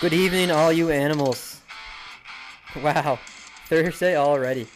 Good 0.00 0.14
evening, 0.14 0.50
all 0.50 0.72
you 0.72 0.88
animals. 0.88 1.60
Wow, 2.82 3.18
Thursday 3.66 4.16
already. 4.16 4.66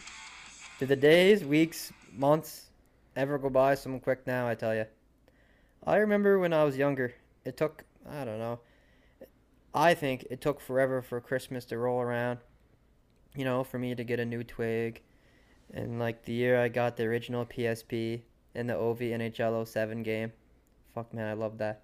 Do 0.79 0.85
the 0.85 0.97
days, 0.97 1.43
weeks, 1.43 1.95
months 2.13 2.69
ever 3.17 3.39
go 3.39 3.49
by 3.49 3.75
so 3.75 3.99
quick 4.01 4.27
now, 4.27 4.47
I 4.47 4.55
tell 4.55 4.75
you. 4.75 4.85
I 5.87 5.97
remember 5.97 6.39
when 6.39 6.53
I 6.53 6.65
was 6.65 6.77
younger, 6.77 7.15
it 7.43 7.57
took, 7.57 7.85
I 8.07 8.27
don't 8.27 8.39
know, 8.39 8.61
I 9.75 9.95
think 9.95 10.27
it 10.29 10.43
took 10.43 10.61
forever 10.61 11.01
for 11.01 11.23
Christmas 11.23 11.65
to 11.67 11.79
roll 11.79 12.03
around. 12.03 12.41
You 13.35 13.47
know, 13.47 13.65
for 13.65 13.79
me 13.79 13.95
to 13.95 14.05
get 14.05 14.21
a 14.21 14.27
new 14.27 14.45
twig. 14.45 15.01
And 15.73 15.99
like 15.99 16.27
the 16.27 16.35
year 16.35 16.61
I 16.61 16.69
got 16.69 16.99
the 16.99 17.05
original 17.05 17.47
PSP 17.47 18.21
and 18.55 18.69
the 18.69 18.77
OV 18.77 18.99
NHL 18.99 19.67
07 19.67 20.03
game. 20.03 20.33
Fuck 20.95 21.15
man, 21.15 21.31
I 21.31 21.33
love 21.33 21.57
that. 21.59 21.81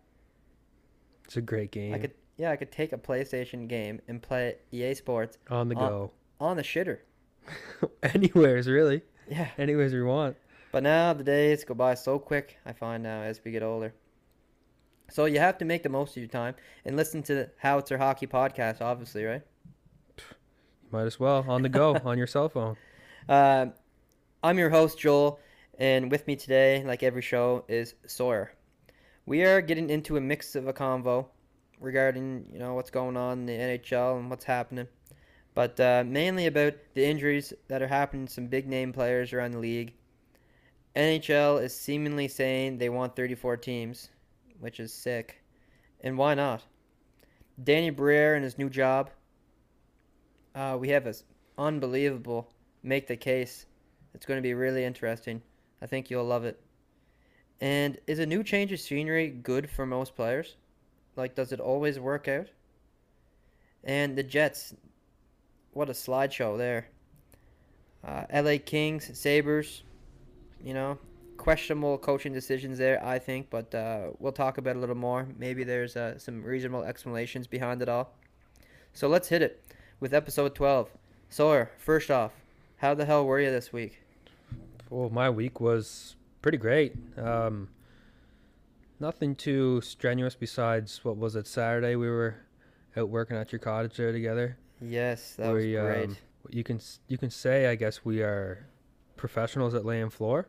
It's 1.25 1.38
a 1.38 1.41
great 1.41 1.70
game. 1.70 1.95
I 1.95 1.98
could 1.98 2.12
yeah, 2.41 2.51
I 2.51 2.57
could 2.57 2.73
take 2.73 2.95
a 2.95 2.97
PlayStation 2.97 3.69
game 3.69 4.01
and 4.09 4.23
play 4.23 4.57
EA 4.73 4.95
Sports 4.95 5.37
on 5.51 5.69
the 5.69 5.77
on- 5.77 5.89
go. 5.89 6.11
on 6.41 6.57
the 6.57 6.62
shitter. 6.62 7.01
Anywheres, 8.03 8.67
really. 8.67 9.03
Yeah. 9.29 9.48
Anywheres 9.59 9.93
we 9.93 10.03
want. 10.03 10.39
But 10.73 10.83
now 10.83 11.12
the 11.12 11.23
days 11.23 11.65
go 11.65 11.75
by 11.75 11.95
so 11.95 12.19
quick, 12.19 12.57
I 12.65 12.73
find 12.73 13.03
now 13.03 13.21
as 13.21 13.43
we 13.45 13.51
get 13.51 13.62
older. 13.62 13.93
So 15.11 15.27
you 15.27 15.39
have 15.39 15.59
to 15.59 15.67
make 15.67 15.83
the 15.83 15.91
most 15.91 16.17
of 16.17 16.23
your 16.23 16.29
time 16.29 16.55
and 16.87 16.97
listen 16.97 17.23
to 17.25 17.34
the 17.34 17.51
Howitzer 17.59 17.98
Hockey 17.98 18.27
podcast, 18.27 18.81
obviously, 18.81 19.25
right? 19.25 19.43
You 20.17 20.25
Might 20.91 21.03
as 21.05 21.20
well 21.20 21.45
on 21.47 21.61
the 21.61 21.69
go 21.69 21.95
on 22.07 22.17
your 22.17 22.27
cell 22.27 22.48
phone. 22.48 22.77
Uh, 23.29 23.67
I'm 24.43 24.59
your 24.59 24.70
host, 24.70 24.98
Joel, 24.98 25.41
and 25.79 26.11
with 26.11 26.27
me 26.27 26.37
today, 26.37 26.83
like 26.87 27.03
every 27.03 27.23
show, 27.23 27.67
is 27.69 27.95
Sawyer. 28.07 28.55
We 29.27 29.45
are 29.45 29.61
getting 29.61 29.91
into 29.91 30.17
a 30.17 30.20
mix 30.23 30.55
of 30.57 30.69
a 30.69 30.73
convo 30.73 31.27
regarding, 31.81 32.47
you 32.53 32.59
know, 32.59 32.75
what's 32.75 32.91
going 32.91 33.17
on 33.17 33.41
in 33.41 33.47
the 33.47 33.53
NHL 33.55 34.19
and 34.19 34.31
what's 34.31 34.45
happening, 34.45 34.86
but 35.55 35.81
uh, 35.81 36.05
mainly 36.06 36.47
about 36.47 36.75
the 36.95 37.05
injuries 37.05 37.53
that 37.69 37.83
are 37.83 37.89
happening 37.89 38.27
to 38.27 38.33
some 38.33 38.47
big 38.47 38.69
name 38.69 38.92
players 38.92 39.33
around 39.33 39.53
the 39.53 39.59
league. 39.59 39.95
NHL 40.95 41.62
is 41.62 41.75
seemingly 41.75 42.28
saying 42.28 42.78
they 42.78 42.89
want 42.89 43.17
34 43.17 43.56
teams, 43.56 44.11
which 44.58 44.81
is 44.81 44.92
sick, 44.92 45.42
and 46.01 46.19
why 46.19 46.34
not? 46.34 46.64
Danny 47.62 47.91
Briere 47.91 48.34
and 48.34 48.45
his 48.45 48.58
new 48.58 48.70
job. 48.70 49.11
Uh, 50.55 50.77
we 50.78 50.89
have 50.91 51.06
a 51.06 51.11
s- 51.11 51.25
unbelievable 51.58 52.53
make 52.83 53.06
the 53.06 53.17
case. 53.17 53.67
It's 54.14 54.27
going 54.27 54.39
to 54.39 54.42
be 54.42 54.55
really 54.55 54.84
interesting. 54.84 55.42
I 55.81 55.86
think 55.86 56.11
you'll 56.11 56.25
love 56.25 56.45
it. 56.45 56.61
And 57.61 57.98
is 58.06 58.19
a 58.19 58.27
new 58.27 58.42
change 58.42 58.73
of 58.73 58.81
scenery 58.81 59.28
good 59.28 59.70
for 59.70 59.86
most 59.86 60.17
players? 60.17 60.56
Like, 61.21 61.35
does 61.35 61.53
it 61.53 61.61
always 61.61 62.01
work 62.01 62.29
out? 62.29 62.47
And 63.85 64.17
the 64.17 64.23
Jets, 64.23 64.75
what 65.73 65.91
a 65.91 65.93
slideshow 65.93 66.57
there. 66.57 66.89
Uh, 68.03 68.25
LA 68.33 68.57
Kings, 68.65 69.11
Sabres, 69.19 69.83
you 70.65 70.73
know, 70.73 70.98
questionable 71.37 71.98
coaching 71.98 72.33
decisions 72.33 72.79
there, 72.79 73.05
I 73.05 73.19
think, 73.19 73.51
but 73.51 73.75
uh, 73.75 74.09
we'll 74.19 74.33
talk 74.33 74.57
about 74.57 74.71
it 74.71 74.77
a 74.79 74.81
little 74.81 74.97
more. 74.97 75.29
Maybe 75.39 75.63
there's 75.63 75.95
uh, 75.95 76.19
some 76.19 76.43
reasonable 76.43 76.85
explanations 76.85 77.47
behind 77.47 77.83
it 77.83 77.89
all. 77.91 78.15
So 78.95 79.07
let's 79.07 79.29
hit 79.29 79.43
it 79.43 79.63
with 80.01 80.15
episode 80.15 80.55
12. 80.55 80.89
Sawyer, 81.29 81.71
first 81.77 82.11
off, 82.11 82.33
how 82.79 82.95
the 82.95 83.05
hell 83.05 83.27
were 83.27 83.41
you 83.41 83.51
this 83.51 83.75
week? 83.75 84.01
Well, 84.89 85.11
my 85.11 85.29
week 85.29 85.61
was 85.61 86.17
pretty 86.41 86.59
great. 86.59 86.95
Um, 87.19 87.69
nothing 89.01 89.34
too 89.34 89.81
strenuous 89.81 90.34
besides 90.34 91.05
what 91.05 91.17
was 91.17 91.34
it 91.37 91.47
Saturday? 91.47 91.97
We 91.97 92.09
were 92.09 92.37
out 92.97 93.09
working 93.09 93.37
at 93.37 93.53
your 93.53 93.59
cottage 93.59 93.97
there 93.97 94.13
together. 94.13 94.57
Yes, 94.80 95.35
that 95.36 95.52
was 95.52 95.64
We, 95.64 95.73
great. 95.74 96.05
um, 96.11 96.17
You 96.51 96.64
can 96.64 96.80
you 97.08 97.19
can 97.19 97.30
say 97.30 97.67
I 97.67 97.74
guess 97.74 98.05
we 98.05 98.23
are 98.23 98.67
professionals 99.17 99.74
at 99.74 99.85
laying 99.85 100.11
floor, 100.11 100.47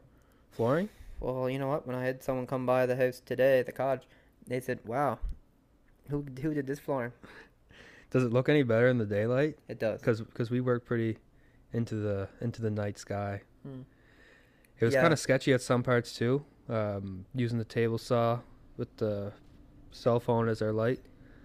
flooring. 0.52 0.90
Well, 1.20 1.50
you 1.50 1.59
know 1.59 1.68
what? 1.68 1.86
When 1.86 1.96
I 1.96 2.03
had 2.03 2.24
someone 2.24 2.48
come 2.48 2.66
by 2.66 2.86
the 2.86 2.96
house 2.96 3.22
today 3.24 3.59
at 3.59 3.66
the 3.66 3.72
cottage, 3.72 4.08
they 4.48 4.59
said, 4.59 4.80
"Wow, 4.86 5.20
who 6.09 6.25
who 6.42 6.54
did 6.54 6.68
this 6.68 6.80
flooring?" 6.80 7.12
Does 8.09 8.24
it 8.24 8.34
look 8.34 8.50
any 8.50 8.64
better 8.64 8.88
in 8.90 8.98
the 8.98 9.06
daylight? 9.06 9.58
It 9.70 9.80
does. 9.80 10.02
Because 10.02 10.50
we 10.52 10.59
work 10.62 10.84
pretty 10.86 11.18
into 11.74 11.96
the 11.96 12.28
into 12.42 12.62
the 12.62 12.72
night 12.72 12.98
sky. 12.98 13.42
Hmm. 13.64 13.81
It 14.80 14.86
was 14.86 14.94
Yeah. 14.94 15.02
kind 15.02 15.14
of 15.14 15.20
sketchy 15.20 15.54
at 15.54 15.62
some 15.62 15.84
parts 15.84 16.14
too. 16.14 16.44
Um, 16.68 17.25
using 17.36 17.58
the 17.59 17.66
table 17.66 17.98
saw 17.98 18.40
with 18.78 18.96
the 18.98 19.34
cell 19.92 20.20
phone 20.20 20.48
as 20.50 20.62
our 20.62 20.72
light. 20.72 21.00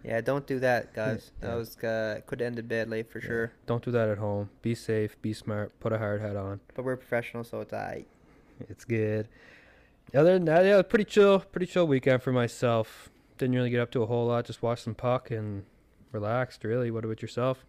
Yeah, 0.04 0.20
don't 0.20 0.46
do 0.46 0.60
that, 0.60 0.94
guys. 0.94 1.32
Yeah. 1.42 1.48
That 1.48 1.56
was 1.56 1.76
uh, 1.78 2.20
could 2.26 2.40
have 2.40 2.46
ended 2.46 2.68
badly 2.68 3.02
for 3.02 3.18
Yeah. 3.18 3.26
sure. 3.26 3.52
Don't 3.66 3.84
do 3.84 3.90
that 3.90 4.08
at 4.08 4.18
home. 4.18 4.50
Be 4.62 4.74
safe. 4.74 5.20
Be 5.20 5.32
smart. 5.32 5.78
Put 5.80 5.92
a 5.92 5.98
hard 5.98 6.20
hat 6.20 6.36
on. 6.36 6.60
But 6.74 6.84
we're 6.84 6.96
professionals, 6.96 7.48
so 7.48 7.60
it's 7.60 7.72
alright. 7.72 8.06
It's 8.68 8.84
good. 8.84 9.28
Other 10.14 10.34
than 10.34 10.44
that, 10.44 10.64
yeah, 10.64 10.80
pretty 10.82 11.04
chill. 11.04 11.40
Pretty 11.40 11.66
chill 11.66 11.86
weekend 11.88 12.22
for 12.22 12.30
myself. 12.32 13.10
Didn't 13.38 13.56
really 13.56 13.70
get 13.70 13.80
up 13.80 13.90
to 13.92 14.02
a 14.02 14.06
whole 14.06 14.26
lot. 14.28 14.44
Just 14.44 14.62
watched 14.62 14.84
some 14.84 14.94
puck 14.94 15.30
and 15.32 15.64
relaxed. 16.12 16.62
Really. 16.62 16.90
What 16.92 17.04
about 17.04 17.20
yourself? 17.20 17.64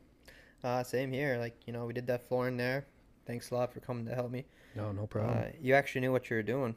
Uh, 0.63 0.84
same 0.84 1.12
here. 1.12 1.38
Like 1.40 1.56
you 1.66 1.73
know, 1.73 1.85
we 1.85 1.94
did 1.94 2.06
that 2.07 2.28
flooring 2.28 2.57
there. 2.57 2.85
Thanks 3.25 3.50
a 3.50 3.56
lot 3.56 3.73
for 3.73 3.79
coming 3.79 4.06
to 4.06 4.13
help 4.16 4.31
me. 4.31 4.46
No, 4.75 4.91
no 4.91 5.07
problem. 5.07 5.38
Uh, 5.40 5.46
you 5.59 5.73
actually 5.73 6.01
knew 6.01 6.12
what 6.12 6.29
you 6.29 6.35
were 6.35 6.44
doing. 6.44 6.75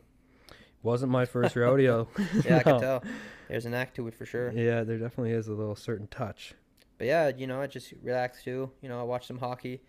Wasn't 0.83 1.11
my 1.13 1.25
first 1.27 1.57
rodeo. 1.65 2.09
Yeah, 2.45 2.59
I 2.59 2.63
can 2.63 2.81
tell. 2.87 3.03
There's 3.49 3.67
an 3.67 3.75
act 3.75 3.97
to 3.97 4.07
it 4.09 4.15
for 4.15 4.25
sure. 4.25 4.51
Yeah, 4.53 4.83
there 4.85 4.99
definitely 4.99 5.33
is 5.33 5.49
a 5.49 5.53
little 5.53 5.75
certain 5.77 6.07
touch. 6.07 6.55
But 6.99 7.07
yeah, 7.07 7.29
you 7.37 7.47
know, 7.47 7.61
I 7.61 7.67
just 7.67 7.93
relaxed 8.03 8.45
too. 8.45 8.71
You 8.81 8.89
know, 8.89 9.01
I 9.01 9.03
watched 9.03 9.27
some 9.27 9.39
hockey 9.39 9.83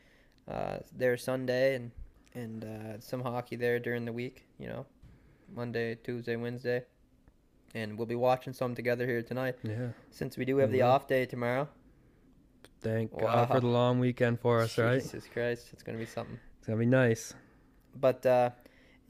uh, 0.47 0.77
there 0.95 1.15
Sunday 1.17 1.75
and 1.75 1.91
and 2.33 2.63
uh, 2.63 2.99
some 2.99 3.21
hockey 3.21 3.55
there 3.57 3.79
during 3.79 4.05
the 4.05 4.13
week. 4.13 4.47
You 4.57 4.67
know, 4.67 4.85
Monday, 5.53 5.95
Tuesday, 5.95 6.35
Wednesday, 6.37 6.83
and 7.75 7.97
we'll 7.97 8.07
be 8.07 8.15
watching 8.15 8.53
some 8.53 8.73
together 8.75 9.05
here 9.05 9.21
tonight 9.21 9.55
Yeah. 9.63 9.89
since 10.09 10.37
we 10.37 10.45
do 10.45 10.57
have 10.57 10.71
the 10.71 10.79
Mhm. 10.79 10.87
off 10.87 11.07
day 11.07 11.25
tomorrow. 11.25 11.67
Thank 12.81 13.15
God 13.17 13.47
for 13.49 13.59
the 13.59 13.67
long 13.67 13.99
weekend 13.99 14.39
for 14.39 14.59
us, 14.61 14.77
right? 14.77 15.01
Jesus 15.01 15.27
Christ, 15.31 15.69
it's 15.73 15.83
gonna 15.83 15.99
be 15.99 16.05
something. 16.05 16.39
It's 16.57 16.67
gonna 16.67 16.79
be 16.79 16.85
nice. 16.87 17.33
But 17.95 18.25
uh, 18.25 18.51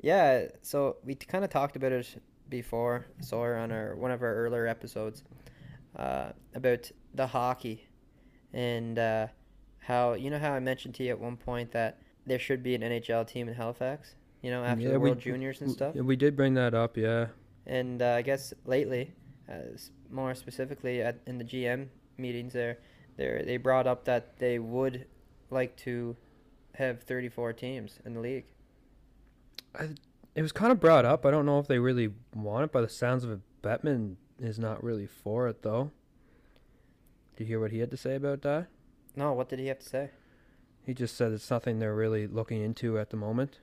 yeah, 0.01 0.47
so 0.61 0.97
we 1.05 1.15
kind 1.15 1.43
of 1.43 1.49
talked 1.49 1.75
about 1.75 1.91
it 1.91 2.21
before, 2.49 3.07
Sawyer, 3.21 3.55
on 3.57 3.71
our 3.71 3.95
one 3.95 4.11
of 4.11 4.21
our 4.21 4.33
earlier 4.35 4.67
episodes 4.67 5.23
uh, 5.95 6.31
about 6.55 6.89
the 7.13 7.27
hockey 7.27 7.87
and 8.53 8.97
uh, 8.99 9.27
how 9.79 10.13
you 10.13 10.29
know 10.29 10.39
how 10.39 10.51
I 10.53 10.59
mentioned 10.59 10.95
to 10.95 11.03
you 11.03 11.09
at 11.11 11.19
one 11.19 11.37
point 11.37 11.71
that 11.71 11.99
there 12.25 12.39
should 12.39 12.61
be 12.63 12.75
an 12.75 12.81
NHL 12.81 13.25
team 13.27 13.47
in 13.47 13.53
Halifax. 13.55 14.15
You 14.41 14.49
know, 14.51 14.63
after 14.63 14.83
Yeah, 14.85 14.91
the 14.93 14.99
we- 14.99 15.09
World 15.09 15.19
Juniors 15.21 15.61
and 15.61 15.69
stuff. 15.71 15.95
yeah, 15.95 16.01
We 16.01 16.15
did 16.15 16.35
bring 16.35 16.55
that 16.55 16.73
up, 16.73 16.97
yeah. 16.97 17.27
And 17.67 18.01
uh, 18.01 18.13
I 18.13 18.21
guess 18.23 18.53
lately, 18.65 19.13
uh, 19.47 19.77
more 20.09 20.33
specifically 20.33 21.01
at 21.03 21.19
in 21.27 21.37
the 21.37 21.43
GM 21.43 21.87
meetings 22.17 22.53
there, 22.53 22.79
there 23.17 23.43
they 23.45 23.57
brought 23.57 23.85
up 23.87 24.03
that 24.05 24.37
they 24.39 24.57
would 24.57 25.05
like 25.51 25.75
to 25.77 26.15
have 26.75 27.03
34 27.03 27.53
teams 27.53 27.99
in 28.05 28.13
the 28.15 28.19
league. 28.19 28.45
It 30.35 30.41
was 30.41 30.51
kind 30.51 30.71
of 30.71 30.79
brought 30.79 31.05
up. 31.05 31.25
I 31.25 31.31
don't 31.31 31.45
know 31.45 31.59
if 31.59 31.67
they 31.67 31.79
really 31.79 32.11
want 32.35 32.65
it. 32.65 32.71
By 32.71 32.81
the 32.81 32.89
sounds 32.89 33.23
of 33.23 33.31
it, 33.31 33.39
Bettman 33.61 34.15
is 34.39 34.57
not 34.59 34.83
really 34.83 35.07
for 35.07 35.47
it, 35.47 35.61
though. 35.61 35.91
Did 37.35 37.43
you 37.45 37.47
hear 37.47 37.59
what 37.59 37.71
he 37.71 37.79
had 37.79 37.91
to 37.91 37.97
say 37.97 38.15
about 38.15 38.41
that? 38.43 38.67
No, 39.15 39.33
what 39.33 39.49
did 39.49 39.59
he 39.59 39.67
have 39.67 39.79
to 39.79 39.89
say? 39.89 40.09
He 40.85 40.93
just 40.93 41.15
said 41.15 41.31
it's 41.31 41.49
nothing 41.49 41.79
they're 41.79 41.95
really 41.95 42.27
looking 42.27 42.61
into 42.61 42.97
at 42.97 43.09
the 43.09 43.17
moment. 43.17 43.59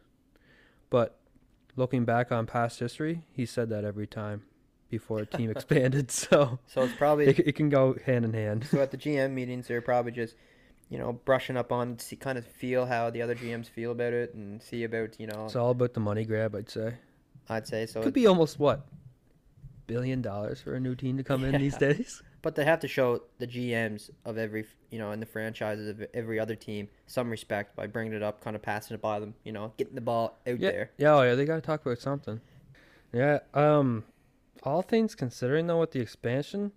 But 0.90 1.18
looking 1.76 2.04
back 2.04 2.30
on 2.32 2.46
past 2.46 2.78
history, 2.80 3.22
he 3.32 3.44
said 3.46 3.68
that 3.70 3.84
every 3.84 4.06
time 4.06 4.42
before 4.88 5.20
a 5.20 5.26
team 5.26 5.50
expanded. 5.56 6.10
So 6.10 6.58
So 6.66 6.82
it's 6.82 6.94
probably 6.94 7.26
it, 7.28 7.38
it 7.40 7.52
can 7.56 7.68
go 7.68 7.96
hand 8.06 8.24
in 8.24 8.32
hand. 8.34 8.66
so 8.70 8.80
at 8.80 8.90
the 8.90 8.96
GM 8.96 9.32
meetings 9.32 9.66
they're 9.68 9.80
probably 9.82 10.12
just 10.12 10.34
you 10.88 10.98
know 10.98 11.12
brushing 11.12 11.56
up 11.56 11.72
on 11.72 11.98
see 11.98 12.16
kind 12.16 12.38
of 12.38 12.46
feel 12.46 12.86
how 12.86 13.10
the 13.10 13.22
other 13.22 13.34
GMs 13.34 13.68
feel 13.68 13.92
about 13.92 14.12
it 14.12 14.34
and 14.34 14.62
see 14.62 14.84
about 14.84 15.18
you 15.18 15.26
know 15.26 15.44
It's 15.46 15.56
all 15.56 15.70
about 15.70 15.94
the 15.94 16.00
money 16.00 16.24
grab, 16.24 16.54
I'd 16.54 16.70
say. 16.70 16.94
I'd 17.48 17.66
say 17.66 17.86
so. 17.86 18.00
It 18.00 18.04
could 18.04 18.14
be 18.14 18.26
almost 18.26 18.58
what 18.58 18.86
billion 19.86 20.20
dollars 20.22 20.60
for 20.60 20.74
a 20.74 20.80
new 20.80 20.94
team 20.94 21.16
to 21.16 21.24
come 21.24 21.44
in 21.44 21.58
these 21.60 21.76
days. 21.78 22.22
But 22.40 22.54
they 22.54 22.64
have 22.64 22.80
to 22.80 22.88
show 22.88 23.22
the 23.38 23.46
GMs 23.48 24.10
of 24.24 24.38
every, 24.38 24.64
you 24.90 24.98
know, 24.98 25.10
and 25.10 25.20
the 25.20 25.26
franchises 25.26 25.88
of 25.88 26.06
every 26.14 26.38
other 26.38 26.54
team 26.54 26.88
some 27.06 27.30
respect 27.30 27.74
by 27.74 27.88
bringing 27.88 28.12
it 28.12 28.22
up, 28.22 28.42
kind 28.44 28.54
of 28.54 28.62
passing 28.62 28.94
it 28.94 29.00
by 29.02 29.18
them, 29.18 29.34
you 29.42 29.50
know, 29.50 29.72
getting 29.76 29.96
the 29.96 30.00
ball 30.00 30.38
out 30.46 30.60
yeah, 30.60 30.70
there. 30.70 30.90
yeah, 30.98 31.14
oh 31.14 31.22
yeah, 31.22 31.34
they 31.34 31.44
got 31.44 31.56
to 31.56 31.60
talk 31.60 31.84
about 31.84 31.98
something. 31.98 32.40
Yeah, 33.12 33.40
um, 33.54 34.04
all 34.62 34.82
things 34.82 35.14
considering 35.14 35.66
though, 35.66 35.80
with 35.80 35.92
the 35.92 36.00
expansion, 36.00 36.72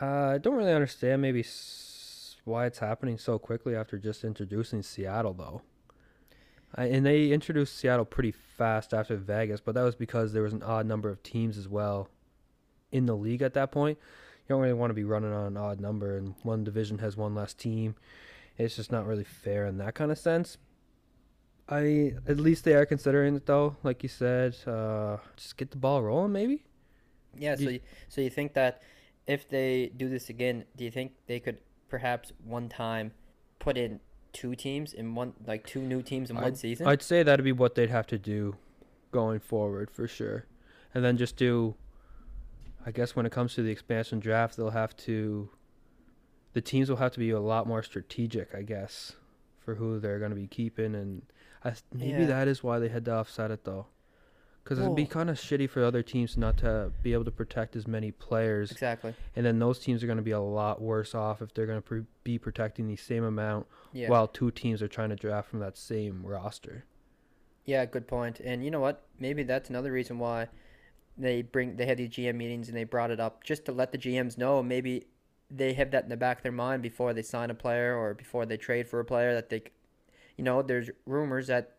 uh, 0.00 0.32
I 0.34 0.38
don't 0.38 0.56
really 0.56 0.72
understand 0.72 1.22
maybe 1.22 1.40
s- 1.40 1.89
why 2.44 2.66
it's 2.66 2.78
happening 2.78 3.18
so 3.18 3.38
quickly 3.38 3.74
after 3.74 3.98
just 3.98 4.24
introducing 4.24 4.82
Seattle 4.82 5.34
though. 5.34 5.62
I, 6.74 6.84
and 6.86 7.04
they 7.04 7.30
introduced 7.30 7.76
Seattle 7.76 8.04
pretty 8.04 8.32
fast 8.32 8.94
after 8.94 9.16
Vegas, 9.16 9.60
but 9.60 9.74
that 9.74 9.82
was 9.82 9.96
because 9.96 10.32
there 10.32 10.42
was 10.42 10.52
an 10.52 10.62
odd 10.62 10.86
number 10.86 11.08
of 11.08 11.22
teams 11.22 11.58
as 11.58 11.68
well 11.68 12.08
in 12.92 13.06
the 13.06 13.16
league 13.16 13.42
at 13.42 13.54
that 13.54 13.72
point. 13.72 13.98
You 14.46 14.54
don't 14.54 14.62
really 14.62 14.74
want 14.74 14.90
to 14.90 14.94
be 14.94 15.04
running 15.04 15.32
on 15.32 15.46
an 15.46 15.56
odd 15.56 15.80
number, 15.80 16.16
and 16.16 16.34
one 16.42 16.64
division 16.64 16.98
has 16.98 17.16
one 17.16 17.34
less 17.34 17.54
team. 17.54 17.96
It's 18.56 18.76
just 18.76 18.92
not 18.92 19.06
really 19.06 19.24
fair 19.24 19.66
in 19.66 19.78
that 19.78 19.94
kind 19.94 20.12
of 20.12 20.18
sense. 20.18 20.58
I 21.68 22.14
at 22.26 22.38
least 22.38 22.64
they 22.64 22.74
are 22.74 22.84
considering 22.84 23.36
it 23.36 23.46
though, 23.46 23.76
like 23.82 24.02
you 24.02 24.08
said. 24.08 24.56
Uh, 24.66 25.18
just 25.36 25.56
get 25.56 25.70
the 25.70 25.76
ball 25.76 26.02
rolling, 26.02 26.32
maybe. 26.32 26.64
Yeah. 27.38 27.54
So 27.54 27.70
you, 27.70 27.80
so 28.08 28.20
you 28.20 28.30
think 28.30 28.54
that 28.54 28.82
if 29.26 29.48
they 29.48 29.92
do 29.96 30.08
this 30.08 30.30
again, 30.30 30.64
do 30.76 30.84
you 30.84 30.90
think 30.90 31.12
they 31.26 31.38
could 31.38 31.58
perhaps 31.90 32.32
one 32.44 32.68
time 32.68 33.12
put 33.58 33.76
in 33.76 34.00
two 34.32 34.54
teams 34.54 34.92
in 34.92 35.14
one 35.14 35.34
like 35.46 35.66
two 35.66 35.80
new 35.82 36.02
teams 36.02 36.30
in 36.30 36.36
one 36.36 36.54
season? 36.54 36.86
I'd 36.86 37.02
say 37.02 37.22
that'd 37.22 37.44
be 37.44 37.52
what 37.52 37.74
they'd 37.74 37.90
have 37.90 38.06
to 38.08 38.18
do 38.18 38.56
going 39.10 39.40
forward 39.40 39.90
for 39.90 40.06
sure. 40.06 40.46
And 40.94 41.04
then 41.04 41.16
just 41.16 41.36
do 41.36 41.74
I 42.86 42.92
guess 42.92 43.14
when 43.14 43.26
it 43.26 43.32
comes 43.32 43.54
to 43.54 43.62
the 43.62 43.70
expansion 43.70 44.20
draft, 44.20 44.56
they'll 44.56 44.70
have 44.70 44.96
to 44.98 45.50
the 46.52 46.60
teams 46.60 46.88
will 46.88 46.96
have 46.96 47.12
to 47.12 47.18
be 47.18 47.30
a 47.30 47.40
lot 47.40 47.66
more 47.66 47.82
strategic, 47.82 48.54
I 48.54 48.62
guess, 48.62 49.12
for 49.58 49.74
who 49.76 50.00
they're 50.00 50.18
going 50.18 50.30
to 50.32 50.36
be 50.36 50.46
keeping 50.46 50.94
and 50.94 51.22
I, 51.64 51.74
maybe 51.92 52.22
Yeah. 52.22 52.26
that 52.26 52.48
is 52.48 52.62
why 52.62 52.78
they 52.78 52.88
had 52.88 53.04
to 53.04 53.12
offset 53.14 53.50
it 53.50 53.64
though. 53.64 53.86
Cuz 54.70 54.78
it'd 54.78 54.94
be 54.94 55.04
kind 55.04 55.28
of 55.28 55.36
shitty 55.36 55.68
for 55.68 55.82
other 55.82 56.00
teams 56.00 56.36
not 56.36 56.56
to 56.58 56.92
be 57.02 57.12
able 57.12 57.24
to 57.24 57.32
protect 57.32 57.74
as 57.74 57.88
many 57.88 58.12
players 58.12 58.70
exactly. 58.70 59.12
and 59.34 59.44
then 59.44 59.58
those 59.58 59.80
teams 59.80 60.04
are 60.04 60.06
going 60.06 60.16
to 60.16 60.22
be 60.22 60.30
a 60.30 60.38
lot 60.40 60.80
worse 60.80 61.12
off 61.12 61.42
if 61.42 61.52
they're 61.52 61.66
going 61.66 61.78
to 61.78 61.82
pre- 61.82 62.04
be 62.22 62.38
protecting 62.38 62.86
the 62.86 62.94
same 62.94 63.24
amount 63.24 63.66
Yeah. 63.92 64.08
while 64.08 64.28
two 64.28 64.52
teams 64.52 64.80
are 64.80 64.86
trying 64.86 65.08
to 65.08 65.16
draft 65.16 65.48
from 65.48 65.58
that 65.58 65.76
same 65.76 66.24
roster. 66.24 66.84
Yeah, 67.64 67.84
good 67.84 68.06
point. 68.06 68.38
And 68.38 68.64
you 68.64 68.70
know 68.70 68.78
what? 68.78 69.02
Maybe 69.18 69.42
that's 69.42 69.70
another 69.70 69.90
reason 69.90 70.20
why 70.20 70.46
they 71.18 71.42
bring 71.42 71.74
they 71.76 71.86
have 71.86 71.96
these 71.98 72.10
GM 72.10 72.36
meetings 72.36 72.68
and 72.68 72.76
they 72.76 72.84
brought 72.84 73.10
it 73.10 73.18
up 73.18 73.42
just 73.42 73.64
to 73.64 73.72
let 73.72 73.90
the 73.90 73.98
GMs 73.98 74.38
know 74.38 74.62
maybe 74.62 75.08
they 75.50 75.72
have 75.72 75.90
that 75.90 76.04
in 76.04 76.10
the 76.10 76.16
back 76.16 76.36
of 76.36 76.42
their 76.44 76.52
mind 76.52 76.80
before 76.80 77.12
they 77.12 77.22
sign 77.22 77.50
a 77.50 77.54
player 77.54 77.96
or 77.96 78.14
before 78.14 78.46
they 78.46 78.56
trade 78.56 78.86
for 78.86 79.00
a 79.00 79.04
player 79.04 79.34
that 79.34 79.48
they 79.50 79.64
you 80.36 80.44
know, 80.44 80.62
there's 80.62 80.90
rumors 81.06 81.48
that 81.48 81.72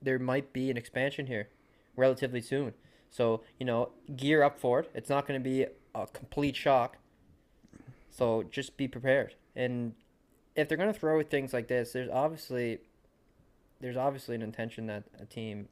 there 0.00 0.18
might 0.18 0.54
be 0.54 0.70
an 0.70 0.78
expansion 0.78 1.26
here 1.26 1.50
relatively 2.00 2.40
soon. 2.40 2.74
So, 3.10 3.42
you 3.58 3.66
know, 3.66 3.90
gear 4.16 4.42
up 4.42 4.58
for 4.58 4.80
it. 4.80 4.90
It's 4.94 5.10
not 5.10 5.26
going 5.26 5.38
to 5.38 5.44
be 5.44 5.66
a 5.94 6.06
complete 6.06 6.56
shock. 6.56 6.96
So, 8.08 8.44
just 8.50 8.76
be 8.76 8.88
prepared. 8.88 9.34
And 9.54 9.94
if 10.56 10.68
they're 10.68 10.78
going 10.78 10.92
to 10.92 10.98
throw 10.98 11.22
things 11.22 11.52
like 11.52 11.68
this, 11.68 11.92
there's 11.92 12.10
obviously 12.10 12.78
there's 13.80 13.96
obviously 13.96 14.34
an 14.34 14.42
intention 14.42 14.86
that 14.86 15.04
a 15.20 15.24
team 15.24 15.68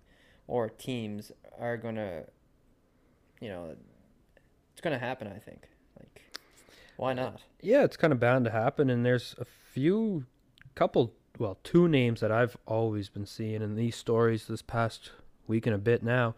or 0.47 0.69
teams 0.71 1.31
are 1.61 1.77
gonna, 1.77 2.23
you 3.41 3.49
know, 3.49 3.77
it's 4.73 4.81
gonna 4.81 4.99
happen. 4.99 5.29
I 5.29 5.39
think. 5.39 5.69
Like, 5.99 6.23
why 6.97 7.13
uh, 7.13 7.15
not? 7.15 7.43
Yeah, 7.61 7.85
it's 7.85 7.97
kind 7.97 8.13
of 8.13 8.19
bound 8.19 8.47
to 8.47 8.51
happen, 8.51 8.91
and 8.91 9.05
there's 9.05 9.35
a 9.39 9.45
few, 9.45 10.25
couple, 10.75 11.13
well, 11.39 11.59
two 11.63 11.87
names 11.87 12.21
that 12.21 12.33
I've 12.33 12.57
always 12.67 13.09
been 13.09 13.27
seeing 13.27 13.63
in 13.63 13.77
these 13.77 13.97
stories 13.97 14.47
this 14.47 14.63
past 14.63 15.11
week 15.49 15.67
and 15.67 15.75
a 15.75 15.79
bit 15.79 16.03
now. 16.03 16.35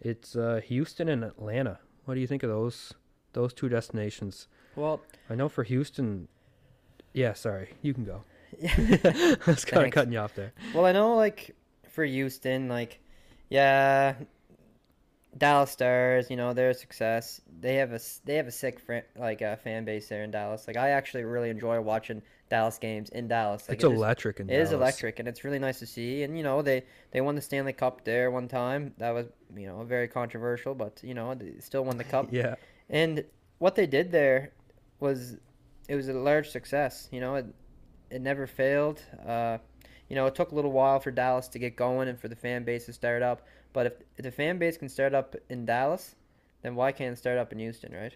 It's 0.00 0.36
uh, 0.36 0.60
Houston 0.64 1.08
and 1.08 1.22
Atlanta. 1.24 1.78
What 2.04 2.14
do 2.14 2.20
you 2.20 2.26
think 2.26 2.42
of 2.42 2.50
those 2.50 2.92
those 3.32 3.52
two 3.52 3.68
destinations? 3.68 4.48
Well, 4.76 5.00
I 5.30 5.34
know 5.34 5.48
for 5.48 5.62
Houston. 5.64 6.28
Yeah, 7.12 7.34
sorry, 7.34 7.70
you 7.82 7.94
can 7.94 8.04
go. 8.04 8.24
I 8.62 9.36
was 9.46 9.64
kind 9.64 9.86
of 9.86 9.92
cutting 9.92 10.12
you 10.12 10.18
off 10.18 10.34
there. 10.34 10.52
well, 10.74 10.84
I 10.84 10.92
know 10.92 11.14
like 11.16 11.54
for 11.88 12.04
Houston, 12.04 12.68
like, 12.68 13.00
yeah, 13.48 14.14
Dallas 15.38 15.70
Stars. 15.70 16.28
You 16.28 16.36
know, 16.36 16.52
they're 16.52 16.70
a 16.70 16.74
success. 16.74 17.40
They 17.60 17.76
have 17.76 17.92
a 17.92 18.00
they 18.24 18.34
have 18.34 18.48
a 18.48 18.52
sick 18.52 18.80
fran- 18.80 19.04
like 19.16 19.42
uh, 19.42 19.56
fan 19.56 19.84
base 19.84 20.08
there 20.08 20.24
in 20.24 20.30
Dallas. 20.30 20.66
Like, 20.66 20.76
I 20.76 20.90
actually 20.90 21.24
really 21.24 21.50
enjoy 21.50 21.80
watching 21.80 22.22
Dallas 22.50 22.78
games 22.78 23.08
in 23.10 23.26
Dallas. 23.28 23.68
Like, 23.68 23.76
it's 23.76 23.84
it 23.84 23.92
is- 23.92 23.96
electric 23.98 24.40
in 24.40 24.50
It 24.50 24.54
is 24.54 24.70
Dallas. 24.70 24.82
electric, 24.82 25.18
and 25.18 25.28
it's 25.28 25.44
really 25.44 25.58
nice 25.58 25.78
to 25.80 25.86
see. 25.86 26.22
And 26.22 26.36
you 26.36 26.42
know, 26.44 26.62
they 26.62 26.84
they 27.10 27.20
won 27.20 27.34
the 27.34 27.40
Stanley 27.42 27.72
Cup 27.72 28.04
there 28.04 28.30
one 28.30 28.48
time. 28.48 28.92
That 28.98 29.10
was 29.10 29.26
you 29.56 29.66
know 29.66 29.82
very 29.84 30.08
controversial, 30.08 30.74
but 30.74 31.00
you 31.02 31.14
know 31.14 31.34
they 31.34 31.54
still 31.60 31.84
won 31.84 31.96
the 31.96 32.04
cup. 32.04 32.28
Yeah, 32.32 32.54
And 32.90 33.24
what 33.58 33.74
they 33.74 33.86
did 33.86 34.10
there 34.12 34.52
was 35.00 35.36
it 35.88 35.96
was 35.96 36.08
a 36.08 36.12
large 36.14 36.48
success. 36.50 37.08
You 37.10 37.20
know, 37.20 37.34
it 37.36 37.46
it 38.10 38.20
never 38.20 38.46
failed. 38.46 39.02
Uh, 39.26 39.58
you 40.08 40.16
know, 40.16 40.26
it 40.26 40.34
took 40.34 40.52
a 40.52 40.54
little 40.54 40.70
while 40.72 41.00
for 41.00 41.10
Dallas 41.10 41.48
to 41.48 41.58
get 41.58 41.76
going 41.76 42.08
and 42.08 42.18
for 42.20 42.28
the 42.28 42.36
fan 42.36 42.62
base 42.64 42.84
to 42.86 42.92
start 42.92 43.22
up. 43.22 43.46
But 43.72 43.86
if, 43.86 43.92
if 44.18 44.22
the 44.24 44.30
fan 44.30 44.58
base 44.58 44.76
can 44.76 44.88
start 44.88 45.14
up 45.14 45.34
in 45.48 45.64
Dallas, 45.64 46.14
then 46.62 46.74
why 46.76 46.92
can't 46.92 47.14
it 47.14 47.16
start 47.18 47.38
up 47.38 47.52
in 47.52 47.58
Houston, 47.58 47.92
right? 47.92 48.14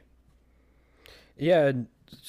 Yeah, 1.39 1.73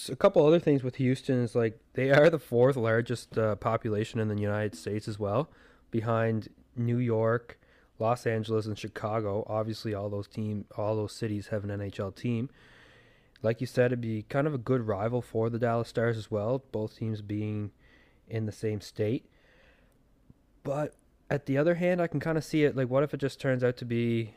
a 0.09 0.15
couple 0.15 0.45
other 0.45 0.59
things 0.59 0.83
with 0.83 0.97
Houston 0.97 1.43
is 1.43 1.55
like 1.55 1.79
they 1.93 2.11
are 2.17 2.29
the 2.29 2.39
fourth 2.39 2.75
largest 2.75 3.37
uh, 3.37 3.55
population 3.55 4.19
in 4.19 4.27
the 4.27 4.39
United 4.39 4.75
States 4.75 5.07
as 5.07 5.19
well, 5.19 5.49
behind 5.91 6.49
New 6.75 6.97
York, 6.97 7.59
Los 7.97 8.25
Angeles, 8.25 8.65
and 8.65 8.77
Chicago. 8.77 9.43
Obviously, 9.47 9.93
all 9.93 10.09
those 10.09 10.27
team, 10.27 10.65
all 10.77 10.95
those 10.95 11.13
cities 11.13 11.47
have 11.47 11.63
an 11.63 11.69
NHL 11.69 12.15
team. 12.15 12.49
Like 13.41 13.61
you 13.61 13.67
said, 13.67 13.87
it'd 13.87 14.01
be 14.01 14.23
kind 14.23 14.47
of 14.47 14.53
a 14.53 14.57
good 14.57 14.85
rival 14.85 15.21
for 15.21 15.49
the 15.49 15.59
Dallas 15.59 15.87
Stars 15.87 16.17
as 16.17 16.29
well. 16.29 16.63
Both 16.71 16.97
teams 16.97 17.21
being 17.21 17.71
in 18.27 18.45
the 18.45 18.51
same 18.51 18.81
state, 18.81 19.25
but 20.63 20.93
at 21.29 21.45
the 21.45 21.57
other 21.57 21.75
hand, 21.75 22.01
I 22.01 22.07
can 22.07 22.19
kind 22.19 22.37
of 22.37 22.43
see 22.43 22.63
it. 22.63 22.75
Like, 22.75 22.89
what 22.89 23.03
if 23.03 23.13
it 23.13 23.17
just 23.19 23.39
turns 23.39 23.63
out 23.63 23.77
to 23.77 23.85
be 23.85 24.33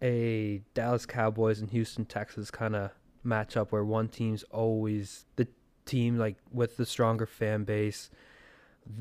a 0.00 0.62
Dallas 0.74 1.06
Cowboys 1.06 1.60
and 1.60 1.70
Houston 1.70 2.04
Texas 2.04 2.50
kind 2.50 2.74
of 2.76 2.90
matchup 3.24 3.68
where 3.70 3.84
one 3.84 4.08
team's 4.08 4.42
always 4.44 5.26
the 5.36 5.46
team 5.84 6.16
like 6.18 6.36
with 6.52 6.76
the 6.76 6.86
stronger 6.86 7.26
fan 7.26 7.64
base 7.64 8.10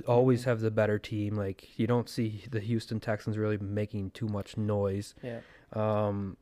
always 0.07 0.41
Mhm. 0.41 0.45
have 0.45 0.59
the 0.62 0.71
better 0.71 1.00
team 1.00 1.35
like 1.35 1.77
you 1.79 1.88
don't 1.88 2.07
see 2.09 2.44
the 2.50 2.59
Houston 2.59 3.00
Texans 3.00 3.38
really 3.38 3.57
making 3.57 4.12
too 4.12 4.27
much 4.27 4.57
noise 4.57 5.13
Yeah. 5.23 5.39
um 5.73 6.38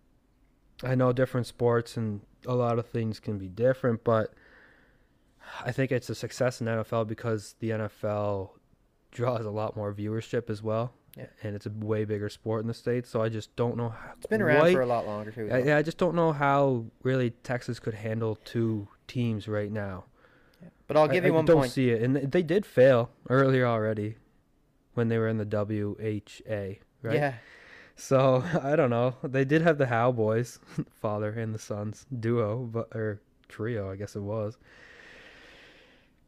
I 0.84 0.96
know 0.96 1.12
different 1.14 1.48
sports 1.48 1.96
and 1.98 2.22
a 2.46 2.56
lot 2.56 2.80
of 2.80 2.86
things 2.88 3.20
can 3.20 3.38
be 3.38 3.48
different 3.50 4.04
but 4.04 4.34
I 5.64 5.72
think 5.72 5.92
it's 5.92 6.10
a 6.10 6.16
success 6.16 6.60
in 6.62 6.66
the 6.66 6.72
NFL 6.84 7.06
because 7.08 7.56
the 7.60 7.72
NFL 7.72 8.52
draws 9.12 9.46
a 9.46 9.50
lot 9.52 9.75
more 9.75 9.92
viewership 9.94 10.50
as 10.50 10.62
well. 10.62 10.94
And 11.44 11.56
it's 11.56 11.66
a 11.66 11.69
way 11.69 12.06
bigger 12.06 12.30
sport 12.30 12.62
in 12.62 12.68
the 12.68 12.74
states 12.74 13.10
so 13.10 13.21
I 13.21 13.30
just 13.30 13.56
don't 13.56 13.75
know 13.77 13.89
how 13.89 14.12
It's 14.18 14.25
been 14.27 14.42
around 14.42 14.60
why- 14.60 14.74
for 14.74 14.81
a 14.81 14.86
lot 14.86 15.05
longer 15.05 15.32
too. 15.32 15.46
Yeah, 15.48 15.77
I 15.77 15.82
just 15.82 15.98
don't 15.98 16.15
know 16.15 16.32
how 16.32 16.86
really 17.03 17.32
Texas 17.44 17.79
could 17.79 17.94
handle 17.94 18.36
two 18.46 18.88
teams 19.08 19.48
right 19.48 19.72
now. 19.72 20.05
But 20.88 20.98
I'll 20.98 21.08
give 21.08 21.24
I, 21.24 21.27
you 21.27 21.34
I 21.34 21.36
one 21.38 21.46
don't 21.46 21.58
point. 21.58 21.72
see 21.72 21.91
it, 21.91 22.01
and 22.01 22.15
they 22.15 22.41
did 22.41 22.65
fail 22.65 23.12
earlier 23.29 23.65
already 23.65 24.15
when 24.96 25.08
they 25.08 25.17
were 25.20 25.27
in 25.27 25.38
the 25.38 25.46
WHA, 25.46 26.79
right? 27.03 27.15
Yeah. 27.15 27.34
So 27.96 28.44
I 28.63 28.75
don't 28.75 28.89
know. 28.89 29.15
They 29.24 29.46
did 29.46 29.62
have 29.62 29.77
the 29.77 29.86
Howe 29.88 30.12
boys, 30.12 30.60
father 31.01 31.29
and 31.32 31.53
the 31.53 31.60
sons 31.60 32.05
duo, 32.20 32.58
but 32.72 32.88
or 32.96 33.22
trio, 33.48 33.91
I 33.91 33.96
guess 33.98 34.15
it 34.15 34.22
was. 34.24 34.58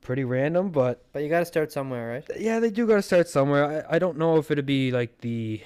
Pretty 0.02 0.24
random, 0.24 0.70
but 0.70 1.06
But 1.14 1.24
you 1.24 1.30
got 1.30 1.40
to 1.40 1.46
start 1.46 1.72
somewhere, 1.72 2.10
right? 2.10 2.40
yeah, 2.40 2.60
they 2.60 2.72
do 2.72 2.88
got 2.88 2.96
to 2.96 3.02
start 3.02 3.30
somewhere. 3.30 3.86
I, 3.88 3.96
I 3.96 4.00
don't 4.00 4.18
know 4.18 4.38
if 4.38 4.50
it'd 4.50 4.66
be 4.66 4.92
like 4.92 5.20
the, 5.20 5.62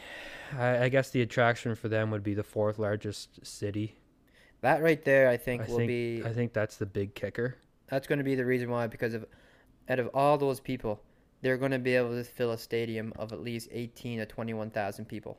I, 0.58 0.84
I 0.84 0.90
guess 0.90 1.10
the 1.10 1.22
attraction 1.22 1.74
for 1.76 1.88
them 1.88 2.12
would 2.12 2.24
be 2.24 2.34
the 2.34 2.44
fourth 2.44 2.78
largest 2.78 3.46
city. 3.46 3.96
That 4.62 4.84
right 4.84 5.04
there, 5.06 5.30
I 5.30 5.38
think, 5.38 5.64
I 5.64 5.68
will 5.68 5.78
think 5.78 5.88
be. 5.88 6.24
I 6.26 6.34
think 6.34 6.52
that's 6.52 6.78
the 6.78 6.86
big 6.86 7.16
kicker. 7.16 7.56
That's 7.88 8.08
going 8.08 8.18
to 8.18 8.26
be 8.26 8.36
the 8.36 8.46
reason 8.46 8.70
why, 8.70 8.88
because 8.88 9.14
of, 9.14 9.26
out 9.88 10.00
of 10.00 10.10
all 10.14 10.38
those 10.38 10.60
people, 10.60 11.02
they're 11.42 11.58
going 11.58 11.72
to 11.72 11.80
be 11.80 11.96
able 11.96 12.10
to 12.12 12.24
fill 12.24 12.52
a 12.52 12.58
stadium 12.58 13.14
of 13.18 13.32
at 13.32 13.42
least 13.42 13.70
eighteen 13.72 14.20
to 14.20 14.26
twenty-one 14.26 14.72
thousand 14.72 15.06
people. 15.06 15.38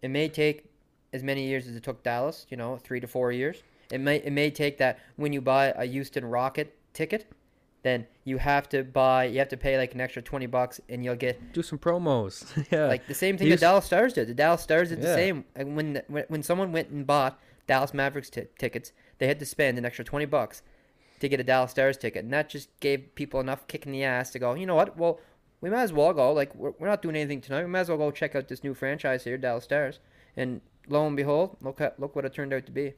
It 0.00 0.08
may 0.08 0.28
take 0.28 0.70
as 1.12 1.22
many 1.22 1.46
years 1.46 1.66
as 1.66 1.74
it 1.74 1.82
took 1.82 2.02
Dallas, 2.02 2.46
you 2.48 2.56
know, 2.56 2.76
three 2.76 3.00
to 3.00 3.08
four 3.08 3.32
years. 3.32 3.62
It 3.90 4.00
may 4.00 4.16
it 4.16 4.32
may 4.32 4.50
take 4.50 4.78
that 4.78 5.00
when 5.16 5.32
you 5.32 5.40
buy 5.40 5.72
a 5.76 5.84
Houston 5.84 6.24
Rocket 6.24 6.76
ticket, 6.92 7.30
then 7.82 8.06
you 8.24 8.38
have 8.38 8.68
to 8.70 8.82
buy 8.82 9.24
you 9.24 9.38
have 9.38 9.48
to 9.48 9.56
pay 9.56 9.78
like 9.78 9.94
an 9.94 10.00
extra 10.00 10.22
twenty 10.22 10.46
bucks, 10.46 10.80
and 10.88 11.04
you'll 11.04 11.16
get 11.16 11.52
Do 11.52 11.62
some 11.62 11.78
promos. 11.78 12.44
yeah. 12.70 12.86
like 12.86 13.06
the 13.06 13.14
same 13.14 13.38
thing 13.38 13.46
Houston- 13.46 13.60
the 13.66 13.70
Dallas 13.72 13.84
Stars 13.86 14.12
did. 14.12 14.28
The 14.28 14.34
Dallas 14.34 14.62
Stars 14.62 14.90
did 14.90 15.00
the 15.02 15.14
same. 15.14 15.44
And 15.54 15.76
when, 15.76 15.92
the, 15.94 16.04
when 16.08 16.24
when 16.28 16.42
someone 16.42 16.72
went 16.72 16.88
and 16.90 17.06
bought 17.06 17.38
Dallas 17.66 17.94
Mavericks 17.94 18.30
t- 18.30 18.44
tickets, 18.58 18.92
they 19.18 19.26
had 19.26 19.38
to 19.38 19.46
spend 19.46 19.78
an 19.78 19.84
extra 19.84 20.04
twenty 20.04 20.26
bucks 20.26 20.62
to 21.20 21.28
get 21.28 21.38
a 21.40 21.44
Dallas 21.44 21.70
Stars 21.70 21.96
ticket, 21.96 22.24
and 22.24 22.32
that 22.32 22.48
just 22.48 22.68
gave 22.80 23.14
people 23.14 23.40
enough 23.40 23.66
kick 23.66 23.86
in 23.86 23.92
the 23.92 24.04
ass 24.04 24.30
to 24.30 24.38
go. 24.38 24.54
You 24.54 24.66
know 24.66 24.74
what? 24.74 24.96
Well, 24.96 25.20
we 25.60 25.70
might 25.70 25.82
as 25.82 25.92
well 25.92 26.12
go. 26.12 26.32
Like 26.32 26.54
we're, 26.54 26.72
we're 26.78 26.88
not 26.88 27.02
doing 27.02 27.16
anything 27.16 27.40
tonight. 27.40 27.62
We 27.62 27.68
might 27.68 27.80
as 27.80 27.88
well 27.88 27.98
go 27.98 28.10
check 28.10 28.34
out 28.34 28.48
this 28.48 28.64
new 28.64 28.74
franchise 28.74 29.24
here, 29.24 29.36
Dallas 29.36 29.64
Stars. 29.64 30.00
And 30.36 30.60
lo 30.88 31.06
and 31.06 31.16
behold, 31.16 31.56
look 31.60 31.80
at, 31.80 31.98
look 32.00 32.16
what 32.16 32.24
it 32.24 32.32
turned 32.32 32.52
out 32.52 32.66
to 32.66 32.72
be. 32.72 32.94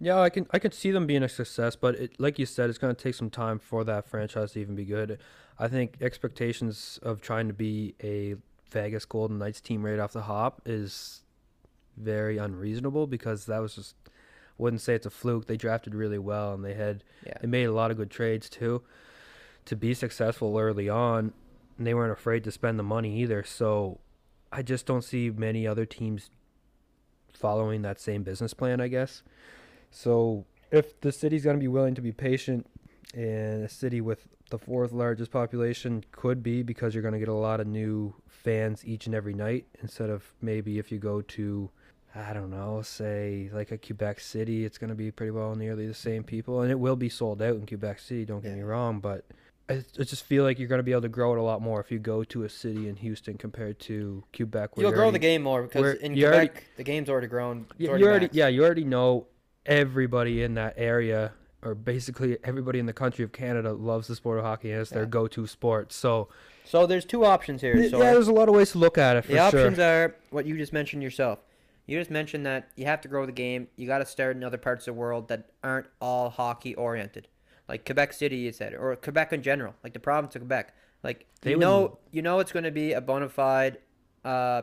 Yeah, 0.00 0.20
I 0.20 0.30
can 0.30 0.46
I 0.50 0.58
could 0.58 0.74
see 0.74 0.90
them 0.90 1.06
being 1.06 1.22
a 1.22 1.28
success, 1.28 1.76
but 1.76 1.94
it, 1.94 2.20
like 2.20 2.38
you 2.38 2.46
said, 2.46 2.68
it's 2.68 2.78
going 2.78 2.94
to 2.94 3.02
take 3.02 3.14
some 3.14 3.30
time 3.30 3.58
for 3.58 3.84
that 3.84 4.06
franchise 4.06 4.52
to 4.52 4.60
even 4.60 4.74
be 4.74 4.84
good. 4.84 5.18
I 5.58 5.68
think 5.68 5.96
expectations 6.00 6.98
of 7.02 7.20
trying 7.20 7.48
to 7.48 7.54
be 7.54 7.94
a 8.02 8.34
Vegas 8.70 9.04
Golden 9.04 9.38
Knights 9.38 9.60
team 9.60 9.84
right 9.84 9.98
off 9.98 10.12
the 10.12 10.22
hop 10.22 10.62
is 10.66 11.22
very 11.96 12.38
unreasonable 12.38 13.06
because 13.06 13.46
that 13.46 13.58
was 13.58 13.76
just 13.76 13.94
wouldn't 14.58 14.82
say 14.82 14.94
it's 14.94 15.06
a 15.06 15.10
fluke. 15.10 15.46
They 15.46 15.56
drafted 15.56 15.94
really 15.94 16.18
well, 16.18 16.52
and 16.54 16.64
they 16.64 16.74
had 16.74 17.04
Yeah. 17.24 17.38
they 17.40 17.46
made 17.46 17.64
a 17.64 17.72
lot 17.72 17.90
of 17.90 17.96
good 17.96 18.10
trades 18.10 18.48
too 18.48 18.82
to 19.64 19.76
be 19.76 19.94
successful 19.94 20.58
early 20.58 20.88
on. 20.88 21.32
And 21.78 21.86
they 21.86 21.94
weren't 21.94 22.12
afraid 22.12 22.44
to 22.44 22.52
spend 22.52 22.78
the 22.78 22.84
money 22.84 23.20
either. 23.20 23.42
So 23.42 23.98
I 24.52 24.62
just 24.62 24.86
don't 24.86 25.02
see 25.02 25.30
many 25.30 25.66
other 25.66 25.86
teams 25.86 26.30
following 27.36 27.82
that 27.82 28.00
same 28.00 28.22
business 28.22 28.54
plan. 28.54 28.80
I 28.80 28.88
guess. 28.88 29.22
So 29.90 30.44
if 30.70 31.00
the 31.00 31.12
city's 31.12 31.44
going 31.44 31.56
to 31.56 31.60
be 31.60 31.68
willing 31.68 31.94
to 31.94 32.02
be 32.02 32.12
patient, 32.12 32.66
and 33.14 33.64
a 33.64 33.68
city 33.68 34.00
with 34.00 34.26
the 34.50 34.58
fourth 34.58 34.92
largest 34.92 35.30
population 35.30 36.04
could 36.12 36.42
be 36.42 36.62
because 36.62 36.94
you're 36.94 37.02
going 37.02 37.14
to 37.14 37.18
get 37.18 37.28
a 37.28 37.32
lot 37.32 37.60
of 37.60 37.66
new 37.66 38.14
fans 38.28 38.84
each 38.84 39.06
and 39.06 39.14
every 39.14 39.34
night 39.34 39.66
instead 39.82 40.10
of 40.10 40.34
maybe 40.42 40.78
if 40.78 40.92
you 40.92 40.98
go 40.98 41.22
to 41.22 41.70
I 42.16 42.32
don't 42.32 42.50
know, 42.50 42.80
say 42.82 43.50
like 43.52 43.72
a 43.72 43.78
Quebec 43.78 44.20
City, 44.20 44.64
it's 44.64 44.78
going 44.78 44.90
to 44.90 44.94
be 44.94 45.10
pretty 45.10 45.32
well 45.32 45.56
nearly 45.56 45.88
the 45.88 45.94
same 45.94 46.22
people 46.22 46.60
and 46.60 46.70
it 46.70 46.78
will 46.78 46.96
be 46.96 47.08
sold 47.08 47.42
out 47.42 47.56
in 47.56 47.66
Quebec 47.66 47.98
City, 47.98 48.24
don't 48.24 48.42
get 48.42 48.54
me 48.54 48.62
wrong, 48.62 49.00
but 49.00 49.24
I, 49.68 49.82
I 49.98 50.02
just 50.02 50.24
feel 50.24 50.44
like 50.44 50.58
you're 50.58 50.68
going 50.68 50.78
to 50.78 50.82
be 50.84 50.92
able 50.92 51.02
to 51.02 51.08
grow 51.08 51.32
it 51.34 51.38
a 51.38 51.42
lot 51.42 51.62
more 51.62 51.80
if 51.80 51.90
you 51.90 51.98
go 51.98 52.22
to 52.24 52.42
a 52.44 52.48
city 52.48 52.88
in 52.88 52.96
Houston 52.96 53.38
compared 53.38 53.78
to 53.80 54.22
Quebec. 54.36 54.76
where 54.76 54.84
You'll 54.84 54.92
grow 54.92 55.02
already- 55.04 55.14
the 55.14 55.18
game 55.20 55.42
more 55.42 55.62
because 55.62 55.94
in 56.00 56.12
Quebec 56.12 56.32
already- 56.34 56.50
the 56.76 56.84
game's 56.84 57.08
already 57.08 57.26
grown. 57.28 57.66
It's 57.78 57.88
already 57.88 58.02
you 58.04 58.08
already 58.10 58.28
yeah, 58.32 58.48
you 58.48 58.62
already 58.64 58.84
know 58.84 59.26
everybody 59.64 60.42
in 60.42 60.54
that 60.54 60.74
area 60.76 61.32
or 61.62 61.74
basically 61.74 62.36
everybody 62.44 62.78
in 62.78 62.84
the 62.84 62.92
country 62.92 63.24
of 63.24 63.32
Canada 63.32 63.72
loves 63.72 64.06
the 64.06 64.14
sport 64.14 64.38
of 64.38 64.44
hockey 64.44 64.70
and 64.70 64.82
it's 64.82 64.90
their 64.90 65.06
go-to 65.06 65.46
sport. 65.46 65.92
So 65.92 66.28
So 66.66 66.86
there's 66.86 67.06
two 67.06 67.24
options 67.24 67.62
here. 67.62 67.74
yeah, 67.76 67.88
there's 68.12 68.28
a 68.28 68.32
lot 68.34 68.48
of 68.50 68.54
ways 68.54 68.72
to 68.72 68.78
look 68.78 68.98
at 68.98 69.16
it 69.16 69.22
for 69.22 69.32
the 69.32 69.38
sure. 69.50 69.60
options 69.60 69.78
are 69.78 70.14
what 70.30 70.44
you 70.44 70.58
just 70.58 70.74
mentioned 70.74 71.02
yourself. 71.02 71.38
You 71.86 71.98
just 71.98 72.10
mentioned 72.10 72.44
that 72.46 72.68
you 72.76 72.84
have 72.86 73.00
to 73.02 73.08
grow 73.08 73.24
the 73.26 73.32
game. 73.32 73.68
You 73.76 73.86
got 73.86 73.98
to 73.98 74.06
start 74.06 74.36
in 74.36 74.44
other 74.44 74.56
parts 74.58 74.86
of 74.86 74.94
the 74.94 75.00
world 75.00 75.28
that 75.28 75.50
aren't 75.62 75.86
all 76.00 76.28
hockey 76.30 76.74
oriented, 76.74 77.28
like 77.68 77.84
Quebec 77.84 78.12
City. 78.12 78.36
You 78.36 78.52
said, 78.52 78.74
or 78.74 78.96
Quebec 78.96 79.32
in 79.32 79.42
general, 79.42 79.74
like 79.82 79.92
the 79.92 80.00
province 80.00 80.34
of 80.36 80.42
Quebec. 80.42 80.74
Like 81.02 81.26
They 81.42 81.50
you 81.50 81.56
know, 81.58 81.98
you 82.10 82.22
know 82.22 82.38
it's 82.38 82.52
going 82.52 82.64
to 82.64 82.70
be 82.70 82.92
a 82.92 83.00
bona 83.00 83.28
fide, 83.28 83.78
uh, 84.24 84.62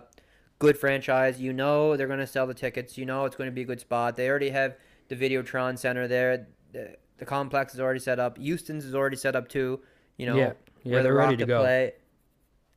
good 0.59 0.77
franchise. 0.77 1.39
You 1.39 1.53
know 1.53 1.95
they're 1.95 2.07
going 2.07 2.19
to 2.19 2.27
sell 2.27 2.47
the 2.47 2.53
tickets. 2.53 2.97
You 2.97 3.05
know 3.05 3.25
it's 3.25 3.35
going 3.35 3.49
to 3.49 3.53
be 3.53 3.61
a 3.61 3.65
good 3.65 3.79
spot. 3.79 4.15
They 4.15 4.27
already 4.29 4.49
have 4.49 4.75
the 5.07 5.15
Videotron 5.15 5.77
Center 5.77 6.07
there. 6.07 6.47
The, 6.71 6.95
the 7.17 7.25
complex 7.25 7.73
is 7.73 7.79
already 7.79 7.99
set 7.99 8.19
up. 8.19 8.37
Houston's 8.37 8.85
is 8.85 8.95
already 8.95 9.17
set 9.17 9.35
up 9.35 9.47
too. 9.47 9.79
You 10.17 10.25
know, 10.25 10.35
Yeah. 10.35 10.53
Yeah, 10.83 10.93
where 10.93 11.03
they're 11.03 11.13
ready 11.13 11.37
to 11.37 11.45
go. 11.45 11.61
Play. 11.61 11.93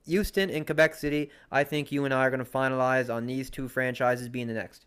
Houston 0.07 0.51
and 0.51 0.67
Quebec 0.67 0.95
City, 0.95 1.31
I 1.51 1.65
think 1.65 1.91
you 1.91 2.05
and 2.05 2.13
I 2.13 2.27
are 2.27 2.31
going 2.31 2.45
to 2.45 2.51
finalize 2.51 3.13
on 3.13 3.27
these 3.27 3.49
two 3.49 3.69
franchises 3.69 4.29
being 4.29 4.47
the 4.47 4.55
next. 4.55 4.85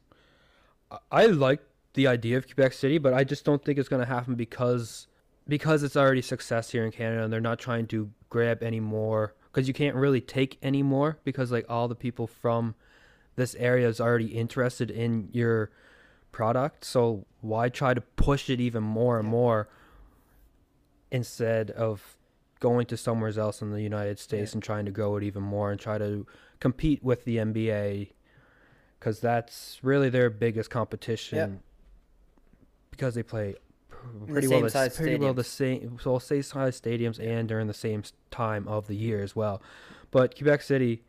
I 1.12 1.26
like 1.26 1.62
the 1.96 2.08
idea 2.08 2.38
of 2.38 2.46
Quebec 2.46 2.74
City, 2.74 2.98
but 3.00 3.14
I 3.14 3.24
just 3.24 3.44
don't 3.44 3.64
think 3.64 3.80
it's 3.80 3.90
going 3.90 4.02
to 4.02 4.08
happen 4.08 4.36
because 4.36 5.08
because 5.48 5.84
it's 5.84 5.96
already 5.96 6.22
success 6.22 6.72
here 6.72 6.86
in 6.86 6.92
Canada 6.92 7.24
and 7.24 7.32
they're 7.32 7.40
not 7.42 7.60
trying 7.60 7.88
to 7.88 8.10
grab 8.30 8.62
any 8.62 8.80
more 8.80 9.34
because 9.52 9.68
you 9.68 9.74
can't 9.74 9.96
really 9.96 10.22
take 10.22 10.58
any 10.62 10.84
more 10.84 11.18
because 11.24 11.52
like 11.52 11.66
all 11.70 11.88
the 11.88 11.96
people 11.96 12.28
from 12.28 12.76
this 13.36 13.56
area 13.56 13.88
is 13.88 14.02
already 14.02 14.28
interested 14.28 14.92
in 14.92 15.30
your 15.32 15.72
product. 16.32 16.84
So 16.84 17.26
why 17.42 17.70
try 17.70 17.94
to 17.94 18.02
push 18.02 18.50
it 18.50 18.60
even 18.60 18.84
more 18.84 19.18
and 19.20 19.28
Yeah. 19.28 19.32
more 19.32 19.70
instead 21.12 21.72
of 21.72 22.18
going 22.60 22.86
to 22.88 22.98
somewhere 22.98 23.32
else 23.40 23.62
in 23.62 23.72
the 23.72 23.82
United 23.82 24.20
States 24.20 24.52
Yeah. 24.52 24.56
and 24.58 24.64
trying 24.64 24.86
to 24.86 24.92
grow 24.92 25.16
it 25.18 25.24
even 25.24 25.44
more 25.44 25.72
and 25.72 25.80
try 25.80 25.98
to 25.98 26.26
compete 26.60 27.04
with 27.04 27.24
the 27.24 27.38
NBA 27.40 28.14
because 29.00 29.20
that's 29.20 29.80
really 29.84 30.10
their 30.10 30.30
biggest 30.30 30.70
competition 30.70 31.62
because 32.92 33.14
they 33.16 33.24
play 33.24 33.56
pretty 34.28 34.48
well 34.48 34.62
the, 34.62 34.70
size 34.70 34.96
pretty 34.96 35.18
well 35.18 35.34
the 35.34 35.44
same 35.44 35.98
so 36.02 36.20
same 36.20 36.44
size 36.44 36.80
stadiums 36.80 37.20
and 37.20 37.48
during 37.48 37.68
the 37.68 37.74
same 37.74 38.04
time 38.32 38.68
of 38.68 38.88
the 38.88 38.96
year 38.96 39.22
as 39.22 39.36
well. 39.36 39.62
But 40.12 40.36
Quebec 40.36 40.62
City 40.62 41.04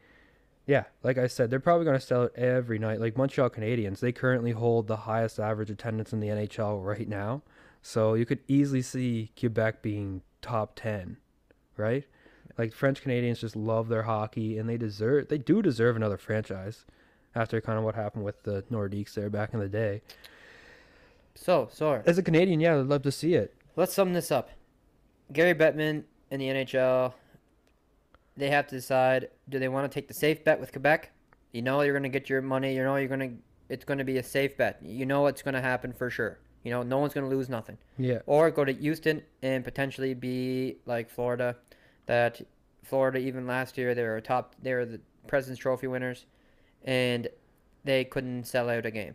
yeah 0.67 0.85
like 1.03 1.19
I 1.19 1.27
said 1.27 1.51
they're 1.51 1.61
probably 1.61 1.85
going 1.85 1.99
to 1.99 2.05
sell 2.05 2.25
it 2.25 2.35
every 2.37 2.79
night. 2.79 3.01
Like 3.01 3.17
Montreal 3.17 3.51
Canadiens 3.51 4.01
they 4.01 4.13
currently 4.13 4.53
hold 4.53 4.87
the 4.87 4.97
highest 4.97 5.39
average 5.39 5.71
attendance 5.71 6.13
in 6.13 6.21
the 6.21 6.29
NHL 6.29 6.85
right 6.85 7.09
now. 7.09 7.43
So 7.83 8.15
you 8.15 8.27
could 8.27 8.41
easily 8.49 8.83
see 8.83 9.33
Quebec 9.39 9.83
being 9.83 10.23
top 10.43 10.73
10 10.77 11.17
right? 11.79 12.05
Like 12.59 12.75
French 12.75 13.01
Canadians 13.01 13.41
just 13.41 13.57
love 13.57 13.89
their 13.89 14.03
hockey 14.03 14.59
and 14.59 14.69
they 14.69 14.77
deserve 14.77 15.29
they 15.29 15.39
do 15.39 15.63
deserve 15.63 15.97
another 15.97 16.19
franchise 16.19 16.85
after 17.35 17.61
kind 17.61 17.79
of 17.79 17.85
what 17.85 17.95
happened 17.95 18.25
with 18.25 18.43
the 18.43 18.63
Nordiques 18.71 19.15
there 19.15 19.31
back 19.31 19.55
in 19.55 19.61
the 19.61 19.69
day. 19.69 20.03
So, 21.41 21.69
sorry. 21.73 22.03
As 22.05 22.19
a 22.19 22.23
Canadian, 22.23 22.59
yeah, 22.59 22.77
I'd 22.77 22.87
love 22.87 23.03
to 23.03 23.13
see 23.13 23.35
it. 23.35 23.55
Let's 23.77 23.95
sum 23.95 24.13
this 24.13 24.33
up. 24.33 24.51
Gary 25.33 25.55
Bettman 25.55 26.03
and 26.31 26.43
the 26.43 26.47
NHL, 26.47 27.15
they 28.37 28.51
have 28.51 28.67
to 28.67 28.75
decide: 28.75 29.29
do 29.49 29.59
they 29.59 29.69
want 29.69 29.91
to 29.91 29.95
take 29.95 30.09
the 30.09 30.15
safe 30.15 30.43
bet 30.43 30.59
with 30.59 30.73
Quebec? 30.73 31.13
You 31.53 31.63
know 31.63 31.81
you're 31.83 31.95
going 31.95 32.03
to 32.03 32.09
get 32.09 32.29
your 32.29 32.43
money. 32.43 32.75
You 32.75 32.83
know 32.83 32.97
you're 32.97 33.09
going 33.09 33.21
to. 33.21 33.31
It's 33.69 33.85
going 33.85 33.99
to 33.99 34.05
be 34.05 34.19
a 34.19 34.23
safe 34.23 34.57
bet. 34.57 34.81
You 34.83 35.07
know 35.07 35.23
what's 35.23 35.43
going 35.43 35.55
to 35.55 35.61
happen 35.61 35.93
for 35.93 36.11
sure. 36.11 36.39
You 36.65 36.73
know 36.73 36.83
no 36.83 36.99
one's 36.99 37.15
going 37.15 37.31
to 37.31 37.35
lose 37.35 37.49
nothing. 37.49 37.79
Yeah. 37.99 38.19
Or 38.27 38.51
go 38.51 38.65
to 38.65 38.73
Houston 38.73 39.23
and 39.41 39.65
potentially 39.65 40.15
be 40.15 40.79
like 40.87 41.09
Florida, 41.09 41.57
that 42.07 42.43
Florida 42.83 43.19
even 43.19 43.47
last 43.47 43.79
year 43.79 43.95
they 43.95 44.03
were 44.03 44.21
top. 44.21 44.57
They 44.61 44.75
were 44.75 44.85
the 44.85 45.01
President's 45.29 45.61
Trophy 45.61 45.87
winners, 45.87 46.27
and 46.85 47.29
they 47.85 48.05
couldn't 48.05 48.45
sell 48.49 48.69
out 48.69 48.87
a 48.87 48.91
game. 48.91 49.15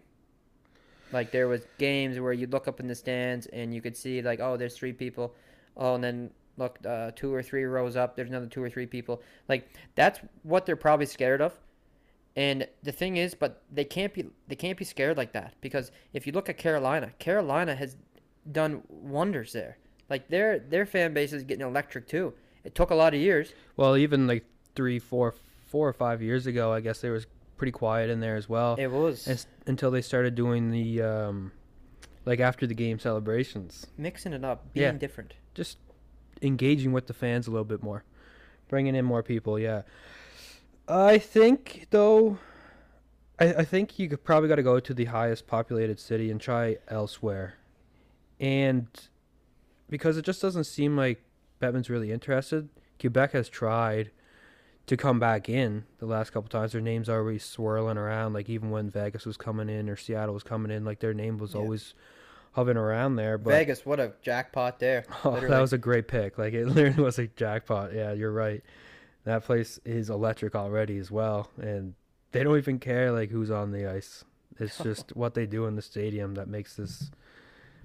Like 1.14 1.32
there 1.32 1.48
was 1.48 1.66
games 1.78 2.20
where 2.20 2.34
you'd 2.34 2.52
look 2.52 2.68
up 2.68 2.80
in 2.80 2.88
the 2.88 2.96
stands 2.96 3.46
and 3.48 3.74
you 3.74 3.82
could 3.82 3.96
see 3.96 4.22
like, 4.22 4.40
oh, 4.40 4.58
there's 4.58 4.76
three 4.76 4.94
people. 4.94 5.36
Oh, 5.78 5.96
and 5.96 6.04
then 6.04 6.32
look, 6.58 6.80
uh, 6.86 7.12
two 7.16 7.34
or 7.34 7.44
three 7.44 7.64
rows 7.64 7.96
up, 7.96 8.16
there's 8.16 8.30
another 8.30 8.48
two 8.48 8.64
or 8.64 8.70
three 8.70 8.88
people. 8.88 9.22
Like 9.48 9.70
that's 9.96 10.20
what 10.42 10.66
they're 10.66 10.76
probably 10.76 11.06
scared 11.06 11.42
of. 11.42 11.54
And 12.36 12.68
the 12.82 12.92
thing 12.92 13.18
is, 13.18 13.36
but 13.36 13.62
they 13.72 13.86
can't 13.86 14.14
be 14.14 14.26
they 14.48 14.56
can't 14.56 14.78
be 14.78 14.86
scared 14.86 15.18
like 15.18 15.34
that 15.34 15.54
because 15.62 15.92
if 16.14 16.26
you 16.26 16.34
look 16.34 16.50
at 16.50 16.58
Carolina, 16.58 17.12
Carolina 17.20 17.76
has 17.76 17.96
done 18.52 18.82
wonders 18.90 19.54
there. 19.54 19.78
Like 20.10 20.30
their 20.30 20.58
their 20.58 20.88
fan 20.88 21.14
base 21.14 21.32
is 21.32 21.44
getting 21.44 21.66
electric 21.66 22.08
too. 22.08 22.34
It 22.64 22.74
took 22.74 22.90
a 22.90 22.96
lot 22.96 23.14
of 23.14 23.20
years. 23.20 23.54
Well, 23.78 23.98
even 23.98 24.26
like 24.26 24.46
three, 24.76 24.98
four, 24.98 25.36
four 25.68 25.88
or 25.88 25.94
five 25.94 26.22
years 26.22 26.48
ago, 26.48 26.74
I 26.74 26.80
guess 26.80 27.02
there 27.02 27.12
was 27.12 27.28
pretty 27.58 27.72
quiet 27.72 28.10
in 28.10 28.20
there 28.20 28.36
as 28.36 28.48
well. 28.50 28.76
It 28.80 28.92
was 28.92 29.46
until 29.68 29.92
they 29.92 30.02
started 30.02 30.36
doing 30.36 30.72
the 30.72 31.02
um, 31.02 31.52
like 32.26 32.40
after 32.40 32.66
the 32.68 32.74
game 32.74 33.00
celebrations, 33.00 33.88
mixing 33.98 34.34
it 34.34 34.44
up, 34.44 34.74
being 34.74 34.86
Yeah. 34.94 34.98
different. 35.00 35.34
just 35.54 35.78
engaging 36.42 36.92
with 36.92 37.08
the 37.08 37.14
fans 37.14 37.48
a 37.48 37.52
little 37.52 37.64
bit 37.66 37.82
more, 37.84 38.04
bringing 38.68 38.96
in 38.96 39.06
more 39.06 39.24
people. 39.24 39.58
Yeah, 39.60 39.84
I 40.88 41.18
think 41.20 41.88
though, 41.92 42.38
I, 43.40 43.54
I 43.56 43.64
think 43.66 43.98
you 44.00 44.10
could 44.10 44.24
probably 44.24 44.50
got 44.50 44.56
to 44.56 44.64
go 44.64 44.80
to 44.80 44.94
the 44.94 45.06
highest 45.06 45.48
populated 45.48 46.00
city 46.00 46.30
and 46.32 46.42
try 46.42 46.78
elsewhere, 46.88 47.56
and 48.40 48.88
because 49.90 50.18
it 50.18 50.26
just 50.26 50.42
doesn't 50.42 50.64
seem 50.66 50.98
like 50.98 51.24
Bettman's 51.62 51.90
really 51.90 52.12
interested. 52.12 52.70
Quebec 53.00 53.32
has 53.34 53.48
tried 53.50 54.12
to 54.86 54.98
come 54.98 55.20
back 55.20 55.48
in 55.50 55.86
the 56.00 56.06
last 56.06 56.32
couple 56.32 56.50
times. 56.50 56.74
Their 56.74 56.82
names 56.82 57.08
are 57.10 57.20
always 57.20 57.44
swirling 57.44 57.98
around. 57.98 58.34
Like 58.34 58.50
even 58.50 58.70
when 58.70 58.90
Vegas 58.90 59.26
was 59.26 59.38
coming 59.38 59.70
in 59.70 59.90
or 59.90 59.96
Seattle 59.96 60.34
was 60.34 60.44
coming 60.44 60.72
in, 60.72 60.84
like 60.84 61.00
their 61.00 61.14
name 61.14 61.38
was 61.38 61.54
Yeah. 61.54 61.62
always 61.62 61.94
hovering 62.54 62.78
around 62.78 63.16
there. 63.16 63.38
But 63.38 63.52
Vegas, 63.52 63.86
what 63.86 64.00
a 64.00 64.14
jackpot 64.22 64.80
there. 64.80 65.06
Oh, 65.24 65.40
that 65.40 65.60
was 65.62 65.74
a 65.74 65.78
great 65.78 66.08
pick. 66.08 66.38
Like 66.38 66.54
it 66.54 66.66
literally 66.68 67.02
was 67.04 67.18
a 67.20 67.28
jackpot. 67.28 67.94
Yeah, 67.94 68.12
you're 68.14 68.32
right. 68.34 68.62
That 69.24 69.44
place 69.46 69.80
is 69.86 70.10
electric 70.10 70.54
already 70.54 70.98
as 70.98 71.10
well, 71.10 71.50
and 71.58 71.94
they 72.34 72.44
don't 72.44 72.58
even 72.58 72.78
care 72.78 73.12
like 73.14 73.30
who's 73.30 73.50
on 73.52 73.72
the 73.72 73.88
ice. 73.90 74.26
It's 74.60 74.78
just 74.84 75.16
what 75.16 75.34
they 75.34 75.46
do 75.46 75.66
in 75.66 75.76
the 75.78 75.82
stadium 75.82 76.36
that 76.36 76.50
makes 76.50 76.76
this 76.76 77.10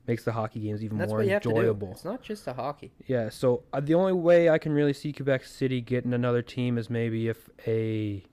makes 0.09 0.25
the 0.25 0.33
hockey 0.33 0.59
games 0.61 0.83
even 0.83 0.99
that's 0.99 1.11
more 1.11 1.19
what 1.19 1.27
you 1.27 1.33
have 1.35 1.43
to 1.43 1.51
do. 1.51 1.57
enjoyable. 1.57 1.93
It's 1.93 2.05
not 2.05 2.23
just 2.23 2.45
the 2.47 2.55
hockey. 2.55 2.91
Yeah. 3.07 3.29
So 3.29 3.63
uh, 3.73 3.81
the 3.81 3.95
only 3.95 4.15
way 4.15 4.49
I 4.49 4.59
can 4.59 4.73
really 4.73 4.95
see 4.95 5.13
Quebec 5.13 5.45
City 5.45 5.81
getting 5.81 6.13
another 6.15 6.43
team 6.43 6.79
is 6.79 6.89
maybe 6.91 7.29
if 7.29 7.49
a 7.67 8.25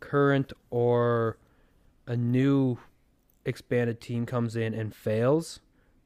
current 0.00 0.52
or 0.70 1.36
a 2.06 2.16
new 2.16 2.78
expanded 3.44 4.00
team 4.00 4.26
comes 4.26 4.56
in 4.56 4.74
and 4.74 4.94
fails, 4.94 5.60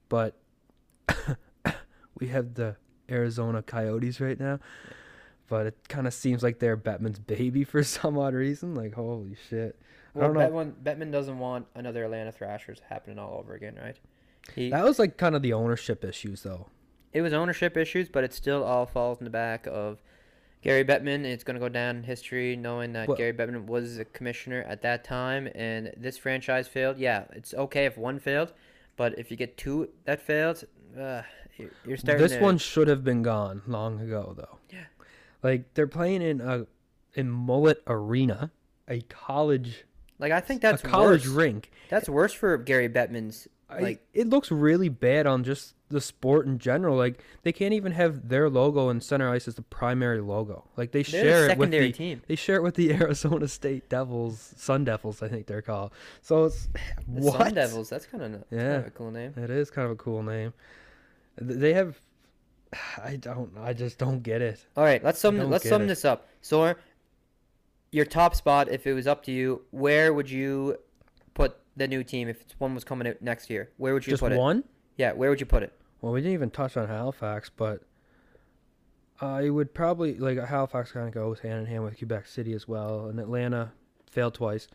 but 0.09 0.37
we 2.19 2.29
have 2.29 2.55
the 2.55 2.77
Arizona 3.11 3.63
Coyotes 3.63 4.21
right 4.21 4.39
now. 4.39 4.59
But 5.49 5.67
it 5.67 5.77
kind 5.89 6.09
of 6.09 6.15
seems 6.15 6.43
like 6.43 6.59
they're 6.59 6.77
Bettman's 6.77 7.21
baby 7.21 7.63
for 7.63 7.83
some 7.85 8.19
odd 8.19 8.35
reason. 8.35 8.75
Like, 8.75 8.95
holy 8.95 9.37
shit. 9.49 9.79
I 10.15 10.19
Well, 10.19 10.33
don't 10.33 10.39
know. 10.39 10.51
Bettman, 10.51 10.73
Bettman 10.83 11.13
doesn't 11.13 11.39
want 11.39 11.67
another 11.75 12.05
Atlanta 12.05 12.33
Thrashers 12.33 12.81
happening 12.89 13.19
all 13.19 13.39
over 13.39 13.55
again, 13.55 13.79
right? 13.81 13.97
He, 14.55 14.71
That 14.71 14.85
was 14.85 14.99
like 14.99 15.17
kind 15.17 15.35
of 15.35 15.43
the 15.43 15.53
ownership 15.53 16.05
issues, 16.05 16.43
though. 16.43 16.69
it 17.13 17.23
was 17.23 17.33
ownership 17.33 17.77
issues, 17.77 18.09
but 18.09 18.25
it 18.25 18.33
still 18.33 18.63
all 18.65 18.87
falls 18.87 19.19
in 19.19 19.25
the 19.25 19.31
back 19.31 19.67
of 19.67 20.03
Gary 20.63 20.85
Bettman. 20.85 21.25
It's 21.25 21.45
going 21.45 21.55
to 21.55 21.61
go 21.61 21.69
down 21.69 21.97
in 21.97 22.03
history 22.05 22.57
knowing 22.57 22.93
that 22.95 23.09
Well- 23.09 23.17
Gary 23.17 23.33
Bettman 23.33 23.67
was 23.67 23.97
the 23.97 24.05
commissioner 24.05 24.63
at 24.69 24.83
that 24.83 25.05
time 25.05 25.49
and 25.55 25.93
this 25.97 26.17
franchise 26.19 26.69
failed. 26.69 26.99
Yeah, 26.99 27.25
it's 27.33 27.55
okay 27.55 27.87
if 27.87 27.97
one 27.99 28.19
failed, 28.19 28.53
But 28.97 29.19
if 29.19 29.31
you 29.31 29.37
get 29.37 29.57
two 29.59 29.91
that 30.05 30.21
failed, 30.23 30.65
uh, 30.99 31.23
you're- 31.59 31.71
you're 31.87 31.97
starting. 31.99 32.23
This 32.23 32.33
to, 32.37 32.43
one 32.43 32.57
should 32.59 32.89
have 32.89 33.05
been 33.05 33.23
gone 33.23 33.61
long 33.67 34.01
ago, 34.01 34.33
though. 34.37 34.59
Yeah. 34.71 34.85
Like 35.43 35.75
they're 35.75 35.87
playing 35.87 36.23
in 36.23 36.41
a 36.41 36.67
in 37.15 37.31
Mullet 37.31 37.83
Arena, 37.87 38.51
a 38.89 39.01
college 39.03 39.85
like 40.19 40.33
I 40.33 40.41
think 40.41 40.63
that's 40.63 40.83
a 40.83 40.87
college 40.87 41.27
worse. 41.27 41.35
rink. 41.37 41.71
That's 41.91 42.09
worse 42.09 42.33
for 42.33 42.57
Gary 42.57 42.89
Bettman's. 42.89 43.49
I, 43.69 43.99
it 44.15 44.29
looks 44.29 44.51
really 44.53 44.89
bad 44.89 45.27
on 45.27 45.43
just 45.43 45.75
the 45.89 46.01
sport 46.01 46.47
in 46.47 46.59
general. 46.59 46.97
Like 46.97 47.21
they 47.43 47.53
can't 47.53 47.75
even 47.75 47.93
have 47.93 48.29
their 48.29 48.49
logo 48.49 48.89
in 48.91 49.01
center 49.01 49.29
ice 49.29 49.49
as 49.49 49.57
the 49.57 49.63
primary 49.63 50.21
logo. 50.21 50.65
Like 50.77 50.93
they 50.93 51.03
share 51.03 51.47
the 51.47 51.53
it 51.53 51.59
with 51.59 51.69
secondary 51.71 51.87
the 51.89 51.93
team. 51.93 52.23
they 52.29 52.37
share 52.37 52.57
it 52.57 52.63
with 52.63 52.77
the 52.77 52.93
Arizona 53.03 53.49
State 53.49 53.89
Devils, 53.89 54.55
Sun 54.57 54.85
Devils, 54.85 55.21
I 55.23 55.29
think 55.29 55.47
they're 55.47 55.63
called. 55.63 55.93
So 56.23 56.45
it's 56.45 56.67
The 57.09 57.21
what? 57.23 57.39
Sun 57.41 57.55
Devils. 57.55 57.89
That's 57.91 58.07
kind 58.07 58.23
of 58.23 58.45
Yeah. 58.51 58.87
a 58.87 58.91
cool 58.91 59.11
name. 59.11 59.35
It 59.37 59.51
is 59.51 59.71
kind 59.71 59.87
of 59.87 59.93
a 59.93 59.97
cool 59.97 60.23
name. 60.23 60.53
They 61.39 61.73
have. 61.75 61.99
I 63.03 63.17
don't. 63.17 63.51
I 63.59 63.73
just 63.73 63.99
don't 63.99 64.23
get 64.23 64.43
it. 64.43 64.65
All 64.77 64.85
right, 64.85 65.03
let's 65.03 65.19
sum 65.19 65.39
let's 65.51 65.69
sum 65.69 65.83
it. 65.83 65.87
this 65.87 66.05
up. 66.05 66.29
So, 66.41 66.75
your 67.91 68.05
top 68.05 68.35
spot, 68.35 68.69
if 68.69 68.87
it 68.87 68.93
was 68.95 69.07
up 69.07 69.23
to 69.25 69.33
you, 69.33 69.63
where 69.71 70.13
would 70.13 70.31
you 70.31 70.77
the 71.77 71.87
new 71.89 72.03
team 72.05 72.29
if 72.29 72.43
one 72.59 72.75
was 72.75 72.85
coming 72.85 73.07
out 73.09 73.21
next 73.23 73.51
year? 73.51 73.71
Where 73.77 73.93
would 73.95 74.07
you 74.07 74.13
Just 74.13 74.23
put 74.23 74.33
it? 74.33 74.39
one. 74.39 74.65
Yeah, 74.97 75.13
where 75.13 75.31
would 75.31 75.41
you 75.41 75.47
put 75.47 75.63
it? 75.63 75.73
Well, 76.01 76.13
we 76.13 76.21
didn't 76.21 76.35
even 76.35 76.51
touch 76.51 76.77
on 76.77 76.89
Halifax, 76.89 77.51
but 77.55 77.83
I 79.21 79.49
would 79.51 79.73
probably 79.75 80.15
like 80.19 80.39
Halifax 80.39 80.93
kind 80.93 81.09
of 81.09 81.15
goes 81.15 81.41
hand 81.41 81.61
in 81.61 81.67
hand 81.67 81.85
with 81.85 81.97
Quebec 81.99 82.27
City 82.27 82.53
as 82.53 82.69
well, 82.69 83.07
and 83.07 83.19
Atlanta 83.19 83.73
failed 84.11 84.35
twice. 84.35 84.69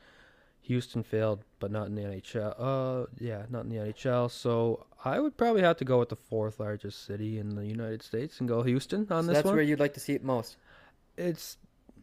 Houston 0.63 1.01
failed, 1.03 1.43
but 1.59 1.71
not 1.71 1.87
in 1.87 1.95
the 1.95 2.03
NHL. 2.03 2.55
Uh, 2.57 3.07
yeah, 3.19 3.43
not 3.49 3.63
in 3.65 3.69
the 3.69 3.77
NHL. 3.77 4.29
So 4.29 4.85
I 5.03 5.19
would 5.19 5.35
probably 5.35 5.61
have 5.63 5.77
to 5.77 5.85
go 5.85 5.97
with 5.99 6.09
the 6.09 6.15
fourth 6.15 6.59
largest 6.59 7.03
city 7.05 7.39
in 7.39 7.55
the 7.55 7.65
United 7.65 8.03
States 8.03 8.39
and 8.39 8.47
go 8.47 8.61
Houston 8.61 9.07
on 9.09 9.23
So 9.23 9.27
this 9.29 9.37
that's 9.37 9.45
one. 9.45 9.55
where 9.55 9.63
you'd 9.63 9.79
like 9.79 9.95
to 9.95 9.99
see 9.99 10.13
it 10.13 10.23
most. 10.23 10.57
it's 11.17 11.57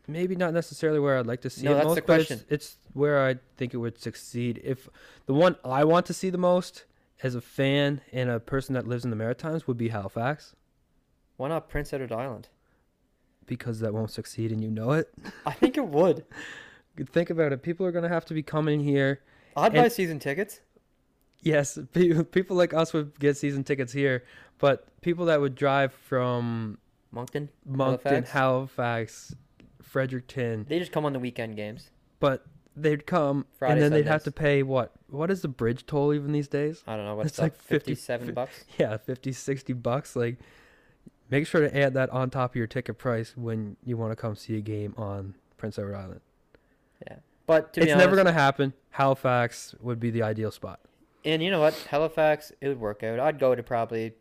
maybe 0.09 0.35
not 0.35 0.53
necessarily 0.55 0.99
where 0.99 1.19
I'd 1.19 1.27
like 1.27 1.43
to 1.43 1.51
see 1.51 1.65
No, 1.65 1.73
it 1.73 1.75
that's 1.75 1.87
most, 1.87 1.95
the 1.97 2.03
but 2.03 2.21
it's, 2.31 2.45
it's 2.49 2.77
where 2.95 3.25
I 3.27 3.37
think 3.57 3.75
it 3.75 3.77
would 3.77 3.99
succeed. 3.99 4.61
If 4.65 4.89
the 5.27 5.35
one 5.35 5.57
I 5.65 5.85
want 5.85 6.07
to 6.07 6.15
see 6.15 6.31
the 6.31 6.39
most 6.39 6.85
as 7.23 7.35
a 7.35 7.41
fan 7.41 8.01
and 8.13 8.31
a 8.31 8.41
person 8.41 8.75
that 8.75 8.87
lives 8.87 9.05
in 9.05 9.11
the 9.11 9.17
Maritimes 9.17 9.67
would 9.67 9.77
be 9.77 9.89
Halifax, 9.89 10.57
Why 11.37 11.49
not 11.49 11.69
Prince 11.69 11.93
Edward 11.93 12.13
Island? 12.13 12.49
because 13.47 13.81
that 13.81 13.95
won't 13.95 14.11
succeed 14.11 14.53
and 14.53 14.63
you 14.63 14.71
know 14.71 14.93
it. 14.93 15.11
I 15.47 15.53
think 15.53 15.79
it 15.79 15.87
would. 15.87 16.25
Think 17.13 17.31
about 17.31 17.53
it. 17.53 17.63
People 17.63 17.87
are 17.87 17.93
going 17.93 18.03
to 18.03 18.09
have 18.09 18.27
to 18.27 18.35
be 18.35 18.43
coming 18.43 18.81
here. 18.81 19.21
I'd 19.57 19.73
buy 19.73 19.89
season 19.89 20.19
tickets. 20.19 20.61
Yes, 21.41 21.79
people 21.93 22.57
like 22.57 22.75
us 22.75 22.93
would 22.93 23.19
get 23.19 23.37
season 23.37 23.65
tickets 23.65 23.93
here, 23.93 24.25
but 24.59 24.87
people 25.01 25.27
that 25.27 25.41
would 25.41 25.55
drive 25.55 25.93
from 25.95 26.77
Moncton. 27.11 27.49
Moncton, 27.65 28.25
Halifax? 28.25 28.31
Halifax, 28.31 29.37
Fredericton, 29.89 30.67
They 30.69 30.79
just 30.79 30.93
come 30.93 31.05
on 31.05 31.13
the 31.13 31.19
weekend 31.19 31.57
games. 31.57 31.91
but 32.21 32.45
they'd 32.77 33.07
come 33.07 33.47
Friday, 33.59 33.73
and 33.75 33.83
then 33.83 33.91
they'd 33.93 34.07
have 34.07 34.23
to 34.25 34.31
pay 34.31 34.63
what? 34.63 34.93
What 35.11 35.31
is 35.31 35.43
the 35.43 35.49
bridge 35.49 35.87
toll 35.87 36.15
even 36.15 36.33
these 36.33 36.49
days? 36.49 36.83
I 36.87 36.97
don't 36.97 37.05
know 37.07 37.15
what's 37.17 37.31
It's 37.31 37.39
like 37.39 37.53
up. 37.55 37.59
50 37.63 37.75
Fifty-seven 37.93 38.35
bucks. 38.35 38.65
Yeah, 38.79 38.97
50, 38.97 39.33
60 39.33 39.73
bucks. 39.73 40.15
Like, 40.15 40.39
make 41.31 41.47
sure 41.47 41.61
to 41.63 41.77
add 41.77 41.95
that 41.95 42.11
on 42.11 42.31
top 42.31 42.53
of 42.53 42.57
your 42.57 42.67
ticket 42.67 42.99
price 42.99 43.37
when 43.37 43.77
you 43.85 43.97
want 43.97 44.13
to 44.13 44.17
come 44.17 44.37
see 44.37 44.57
a 44.57 44.61
game 44.61 44.95
on 44.97 45.35
Prince 45.57 45.79
Edward 45.79 45.97
Island. 45.97 46.21
Yeah. 47.07 47.17
But 47.47 47.71
it's 47.77 47.87
honest, 47.91 47.97
never 47.99 48.15
going 48.15 48.27
to 48.27 48.33
happen. 48.33 48.75
Halifax 48.91 49.75
would 49.81 49.99
be 49.99 50.11
the 50.11 50.23
ideal 50.23 50.51
spot. 50.51 50.81
And 51.25 51.43
you 51.43 51.51
know 51.51 51.61
what? 51.61 51.75
Halifax, 51.91 52.53
it 52.61 52.69
would 52.69 52.79
work 52.81 53.03
out. 53.03 53.19
I'd 53.19 53.39
go 53.41 53.55
to 53.55 53.63
probably 53.63 54.13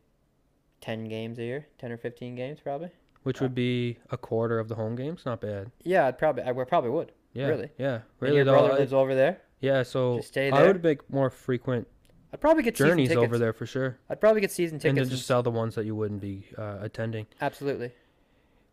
ten 0.82 1.06
games 1.06 1.38
a 1.38 1.43
year, 1.43 1.67
ten 1.77 1.91
or 1.91 1.97
fifteen 1.97 2.36
games, 2.36 2.60
probably. 2.62 2.89
Which 3.28 3.42
would 3.42 3.54
be 3.54 3.98
a 4.10 4.18
quarter 4.18 4.58
of 4.58 4.68
the 4.70 4.76
home 4.76 4.96
games. 4.96 5.24
Not 5.26 5.42
bad. 5.42 5.70
Yeah, 5.84 6.08
I'd 6.08 6.18
probably. 6.18 6.44
I 6.44 6.52
would- 6.52 6.68
probably 6.70 6.90
would. 6.92 7.12
Yeah. 7.34 7.48
Really? 7.48 7.70
Yeah. 7.78 7.94
And 7.96 8.04
Really 8.22 8.36
your 8.38 8.46
brother 8.46 8.74
lives 8.74 8.94
over 8.94 9.13
there. 9.13 9.42
yeah. 9.60 9.84
So 9.84 10.18
Just 10.18 10.30
stay 10.30 10.50
I 10.50 10.63
would 10.66 10.82
make 10.82 11.08
more 11.10 11.30
frequent 11.30 11.88
I'd 12.34 12.42
probably 12.42 12.63
get 12.63 12.76
journeys 12.76 13.10
season 13.10 13.18
tickets. 13.22 13.30
over 13.34 13.38
there 13.38 13.54
for 13.54 13.66
sure, 13.66 14.00
I'd 14.10 14.20
probably 14.22 14.42
get 14.42 14.52
season 14.52 14.80
tickets. 14.80 14.90
and 14.90 14.96
tickets. 14.98 15.10
then 15.10 15.18
just 15.18 15.28
sell 15.28 15.44
the 15.44 15.52
ones 15.52 15.76
that 15.76 15.86
you 15.86 15.96
wouldn't 15.96 16.22
be 16.22 16.46
uh, 16.58 16.78
attending. 16.82 17.28
Absolutely. 17.42 17.92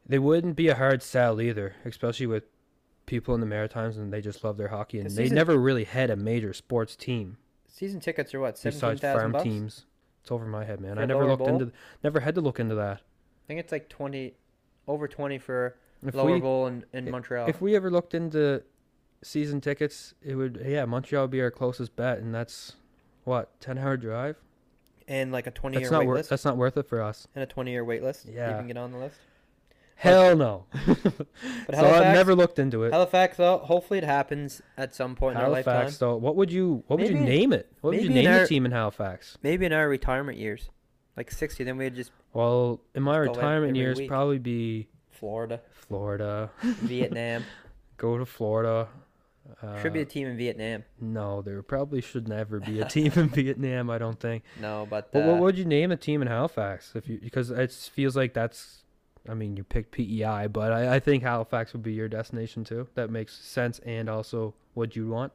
They 0.07 0.19
wouldn't 0.19 0.57
be 0.57 0.69
a 0.69 0.75
hard 0.75 1.03
sell 1.03 1.41
either, 1.41 1.75
especially 1.85 2.27
with 2.27 2.45
people 3.07 3.35
in 3.35 3.41
the 3.41 3.47
Maritimes 3.47 3.97
and 3.97 4.13
they 4.13 4.21
just 4.21 4.43
love 4.45 4.57
their 4.57 4.69
hockey 4.69 4.99
and 4.99 5.11
The 5.11 5.15
they 5.15 5.23
season- 5.25 5.35
never 5.37 5.57
really 5.59 5.85
had 5.85 6.11
a 6.11 6.17
major 6.17 6.53
sports 6.53 6.95
team 6.97 7.37
Season 7.67 7.99
tickets 8.01 8.33
are 8.35 8.41
what? 8.41 8.57
Seventeen 8.57 8.79
besides 8.81 9.01
thousand 9.01 9.21
farm 9.21 9.33
bucks. 9.33 9.45
teams. 9.45 9.87
It's 10.23 10.31
over 10.31 10.47
my 10.47 10.65
head, 10.65 10.81
man. 10.81 10.95
For 10.97 11.03
I 11.03 11.07
never 11.07 11.21
lower 11.21 11.31
looked 11.31 11.39
bowl? 11.41 11.49
into, 11.61 11.73
never 12.05 12.21
had 12.21 12.35
to 12.37 12.41
look 12.41 12.61
into 12.61 12.77
that. 12.77 12.99
I 13.01 13.47
think 13.49 13.59
it's 13.61 13.73
like 13.73 13.89
twenty, 13.89 14.37
over 14.89 15.09
twenty 15.09 15.39
for 15.39 15.77
If 16.07 16.15
lower 16.15 16.33
we 16.33 16.41
bowl 16.41 16.67
in, 16.67 16.85
in 16.93 17.11
Montreal. 17.11 17.49
if 17.49 17.61
we 17.61 17.75
ever 17.77 17.91
looked 17.91 18.15
into 18.15 18.63
season 19.23 19.61
tickets, 19.61 20.15
it 20.23 20.35
would 20.35 20.63
yeah 20.65 20.85
Montreal 20.85 21.25
would 21.25 21.31
be 21.31 21.41
our 21.41 21.51
closest 21.51 21.97
bet, 21.97 22.19
and 22.19 22.35
that's 22.35 22.77
what 23.25 23.59
ten 23.61 23.79
hour 23.79 23.97
drive. 23.97 24.37
and 25.09 25.33
like 25.33 25.47
a 25.47 25.51
twenty 25.51 25.77
That's 25.77 25.85
year 25.85 25.93
not 25.93 25.99
wait 26.01 26.09
worth. 26.09 26.17
list. 26.19 26.31
That's 26.31 26.45
not 26.45 26.57
worth 26.57 26.77
it 26.77 26.87
for 26.87 27.01
us. 27.03 27.27
And 27.35 27.43
a 27.43 27.47
twenty 27.47 27.71
year 27.71 27.85
wait 27.85 28.03
list. 28.03 28.27
Yeah, 28.31 28.51
You 28.51 28.57
can 28.59 28.67
get 28.69 28.77
on 28.77 28.93
the 28.93 28.99
list. 28.99 29.17
Hell 29.97 30.37
no. 30.37 30.65
But 31.67 31.77
so 31.77 31.87
I've 31.89 32.15
never 32.15 32.35
looked 32.35 32.59
into 32.59 32.83
it. 32.83 32.93
Halifax 32.93 33.37
though, 33.39 33.59
hopefully 33.59 33.99
it 33.99 34.05
happens 34.05 34.61
at 34.77 34.95
some 34.95 35.15
point 35.15 35.37
in 35.39 35.43
our 35.43 35.49
lifetime. 35.49 35.75
Halifax, 35.75 35.99
though. 35.99 36.17
What 36.17 36.37
would 36.37 36.51
you? 36.53 36.83
What 36.89 36.99
would 36.99 37.09
you 37.09 37.15
name 37.19 37.53
it? 37.53 37.71
What 37.81 37.95
would 37.95 38.03
you 38.03 38.11
maybe 38.11 38.25
name 38.27 38.41
the 38.41 38.47
team 38.47 38.67
in 38.67 38.73
Halifax? 38.73 39.39
Maybe 39.43 39.65
in 39.65 39.73
our 39.73 39.89
retirement 39.89 40.37
years, 40.37 40.69
like 41.17 41.31
sixty, 41.31 41.65
then 41.65 41.77
we'd 41.77 41.95
just 41.95 42.11
Well, 42.33 42.81
in 42.95 43.03
my 43.03 43.17
retirement 43.17 43.77
years, 43.77 43.99
week. 43.99 44.09
probably 44.09 44.39
be 44.39 44.89
Florida, 45.11 45.61
Florida. 45.73 46.51
Vietnam. 46.63 47.45
Go 47.97 48.19
to 48.19 48.27
Florida. 48.27 48.89
Uh, 49.63 49.81
Should 49.83 49.93
be 49.93 50.01
a 50.01 50.07
team 50.07 50.27
in 50.27 50.37
Vietnam. 50.39 50.85
no, 51.01 51.43
there 51.43 51.63
probably 51.63 52.01
should 52.01 52.27
never 52.29 52.59
be 52.61 52.81
a 52.81 52.87
team 52.87 53.13
in 53.15 53.29
Vietnam. 53.41 53.91
I 53.91 53.99
don't 53.99 54.19
think. 54.19 54.43
No, 54.61 54.87
but 54.89 55.13
But 55.13 55.23
uh, 55.23 55.27
what 55.33 55.41
would 55.41 55.59
you 55.59 55.67
name 55.67 55.93
a 55.93 55.97
team 55.99 56.23
in 56.23 56.29
Halifax? 56.29 56.93
If 56.95 57.09
you 57.09 57.19
because 57.23 57.51
it 57.51 57.71
feels 57.71 58.17
like 58.17 58.33
that's. 58.35 58.81
I 59.29 59.33
mean, 59.35 59.57
you 59.57 59.63
picked 59.65 59.93
PEI, 59.93 60.49
but 60.49 60.73
I, 60.73 60.97
I 60.97 60.99
think 61.01 61.23
Halifax 61.23 61.73
would 61.75 61.83
be 61.83 61.93
your 61.95 62.09
destination 62.09 62.65
too. 62.65 62.89
That 62.95 63.11
makes 63.11 63.35
sense, 63.39 63.79
and 63.81 64.09
also 64.09 64.55
what 64.75 64.97
you 64.97 65.09
want. 65.09 65.33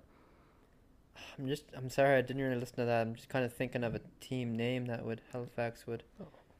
I'm 1.37 1.47
just 1.47 1.63
I'm 1.75 1.89
sorry 1.89 2.17
I 2.17 2.21
didn't 2.21 2.41
really 2.41 2.59
listen 2.59 2.77
to 2.77 2.85
that. 2.85 3.01
I'm 3.01 3.15
just 3.15 3.29
kind 3.29 3.45
of 3.45 3.53
thinking 3.53 3.83
of 3.83 3.95
a 3.95 4.01
team 4.19 4.55
name 4.55 4.85
that 4.87 5.05
would 5.05 5.21
Halifax 5.31 5.85
would 5.87 6.03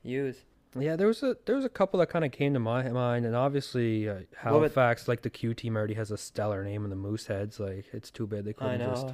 use. 0.04 0.38
Yeah, 0.78 0.96
there 0.96 1.08
was 1.08 1.24
a 1.24 1.36
there 1.46 1.56
was 1.56 1.66
a 1.66 1.70
couple 1.70 2.00
that 2.00 2.08
kind 2.10 2.24
of 2.24 2.32
came 2.32 2.54
to 2.54 2.60
my 2.60 2.88
mind, 2.90 3.26
and 3.26 3.36
obviously 3.36 4.08
uh, 4.08 4.14
What 4.14 4.20
would- 4.22 4.38
Halifax, 4.72 5.08
like 5.08 5.22
the 5.24 5.30
Q 5.30 5.54
team, 5.54 5.76
already 5.76 5.96
has 5.96 6.12
a 6.12 6.18
stellar 6.18 6.64
name 6.64 6.84
in 6.84 6.90
the 6.92 6.96
Mooseheads. 6.96 7.60
Like 7.60 7.86
it's 7.92 8.12
too 8.12 8.28
bad 8.28 8.46
they 8.46 8.54
couldn't 8.54 8.80
just 8.82 9.08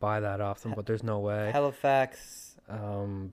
buy 0.00 0.18
that 0.20 0.40
off 0.40 0.62
them, 0.62 0.72
but 0.74 0.86
there's 0.86 1.04
no 1.04 1.20
way. 1.20 1.50
Halifax. 1.52 2.56
Um, 2.68 3.32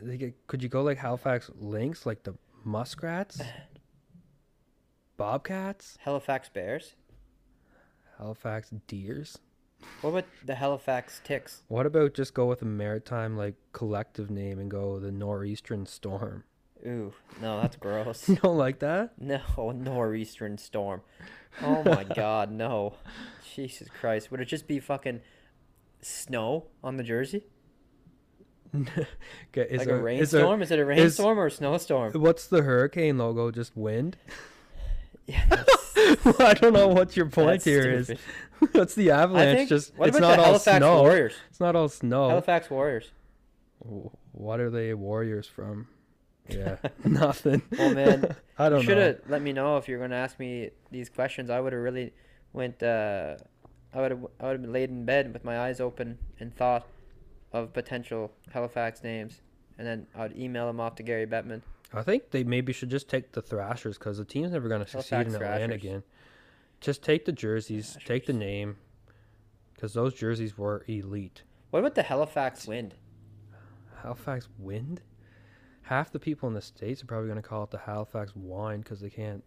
I 0.00 0.04
think 0.04 0.22
it- 0.22 0.46
could 0.46 0.62
you 0.62 0.68
go 0.68 0.82
like 0.82 0.98
Halifax 0.98 1.50
Lynx, 1.58 2.04
like 2.04 2.22
the 2.22 2.34
Muskrats, 2.64 3.40
Bobcats, 5.16 5.96
Halifax 6.00 6.48
Bears. 6.48 6.94
Halifax 8.18 8.70
Deers? 8.86 9.38
What 10.00 10.10
about 10.10 10.24
the 10.44 10.54
Halifax 10.54 11.20
Ticks? 11.24 11.62
What 11.68 11.86
about 11.86 12.14
just 12.14 12.34
go 12.34 12.46
with 12.46 12.62
a 12.62 12.66
maritime 12.66 13.36
like 13.36 13.54
collective 13.72 14.30
name 14.30 14.58
and 14.58 14.70
go 14.70 14.98
the 14.98 15.12
Northeastern 15.12 15.86
Storm? 15.86 16.44
Ooh, 16.86 17.12
no, 17.42 17.60
that's 17.60 17.76
gross. 17.76 18.26
You 18.28 18.36
don't 18.36 18.56
like 18.56 18.78
that? 18.78 19.12
no, 19.20 19.40
nor'eastern 19.72 20.56
storm. 20.56 21.02
Oh 21.62 21.82
my 21.84 22.04
God, 22.14 22.50
no. 22.50 22.94
Jesus 23.54 23.88
Christ, 24.00 24.30
would 24.30 24.40
it 24.40 24.46
just 24.46 24.66
be 24.66 24.80
fucking 24.80 25.20
snow 26.00 26.68
on 26.82 26.96
the 26.96 27.02
jersey? 27.02 27.44
Okay, 28.74 29.66
is 29.68 29.78
like 29.80 29.88
there- 29.88 30.06
a 30.08 30.14
is 30.16 30.30
there- 30.30 30.40
rainstorm? 30.46 30.62
Is, 30.62 30.70
it 30.70 30.78
a 30.78 30.82
is- 30.82 30.88
rainstorm 30.88 31.38
or 31.38 31.46
a 31.46 31.50
snowstorm? 31.50 32.12
What's 32.14 32.46
the 32.46 32.62
hurricane 32.62 33.18
logo? 33.18 33.50
Just 33.50 33.76
wind? 33.76 34.16
Yeah, 35.26 35.64
that's, 36.24 36.40
I 36.40 36.54
don't 36.54 36.72
know 36.72 36.88
what 36.88 37.16
your 37.16 37.26
point 37.26 37.48
that's 37.48 37.64
here 37.64 37.90
is. 37.90 38.06
stupid. 38.06 38.22
What's 38.72 38.94
the 38.94 39.10
avalanche? 39.10 39.56
think, 39.56 39.68
just 39.70 39.96
what 39.96 40.08
it's 40.08 40.18
about 40.18 40.28
not 40.28 40.36
the 40.36 40.42
all 40.42 40.46
Halifax 40.48 40.76
snow. 40.78 41.00
Warriors? 41.02 41.34
It's 41.48 41.60
not 41.60 41.76
all 41.76 41.88
snow. 41.88 42.28
Halifax 42.28 42.68
Warriors. 42.70 43.10
What 44.32 44.60
are 44.60 44.70
they 44.70 44.94
warriors 44.94 45.46
from? 45.46 45.88
Yeah, 46.48 46.78
nothing. 47.04 47.62
Well, 47.78 47.94
man, 47.94 48.34
I 48.58 48.68
don't 48.68 48.82
should 48.82 48.98
know. 48.98 49.04
have 49.04 49.20
let 49.28 49.40
me 49.40 49.52
know 49.52 49.76
if 49.76 49.86
you're 49.86 49.98
going 49.98 50.10
to 50.10 50.16
ask 50.16 50.36
me 50.40 50.70
these 50.90 51.08
questions. 51.08 51.48
I 51.48 51.60
would 51.60 51.72
have 51.72 51.80
really 51.80 52.12
went. 52.52 52.82
Uh, 52.82 53.36
I 53.94 54.00
would 54.00 54.10
have. 54.10 54.26
I 54.40 54.46
would 54.48 54.60
have 54.62 54.70
laid 54.70 54.90
in 54.90 55.04
bed 55.04 55.32
with 55.32 55.44
my 55.44 55.60
eyes 55.60 55.80
open 55.80 56.18
and 56.40 56.52
thought 56.56 56.88
of 57.52 57.72
potential 57.72 58.32
Halifax 58.52 59.04
names, 59.04 59.42
and 59.78 59.86
then 59.86 60.08
I 60.12 60.22
would 60.22 60.36
email 60.36 60.66
them 60.66 60.80
off 60.80 60.96
to 60.96 61.04
Gary 61.04 61.26
Bettman. 61.26 61.62
I 61.92 62.02
think 62.02 62.30
they 62.30 62.44
maybe 62.44 62.72
should 62.72 62.90
just 62.90 63.08
take 63.08 63.32
the 63.32 63.42
Thrashers 63.42 63.98
because 63.98 64.18
the 64.18 64.24
team's 64.24 64.52
never 64.52 64.68
going 64.68 64.84
to 64.84 64.88
succeed 64.88 65.26
in 65.26 65.34
Atlanta 65.34 65.38
Thrashers. 65.38 65.74
again. 65.74 66.02
Just 66.80 67.02
take 67.02 67.24
the 67.24 67.32
jerseys, 67.32 67.98
take 68.04 68.26
the 68.26 68.32
name, 68.32 68.76
because 69.74 69.92
those 69.92 70.14
jerseys 70.14 70.56
were 70.56 70.84
elite. 70.86 71.42
What 71.70 71.80
about 71.80 71.94
the 71.94 72.02
Halifax 72.04 72.66
Wind? 72.66 72.94
Halifax 74.02 74.48
Wind. 74.58 75.02
Half 75.82 76.12
the 76.12 76.20
people 76.20 76.48
in 76.48 76.54
the 76.54 76.62
states 76.62 77.02
are 77.02 77.06
probably 77.06 77.28
going 77.28 77.42
to 77.42 77.48
call 77.48 77.64
it 77.64 77.70
the 77.70 77.78
Halifax 77.78 78.34
Wine 78.36 78.80
because 78.80 79.00
they 79.00 79.10
can't. 79.10 79.42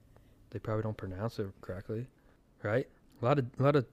They 0.50 0.60
probably 0.60 0.84
don't 0.84 0.98
pronounce 0.98 1.40
it 1.40 1.48
correctly, 1.62 2.08
right? 2.62 2.88
A 3.22 3.26
lot 3.26 3.40
of 3.40 3.46
a 3.58 3.64
lot 3.64 3.76
of 3.76 3.86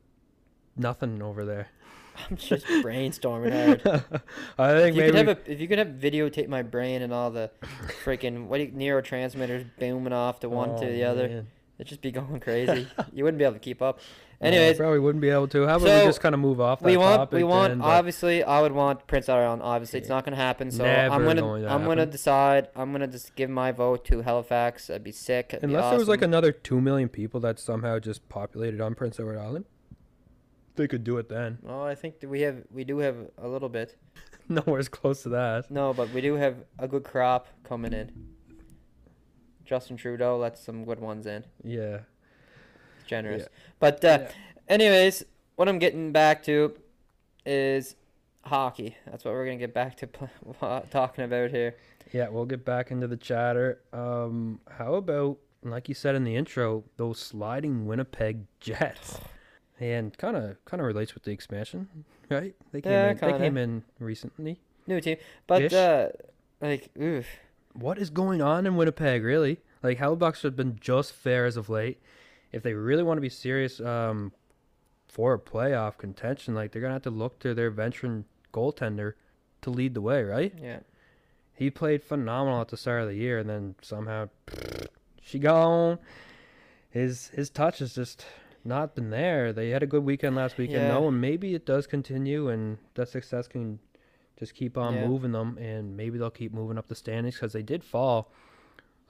nothing 0.77 1.23
over 1.23 1.45
there. 1.45 1.69
I'm 2.31 2.37
just 2.37 2.67
brainstorming 2.67 3.53
hard. 3.53 3.83
I 4.59 4.73
think 4.73 4.97
If 4.97 5.07
you 5.07 5.13
maybe 5.13 5.13
could 5.13 5.15
have 5.15 5.29
a, 5.29 5.53
if 5.53 5.61
you 5.61 5.69
could 5.69 5.79
have 5.79 5.89
videotape 5.89 6.49
my 6.49 6.63
brain 6.63 7.03
and 7.03 7.13
all 7.13 7.31
the 7.31 7.51
freaking 8.05 8.47
what 8.47 8.59
do 8.59 8.65
you, 8.65 8.73
neurotransmitters 8.73 9.67
booming 9.79 10.13
off 10.13 10.41
to 10.41 10.49
one 10.49 10.77
to 10.77 10.87
Oh, 10.87 10.93
the 10.93 11.05
other, 11.05 11.29
man. 11.29 11.47
it'd 11.79 11.89
just 11.89 12.03
be 12.03 12.11
going 12.11 12.41
crazy. 12.41 12.87
you 13.13 13.25
wouldn't 13.25 13.39
be 13.39 13.45
able 13.45 13.55
to 13.55 13.61
keep 13.61 13.81
up. 13.83 14.01
No, 14.43 14.49
Anyways, 14.49 14.79
probably 14.79 15.01
wouldn't 15.01 15.21
be 15.21 15.29
able 15.29 15.49
to. 15.49 15.67
How 15.67 15.77
about 15.77 15.87
so 15.87 15.99
we 16.01 16.07
just 16.07 16.23
kind 16.23 16.35
of 16.35 16.41
move 16.41 16.63
off 16.63 16.81
that 16.81 16.87
we 16.87 16.97
want 16.97 17.31
we 17.31 17.45
want 17.45 17.73
then, 17.73 17.83
obviously 17.83 18.43
I 18.43 18.63
would 18.63 18.73
want 18.73 19.07
Prince 19.07 19.29
Edward 19.29 19.45
Island. 19.45 19.63
Obviously, 19.63 20.01
it's 20.01 20.09
not 20.09 20.25
gonna 20.25 20.37
happen. 20.37 20.71
So 20.71 20.83
I'm 20.83 21.25
gonna 21.25 21.43
going 21.43 21.63
to 21.65 21.71
I'm 21.71 21.85
gonna 21.85 22.07
decide. 22.07 22.69
I'm 22.75 22.91
gonna 22.91 23.07
just 23.07 23.35
give 23.37 23.51
my 23.51 23.71
vote 23.71 24.07
to 24.07 24.23
Halifax. 24.23 24.87
That'd 24.87 25.05
be 25.05 25.13
sick. 25.13 25.49
It'd 25.51 25.61
be 25.61 25.75
Unless 25.75 25.91
there 25.91 25.99
was 25.99 26.09
like 26.09 26.23
another 26.23 26.53
two 26.53 26.81
million 26.81 27.11
people 27.11 27.39
that 27.41 27.59
somehow 27.59 27.99
just 27.99 28.27
populated 28.31 28.81
on 28.81 28.95
Prince 28.95 29.21
Edward 29.21 29.37
Island, 29.37 29.67
they 30.81 30.89
could 30.89 31.05
do 31.05 31.19
it 31.19 31.29
then. 31.29 31.59
Oh, 31.69 31.83
I 31.83 31.95
think 31.95 32.17
we 32.27 32.41
have 32.41 32.57
we 32.73 32.85
do 32.85 32.99
have 32.99 33.17
a 33.39 33.47
little 33.47 33.69
bit. 33.69 33.97
Nowhere's 34.49 34.89
close 34.89 35.23
to 35.25 35.29
that. 35.31 35.71
No, 35.71 35.93
but 35.93 36.11
we 36.13 36.21
do 36.21 36.35
have 36.35 36.57
a 36.79 36.89
good 36.89 37.05
crop 37.05 37.47
coming 37.65 37.93
in. 37.93 38.11
Justin 39.65 39.97
Trudeau 39.97 40.37
lets 40.39 40.61
some 40.61 40.85
good 40.85 40.99
ones 40.99 41.27
in. 41.27 41.45
Yeah. 41.63 42.01
It's 42.99 43.07
generous. 43.07 43.43
Yeah. 43.43 43.49
But 43.79 44.05
uh, 44.05 44.19
Yeah. 44.23 44.31
anyways, 44.69 45.25
what 45.57 45.69
I'm 45.69 45.79
getting 45.79 46.11
back 46.13 46.43
to 46.45 46.75
is 47.47 47.95
hockey. 48.43 48.97
That's 49.07 49.25
what 49.25 49.35
we're 49.35 49.45
gonna 49.45 49.59
get 49.59 49.75
back 49.75 49.97
to 49.99 50.07
pl- 50.09 50.87
talking 50.91 51.25
about 51.25 51.51
here. 51.51 51.77
Yeah, 52.13 52.29
we'll 52.31 52.47
get 52.47 52.65
back 52.65 52.91
into 52.91 53.07
the 53.07 53.17
chatter. 53.17 53.81
Um, 53.93 54.61
how 54.69 54.95
about, 54.95 55.39
like 55.63 55.89
you 55.89 55.95
said 55.95 56.17
in 56.17 56.25
the 56.25 56.35
intro, 56.35 56.83
those 56.97 57.21
sliding 57.21 57.87
Winnipeg 57.87 58.47
Jets? 58.59 59.19
And 59.81 60.17
kind 60.19 60.37
of 60.37 60.63
kind 60.67 60.81
of 60.81 60.87
relates 60.87 61.15
with 61.15 61.23
the 61.25 61.31
expansion, 61.33 61.89
right? 62.29 62.55
They 62.71 62.83
came 62.83 62.93
Yeah, 62.93 63.11
in. 63.11 63.17
They 63.17 63.21
kinda. 63.21 63.39
came 63.39 63.57
in 63.57 63.83
recently. 63.99 64.61
New 64.87 65.01
team, 65.01 65.17
but 65.47 65.63
Ish. 65.63 65.73
uh, 65.73 66.09
like, 66.61 66.91
oof. 67.01 67.27
What 67.73 67.97
is 67.99 68.11
going 68.11 68.43
on 68.43 68.67
in 68.67 68.77
Winnipeg, 68.77 69.25
really? 69.25 69.59
Like 69.83 69.99
Hellebuyck's 69.99 70.43
have 70.43 70.55
been 70.57 70.77
just 70.81 71.13
fair 71.15 71.47
as 71.47 71.57
of 71.57 71.71
late. 71.71 71.99
If 72.53 72.63
they 72.63 72.75
really 72.75 73.03
want 73.03 73.17
to 73.17 73.23
be 73.23 73.29
serious 73.31 73.81
um, 73.81 74.33
for 75.09 75.33
a 75.33 75.39
playoff 75.39 75.97
contention, 75.97 76.55
like 76.55 76.73
they're 76.73 76.83
gonna 76.83 76.95
have 76.95 77.03
to 77.03 77.11
look 77.11 77.39
to 77.39 77.55
their 77.55 77.71
veteran 77.71 78.27
goaltender 78.53 79.15
to 79.63 79.71
lead 79.71 79.95
the 79.95 80.03
way, 80.03 80.23
right? 80.23 80.53
Yeah. 80.61 80.81
He 81.55 81.71
played 81.71 82.03
phenomenal 82.03 82.61
at 82.61 82.69
the 82.69 82.77
start 82.77 83.03
of 83.03 83.09
the 83.09 83.15
year, 83.17 83.39
and 83.39 83.49
then 83.49 83.77
somehow 83.81 84.29
she 85.23 85.39
gone. 85.39 85.99
His 86.91 87.29
his 87.29 87.49
touch 87.49 87.81
is 87.81 87.95
just 87.95 88.27
not 88.65 88.95
been 88.95 89.11
there. 89.11 89.53
They 89.53 89.71
had 89.71 89.83
a 89.83 89.87
good 89.87 90.05
weekend 90.05 90.37
last 90.37 90.57
weekend, 90.59 90.83
Yeah. 90.83 90.95
though, 90.95 91.09
and 91.09 91.21
maybe 91.21 91.55
it 91.55 91.65
does 91.67 91.87
continue, 91.87 92.49
and 92.49 92.79
that 92.95 93.09
success 93.09 93.49
can 93.49 93.79
just 94.39 94.55
keep 94.55 94.77
on 94.79 94.95
Yeah. 94.95 95.07
moving 95.07 95.33
them, 95.33 95.59
and 95.59 95.97
maybe 95.97 96.19
they'll 96.19 96.31
keep 96.31 96.53
moving 96.53 96.79
up 96.79 96.89
the 96.89 96.95
standings 96.95 97.35
because 97.35 97.53
they 97.53 97.63
did 97.63 97.85
fall. 97.85 98.31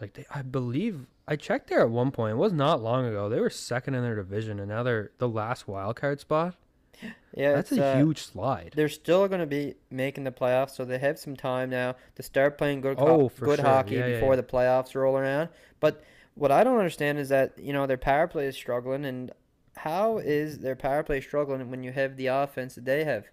Like 0.00 0.14
they, 0.14 0.24
I 0.34 0.42
believe 0.42 1.06
I 1.28 1.36
checked 1.36 1.68
there 1.68 1.80
at 1.80 1.90
one 1.90 2.10
point. 2.10 2.32
It 2.32 2.36
was 2.36 2.52
not 2.52 2.82
long 2.82 3.04
ago. 3.06 3.28
They 3.28 3.40
were 3.40 3.50
second 3.50 3.94
in 3.94 4.02
their 4.02 4.16
division, 4.16 4.58
and 4.58 4.68
now 4.68 4.82
they're 4.82 5.10
the 5.18 5.28
last 5.28 5.68
wild 5.68 5.96
card 5.96 6.20
spot. 6.20 6.54
Yeah, 7.32 7.52
That's 7.52 7.70
a 7.70 7.84
uh, 7.84 7.96
huge 7.96 8.18
slide. 8.22 8.72
They're 8.74 8.88
still 8.88 9.28
going 9.28 9.40
to 9.40 9.46
be 9.46 9.74
making 9.88 10.24
the 10.24 10.32
playoffs, 10.32 10.70
so 10.70 10.84
they 10.84 10.98
have 10.98 11.16
some 11.16 11.36
time 11.36 11.70
now 11.70 11.94
to 12.16 12.24
start 12.24 12.58
playing 12.58 12.80
good, 12.80 12.96
Oh, 12.98 13.06
ho- 13.06 13.32
good 13.38 13.60
sure. 13.60 13.64
hockey 13.68 13.94
Yeah, 13.94 14.06
yeah, 14.08 14.14
before 14.14 14.32
yeah. 14.32 14.40
the 14.40 14.42
playoffs 14.42 14.96
roll 14.96 15.16
around. 15.16 15.48
But 15.78 16.02
what 16.34 16.50
I 16.50 16.64
don't 16.64 16.76
understand 16.76 17.18
is 17.20 17.28
that 17.28 17.56
you 17.56 17.72
know 17.72 17.86
their 17.86 17.96
power 17.96 18.26
play 18.26 18.46
is 18.46 18.56
struggling, 18.56 19.04
and 19.04 19.30
how 19.76 20.18
is 20.18 20.58
their 20.58 20.76
power 20.76 21.02
play 21.02 21.20
struggling 21.20 21.70
when 21.70 21.82
you 21.82 21.92
have 21.92 22.16
the 22.16 22.26
offense 22.26 22.74
that 22.74 22.84
they 22.84 23.04
have? 23.04 23.26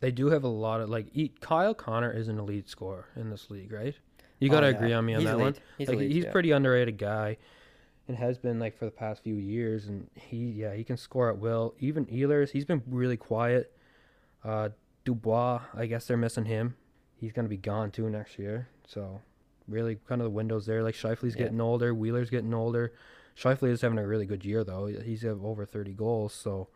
They 0.00 0.10
do 0.10 0.30
have 0.30 0.44
a 0.44 0.48
lot 0.48 0.80
of 0.80 0.88
like. 0.90 1.06
Kyle 1.40 1.74
Connor 1.74 2.10
is 2.12 2.28
an 2.28 2.38
elite 2.38 2.68
scorer 2.68 3.06
in 3.16 3.30
this 3.30 3.50
league, 3.50 3.72
right? 3.72 3.94
You 4.40 4.50
got 4.50 4.60
to 4.60 4.66
Oh, 4.66 4.70
yeah. 4.70 4.76
agree 4.76 4.92
on 4.92 5.04
me 5.06 5.14
on 5.14 5.20
He's 5.20 5.28
that 5.28 5.34
elite. 5.34 5.44
one. 5.44 5.54
He's 5.78 5.88
like 5.88 5.96
elite, 5.96 6.10
he's 6.12 6.24
yeah. 6.24 6.32
pretty 6.32 6.50
underrated 6.50 6.98
guy, 6.98 7.36
and 8.08 8.16
has 8.16 8.36
been 8.36 8.58
like 8.58 8.76
for 8.76 8.84
the 8.84 8.90
past 8.90 9.22
few 9.22 9.36
years. 9.36 9.86
And 9.86 10.10
he, 10.14 10.36
yeah, 10.50 10.74
he 10.74 10.84
can 10.84 10.96
score 10.96 11.30
at 11.30 11.38
will. 11.38 11.74
Even 11.78 12.04
Ehlers, 12.06 12.50
he's 12.50 12.64
been 12.64 12.82
really 12.88 13.16
quiet. 13.16 13.72
Uh, 14.42 14.70
Dubois, 15.04 15.60
I 15.74 15.86
guess 15.86 16.06
they're 16.06 16.16
missing 16.16 16.44
him. 16.44 16.76
He's 17.16 17.32
gonna 17.32 17.48
be 17.48 17.56
gone 17.56 17.90
too 17.90 18.10
next 18.10 18.38
year. 18.38 18.68
So 18.86 19.20
really, 19.68 19.96
kind 20.08 20.20
of 20.20 20.24
the 20.24 20.30
windows 20.30 20.66
there. 20.66 20.82
Like 20.82 20.96
Scheifele's 20.96 21.34
Yeah. 21.36 21.44
getting 21.44 21.60
older, 21.60 21.94
Wheeler's 21.94 22.28
getting 22.28 22.52
older. 22.52 22.92
Scheifele 23.36 23.70
is 23.70 23.80
having 23.80 23.98
a 23.98 24.06
really 24.06 24.26
good 24.26 24.44
year 24.44 24.64
though. 24.64 24.86
He's 24.86 25.22
have 25.22 25.44
over 25.44 25.64
thirty 25.64 25.92
goals. 25.92 26.32
So. 26.32 26.68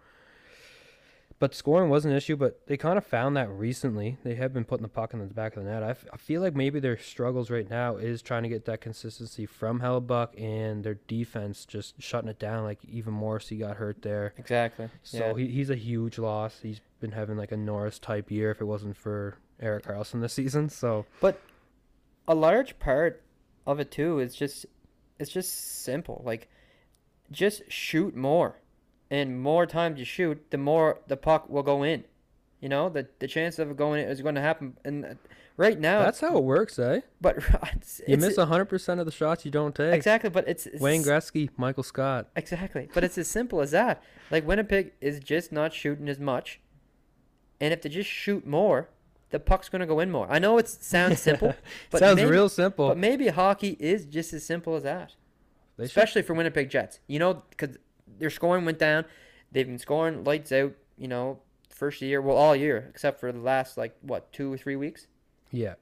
But 1.41 1.55
scoring 1.55 1.89
was 1.89 2.05
an 2.05 2.11
issue, 2.11 2.35
but 2.35 2.67
they 2.67 2.77
kind 2.77 2.99
of 2.99 3.07
found 3.07 3.37
that 3.37 3.49
recently. 3.49 4.19
They 4.25 4.35
have 4.35 4.53
been 4.53 4.65
putting 4.65 4.83
the 4.83 4.89
puck 4.89 5.13
in 5.15 5.21
the 5.21 5.27
back 5.27 5.57
of 5.57 5.63
the 5.63 5.71
net. 5.71 5.85
I, 5.85 5.91
f- 5.91 6.05
I 6.13 6.17
feel 6.17 6.41
like 6.41 6.57
maybe 6.57 6.81
their 6.81 6.99
struggles 6.99 7.49
right 7.49 7.71
now 7.71 7.95
is 7.97 8.23
trying 8.23 8.43
to 8.43 8.49
get 8.49 8.65
that 8.65 8.81
consistency 8.81 9.47
from 9.47 9.79
Hellebuyck 9.81 10.31
and 10.37 10.83
their 10.83 10.99
defense 11.07 11.65
just 11.65 11.95
shutting 12.03 12.29
it 12.29 12.41
down. 12.41 12.65
Like 12.65 12.85
even 12.87 13.13
Morrissey 13.15 13.57
got 13.57 13.77
hurt 13.77 14.03
there, 14.03 14.35
Exactly. 14.37 14.89
so 15.05 15.19
yeah. 15.19 15.35
he, 15.37 15.47
he's 15.53 15.71
a 15.71 15.77
huge 15.77 16.19
loss. 16.19 16.59
He's 16.61 16.81
been 16.99 17.13
having 17.13 17.37
like 17.37 17.53
a 17.53 17.57
Norris 17.57 18.01
type 18.01 18.33
year 18.33 18.51
if 18.51 18.61
it 18.61 18.65
wasn't 18.65 18.97
for 18.97 19.37
Erik 19.61 19.85
Karlsson 19.85 20.21
this 20.21 20.33
season. 20.33 20.69
So 20.69 21.07
but 21.21 21.41
a 22.27 22.35
large 22.35 22.81
part 22.81 23.23
of 23.65 23.79
it 23.79 23.93
too 23.93 24.19
is 24.19 24.35
just 24.35 24.67
it's 25.19 25.31
just 25.31 25.83
simple. 25.85 26.23
Like 26.25 26.49
just 27.31 27.71
shoot 27.71 28.17
more. 28.17 28.57
And 29.11 29.41
more 29.41 29.65
times 29.67 29.99
you 29.99 30.05
shoot, 30.05 30.51
the 30.51 30.59
more 30.59 31.01
the 31.07 31.17
puck 31.17 31.49
will 31.49 31.63
go 31.63 31.83
in. 31.83 32.05
You 32.61 32.69
know, 32.69 32.89
the 32.89 33.09
the 33.21 33.29
chance 33.29 33.59
of 33.59 33.71
it 33.71 33.77
going 33.77 34.03
in 34.03 34.09
is 34.09 34.21
going 34.21 34.35
to 34.35 34.41
happen 34.41 34.77
and 34.85 35.05
uh, 35.05 35.15
right 35.57 35.79
now 35.79 36.01
that's 36.03 36.21
how 36.21 36.37
it 36.37 36.43
works, 36.45 36.79
eh? 36.79 37.01
but 37.21 37.37
it's, 37.75 38.01
You 38.01 38.15
it's 38.15 38.25
miss 38.25 38.37
hundred 38.37 38.65
percent 38.67 38.99
of 38.99 39.07
the 39.07 39.13
shots 39.13 39.45
you 39.45 39.51
don't 39.51 39.75
take. 39.75 39.95
exactly, 39.95 40.29
but 40.29 40.49
it's, 40.49 40.67
it's 40.67 40.81
Wayne 40.81 41.03
Gretzky, 41.05 41.51
Michael 41.57 41.85
Scott. 41.85 42.29
Exactly. 42.35 42.89
But 42.93 43.05
it's 43.05 43.17
as 43.17 43.29
simple 43.29 43.61
as 43.61 43.71
that. 43.71 44.03
Like 44.31 44.47
Winnipeg 44.47 44.93
is 45.01 45.21
just 45.21 45.53
not 45.53 45.73
shooting 45.73 46.09
as 46.09 46.19
much. 46.19 46.61
And 47.61 47.73
if 47.73 47.83
they 47.83 47.89
just 47.89 48.11
shoot 48.11 48.47
more, 48.47 48.89
the 49.31 49.39
puck's 49.39 49.69
going 49.69 49.81
to 49.81 49.87
go 49.87 50.01
in 50.01 50.11
more. 50.11 50.27
I 50.31 50.39
know 50.39 50.59
it 50.59 50.69
sounds 50.69 51.21
simple, 51.29 51.55
but 51.91 51.99
Sounds 52.01 52.17
maybe, 52.17 52.31
real 52.31 52.49
simple. 52.49 52.89
but 52.89 52.99
maybe 52.99 53.29
hockey 53.29 53.77
is 53.79 54.05
just 54.07 54.33
as 54.33 54.45
simple 54.45 54.75
as 54.77 54.83
that. 54.85 55.15
They 55.77 55.85
should 55.85 55.91
Especially 55.91 56.23
for 56.23 56.35
Winnipeg 56.35 56.71
Jets. 56.71 57.01
You 57.07 57.19
know, 57.19 57.43
because 57.51 57.77
their 58.19 58.31
scoring 58.31 58.65
went 58.65 58.79
down. 58.79 59.05
They've 59.53 59.67
been 59.67 59.79
scoring 59.79 60.25
lights 60.25 60.51
out, 60.53 60.73
you 60.97 61.09
know, 61.09 61.41
first 61.71 62.03
year, 62.03 62.21
well, 62.21 62.37
all 62.37 62.57
year, 62.57 62.87
except 62.91 63.21
for 63.21 63.31
the 63.33 63.39
last, 63.39 63.77
like, 63.79 63.97
what, 64.03 64.33
two 64.33 64.53
or 64.53 64.59
three 64.59 64.77
weeks? 64.77 65.07
Yeah, 65.53 65.75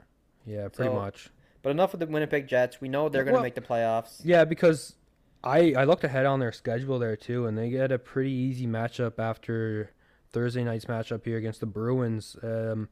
yeah, 0.44 0.68
pretty 0.68 0.90
So- 0.90 0.94
much. 0.94 1.30
But 1.62 1.70
enough 1.70 1.90
with 1.92 1.98
the 2.00 2.06
Winnipeg 2.06 2.46
Jets. 2.46 2.80
We 2.80 2.88
know 2.88 3.08
they're 3.08 3.24
going 3.24 3.32
to 3.32 3.38
Well- 3.38 3.42
make 3.42 3.56
the 3.56 3.60
playoffs. 3.60 4.20
Yeah, 4.22 4.44
because 4.44 4.94
I 5.42 5.72
I 5.76 5.82
looked 5.84 6.04
ahead 6.04 6.24
on 6.26 6.38
their 6.40 6.52
schedule 6.52 6.98
there 7.00 7.16
too, 7.16 7.46
and 7.46 7.56
they 7.58 7.70
get 7.70 7.90
a 7.90 7.98
pretty 7.98 8.30
easy 8.30 8.66
matchup 8.68 9.18
after 9.18 9.90
Thursday 10.30 10.62
night's 10.62 10.84
matchup 10.84 11.24
here 11.24 11.38
against 11.38 11.58
the 11.60 11.66
Bruins. 11.66 12.36
Um, 12.42 12.88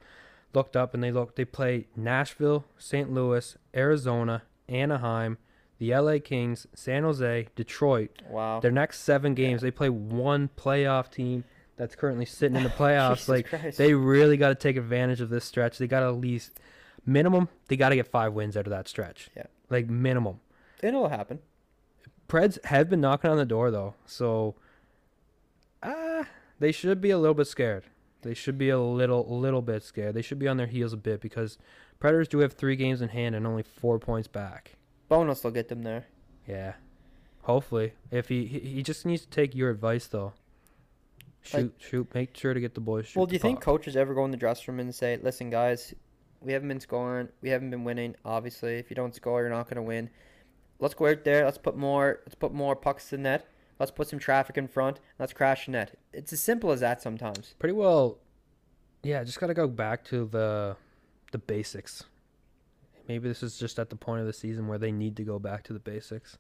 looked 0.54 0.76
up 0.76 0.94
and 0.94 1.02
they 1.02 1.10
look 1.12 1.36
they 1.36 1.44
play 1.44 1.86
Nashville, 1.96 2.64
St. 2.78 3.12
Louis, 3.12 3.56
Arizona, 3.74 4.42
Anaheim, 4.68 5.38
the 5.78 5.94
LA 5.94 6.18
Kings, 6.22 6.66
San 6.74 7.02
Jose, 7.02 7.48
Detroit. 7.56 8.22
Wow. 8.28 8.60
Their 8.60 8.70
next 8.70 9.00
seven 9.00 9.34
games, 9.34 9.62
they 9.62 9.70
play 9.70 9.88
one 9.88 10.48
playoff 10.56 11.10
team 11.10 11.44
that's 11.76 11.96
currently 11.96 12.24
sitting 12.24 12.56
in 12.56 12.62
the 12.62 12.68
playoffs. 12.78 13.28
Like 13.28 13.48
Christ. 13.48 13.78
they 13.78 13.94
really 13.94 14.36
got 14.36 14.48
to 14.50 14.54
take 14.54 14.76
advantage 14.76 15.20
of 15.20 15.30
this 15.30 15.44
stretch. 15.44 15.78
They 15.78 15.86
got 15.86 16.00
to 16.00 16.06
at 16.06 16.16
least 16.16 16.60
minimum. 17.04 17.48
They 17.68 17.76
got 17.76 17.90
to 17.90 17.96
get 17.96 18.06
five 18.06 18.32
wins 18.32 18.56
out 18.56 18.66
of 18.66 18.70
that 18.70 18.88
stretch. 18.88 19.30
Yeah. 19.36 19.46
like 19.70 19.88
minimum. 19.88 20.40
It'll 20.82 21.08
happen. 21.08 21.40
Preds 22.28 22.64
have 22.66 22.88
been 22.88 23.00
knocking 23.00 23.30
on 23.30 23.36
the 23.36 23.44
door 23.44 23.70
though, 23.70 23.94
so 24.06 24.54
ah, 25.82 26.26
they 26.58 26.72
should 26.72 27.00
be 27.00 27.10
a 27.10 27.18
little 27.18 27.34
bit 27.34 27.46
scared. 27.46 27.84
They 28.24 28.34
should 28.34 28.58
be 28.58 28.70
a 28.70 28.80
little 28.80 29.24
little 29.38 29.62
bit 29.62 29.82
scared. 29.82 30.14
They 30.14 30.22
should 30.22 30.38
be 30.38 30.48
on 30.48 30.56
their 30.56 30.66
heels 30.66 30.92
a 30.92 30.96
bit 30.96 31.20
because 31.20 31.58
Predators 32.00 32.26
do 32.28 32.38
have 32.38 32.54
three 32.54 32.74
games 32.76 33.00
in 33.00 33.10
hand 33.10 33.34
and 33.34 33.46
only 33.46 33.62
four 33.62 33.98
points 33.98 34.26
back. 34.26 34.72
Bonus 35.08 35.44
will 35.44 35.50
get 35.52 35.68
them 35.68 35.82
there. 35.82 36.06
Yeah, 36.48 36.74
hopefully. 37.42 37.92
If 38.10 38.28
he 38.28 38.46
he, 38.46 38.58
he 38.58 38.82
just 38.82 39.06
needs 39.06 39.22
to 39.22 39.28
take 39.30 39.54
your 39.54 39.70
advice 39.70 40.06
though. 40.06 40.32
Shoot, 41.42 41.74
shoot. 41.78 42.14
Make 42.14 42.34
sure 42.36 42.54
to 42.54 42.60
get 42.60 42.74
the 42.74 42.80
boys. 42.80 43.06
Shoot 43.06 43.18
Well, 43.18 43.26
do 43.26 43.34
you 43.34 43.38
think 43.38 43.58
puck. 43.58 43.64
coaches 43.64 43.96
ever 43.96 44.14
go 44.14 44.24
in 44.24 44.30
the 44.30 44.36
dressing 44.38 44.72
room 44.72 44.80
and 44.80 44.94
say, 44.94 45.18
"Listen, 45.22 45.50
guys, 45.50 45.94
we 46.40 46.52
haven't 46.54 46.68
been 46.68 46.80
scoring. 46.80 47.28
We 47.42 47.50
haven't 47.50 47.70
been 47.70 47.84
winning. 47.84 48.16
Obviously, 48.24 48.76
if 48.76 48.88
you 48.90 48.96
don't 48.96 49.14
score, 49.14 49.42
you're 49.42 49.50
not 49.50 49.64
going 49.66 49.76
to 49.76 49.82
win. 49.82 50.08
Let's 50.80 50.94
go 50.94 51.06
out 51.06 51.22
there. 51.24 51.44
Let's 51.44 51.58
put 51.58 51.76
more. 51.76 52.20
Let's 52.24 52.34
put 52.34 52.52
more 52.54 52.74
pucks 52.74 53.12
in 53.12 53.22
net. 53.22 53.46
Let's 53.78 53.90
put 53.90 54.08
some 54.08 54.18
traffic 54.18 54.56
in 54.56 54.68
front. 54.68 55.00
Let's 55.18 55.32
crash 55.32 55.66
the 55.66 55.72
net. 55.72 55.98
It's 56.12 56.32
as 56.32 56.40
simple 56.40 56.70
as 56.70 56.80
that 56.80 57.02
sometimes. 57.02 57.54
pretty 57.58 57.72
well? 57.74 58.18
yeah, 59.02 59.22
just 59.22 59.38
got 59.40 59.48
to 59.48 59.54
go 59.54 59.68
back 59.68 60.04
to 60.06 60.26
the 60.26 60.76
the 61.32 61.38
basics. 61.38 62.04
Maybe 63.08 63.28
this 63.28 63.42
is 63.42 63.58
just 63.58 63.78
at 63.78 63.90
the 63.90 63.96
point 63.96 64.20
of 64.20 64.26
the 64.26 64.32
season 64.32 64.66
where 64.68 64.78
they 64.78 64.92
need 64.92 65.16
to 65.16 65.24
go 65.24 65.38
back 65.38 65.62
to 65.64 65.72
the 65.74 65.78
basics, 65.80 66.38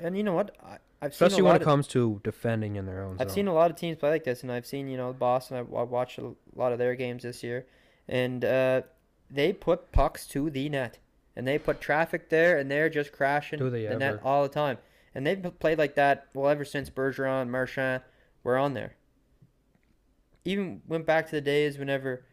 And 0.00 0.16
you 0.16 0.22
know 0.22 0.32
what? 0.32 0.56
I, 0.64 0.78
I've 1.02 1.14
seen 1.14 1.26
especially 1.26 1.40
a 1.40 1.44
when 1.44 1.50
lot 1.52 1.56
it 1.56 1.62
of, 1.62 1.66
comes 1.66 1.86
to 1.88 2.20
defending 2.24 2.76
in 2.76 2.86
their 2.86 3.02
own 3.02 3.16
I've 3.20 3.28
zone. 3.28 3.34
seen 3.34 3.48
a 3.48 3.52
lot 3.52 3.70
of 3.70 3.76
teams 3.76 3.98
play 3.98 4.08
like 4.10 4.24
this, 4.24 4.42
and 4.42 4.50
I've 4.50 4.64
seen 4.64 4.88
you 4.88 4.96
know 4.96 5.12
Boston. 5.12 5.58
I've 5.58 5.68
watched 5.68 6.18
a 6.18 6.32
lot 6.54 6.72
of 6.72 6.78
their 6.78 6.94
games 6.94 7.22
this 7.24 7.42
year, 7.42 7.66
and 8.08 8.42
uh, 8.44 8.82
they 9.30 9.52
put 9.52 9.92
pucks 9.92 10.26
to 10.28 10.48
the 10.48 10.68
net, 10.70 10.98
and 11.34 11.46
they 11.46 11.58
put 11.58 11.80
traffic 11.82 12.30
there, 12.30 12.56
and 12.56 12.70
they're 12.70 12.88
just 12.88 13.12
crashing 13.12 13.58
the 13.58 13.96
net 13.98 14.20
all 14.24 14.42
the 14.42 14.48
time. 14.48 14.78
And 15.16 15.26
they've 15.26 15.42
played 15.58 15.78
like 15.78 15.94
that 15.94 16.26
well 16.34 16.50
ever 16.50 16.62
since 16.62 16.90
Bergeron, 16.90 17.48
Marchand 17.48 18.02
were 18.44 18.58
on 18.58 18.74
there. 18.74 18.96
Even 20.44 20.82
went 20.86 21.06
back 21.06 21.24
to 21.24 21.32
the 21.32 21.40
days 21.40 21.78
whenever 21.78 22.26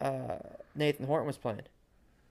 uh, 0.00 0.38
Nathan 0.74 1.04
Horton 1.04 1.26
was 1.26 1.36
playing. 1.36 1.60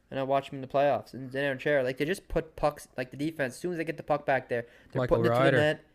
And 0.09 0.19
I 0.19 0.23
watched 0.23 0.51
him 0.51 0.55
in 0.57 0.61
the 0.61 0.67
playoffs 0.67 1.13
and 1.13 1.29
Zdeno 1.29 1.59
Chara. 1.59 1.83
Like 1.83 1.99
they 1.99 2.05
just 2.05 2.27
put 2.27 2.55
pucks 2.55 2.87
like 2.97 3.11
the 3.11 3.17
defense, 3.17 3.53
as 3.53 3.59
soon 3.59 3.73
as 3.73 3.77
they 3.77 3.83
get 3.83 3.97
the 3.97 4.03
puck 4.03 4.25
back 4.25 4.49
there, 4.49 4.65
they're 4.91 5.03
Michael 5.03 5.17
putting 5.17 5.31
it 5.31 5.37
to 5.37 5.51
the 5.51 5.51
net 5.51 5.85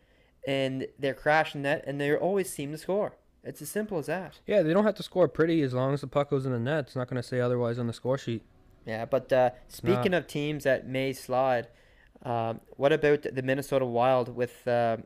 and 0.47 0.87
they're 0.97 1.13
crashing 1.13 1.63
net 1.63 1.83
and 1.85 1.99
they 1.99 2.15
always 2.15 2.49
seem 2.49 2.71
to 2.71 2.77
score. 2.77 3.17
It's 3.43 3.61
as 3.61 3.69
simple 3.69 3.97
as 3.97 4.05
that. 4.05 4.39
Yeah, 4.47 4.61
they 4.61 4.71
don't 4.71 4.85
have 4.85 4.95
to 4.95 5.03
score 5.03 5.27
pretty 5.27 5.61
as 5.63 5.73
long 5.73 5.93
as 5.93 5.99
the 5.99 6.07
puck 6.07 6.29
goes 6.29 6.45
in 6.45 6.53
the 6.53 6.59
net. 6.59 6.85
It's 6.85 6.95
not 6.95 7.09
going 7.09 7.21
to 7.21 7.27
say 7.27 7.41
otherwise 7.41 7.77
on 7.77 7.87
the 7.87 7.93
score 7.93 8.17
sheet. 8.17 8.41
Yeah, 8.85 9.03
but 9.03 9.33
uh, 9.33 9.49
speaking 9.67 10.13
of 10.13 10.27
teams 10.27 10.63
that 10.63 10.87
may 10.87 11.11
slide, 11.11 11.67
um, 12.23 12.61
what 12.77 12.93
about 12.93 13.23
the 13.23 13.41
Minnesota 13.41 13.85
Wild 13.85 14.33
with 14.35 14.67
uh, 14.67 14.97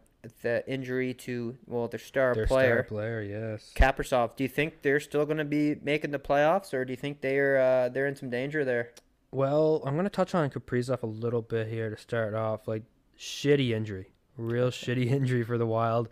the 0.41 0.63
injury 0.67 1.13
to 1.13 1.57
well 1.65 1.87
their 1.87 1.99
star 1.99 2.33
Their 2.33 2.47
player 2.47 2.77
star 2.77 2.83
player, 2.83 3.21
yes. 3.21 3.71
Kaprizov? 3.75 4.35
Do 4.35 4.43
you 4.43 4.49
think 4.49 4.81
they're 4.81 4.99
still 4.99 5.25
going 5.25 5.37
to 5.37 5.45
be 5.45 5.75
making 5.81 6.11
the 6.11 6.19
playoffs, 6.19 6.73
or 6.73 6.85
do 6.85 6.91
you 6.91 6.97
think 6.97 7.21
they're 7.21 7.59
uh, 7.59 7.89
they're 7.89 8.07
in 8.07 8.15
some 8.15 8.29
danger 8.29 8.63
there? 8.63 8.91
Well, 9.31 9.81
I'm 9.85 9.93
going 9.95 10.05
to 10.05 10.09
touch 10.09 10.33
on 10.33 10.49
Kaprizov 10.49 11.03
a 11.03 11.07
little 11.07 11.41
bit 11.41 11.67
here 11.67 11.89
to 11.89 11.97
start 11.97 12.33
off. 12.33 12.67
Like, 12.67 12.83
shitty 13.19 13.71
injury. 13.71 14.11
Real 14.37 14.69
shitty 14.69 15.07
injury 15.11 15.43
for 15.43 15.57
the 15.57 15.65
Wild. 15.65 16.09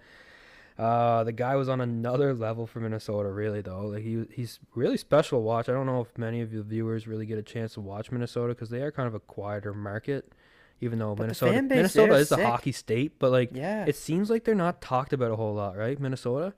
Uh, 0.77 1.23
the 1.23 1.31
guy 1.31 1.55
was 1.55 1.69
on 1.69 1.79
another 1.79 2.33
level 2.33 2.67
for 2.67 2.81
Minnesota, 2.81 3.29
really, 3.29 3.61
though. 3.61 3.87
Like, 3.87 4.03
he 4.03 4.25
he's 4.33 4.59
really 4.73 4.97
special 4.97 5.39
to 5.39 5.43
watch. 5.43 5.69
I 5.69 5.71
don't 5.71 5.85
know 5.85 6.01
if 6.01 6.17
many 6.17 6.41
of 6.41 6.51
the 6.51 6.61
viewers 6.63 7.07
really 7.07 7.25
get 7.25 7.37
a 7.37 7.43
chance 7.43 7.75
to 7.75 7.81
watch 7.81 8.11
Minnesota 8.11 8.53
because 8.53 8.69
they 8.69 8.81
are 8.81 8.91
kind 8.91 9.07
of 9.07 9.15
a 9.15 9.21
quieter 9.21 9.73
market, 9.73 10.33
even 10.81 10.99
though 10.99 11.15
But 11.15 11.23
Minnesota 11.23 11.61
Minnesota 11.61 12.13
is 12.15 12.31
a 12.31 12.45
hockey 12.45 12.71
state, 12.71 13.17
but 13.19 13.31
like 13.31 13.51
Yeah, 13.53 13.85
it 13.85 13.95
seems 13.95 14.29
like 14.29 14.43
they're 14.43 14.55
not 14.55 14.81
talked 14.81 15.13
about 15.13 15.31
a 15.31 15.35
whole 15.35 15.53
lot, 15.53 15.77
right? 15.77 15.99
Minnesota. 15.99 16.53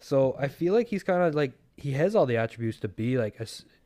So 0.00 0.36
I 0.38 0.48
feel 0.48 0.74
like 0.74 0.88
he's 0.88 1.02
kind 1.02 1.22
of 1.22 1.34
like 1.34 1.52
he 1.76 1.92
has 1.92 2.14
all 2.14 2.26
the 2.26 2.36
attributes 2.36 2.78
to 2.80 2.88
be 2.88 3.18
like 3.18 3.40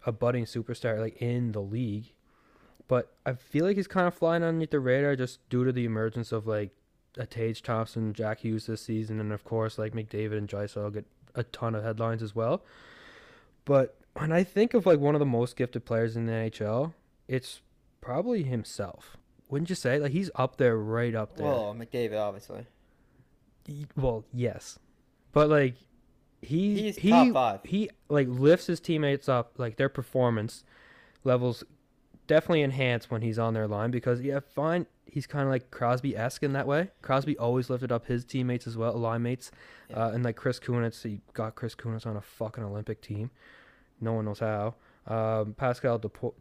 a 0.05 0.13
budding 0.13 0.45
superstar 0.45 0.99
like 1.01 1.21
in 1.23 1.53
the 1.53 1.63
league, 1.63 2.13
but 2.87 3.13
I 3.25 3.35
feel 3.35 3.65
like 3.65 3.77
he's 3.77 3.89
kind 3.89 4.07
of 4.07 4.15
flying 4.15 4.43
underneath 4.43 4.71
the 4.71 4.81
radar 4.81 5.17
just 5.17 5.47
due 5.49 5.65
to 5.65 5.73
the 5.73 5.85
emergence 5.85 6.33
of 6.33 6.47
like 6.47 6.71
a 7.17 7.27
Tage 7.27 7.63
Thompson, 7.63 8.13
Jack 8.13 8.41
Hughes 8.41 8.67
this 8.67 8.83
season, 8.83 9.21
and 9.21 9.33
of 9.33 9.45
course 9.45 9.79
like 9.79 9.93
McDavid 9.93 10.39
and 10.39 10.49
Draisaitl 10.49 10.93
get 10.93 11.07
a 11.35 11.43
ton 11.45 11.75
of 11.75 11.85
headlines 11.85 12.23
as 12.23 12.35
well. 12.35 12.63
But 13.65 13.97
when 14.15 14.33
I 14.33 14.45
think 14.45 14.75
of 14.75 14.87
like 14.87 14.99
one 14.99 15.15
of 15.15 15.19
the 15.19 15.27
most 15.27 15.57
gifted 15.57 15.85
players 15.85 16.17
in 16.17 16.27
the 16.27 16.33
NHL, 16.33 16.95
it's 17.27 17.61
probably 18.01 18.43
himself. 18.43 19.17
Wouldn't 19.49 19.69
you 19.71 19.75
say? 19.77 19.99
Like 19.99 20.13
he's 20.13 20.31
up 20.35 20.57
there, 20.57 20.77
right 20.77 21.15
up 21.15 21.37
there. 21.37 21.47
well, 21.47 21.75
McDavid 21.79 22.19
obviously. 22.21 22.67
Y- 23.69 23.85
Well, 23.97 24.25
yes, 24.33 24.79
but 25.33 25.49
like 25.49 25.75
he 26.43 26.81
He's 26.83 26.97
he 26.97 27.11
top 27.11 27.33
five. 27.33 27.61
he 27.65 27.91
like 28.09 28.29
lifts 28.29 28.67
his 28.67 28.81
teammates 28.81 29.29
up, 29.29 29.53
like 29.59 29.77
their 29.77 29.89
performance 29.89 30.65
levels 31.25 31.65
definitely 32.27 32.63
enhance 32.63 33.11
when 33.11 33.23
he's 33.23 33.39
on 33.39 33.55
their 33.55 33.67
line 33.67 33.91
because 33.91 34.21
yeah, 34.21 34.39
fine, 34.55 34.87
he's 35.07 35.27
kind 35.27 35.45
of 35.45 35.51
like 35.51 35.71
Crosby 35.71 36.15
esque 36.17 36.43
in 36.43 36.53
that 36.53 36.67
way. 36.67 36.91
Crosby 37.03 37.37
always 37.39 37.71
lifted 37.71 37.91
up 37.91 38.07
his 38.07 38.25
teammates 38.25 38.67
as 38.67 38.77
well, 38.77 38.93
line 38.95 39.23
mates, 39.23 39.51
Yeah. 39.91 40.05
uh, 40.05 40.11
and 40.11 40.23
like 40.25 40.37
Chris 40.37 40.61
Kunitz, 40.61 41.03
he 41.03 41.21
got 41.33 41.55
Chris 41.55 41.75
Kunitz 41.75 42.07
on 42.07 42.17
a 42.17 42.21
fucking 42.21 42.63
Olympic 42.63 43.01
team. 43.01 43.31
No 44.01 44.13
one 44.13 44.27
knows 44.27 44.39
how. 44.41 44.75
Um, 45.07 45.55
Pascal 45.55 45.99
Dupu- 45.99 46.35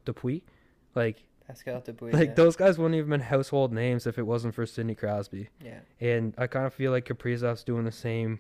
Pascal 1.47 1.81
Dupuis. 1.81 2.13
like 2.13 2.29
yeah. 2.29 2.33
those 2.35 2.55
guys 2.55 2.77
wouldn't 2.77 2.95
even 2.95 3.09
been 3.09 3.21
household 3.21 3.71
names 3.71 4.05
if 4.05 4.17
it 4.17 4.23
wasn't 4.23 4.53
for 4.53 4.65
Sidney 4.65 4.95
Crosby. 4.95 5.49
yeah. 5.63 5.79
And 5.99 6.33
I 6.37 6.47
kind 6.47 6.65
of 6.65 6.73
feel 6.73 6.91
like 6.91 7.05
Kaprizov's 7.05 7.63
doing 7.63 7.85
the 7.85 7.91
same, 7.91 8.39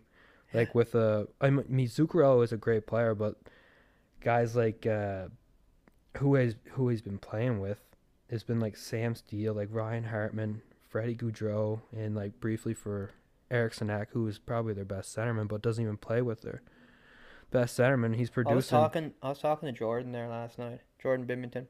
like 0.53 0.75
with 0.75 0.93
uh, 0.93 1.25
I 1.39 1.49
mean 1.49 1.87
Zuccarello 1.87 2.43
is 2.43 2.51
a 2.51 2.57
great 2.57 2.85
player, 2.85 3.15
but 3.15 3.35
guys 4.21 4.55
like 4.55 4.85
uh, 4.85 5.27
who 6.17 6.35
has 6.35 6.55
who 6.71 6.89
he's 6.89 7.01
been 7.01 7.17
playing 7.17 7.59
with 7.59 7.79
has 8.29 8.43
been 8.43 8.59
like 8.59 8.75
Sam 8.75 9.15
Steel, 9.15 9.53
like 9.53 9.69
Ryan 9.71 10.05
Hartman, 10.05 10.61
Freddy 10.89 11.15
Gaudreau, 11.15 11.81
and 11.95 12.15
like 12.15 12.39
briefly 12.39 12.73
for 12.73 13.11
Eriksson 13.49 13.89
Ek, 13.89 14.09
who 14.11 14.27
is 14.27 14.37
probably 14.37 14.73
their 14.73 14.85
best 14.85 15.15
centerman, 15.15 15.47
but 15.47 15.61
doesn't 15.61 15.83
even 15.83 15.97
play 15.97 16.21
with 16.21 16.41
their 16.41 16.61
best 17.51 17.77
centerman. 17.77 18.15
He's 18.15 18.27
I 18.27 18.31
was 18.31 18.33
producing. 18.33 18.77
talking. 18.77 19.13
I 19.21 19.29
was 19.29 19.39
talking 19.39 19.67
to 19.67 19.73
Jordan 19.73 20.11
there 20.11 20.27
last 20.27 20.59
night, 20.59 20.81
Jordan 21.01 21.25
Binnington, 21.25 21.67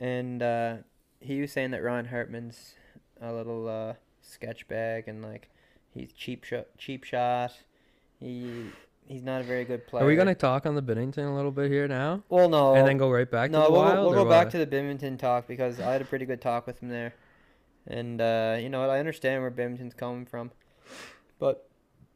and 0.00 0.42
uh, 0.42 0.76
he 1.20 1.40
was 1.40 1.52
saying 1.52 1.70
that 1.72 1.82
Ryan 1.82 2.06
Hartman's 2.06 2.74
a 3.20 3.32
little 3.32 3.68
uh, 3.68 3.94
sketch 4.20 4.68
bag 4.68 5.08
and 5.08 5.22
like 5.22 5.50
he's 5.92 6.12
cheap 6.12 6.44
shot, 6.44 6.66
cheap 6.78 7.04
shot. 7.04 7.52
He 8.20 8.66
he's 9.06 9.22
not 9.22 9.40
a 9.40 9.44
very 9.44 9.64
good 9.64 9.86
player. 9.86 10.04
Are 10.04 10.06
we 10.06 10.16
gonna 10.16 10.34
talk 10.34 10.66
on 10.66 10.74
the 10.74 10.82
Binnington 10.82 11.30
a 11.30 11.34
little 11.34 11.50
bit 11.50 11.70
here 11.70 11.86
now, 11.88 12.22
Well, 12.28 12.48
no. 12.48 12.74
and 12.74 12.86
then 12.86 12.96
go 12.98 13.10
right 13.10 13.30
back 13.30 13.50
no, 13.50 13.60
to 13.62 13.66
the 13.66 13.72
we'll, 13.72 13.82
Wild? 13.82 14.14
we'll 14.14 14.24
go 14.24 14.28
back 14.28 14.50
to 14.50 14.58
the 14.58 14.66
Binnington 14.66 15.18
talk 15.18 15.46
because 15.46 15.80
I 15.80 15.92
had 15.92 16.02
a 16.02 16.06
pretty 16.06 16.26
good 16.26 16.40
talk 16.40 16.66
with 16.66 16.82
him 16.82 16.88
there, 16.88 17.14
and 17.86 18.20
uh, 18.20 18.56
you 18.60 18.68
know 18.68 18.80
what? 18.80 18.90
I 18.90 18.98
understand 18.98 19.42
where 19.42 19.50
Binnington's 19.50 19.94
coming 19.94 20.26
from, 20.26 20.50
but 21.38 21.68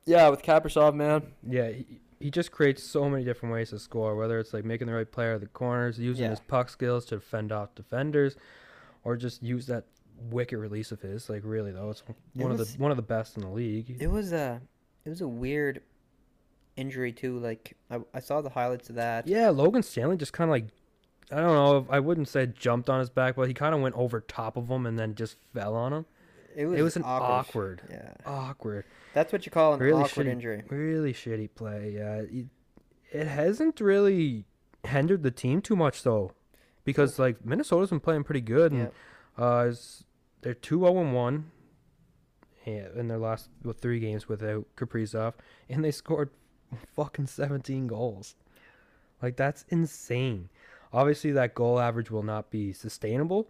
yeah, 0.06 0.28
with 0.28 0.42
Kaprizov, 0.42 0.94
man, 0.94 1.22
Yeah, 1.46 1.70
he, 2.20 2.30
just 2.30 2.50
creates 2.52 2.82
so 2.82 3.08
many 3.08 3.24
different 3.24 3.52
ways 3.52 3.70
to 3.70 3.78
score, 3.78 4.14
whether 4.14 4.38
it's 4.38 4.52
like 4.54 4.64
making 4.64 4.86
the 4.86 4.92
right 4.94 5.10
player 5.10 5.34
at 5.34 5.40
the 5.40 5.46
corners, 5.48 5.98
using 5.98 6.24
Yeah. 6.24 6.30
his 6.30 6.40
puck 6.40 6.68
skills 6.68 7.04
to 7.06 7.18
fend 7.20 7.50
off 7.50 7.74
defenders, 7.74 8.36
or 9.04 9.16
just 9.16 9.42
use 9.42 9.66
that 9.66 9.84
wicked 10.30 10.58
release 10.58 10.92
of 10.92 11.00
his. 11.00 11.28
Like 11.30 11.42
really 11.44 11.72
though, 11.72 11.90
it's 11.90 12.02
It 12.08 12.42
one 12.42 12.52
of 12.52 12.58
the 12.58 12.66
one 12.78 12.90
of 12.90 12.96
the 12.96 13.02
best 13.02 13.36
in 13.36 13.42
the 13.42 13.48
league. 13.50 13.96
It 14.00 14.08
was 14.10 14.32
a 14.32 14.60
it 15.04 15.08
was 15.08 15.20
a 15.22 15.28
weird 15.28 15.82
injury 16.76 17.12
too. 17.12 17.38
Like 17.38 17.76
I, 17.90 18.00
I 18.14 18.20
saw 18.20 18.40
the 18.40 18.50
highlights 18.50 18.90
of 18.90 18.96
that. 18.96 19.26
Yeah, 19.26 19.48
Logan 19.50 19.82
Stanley 19.82 20.16
just 20.16 20.32
kind 20.32 20.48
of 20.50 20.52
like 20.52 20.66
I 21.32 21.36
don't 21.36 21.54
know, 21.54 21.86
I 21.88 22.00
wouldn't 22.00 22.28
say 22.28 22.46
jumped 22.46 22.90
on 22.90 22.98
his 22.98 23.08
back, 23.08 23.36
but 23.36 23.46
he 23.46 23.54
kind 23.54 23.74
of 23.74 23.80
went 23.80 23.94
over 23.94 24.20
top 24.20 24.56
of 24.56 24.68
him 24.68 24.84
and 24.84 24.98
then 24.98 25.14
just 25.14 25.36
fell 25.54 25.74
on 25.76 25.92
him. 25.92 26.06
It 26.56 26.66
was 26.66 26.78
It 26.80 26.82
was 26.82 26.96
an 26.96 27.02
awkward. 27.06 27.80
awkward, 27.80 27.82
Yeah, 27.88 28.12
awkward, 28.26 28.84
that's 29.14 29.32
what 29.32 29.44
you 29.46 29.52
call 29.52 29.74
an 29.74 29.80
Really 29.80 30.02
awkward 30.02 30.26
shitty- 30.26 30.30
injury. 30.30 30.62
really 30.68 31.12
shitty 31.12 31.50
play. 31.54 31.94
Yeah, 31.96 32.16
it, 32.22 32.46
it 33.12 33.26
hasn't 33.26 33.80
really 33.80 34.44
hindered 34.86 35.22
the 35.22 35.30
team 35.30 35.60
too 35.60 35.76
much 35.76 36.02
though, 36.02 36.32
because 36.84 37.18
like 37.18 37.44
Minnesota's 37.44 37.90
been 37.90 38.00
playing 38.00 38.24
pretty 38.24 38.40
good 38.42 38.72
and. 38.72 38.80
Yeah. 39.38 39.44
Uh, 39.44 39.72
they're 40.42 40.54
two 40.54 40.80
zero 40.80 40.98
and 41.00 41.14
one. 41.14 41.50
Yeah, 42.66 42.88
in 42.96 43.08
their 43.08 43.18
last 43.18 43.48
well, 43.62 43.72
three 43.74 44.00
games 44.00 44.28
without 44.28 44.66
Kaprizov, 44.76 45.34
and 45.68 45.82
they 45.84 45.90
scored 45.90 46.30
fucking 46.96 47.26
seventeen 47.26 47.86
goals. 47.86 48.34
Like 49.22 49.36
that's 49.36 49.64
insane. 49.68 50.48
Obviously, 50.92 51.30
that 51.32 51.54
goal 51.54 51.78
average 51.78 52.10
will 52.10 52.22
not 52.22 52.50
be 52.50 52.72
sustainable, 52.72 53.48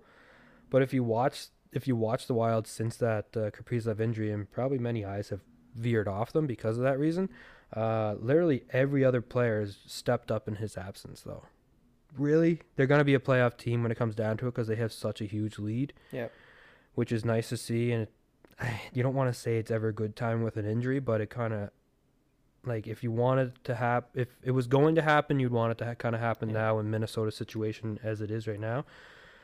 but 0.68 0.82
if 0.82 0.92
you 0.92 1.02
watch 1.02 1.46
if 1.72 1.86
you 1.88 1.94
watch 1.96 2.26
the 2.26 2.34
Wild 2.34 2.66
since 2.66 2.96
that 2.96 3.26
uh, 3.36 3.50
Kaprizov 3.50 4.00
injury, 4.00 4.30
and 4.32 4.50
probably 4.50 4.78
many 4.78 5.04
eyes 5.04 5.28
have 5.28 5.40
veered 5.74 6.08
off 6.08 6.32
them 6.32 6.46
because 6.46 6.76
of 6.78 6.82
that 6.84 6.98
reason. 6.98 7.28
Uh, 7.74 8.16
literally 8.18 8.64
every 8.72 9.04
other 9.04 9.20
player 9.20 9.60
has 9.60 9.78
stepped 9.86 10.30
up 10.32 10.48
in 10.48 10.56
his 10.56 10.76
absence, 10.76 11.20
though. 11.22 11.44
Really, 12.18 12.60
they're 12.74 12.88
going 12.88 12.98
to 12.98 13.04
be 13.04 13.14
a 13.14 13.20
playoff 13.20 13.56
team 13.56 13.82
when 13.82 13.92
it 13.92 13.98
comes 13.98 14.16
down 14.16 14.36
to 14.38 14.48
it 14.48 14.54
because 14.54 14.66
they 14.66 14.74
have 14.76 14.92
such 14.92 15.20
a 15.20 15.24
huge 15.26 15.58
lead 15.60 15.92
Yep. 16.10 16.32
which 16.96 17.12
is 17.12 17.24
nice 17.24 17.48
to 17.50 17.56
see. 17.56 17.92
And 17.92 18.02
it, 18.02 18.12
you 18.92 19.02
don't 19.04 19.14
want 19.14 19.32
to 19.32 19.38
say 19.38 19.58
it's 19.58 19.70
ever 19.70 19.88
a 19.88 19.92
good 19.92 20.16
time 20.16 20.42
with 20.42 20.56
an 20.56 20.66
injury, 20.66 20.98
but 20.98 21.20
it 21.20 21.30
kind 21.30 21.54
of 21.54 21.70
like 22.66 22.88
if 22.88 23.04
you 23.04 23.12
wanted 23.12 23.62
to 23.64 23.76
have, 23.76 24.04
if 24.14 24.26
it 24.42 24.50
was 24.50 24.66
going 24.66 24.96
to 24.96 25.02
happen, 25.02 25.38
you'd 25.38 25.52
want 25.52 25.70
it 25.70 25.78
to 25.78 25.84
ha- 25.84 25.94
kind 25.94 26.16
of 26.16 26.20
happen 26.20 26.48
Yeah. 26.48 26.54
now 26.54 26.78
in 26.80 26.90
Minnesota's 26.90 27.36
situation 27.36 28.00
as 28.02 28.20
it 28.20 28.30
is 28.32 28.48
right 28.48 28.58
now. 28.60 28.84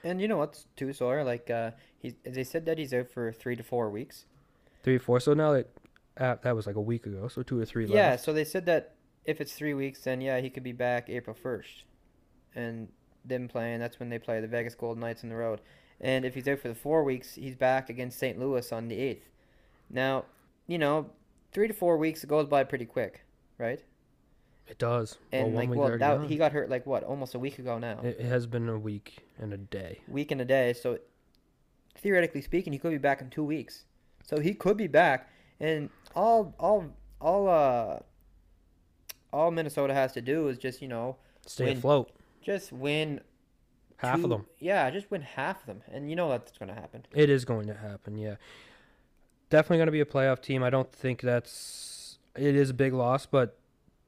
And 0.07 0.21
you 0.21 0.29
know 0.29 0.37
what, 0.37 0.65
too, 0.77 0.93
Sawyer? 0.93 1.25
Like 1.25 1.51
uh, 1.51 1.73
he 1.99 2.15
they 2.25 2.45
said 2.45 2.65
that 2.67 2.79
he's 2.79 2.95
out 2.95 3.09
for 3.11 3.33
three 3.33 3.57
to 3.57 3.63
four 3.63 3.91
weeks. 3.91 4.25
Three, 4.83 4.99
four. 4.99 5.19
So 5.19 5.35
now 5.35 5.53
that 5.53 5.69
uh, 6.17 6.37
that 6.43 6.55
was 6.55 6.67
like 6.67 6.77
a 6.77 6.81
week 6.81 7.07
ago, 7.07 7.29
so 7.29 7.43
two 7.43 7.59
or 7.61 7.65
three. 7.65 7.87
Yeah, 7.87 8.11
left. 8.11 8.25
so 8.25 8.33
they 8.33 8.45
said 8.45 8.67
that 8.67 8.95
if 9.25 9.41
it's 9.41 9.53
three 9.53 9.75
weeks, 9.75 10.03
then 10.03 10.21
yeah, 10.21 10.41
he 10.41 10.49
could 10.49 10.63
be 10.63 10.73
back 10.73 11.11
April 11.11 11.35
first, 11.35 11.85
and 12.55 12.89
them 13.25 13.49
playing. 13.49 13.81
That's 13.81 13.99
when 13.99 14.09
they 14.09 14.21
play 14.21 14.41
the 14.41 14.47
Vegas 14.47 14.77
Golden 14.77 15.01
Knights 15.01 15.25
on 15.25 15.31
the 15.31 15.37
road. 15.37 15.61
And 16.01 16.25
if 16.25 16.35
he's 16.35 16.47
out 16.47 16.61
for 16.61 16.69
the 16.69 16.75
four 16.75 17.03
weeks, 17.03 17.35
he's 17.35 17.57
back 17.57 17.91
against 17.91 18.19
St. 18.19 18.39
Louis 18.39 18.71
on 18.71 18.89
the 18.89 18.97
eighth. 18.97 19.29
Now, 19.91 20.27
you 20.67 20.79
know, 20.79 21.11
three 21.53 21.69
to 21.69 21.75
four 21.75 21.97
weeks 21.97 22.23
it 22.23 22.29
goes 22.29 22.47
by 22.47 22.65
pretty 22.65 22.85
quick, 22.85 23.25
right? 23.59 23.83
It 24.69 24.79
does. 24.79 25.19
And 25.33 25.55
well, 25.55 25.67
like, 25.67 25.71
well, 25.79 25.89
that, 25.91 25.99
gone. 25.99 26.29
he 26.29 26.37
got 26.37 26.53
hurt 26.53 26.69
like 26.69 26.87
what, 26.87 27.05
almost 27.05 27.35
a 27.35 27.39
week 27.39 27.59
ago 27.59 27.79
now. 27.79 28.01
It, 28.03 28.17
it 28.21 28.27
has 28.27 28.47
been 28.47 28.69
a 28.69 28.79
week 28.79 29.19
and 29.39 29.53
a 29.53 29.57
day. 29.57 30.01
week 30.09 30.31
and 30.33 30.41
a 30.41 30.45
day. 30.45 30.73
So 30.73 30.99
theoretically 31.97 32.43
speaking, 32.43 32.73
he 32.73 32.79
could 32.79 32.91
be 32.91 32.99
back 32.99 33.21
in 33.21 33.31
two 33.31 33.45
weeks. 33.45 33.85
So 34.25 34.41
he 34.41 34.55
could 34.55 34.77
be 34.77 34.89
back, 34.89 35.31
and 35.61 35.89
all 36.17 36.55
all 36.59 36.87
all 37.21 37.49
uh 37.49 38.01
all 39.33 39.51
Minnesota 39.53 39.95
has 39.95 40.13
to 40.15 40.21
do 40.21 40.49
is 40.49 40.59
just 40.59 40.83
you 40.83 40.89
know 40.89 41.17
Stay 41.47 41.67
Win. 41.67 41.77
afloat. 41.79 42.11
just 42.43 42.73
win 42.73 43.21
Half 43.99 44.17
two- 44.19 44.25
of 44.25 44.31
them. 44.31 44.47
Yeah, 44.59 44.91
just 44.91 45.11
win 45.13 45.23
half 45.23 45.61
of 45.61 45.67
them, 45.67 45.83
and 45.93 46.11
you 46.11 46.17
know 46.17 46.29
that's 46.29 46.59
going 46.59 46.69
to 46.69 46.75
happen. 46.75 47.07
It 47.15 47.31
is 47.31 47.45
going 47.45 47.69
to 47.69 47.75
happen. 47.75 48.19
Yeah. 48.19 48.35
Definitely 49.49 49.77
going 49.79 49.87
to 49.87 49.93
be 49.93 50.01
a 50.01 50.05
playoff 50.05 50.43
team. 50.43 50.65
I 50.65 50.71
don't 50.71 50.91
think 50.91 51.21
that's. 51.21 52.19
It 52.37 52.57
is 52.57 52.71
a 52.71 52.75
big 52.75 52.93
loss, 52.93 53.27
but 53.27 53.57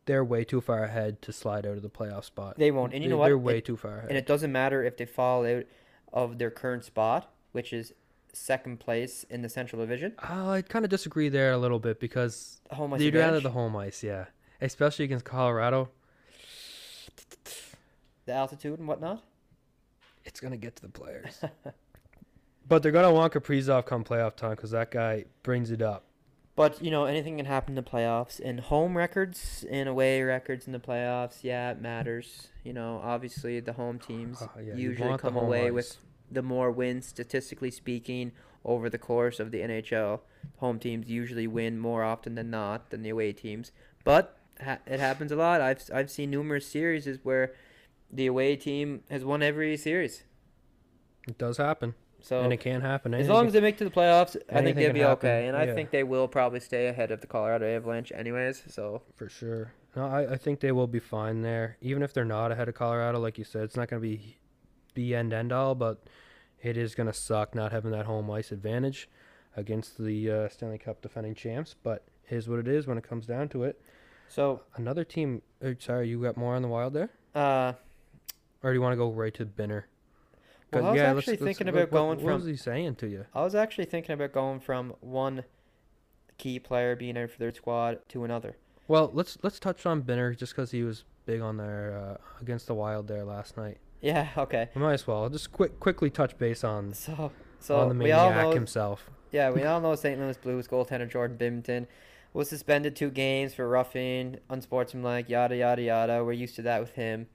they're 0.08 0.24
way 0.24 0.42
too 0.42 0.60
far 0.60 0.82
ahead 0.82 1.22
to 1.22 1.32
slide 1.32 1.64
out 1.66 1.76
of 1.76 1.82
the 1.82 1.88
playoff 1.90 2.24
spot. 2.24 2.56
They 2.58 2.72
won't, 2.72 2.92
and 2.92 3.04
you 3.04 3.08
They- 3.08 3.12
know 3.14 3.18
what? 3.18 3.26
They're 3.26 3.38
way 3.38 3.58
It- 3.58 3.64
too 3.66 3.76
far 3.76 3.98
ahead. 3.98 4.08
and 4.08 4.18
it 4.18 4.26
doesn't 4.26 4.50
matter 4.50 4.82
if 4.82 4.96
they 4.96 5.04
fall 5.06 5.46
out 5.46 5.64
of 6.12 6.38
their 6.38 6.50
current 6.50 6.82
spot, 6.84 7.32
which 7.52 7.72
is 7.72 7.92
second 8.32 8.80
place 8.80 9.24
in 9.24 9.42
the 9.42 9.48
Central 9.48 9.80
Division. 9.82 10.14
Uh, 10.18 10.26
oh, 10.30 10.48
I 10.50 10.62
kind 10.62 10.84
of 10.84 10.90
disagree 10.90 11.28
there 11.28 11.52
a 11.52 11.58
little 11.58 11.78
bit 11.78 12.00
because 12.00 12.60
Home 12.70 12.92
ice 12.94 13.00
you'd 13.00 13.14
rather 13.14 13.40
the 13.40 13.50
home 13.50 13.76
ice, 13.76 14.02
yeah. 14.02 14.26
Especially 14.60 15.04
against 15.04 15.24
Colorado. 15.24 15.90
the 18.24 18.32
altitude 18.32 18.78
and 18.78 18.88
whatnot. 18.88 19.22
It's 20.24 20.40
going 20.40 20.50
to 20.52 20.56
get 20.58 20.76
to 20.76 20.82
the 20.82 20.88
players. 20.88 21.42
but 22.68 22.82
they're 22.82 22.92
going 22.92 23.06
to 23.06 23.12
want 23.12 23.32
Kaprizov 23.32 23.86
come 23.86 24.04
playoff 24.04 24.36
time 24.36 24.50
because 24.56 24.70
that 24.72 24.90
guy 24.90 25.24
brings 25.42 25.70
it 25.70 25.80
up. 25.82 26.04
But 26.58 26.82
you 26.82 26.90
know, 26.90 27.04
anything 27.04 27.36
can 27.36 27.46
happen 27.46 27.78
in 27.78 27.84
the 27.84 27.88
playoffs. 27.88 28.40
And 28.44 28.58
home 28.58 28.96
records 28.96 29.64
and 29.70 29.88
away 29.88 30.20
records 30.22 30.66
in 30.66 30.72
the 30.72 30.80
playoffs, 30.80 31.44
yeah, 31.44 31.70
it 31.70 31.80
matters. 31.80 32.48
You 32.64 32.72
know, 32.72 33.00
obviously 33.00 33.60
the 33.60 33.74
home 33.74 34.00
teams 34.00 34.42
Oh, 34.42 34.60
yeah, 34.60 34.74
usually 34.74 35.16
come 35.18 35.36
away 35.36 35.70
with 35.70 35.98
the 36.28 36.42
more 36.42 36.72
wins, 36.72 37.06
statistically 37.06 37.70
speaking, 37.70 38.32
over 38.64 38.90
the 38.90 38.98
course 38.98 39.38
of 39.38 39.52
the 39.52 39.60
NHL. 39.60 40.18
Home 40.56 40.80
teams 40.80 41.08
usually 41.08 41.46
win 41.46 41.78
more 41.78 42.02
often 42.02 42.34
than 42.34 42.50
not 42.50 42.90
than 42.90 43.02
the 43.02 43.10
away 43.10 43.32
teams. 43.32 43.70
But 44.02 44.36
ha- 44.60 44.78
it 44.84 44.98
happens 44.98 45.30
a 45.30 45.36
lot. 45.36 45.60
I've 45.60 45.88
I've 45.94 46.10
seen 46.10 46.28
numerous 46.28 46.66
series 46.66 47.06
where 47.22 47.54
the 48.10 48.26
away 48.26 48.56
team 48.56 49.04
has 49.10 49.24
won 49.24 49.44
every 49.44 49.76
series. 49.76 50.24
It 51.28 51.38
does 51.38 51.58
happen. 51.58 51.94
So 52.20 52.40
and 52.40 52.52
it 52.52 52.58
can 52.58 52.80
happen. 52.80 53.14
as 53.14 53.28
long 53.28 53.46
as 53.46 53.52
they 53.52 53.60
make 53.60 53.76
it 53.76 53.78
to 53.78 53.84
the 53.84 53.90
playoffs, 53.90 54.36
I 54.52 54.62
think 54.62 54.76
they'll 54.76 54.92
be 54.92 55.00
happen, 55.00 55.28
okay. 55.28 55.46
And 55.46 55.56
I 55.56 55.72
think 55.72 55.90
they 55.90 56.02
will 56.02 56.28
probably 56.28 56.60
stay 56.60 56.88
ahead 56.88 57.10
of 57.10 57.20
the 57.20 57.26
Colorado 57.26 57.66
Avalanche, 57.66 58.12
anyways. 58.14 58.62
So 58.68 59.02
For 59.16 59.28
sure. 59.28 59.72
No, 59.96 60.06
I, 60.06 60.32
I 60.32 60.36
think 60.36 60.60
they 60.60 60.72
will 60.72 60.86
be 60.86 60.98
fine 60.98 61.42
there. 61.42 61.76
Even 61.80 62.02
if 62.02 62.12
they're 62.12 62.24
not 62.24 62.52
ahead 62.52 62.68
of 62.68 62.74
Colorado, 62.74 63.18
like 63.18 63.38
you 63.38 63.44
said, 63.44 63.62
it's 63.62 63.76
not 63.76 63.88
going 63.88 64.02
to 64.02 64.08
be 64.08 64.36
the 64.94 65.14
end 65.14 65.32
end 65.32 65.52
all, 65.52 65.74
but 65.74 66.02
it 66.60 66.76
is 66.76 66.94
going 66.94 67.06
to 67.06 67.12
suck 67.12 67.54
not 67.54 67.72
having 67.72 67.92
that 67.92 68.06
home 68.06 68.30
ice 68.30 68.50
advantage 68.52 69.08
against 69.56 69.96
the 69.98 70.30
uh, 70.30 70.48
Stanley 70.48 70.78
Cup 70.78 71.00
defending 71.00 71.34
champs. 71.34 71.74
But 71.82 72.04
is 72.30 72.48
what 72.48 72.58
it 72.58 72.68
is 72.68 72.86
when 72.86 72.98
it 72.98 73.04
comes 73.04 73.26
down 73.26 73.48
to 73.50 73.64
it. 73.64 73.80
so 74.28 74.62
Another 74.76 75.04
team. 75.04 75.42
Uh, 75.64 75.72
sorry, 75.78 76.08
you 76.08 76.22
got 76.22 76.36
more 76.36 76.54
on 76.54 76.62
the 76.62 76.68
Wild 76.68 76.92
there, 76.92 77.10
uh, 77.34 77.72
or 78.62 78.70
do 78.70 78.74
you 78.74 78.82
want 78.82 78.92
to 78.92 78.96
go 78.96 79.10
right 79.10 79.34
to 79.34 79.46
Binner? 79.46 79.84
Well, 80.72 80.84
I 80.86 80.90
was 80.90 80.98
let's- 81.00 81.18
actually 81.18 81.32
let's- 81.32 81.44
thinking 81.58 81.66
what- 81.66 81.74
about 81.82 81.92
what- 81.92 81.98
going 81.98 82.08
What 82.18 82.24
from- 82.24 82.34
was 82.34 82.44
he 82.46 82.56
saying 82.56 82.96
to 82.96 83.06
you? 83.08 83.26
I 83.34 83.42
was 83.42 83.54
actually 83.54 83.86
thinking 83.86 84.12
about 84.12 84.32
going 84.32 84.60
from 84.60 84.94
one 85.00 85.44
key 86.36 86.58
player 86.58 86.94
being 86.94 87.16
out 87.18 87.30
for 87.30 87.38
their 87.38 87.52
squad 87.52 88.00
to 88.10 88.24
another. 88.24 88.56
Well, 88.86 89.10
let's 89.12 89.38
let's 89.42 89.58
touch 89.58 89.84
on 89.86 90.02
Binner 90.02 90.36
just 90.36 90.54
because 90.54 90.70
he 90.70 90.82
was 90.82 91.04
big 91.26 91.40
on 91.40 91.56
their 91.56 91.96
uh, 92.20 92.40
against 92.40 92.66
the 92.66 92.74
Wild 92.74 93.08
there 93.08 93.24
last 93.24 93.56
night. 93.56 93.78
Yeah, 94.00 94.28
okay. 94.38 94.68
We 94.74 94.80
might 94.80 94.94
as 94.94 95.06
well 95.06 95.28
just 95.28 95.52
quick 95.52 95.78
quickly 95.80 96.10
touch 96.10 96.38
base 96.38 96.64
on 96.64 96.94
So 96.94 97.32
so 97.60 97.76
on 97.76 97.98
the 97.98 98.04
we 98.04 98.12
all 98.12 98.30
maniac 98.30 98.44
know 98.46 98.52
himself. 98.52 99.10
Yeah, 99.32 99.50
we 99.50 99.62
all 99.64 99.80
know 99.80 99.94
St. 99.94 100.18
Louis 100.20 100.36
Blues 100.38 100.68
goaltender 100.68 101.08
Jordan 101.10 101.36
Binnington 101.36 101.86
was 102.32 102.48
suspended 102.48 102.94
two 102.94 103.10
games 103.10 103.52
for 103.54 103.68
roughing, 103.68 104.38
unsportsmanlike, 104.48 105.28
yada 105.28 105.56
yada 105.56 105.82
yada. 105.82 106.24
We're 106.24 106.32
used 106.32 106.54
to 106.56 106.62
that 106.62 106.80
with 106.80 106.92
him. 106.92 107.26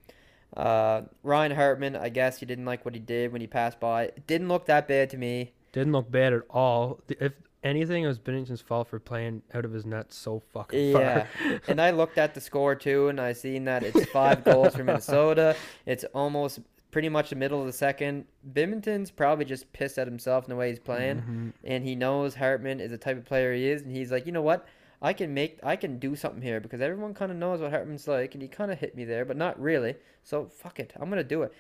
Uh, 0.56 1.02
Ryan 1.24 1.52
Hartman, 1.54 1.96
I 1.96 2.10
guess 2.10 2.40
he 2.40 2.46
didn't 2.46 2.66
like 2.66 2.86
what 2.86 2.94
he 2.94 3.00
did 3.00 3.32
when 3.32 3.42
he 3.42 3.48
passed 3.48 3.80
by. 3.80 4.04
It 4.04 4.28
didn't 4.28 4.48
look 4.50 4.66
that 4.68 4.88
bad 4.88 5.10
to 5.12 5.18
me. 5.18 5.54
Didn't 5.72 5.94
look 5.94 6.12
bad 6.12 6.34
at 6.34 6.42
all. 6.50 7.00
If 7.10 7.34
anything, 7.64 8.04
it 8.04 8.08
was 8.08 8.20
Binnington's 8.20 8.62
fault 8.62 8.88
for 8.88 9.00
playing 9.00 9.42
out 9.54 9.66
of 9.66 9.72
his 9.74 9.86
net 9.86 10.14
so 10.14 10.42
fucking 10.54 10.92
Yeah, 10.92 11.26
far. 11.26 11.62
and 11.68 11.82
I 11.82 11.90
looked 11.92 12.18
at 12.20 12.34
the 12.36 12.42
score 12.42 12.76
too, 12.76 13.08
and 13.08 13.20
I 13.20 13.34
seen 13.34 13.66
that 13.66 13.82
it's 13.84 14.06
five 14.12 14.44
goals 14.44 14.76
for 14.76 14.84
Minnesota. 14.84 15.56
It's 15.88 16.04
almost 16.14 16.60
pretty 16.92 17.10
much 17.10 17.32
the 17.32 17.36
middle 17.36 17.60
of 17.60 17.66
the 17.66 17.74
second. 17.74 18.26
Binnington's 18.54 19.10
probably 19.10 19.46
just 19.46 19.72
pissed 19.74 19.98
at 19.98 20.06
himself 20.06 20.46
in 20.46 20.52
the 20.52 20.56
way 20.56 20.70
he's 20.70 20.78
playing. 20.78 21.22
Mhm. 21.22 21.54
and 21.64 21.84
he 21.84 21.96
knows 21.96 22.36
Hartman 22.36 22.80
is 22.80 22.92
the 22.92 22.98
type 23.00 23.18
of 23.18 23.26
player 23.26 23.52
he 23.56 23.68
is, 23.68 23.82
and 23.82 23.92
he's 23.96 24.12
like, 24.12 24.28
you 24.28 24.32
know 24.32 24.44
what, 24.44 24.68
I 25.04 25.12
can 25.12 25.34
make, 25.34 25.60
I 25.62 25.76
can 25.76 26.00
do 26.00 26.16
something 26.16 26.42
here 26.42 26.62
because 26.62 26.80
everyone 26.80 27.14
kind 27.14 27.30
of 27.30 27.38
knows 27.38 27.60
what 27.60 27.72
Hartman's 27.72 28.08
like, 28.08 28.34
and 28.34 28.42
he 28.42 28.48
kind 28.48 28.72
of 28.72 28.80
hit 28.80 28.96
me 28.96 29.04
there, 29.04 29.26
but 29.26 29.36
not 29.36 29.60
really. 29.60 29.96
So 30.24 30.46
fuck 30.46 30.80
it, 30.80 30.94
I'm 30.96 31.10
gonna 31.10 31.26
do 31.26 31.44
it. 31.44 31.54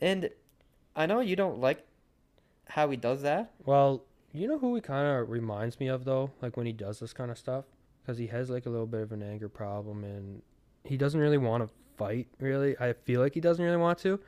And 0.00 0.30
I 0.96 1.04
know 1.04 1.20
you 1.20 1.36
don't 1.36 1.60
like 1.60 1.86
how 2.68 2.88
he 2.88 2.96
does 2.96 3.20
that. 3.22 3.52
Well, 3.64 4.02
you 4.32 4.48
know 4.48 4.58
who 4.58 4.74
he 4.74 4.80
kind 4.80 5.06
of 5.06 5.28
reminds 5.28 5.78
me 5.78 5.88
of 5.88 6.04
though, 6.04 6.30
like 6.40 6.56
when 6.56 6.64
he 6.64 6.72
does 6.72 6.98
this 6.98 7.12
kind 7.12 7.30
of 7.30 7.36
stuff, 7.36 7.66
because 8.02 8.16
he 8.16 8.28
has 8.28 8.48
like 8.48 8.64
a 8.64 8.70
little 8.70 8.86
bit 8.86 9.02
of 9.02 9.12
an 9.12 9.22
anger 9.22 9.50
problem 9.50 10.02
and 10.02 10.40
he 10.84 10.96
doesn't 10.96 11.20
really 11.20 11.38
want 11.38 11.62
to 11.62 11.70
fight. 11.98 12.28
Really, 12.40 12.78
I 12.78 12.94
feel 12.94 13.20
like 13.20 13.34
he 13.34 13.40
doesn't 13.40 13.64
really 13.64 13.76
want 13.76 13.98
to. 14.00 14.18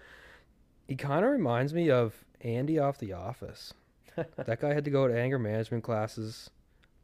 He 0.87 0.95
kind 0.95 1.25
of 1.25 1.31
reminds 1.31 1.73
me 1.73 1.91
of 1.91 2.25
Andy 2.43 2.79
off 2.79 2.99
The 2.99 3.15
Office. 3.15 3.73
that 4.17 4.61
guy 4.61 4.75
had 4.75 4.85
to 4.85 4.91
go 4.91 5.09
to 5.09 5.19
anger 5.19 5.39
management 5.39 5.85
classes. 5.85 6.51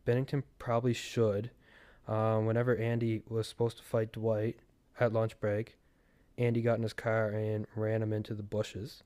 Binnington 0.07 0.43
probably 0.59 0.93
should. 0.93 1.51
Um, 2.07 2.47
whenever 2.47 2.77
Andy 2.77 3.23
was 3.29 3.49
supposed 3.49 3.79
to 3.79 3.83
fight 3.83 4.13
Dwight 4.13 4.57
at 5.01 5.13
lunch 5.13 5.39
break, 5.41 5.77
Andy 6.37 6.61
got 6.63 6.77
in 6.77 6.83
his 6.83 6.93
car 6.93 7.29
and 7.29 7.67
ran 7.75 8.03
him 8.03 8.13
into 8.13 8.35
the 8.35 8.43
bushes. 8.43 9.03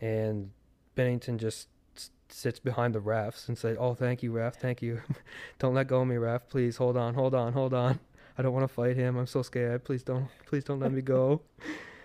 And 0.00 0.50
Binnington 0.96 1.38
just 1.38 1.68
s- 1.96 2.10
sits 2.28 2.58
behind 2.58 2.94
the 2.94 3.00
refs 3.00 3.48
and 3.48 3.56
says, 3.58 3.76
"Oh, 3.78 3.94
thank 3.94 4.22
you, 4.22 4.32
ref. 4.32 4.56
Thank 4.56 4.82
you. 4.82 5.00
don't 5.58 5.74
let 5.74 5.88
go 5.88 6.02
of 6.02 6.08
me, 6.08 6.16
ref. 6.16 6.48
Please 6.48 6.76
hold 6.76 6.96
on, 6.96 7.14
hold 7.14 7.34
on, 7.34 7.52
hold 7.52 7.74
on. 7.74 7.98
I 8.38 8.42
don't 8.42 8.52
want 8.52 8.64
to 8.66 8.72
fight 8.72 8.96
him. 8.96 9.16
I'm 9.16 9.26
so 9.26 9.42
scared. 9.42 9.84
Please 9.84 10.02
don't, 10.02 10.28
please 10.46 10.64
don't 10.64 10.80
let 10.80 10.92
me 10.92 11.02
go." 11.02 11.42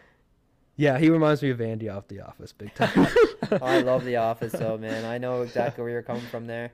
yeah, 0.76 0.98
he 0.98 1.10
reminds 1.10 1.42
me 1.42 1.50
of 1.52 1.62
Andy 1.62 1.90
off 1.90 2.08
The 2.08 2.22
Office, 2.22 2.54
big 2.54 2.74
time. 2.76 3.08
I 3.62 3.82
love 3.82 4.06
The 4.06 4.18
Office, 4.18 4.54
though, 4.54 4.78
man. 4.78 5.06
I 5.06 5.18
know 5.18 5.42
exactly 5.42 5.84
where 5.84 5.92
you're 5.92 6.02
coming 6.04 6.26
from 6.32 6.48
there. 6.48 6.72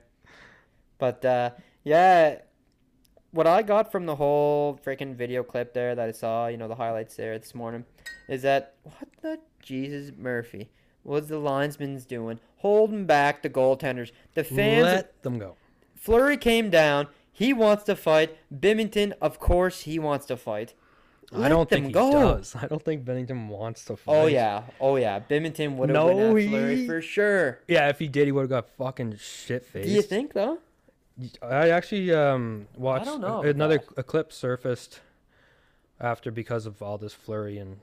But 0.98 1.24
uh, 1.24 1.50
yeah, 1.82 2.38
what 3.30 3.46
I 3.46 3.62
got 3.62 3.90
from 3.90 4.06
the 4.06 4.16
whole 4.16 4.80
freaking 4.84 5.14
video 5.16 5.42
clip 5.42 5.74
there 5.74 5.94
that 5.94 6.08
I 6.08 6.12
saw, 6.12 6.46
you 6.46 6.56
know, 6.56 6.68
the 6.68 6.76
highlights 6.76 7.16
there 7.16 7.38
this 7.38 7.54
morning, 7.54 7.84
is 8.28 8.42
that 8.42 8.74
what 8.82 9.08
the 9.22 9.38
Jesus 9.60 10.12
Murphy 10.16 10.70
was 11.02 11.28
the 11.28 11.38
linesman's 11.38 12.06
doing, 12.06 12.38
holding 12.58 13.06
back 13.06 13.42
the 13.42 13.50
goaltenders. 13.50 14.12
The 14.34 14.44
fans, 14.44 14.84
let 14.84 15.22
them 15.22 15.38
go. 15.38 15.56
Fleury 15.94 16.36
came 16.36 16.70
down. 16.70 17.08
He 17.32 17.52
wants 17.52 17.84
to 17.84 17.96
fight. 17.96 18.36
Binnington, 18.54 19.12
of 19.20 19.40
course, 19.40 19.80
he 19.82 19.98
wants 19.98 20.26
to 20.26 20.36
fight. 20.36 20.74
I 21.32 21.48
don't 21.48 21.68
think 21.68 21.86
he 21.86 21.92
go. 21.92 22.12
does. 22.12 22.54
I 22.54 22.66
don't 22.68 22.82
think 22.84 23.04
Binnington 23.04 23.48
wants 23.48 23.84
to 23.86 23.96
fight. 23.96 24.12
Oh 24.14 24.26
yeah, 24.26 24.62
oh 24.80 24.96
yeah. 24.96 25.18
Binnington 25.18 25.76
would 25.76 25.88
have 25.88 25.94
No, 25.94 26.06
went 26.06 26.20
at 26.20 26.48
Fleury 26.48 26.76
he- 26.76 26.86
for 26.86 27.02
sure. 27.02 27.60
Yeah, 27.66 27.88
if 27.88 27.98
he 27.98 28.06
did, 28.06 28.26
he 28.26 28.32
would 28.32 28.42
have 28.42 28.50
got 28.50 28.68
fucking 28.76 29.16
shit 29.18 29.64
faced. 29.66 29.88
Do 29.88 29.94
you 29.94 30.02
think 30.02 30.32
though? 30.32 30.58
I 31.42 31.70
actually 31.70 32.12
um 32.12 32.66
watched 32.76 33.06
know 33.20 33.42
another 33.42 33.80
that. 33.96 34.06
clip 34.06 34.32
surfaced 34.32 35.00
after 36.00 36.30
because 36.30 36.66
of 36.66 36.82
all 36.82 36.98
this 36.98 37.12
Fleury 37.14 37.58
and 37.58 37.78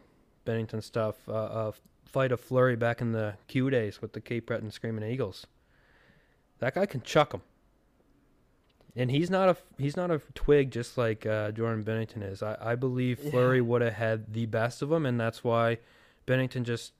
Binnington 0.45 0.83
stuff. 0.83 1.15
Uh, 1.29 1.33
a 1.33 1.73
fight 2.05 2.31
of 2.31 2.41
Fleury 2.41 2.75
back 2.75 2.99
in 2.99 3.13
the 3.13 3.35
Q 3.47 3.69
days 3.69 4.01
with 4.01 4.13
the 4.13 4.21
Cape 4.21 4.47
Breton 4.47 4.71
Screaming 4.71 5.09
Eagles. 5.09 5.47
That 6.59 6.75
guy 6.75 6.85
can 6.85 7.01
chuck 7.01 7.33
him, 7.33 7.41
and 8.95 9.09
he's 9.09 9.29
not 9.29 9.49
a 9.49 9.57
he's 9.77 9.95
not 9.95 10.11
a 10.11 10.19
twig 10.35 10.69
just 10.71 10.97
like 10.97 11.25
uh, 11.25 11.51
Jordan 11.51 11.83
Binnington 11.83 12.21
is. 12.29 12.43
I, 12.43 12.57
I 12.59 12.75
believe 12.75 13.17
Fleury 13.19 13.57
Yeah. 13.57 13.63
would 13.63 13.81
have 13.81 13.93
had 13.93 14.33
the 14.33 14.45
best 14.45 14.81
of 14.81 14.91
him, 14.91 15.05
and 15.05 15.19
that's 15.19 15.43
why 15.43 15.77
Binnington 16.27 16.63
just 16.63 16.91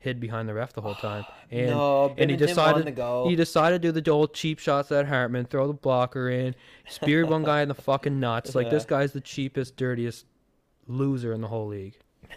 hid 0.00 0.18
behind 0.18 0.48
the 0.48 0.54
ref 0.54 0.72
the 0.72 0.80
whole 0.80 0.96
time. 0.96 1.24
And 1.52 1.70
no, 1.70 2.14
and 2.16 2.30
he 2.30 2.36
decided 2.36 2.84
to 2.86 2.92
go. 2.92 3.28
he 3.28 3.34
decided 3.34 3.82
to 3.82 3.88
do 3.92 4.00
the 4.00 4.08
old 4.08 4.34
cheap 4.34 4.60
shots 4.60 4.92
at 4.92 5.08
Hartman, 5.08 5.46
throw 5.46 5.66
the 5.66 5.72
blocker 5.72 6.30
in, 6.30 6.54
speared 6.86 7.28
one 7.28 7.42
guy 7.42 7.60
in 7.62 7.66
the 7.66 7.74
fucking 7.74 8.20
nuts. 8.20 8.54
Like 8.54 8.70
this 8.70 8.84
guy's 8.94 9.12
the 9.12 9.20
cheapest, 9.20 9.76
dirtiest 9.76 10.26
loser 10.86 11.32
in 11.32 11.40
the 11.40 11.48
whole 11.48 11.66
league. 11.66 11.96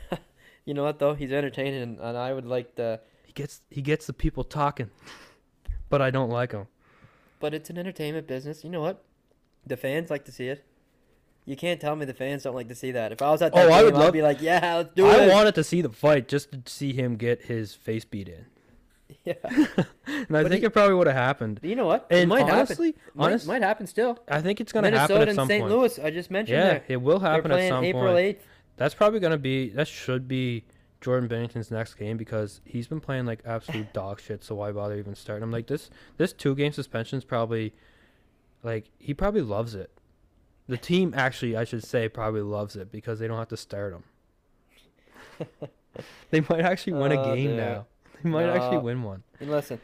you 0.66 0.74
know 0.74 0.84
what 0.84 0.97
though? 0.97 1.14
He's 1.14 1.32
entertaining, 1.32 1.84
and, 1.84 1.99
and 1.99 2.18
I 2.18 2.34
would 2.34 2.47
like 2.47 2.74
the. 2.74 3.01
He 3.28 3.34
gets 3.34 3.61
he 3.70 3.84
gets 3.84 4.07
the 4.07 4.14
people 4.14 4.43
talking, 4.43 4.89
but 5.89 6.01
I 6.01 6.09
don't 6.09 6.32
like 6.32 6.53
him. 6.53 6.66
But 7.39 7.53
it's 7.53 7.70
an 7.70 7.78
entertainment 7.78 8.26
business. 8.26 8.64
You 8.64 8.72
know 8.72 8.82
what? 8.82 9.03
The 9.68 9.78
fans 9.78 10.09
like 10.09 10.26
to 10.26 10.32
see 10.32 10.47
it. 10.47 10.66
You 11.46 11.56
can't 11.58 11.80
tell 11.82 11.96
me 11.96 12.06
the 12.06 12.14
fans 12.14 12.44
don't 12.44 12.56
like 12.56 12.70
to 12.70 12.76
see 12.76 12.91
that. 12.91 13.12
If 13.12 13.22
I 13.22 13.30
was 13.30 13.41
at 13.41 13.52
Oh, 13.54 13.58
that 13.58 13.72
I 13.72 13.78
game, 13.78 13.86
would 13.86 13.94
I'd 13.96 14.00
love- 14.00 14.14
be 14.14 14.22
like, 14.22 14.41
yeah, 14.41 14.76
let's 14.78 14.94
do 14.96 15.06
I 15.08 15.24
it. 15.26 15.32
wanted 15.32 15.56
to 15.56 15.64
see 15.64 15.82
the 15.82 15.89
fight 15.89 16.28
just 16.30 16.52
to 16.52 16.62
see 16.72 16.94
him 16.94 17.16
get 17.18 17.44
his 17.44 17.74
face 17.76 18.06
beat 18.06 18.30
in, 18.30 18.46
yeah. 19.26 19.34
and 19.44 19.58
I 20.08 20.44
But 20.44 20.48
think 20.50 20.62
he- 20.62 20.66
it 20.68 20.70
probably 20.74 20.96
would 20.96 21.08
have 21.08 21.16
happened. 21.18 21.60
You 21.64 21.76
know 21.76 21.86
what? 21.86 22.08
it 22.10 22.20
And 22.20 22.30
might 22.30 22.39
happen. 22.41 22.56
honestly, 22.56 22.96
Might, 23.14 23.26
honest, 23.26 23.48
might 23.48 23.62
happen 23.62 23.88
still. 23.88 24.20
I 24.30 24.41
think 24.41 24.62
it's 24.62 24.72
gonna 24.72 24.88
Minnesota 24.88 25.14
happen 25.14 25.22
at 25.24 25.28
and 25.30 25.36
some 25.36 25.48
St. 25.50 25.62
point. 25.64 25.74
Louis. 25.74 26.00
I 26.00 26.10
just 26.12 26.32
mentioned 26.32 26.58
Yeah, 26.60 26.74
that. 26.76 26.84
it 26.88 27.02
will 27.02 27.20
happen 27.20 27.52
at 27.52 27.68
some 27.68 27.84
April 27.84 28.14
point. 28.14 28.38
8th. 28.39 28.44
That's 28.78 28.96
probably 28.96 29.20
gonna 29.20 29.38
be 29.38 29.70
that 29.72 29.88
should 29.89 30.28
be 30.30 30.64
Jordan 31.02 31.28
Binnington's 31.28 31.70
next 31.72 31.96
game 31.96 32.16
because 32.16 32.62
he's 32.64 32.88
been 32.88 33.02
playing 33.02 33.26
like 33.26 33.41
absolute 33.46 33.91
dog 33.94 34.22
shit. 34.22 34.46
So 34.46 34.56
why 34.56 34.72
bother 34.72 34.96
even 34.98 35.14
starting 35.16 35.44
him? 35.44 35.52
Like 35.52 35.68
this, 35.68 35.89
this 36.16 36.32
two 36.32 36.56
game 36.56 36.72
suspension 36.72 37.18
is 37.18 37.26
probably, 37.26 37.74
like 38.64 38.86
he 38.98 39.14
probably 39.14 39.41
loves 39.41 39.76
it. 39.76 39.91
The 40.68 40.78
team 40.78 41.14
actually, 41.16 41.55
I 41.57 41.64
should 41.66 41.84
say, 41.84 42.07
probably 42.09 42.41
loves 42.41 42.76
it 42.76 42.91
because 42.91 43.20
they 43.20 43.28
don't 43.28 43.38
have 43.38 43.49
to 43.49 43.57
start 43.57 43.93
him. 43.93 44.03
they 46.32 46.41
might 46.41 46.61
actually 46.61 46.93
win 46.93 47.11
a 47.11 47.22
Oh, 47.22 47.36
game 47.36 47.49
dude. 47.49 47.57
now. 47.57 47.86
They 48.24 48.30
might 48.30 48.49
actually 48.49 48.78
win 48.80 49.03
one. 49.03 49.24
And 49.39 49.51
listen, 49.51 49.80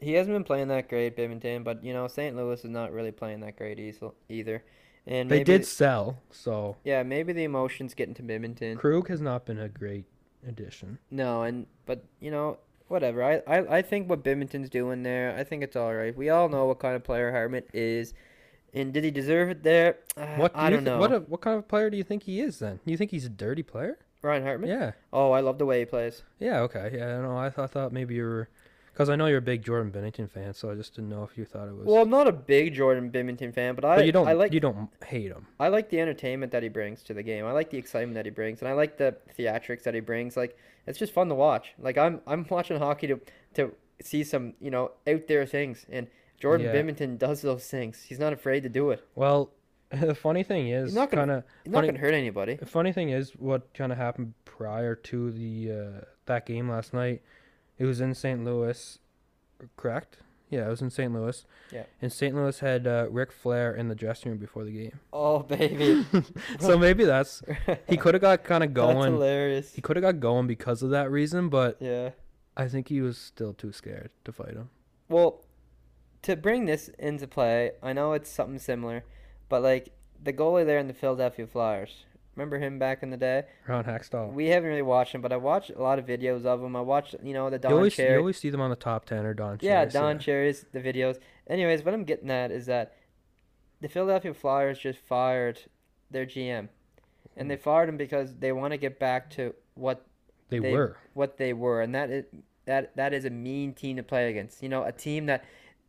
he 0.00 0.14
hasn't 0.14 0.34
been 0.34 0.44
playing 0.44 0.68
that 0.68 0.88
great, 0.88 1.16
Binnington, 1.16 1.62
but 1.64 1.84
you 1.84 1.92
know 1.92 2.08
St. 2.08 2.34
Louis 2.36 2.58
is 2.64 2.70
not 2.70 2.92
really 2.92 3.12
playing 3.12 3.40
that 3.40 3.56
great 3.56 3.78
easel- 3.78 4.14
either. 4.28 4.64
And 5.06 5.28
They 5.28 5.42
did 5.42 5.66
sell, 5.66 6.18
so 6.30 6.76
yeah, 6.84 7.02
maybe 7.02 7.32
the 7.32 7.42
emotions 7.44 7.92
getting 7.92 8.14
to 8.14 8.22
Binnington. 8.22 8.78
Krug 8.78 9.08
has 9.08 9.20
not 9.20 9.44
been 9.44 9.58
a 9.58 9.68
great 9.68 10.04
addition. 10.46 10.98
No, 11.10 11.42
and 11.42 11.66
but 11.86 12.04
you 12.20 12.30
know 12.30 12.58
whatever. 12.88 13.22
I, 13.22 13.42
I 13.46 13.78
I 13.78 13.82
think 13.82 14.08
what 14.08 14.22
Binnington's 14.22 14.70
doing 14.70 15.02
there, 15.02 15.36
I 15.36 15.42
think 15.44 15.62
it's 15.64 15.74
all 15.76 15.92
right. 15.92 16.16
We 16.16 16.30
all 16.30 16.48
know 16.48 16.66
what 16.66 16.78
kind 16.78 16.94
of 16.94 17.02
player 17.02 17.32
Hartman 17.32 17.64
is, 17.74 18.14
and 18.74 18.92
did 18.92 19.04
he 19.04 19.10
deserve 19.10 19.50
it 19.50 19.62
there? 19.62 19.98
Uh, 20.16 20.26
What 20.36 20.52
I 20.54 20.68
do 20.70 20.76
you 20.76 20.80
don't 20.80 20.84
thi- 20.84 20.90
know. 20.90 20.98
What 20.98 21.12
a, 21.12 21.18
what 21.20 21.40
kind 21.40 21.58
of 21.58 21.68
player 21.68 21.90
do 21.90 21.96
you 21.96 22.04
think 22.04 22.22
he 22.24 22.40
is 22.40 22.58
then? 22.58 22.80
You 22.84 22.96
think 22.96 23.10
he's 23.10 23.24
a 23.26 23.30
dirty 23.30 23.62
player? 23.62 23.98
Ryan 24.22 24.42
Hartman? 24.44 24.70
Yeah. 24.70 24.92
Oh, 25.12 25.32
I 25.32 25.40
love 25.40 25.58
the 25.58 25.66
way 25.66 25.80
he 25.80 25.84
plays. 25.84 26.22
Yeah, 26.38 26.60
okay. 26.60 26.90
Yeah, 26.94 27.20
no, 27.20 27.36
I, 27.36 27.48
th- 27.48 27.58
I 27.58 27.66
thought 27.66 27.92
maybe 27.92 28.14
you 28.14 28.22
were, 28.22 28.48
because 28.92 29.10
I 29.10 29.16
know 29.16 29.26
you're 29.26 29.38
a 29.38 29.42
big 29.42 29.64
Jordan 29.64 29.90
Binnington 29.90 30.30
fan, 30.30 30.54
so 30.54 30.70
I 30.70 30.74
just 30.76 30.94
didn't 30.94 31.10
know 31.10 31.24
if 31.24 31.36
you 31.36 31.44
thought 31.44 31.66
it 31.66 31.74
was. 31.74 31.86
Well, 31.86 32.02
I'm 32.02 32.08
not 32.10 32.28
a 32.28 32.32
big 32.32 32.72
Jordan 32.72 33.10
Binnington 33.10 33.52
fan, 33.52 33.74
but 33.74 33.84
I 33.84 33.96
but 33.96 34.06
you 34.06 34.12
don't, 34.12 34.28
I 34.28 34.34
like 34.34 34.52
you 34.52 34.60
don't 34.60 34.88
hate 35.04 35.32
him. 35.32 35.46
I 35.58 35.68
like 35.68 35.90
the 35.90 35.98
entertainment 36.00 36.52
that 36.52 36.62
he 36.62 36.68
brings 36.68 37.02
to 37.04 37.14
the 37.14 37.22
game. 37.24 37.44
I 37.46 37.50
like 37.52 37.70
the 37.70 37.78
excitement 37.78 38.14
that 38.14 38.24
he 38.26 38.30
brings, 38.30 38.60
and 38.60 38.68
I 38.68 38.74
like 38.74 38.96
the 38.96 39.16
theatrics 39.36 39.82
that 39.82 39.94
he 39.94 40.00
brings. 40.00 40.36
Like 40.36 40.56
it's 40.86 40.98
just 41.00 41.12
fun 41.12 41.28
to 41.28 41.34
watch. 41.34 41.74
Like 41.80 41.98
I'm 41.98 42.20
I'm 42.26 42.46
watching 42.48 42.78
hockey 42.78 43.08
to 43.08 43.20
to 43.54 43.72
see 44.02 44.22
some 44.22 44.54
you 44.60 44.70
know 44.70 44.92
out 45.08 45.26
there 45.26 45.46
things, 45.46 45.84
and 45.90 46.06
Jordan 46.42 46.66
Yeah. 46.66 46.74
Binnington 46.74 47.18
does 47.18 47.40
those 47.40 47.66
things. 47.68 48.02
He's 48.02 48.18
not 48.18 48.32
afraid 48.32 48.64
to 48.64 48.68
do 48.68 48.90
it. 48.90 49.06
Well, 49.14 49.52
the 49.90 50.14
funny 50.14 50.42
thing 50.42 50.68
is, 50.68 50.94
not 50.94 51.10
gonna- 51.10 51.22
kind 51.22 51.30
of, 51.30 51.44
He's 51.64 51.72
not 51.72 51.84
gonna 51.86 51.98
hurt 51.98 52.14
anybody. 52.14 52.56
the 52.56 52.66
funny 52.66 52.92
thing 52.92 53.10
is, 53.10 53.30
what 53.38 53.72
kind 53.74 53.92
of 53.92 53.98
happened 53.98 54.34
prior 54.44 54.94
to 54.96 55.30
the 55.30 55.70
uh, 55.70 56.04
that 56.26 56.44
game 56.46 56.68
last 56.68 56.92
night? 56.92 57.22
It 57.78 57.84
was 57.84 58.00
in 58.00 58.14
St. 58.14 58.44
Louis, 58.44 58.98
correct? 59.76 60.18
Yeah, 60.50 60.66
it 60.66 60.68
was 60.70 60.82
in 60.82 60.90
St. 60.90 61.10
Louis. 61.12 61.46
Yeah. 61.72 61.84
And 62.02 62.12
St. 62.12 62.34
Louis 62.34 62.58
had 62.58 62.86
uh, 62.86 63.06
Ric 63.10 63.32
Flair 63.32 63.74
in 63.74 63.88
the 63.88 63.94
dressing 63.94 64.30
room 64.32 64.38
before 64.38 64.64
the 64.64 64.70
game, 64.72 65.00
Oh 65.12 65.38
baby, 65.56 66.04
so 66.60 66.76
maybe 66.76 67.04
that's 67.04 67.42
he 67.88 67.96
could 67.96 68.14
have 68.14 68.20
got 68.20 68.44
kind 68.44 68.62
of 68.64 68.74
going. 68.74 68.88
That's 68.96 69.06
going. 69.06 69.12
hilarious. 69.14 69.72
He 69.74 69.80
could 69.80 69.96
have 69.96 70.02
got 70.02 70.20
going 70.20 70.46
because 70.46 70.82
of 70.82 70.90
that 70.90 71.10
reason, 71.10 71.48
but 71.48 71.76
Yeah. 71.80 72.10
I 72.56 72.68
think 72.68 72.88
he 72.88 73.00
was 73.00 73.16
still 73.16 73.54
too 73.54 73.72
scared 73.72 74.10
to 74.24 74.32
fight 74.32 74.50
him. 74.54 74.68
Well, 75.08 75.42
to 76.22 76.36
bring 76.36 76.66
this 76.66 76.88
into 76.98 77.26
play, 77.26 77.72
I 77.82 77.92
know 77.92 78.12
it's 78.12 78.30
something 78.30 78.58
similar, 78.58 79.04
but 79.48 79.62
like 79.62 79.90
the 80.22 80.32
goalie 80.32 80.64
there 80.66 80.78
in 80.78 80.86
the 80.88 80.94
Philadelphia 80.94 81.46
Flyers. 81.46 82.04
Remember 82.34 82.58
him 82.58 82.78
back 82.78 83.02
in 83.02 83.10
the 83.10 83.16
day? 83.18 83.44
Ron 83.68 83.84
Hextall. 83.84 84.32
We 84.32 84.46
haven't 84.46 84.70
really 84.70 84.80
watched 84.80 85.14
him, 85.14 85.20
but 85.20 85.32
I 85.32 85.36
watched 85.36 85.68
a 85.68 85.82
lot 85.82 85.98
of 85.98 86.06
videos 86.06 86.46
of 86.46 86.62
him. 86.62 86.74
I 86.76 86.80
watched, 86.80 87.14
you 87.22 87.34
know, 87.34 87.50
the 87.50 87.56
You 87.56 87.60
Don 87.60 87.72
always, 87.74 87.98
you 87.98 88.04
Cherry. 88.04 88.16
always 88.18 88.38
see 88.38 88.48
them 88.48 88.62
on 88.62 88.70
the 88.70 88.76
top 88.76 89.04
ten 89.04 89.26
or 89.26 89.34
Don. 89.34 89.58
yeah, 89.60 89.80
Cherry's, 89.80 89.92
Don 89.92 90.18
Cherry's 90.18 90.66
the 90.72 90.80
videos. 90.80 91.18
Anyways, 91.46 91.84
what 91.84 91.92
I'm 91.92 92.04
getting 92.04 92.30
at 92.30 92.50
is 92.50 92.64
that 92.66 92.94
the 93.82 93.88
Philadelphia 93.88 94.32
Flyers 94.32 94.78
just 94.78 94.98
fired 95.00 95.60
their 96.10 96.24
GM, 96.24 96.68
and 97.36 97.50
they 97.50 97.56
fired 97.56 97.88
him 97.90 97.98
because 97.98 98.34
they 98.36 98.52
want 98.52 98.72
to 98.72 98.78
get 98.78 98.98
back 98.98 99.28
to 99.32 99.54
what 99.74 100.06
They, 100.48 100.58
they- 100.58 100.72
were. 100.72 100.96
what 101.12 101.36
they 101.36 101.52
were, 101.52 101.82
and 101.82 101.94
that 101.94 102.10
is 102.10 102.24
that 102.64 102.96
that 102.96 103.12
is 103.12 103.26
a 103.26 103.30
mean 103.30 103.74
team 103.74 103.96
to 103.96 104.02
play 104.02 104.30
against. 104.30 104.62
You 104.62 104.70
know, 104.70 104.84
a 104.84 104.92
team 104.92 105.26
that 105.26 105.44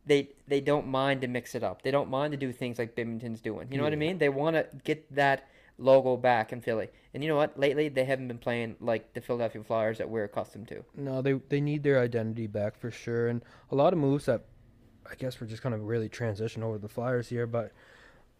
they 0.06 0.30
they 0.46 0.60
don't 0.60 0.86
mind 0.86 1.22
to 1.22 1.28
mix 1.28 1.54
it 1.54 1.62
up. 1.62 1.82
They 1.82 1.90
don't 1.90 2.10
mind 2.10 2.32
to 2.32 2.36
do 2.36 2.52
things 2.52 2.78
like 2.78 2.94
Binnington's 2.94 3.40
doing. 3.40 3.68
You 3.70 3.78
know 3.78 3.84
what 3.84 3.92
I 3.92 3.96
mean? 3.96 4.18
They 4.18 4.28
want 4.28 4.56
to 4.56 4.66
get 4.84 5.14
that 5.14 5.48
logo 5.78 6.16
back 6.16 6.52
in 6.52 6.60
Philly. 6.60 6.88
And 7.12 7.22
you 7.22 7.28
know 7.28 7.36
what? 7.36 7.58
Lately, 7.58 7.88
they 7.88 8.04
haven't 8.04 8.28
been 8.28 8.38
playing 8.38 8.76
like 8.80 9.14
the 9.14 9.20
Philadelphia 9.20 9.62
Flyers 9.62 9.98
that 9.98 10.08
we're 10.08 10.24
accustomed 10.24 10.68
to. 10.68 10.84
No, 10.96 11.22
they 11.22 11.32
they 11.32 11.60
need 11.60 11.82
their 11.82 12.00
identity 12.00 12.46
back 12.46 12.78
for 12.78 12.90
sure, 12.90 13.28
and 13.28 13.42
a 13.70 13.74
lot 13.74 13.92
of 13.92 13.98
moves 13.98 14.26
that 14.26 14.44
I 15.10 15.14
guess 15.14 15.40
we're 15.40 15.46
just 15.46 15.62
kind 15.62 15.74
of 15.74 15.82
really 15.82 16.08
transition 16.08 16.62
over 16.62 16.78
the 16.78 16.88
Flyers 16.88 17.28
here, 17.28 17.46
but 17.46 17.72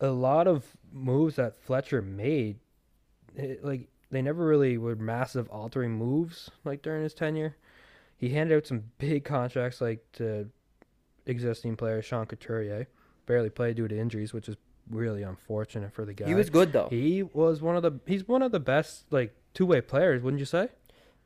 a 0.00 0.08
lot 0.08 0.46
of 0.46 0.76
moves 0.92 1.36
that 1.36 1.56
Fletcher 1.56 2.02
made, 2.02 2.58
it, 3.36 3.64
like 3.64 3.88
they 4.10 4.22
never 4.22 4.46
really 4.46 4.78
were 4.78 4.96
massive 4.96 5.48
altering 5.50 5.92
moves 5.92 6.50
like 6.64 6.82
during 6.82 7.02
his 7.02 7.14
tenure. 7.14 7.56
He 8.16 8.30
handed 8.30 8.56
out 8.56 8.66
some 8.66 8.84
big 8.98 9.24
contracts 9.24 9.80
like 9.80 10.04
to 10.14 10.48
existing 11.27 11.77
player 11.77 12.03
Sean 12.03 12.27
Couturier, 12.27 12.89
barely 13.27 13.51
played 13.51 13.77
due 13.77 13.89
to 13.89 13.99
injuries, 13.99 14.33
which 14.33 14.49
is 14.49 14.57
really 14.91 15.22
unfortunate 15.22 15.93
for 15.93 16.05
the 16.05 16.12
guy. 16.12 16.27
He 16.27 16.35
was 16.35 16.51
good 16.51 16.72
though. 16.72 16.89
He 16.91 17.22
was 17.22 17.62
one 17.62 17.77
of 17.77 17.83
the 17.83 17.93
he's 18.07 18.27
one 18.29 18.43
of 18.43 18.53
the 18.53 18.61
best 18.61 19.05
like 19.11 19.35
two 19.55 19.66
way 19.66 19.81
players, 19.81 20.22
wouldn't 20.22 20.41
you 20.41 20.45
say? 20.47 20.68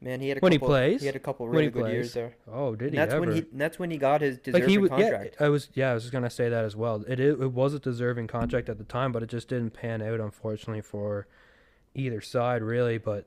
Man, 0.00 0.20
he 0.20 0.28
had 0.28 0.38
a 0.38 0.40
When 0.40 0.52
he 0.52 0.58
couple, 0.58 0.68
plays? 0.68 1.00
He 1.00 1.06
had 1.06 1.16
a 1.16 1.18
couple 1.18 1.48
really 1.48 1.70
good 1.70 1.80
plays. 1.82 1.92
years 1.92 2.12
there. 2.12 2.36
Oh, 2.48 2.76
did 2.76 2.84
And 2.86 2.92
he 2.92 2.96
that's 2.98 3.14
ever? 3.14 3.20
when 3.26 3.34
he 3.34 3.44
that's 3.52 3.78
when 3.80 3.90
he 3.90 3.96
got 3.98 4.20
his 4.20 4.38
like 4.46 4.64
he 4.64 4.78
was, 4.78 4.90
contract. 4.90 5.36
yeah. 5.40 5.46
I 5.46 5.48
was, 5.48 5.68
yeah, 5.74 5.90
I 5.90 5.94
was 5.94 6.04
just 6.04 6.12
gonna 6.12 6.30
say 6.30 6.48
that 6.48 6.64
as 6.64 6.76
well. 6.76 7.02
It, 7.08 7.18
it 7.18 7.40
it 7.40 7.52
was 7.52 7.74
a 7.74 7.80
deserving 7.80 8.28
contract 8.28 8.68
at 8.68 8.78
the 8.78 8.84
time, 8.84 9.10
but 9.10 9.24
it 9.24 9.28
just 9.28 9.48
didn't 9.48 9.70
pan 9.72 10.00
out, 10.00 10.20
unfortunately, 10.20 10.82
for 10.82 11.26
either 11.96 12.20
side, 12.20 12.62
really. 12.62 12.96
But 12.98 13.26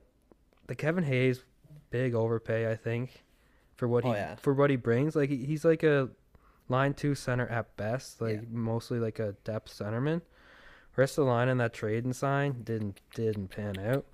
the 0.66 0.74
Kevin 0.74 1.04
Hayes 1.04 1.44
big 1.90 2.14
overpay, 2.14 2.70
I 2.70 2.76
think, 2.76 3.22
for 3.76 3.86
what 3.86 4.02
oh, 4.06 4.08
he 4.08 4.14
Oh, 4.14 4.16
yeah. 4.16 4.34
for 4.36 4.54
what 4.54 4.70
he 4.70 4.76
brings. 4.76 5.14
Like 5.14 5.28
he, 5.28 5.44
he's 5.44 5.66
like 5.66 5.82
a 5.82 6.08
line 6.68 6.94
two 6.94 7.14
center 7.14 7.46
at 7.48 7.76
best, 7.76 8.20
like 8.20 8.36
Yeah. 8.36 8.40
mostly 8.50 8.98
like 8.98 9.18
a 9.18 9.32
depth 9.44 9.70
centerman. 9.72 10.22
Rest 10.96 11.16
of 11.18 11.24
the 11.24 11.30
line 11.30 11.48
in 11.48 11.58
that 11.58 11.72
trade 11.72 12.04
and 12.04 12.14
sign 12.14 12.62
didn't 12.64 13.00
didn't 13.14 13.48
pan 13.48 13.78
out. 13.78 14.04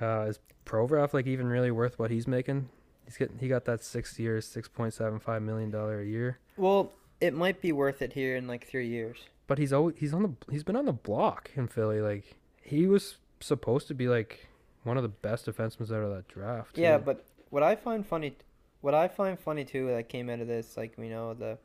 Uh, 0.00 0.26
is 0.28 0.38
Provorov 0.66 1.12
like 1.14 1.26
even 1.26 1.46
really 1.46 1.70
worth 1.70 1.98
what 1.98 2.10
he's 2.10 2.26
making? 2.26 2.68
He's 3.04 3.16
getting 3.16 3.38
he 3.38 3.48
got 3.48 3.64
that 3.66 3.82
six 3.84 4.18
years, 4.18 4.46
six 4.46 4.68
point 4.68 4.94
seven 4.94 5.18
five 5.18 5.42
million 5.42 5.70
dollar 5.70 6.00
a 6.00 6.04
year. 6.06 6.38
well, 6.56 6.92
it 7.20 7.34
might 7.34 7.60
be 7.60 7.70
worth 7.70 8.02
it 8.02 8.12
here 8.14 8.34
in 8.36 8.48
like 8.48 8.66
three 8.66 8.88
years. 8.88 9.18
But 9.46 9.58
he's 9.58 9.72
always 9.72 9.96
he's 9.98 10.12
on 10.14 10.22
the 10.22 10.32
he's 10.50 10.64
been 10.64 10.76
on 10.76 10.86
the 10.86 10.92
block 10.92 11.50
in 11.56 11.68
Philly. 11.68 12.00
Like 12.00 12.36
he 12.62 12.86
was 12.86 13.18
supposed 13.40 13.86
to 13.88 13.94
be 13.94 14.08
like 14.08 14.48
one 14.82 14.96
of 14.96 15.02
the 15.04 15.08
best 15.08 15.46
defensemen 15.46 15.82
out 15.92 16.02
of 16.04 16.10
that 16.10 16.26
draft. 16.26 16.76
Yeah, 16.78 16.96
too. 16.98 17.04
but 17.04 17.24
what 17.50 17.62
I 17.62 17.76
find 17.76 18.04
funny, 18.04 18.36
what 18.82 18.94
I 18.94 19.08
find 19.08 19.38
funny 19.38 19.64
too, 19.64 19.86
that 19.86 20.08
came 20.10 20.28
out 20.28 20.40
of 20.40 20.48
this, 20.48 20.76
like 20.76 20.98
you 20.98 21.08
know 21.08 21.32
the, 21.32 21.56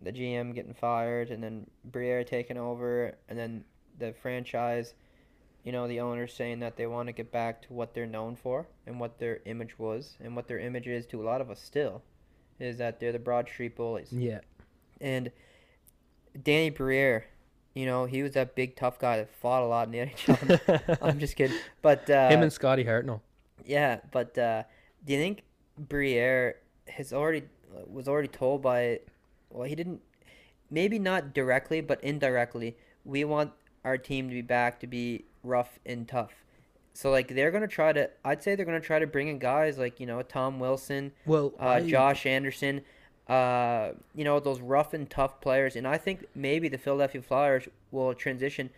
the 0.00 0.12
GM 0.12 0.54
getting 0.54 0.72
fired, 0.72 1.30
and 1.30 1.42
then 1.42 1.66
Briere 1.84 2.24
taking 2.24 2.56
over, 2.56 3.14
and 3.28 3.38
then 3.38 3.64
the 3.98 4.14
franchise, 4.14 4.94
you 5.64 5.72
know, 5.72 5.86
the 5.86 6.00
owners 6.00 6.32
saying 6.32 6.60
that 6.60 6.76
they 6.76 6.86
want 6.86 7.08
to 7.08 7.12
get 7.12 7.30
back 7.30 7.60
to 7.62 7.72
what 7.72 7.92
they're 7.92 8.06
known 8.06 8.36
for 8.36 8.66
and 8.86 8.98
what 8.98 9.18
their 9.18 9.40
image 9.44 9.78
was, 9.78 10.16
and 10.20 10.34
what 10.34 10.48
their 10.48 10.58
image 10.58 10.86
is 10.86 11.06
to 11.06 11.20
a 11.20 11.24
lot 11.24 11.40
of 11.40 11.50
us 11.50 11.60
still, 11.60 12.02
is 12.58 12.78
that 12.78 13.00
they're 13.00 13.12
the 13.12 13.18
Broad 13.18 13.48
Street 13.48 13.76
bullies, 13.76 14.12
yeah, 14.12 14.40
and 15.00 15.30
Danny 16.40 16.70
Briere. 16.70 17.26
You 17.74 17.86
know, 17.86 18.04
he 18.04 18.22
was 18.22 18.32
that 18.32 18.54
big 18.54 18.76
tough 18.76 18.98
guy 18.98 19.16
that 19.16 19.30
fought 19.30 19.62
a 19.62 19.66
lot 19.66 19.86
in 19.86 19.92
the 19.92 19.98
NHL. 20.06 20.98
I'm 21.00 21.18
just 21.18 21.36
kidding, 21.36 21.56
but 21.80 22.08
uh, 22.10 22.28
him 22.28 22.42
and 22.42 22.52
Scotty 22.52 22.84
Hartnell. 22.84 23.22
yeah, 23.64 24.00
but 24.12 24.36
uh, 24.36 24.64
do 25.04 25.14
you 25.14 25.18
think 25.18 25.42
Briere 25.88 26.56
has 26.88 27.12
already 27.12 27.44
was 27.86 28.08
already 28.08 28.28
told 28.28 28.62
by 28.62 29.00
well 29.50 29.66
he 29.66 29.74
didn't 29.74 30.00
maybe 30.70 30.98
not 30.98 31.32
directly 31.32 31.80
but 31.80 32.02
indirectly 32.04 32.76
we 33.04 33.24
want 33.24 33.52
our 33.84 33.98
team 33.98 34.28
to 34.28 34.34
be 34.34 34.42
back 34.42 34.80
to 34.80 34.86
be 34.86 35.24
rough 35.42 35.78
and 35.84 36.06
tough. 36.06 36.32
So 36.94 37.10
like 37.10 37.28
they're 37.28 37.50
gonna 37.50 37.66
try 37.66 37.92
to 37.92 38.10
I'd 38.24 38.42
say 38.42 38.54
they're 38.54 38.66
gonna 38.66 38.80
try 38.80 38.98
to 38.98 39.06
bring 39.06 39.28
in 39.28 39.38
guys 39.38 39.78
like 39.78 39.98
you 39.98 40.06
know 40.06 40.22
Tom 40.22 40.60
Wilson, 40.60 41.12
Well, 41.26 41.52
uh, 41.58 41.80
Josh 41.80 42.26
Anderson, 42.26 42.82
uh, 43.28 43.92
you 44.14 44.24
know 44.24 44.40
those 44.40 44.60
rough 44.60 44.92
and 44.92 45.08
tough 45.08 45.40
players, 45.40 45.74
and 45.74 45.86
I 45.86 45.96
think 45.96 46.26
maybe 46.34 46.68
the 46.68 46.78
Philadelphia 46.78 47.22
Flyers 47.22 47.66
will 47.90 48.14
transition 48.14 48.70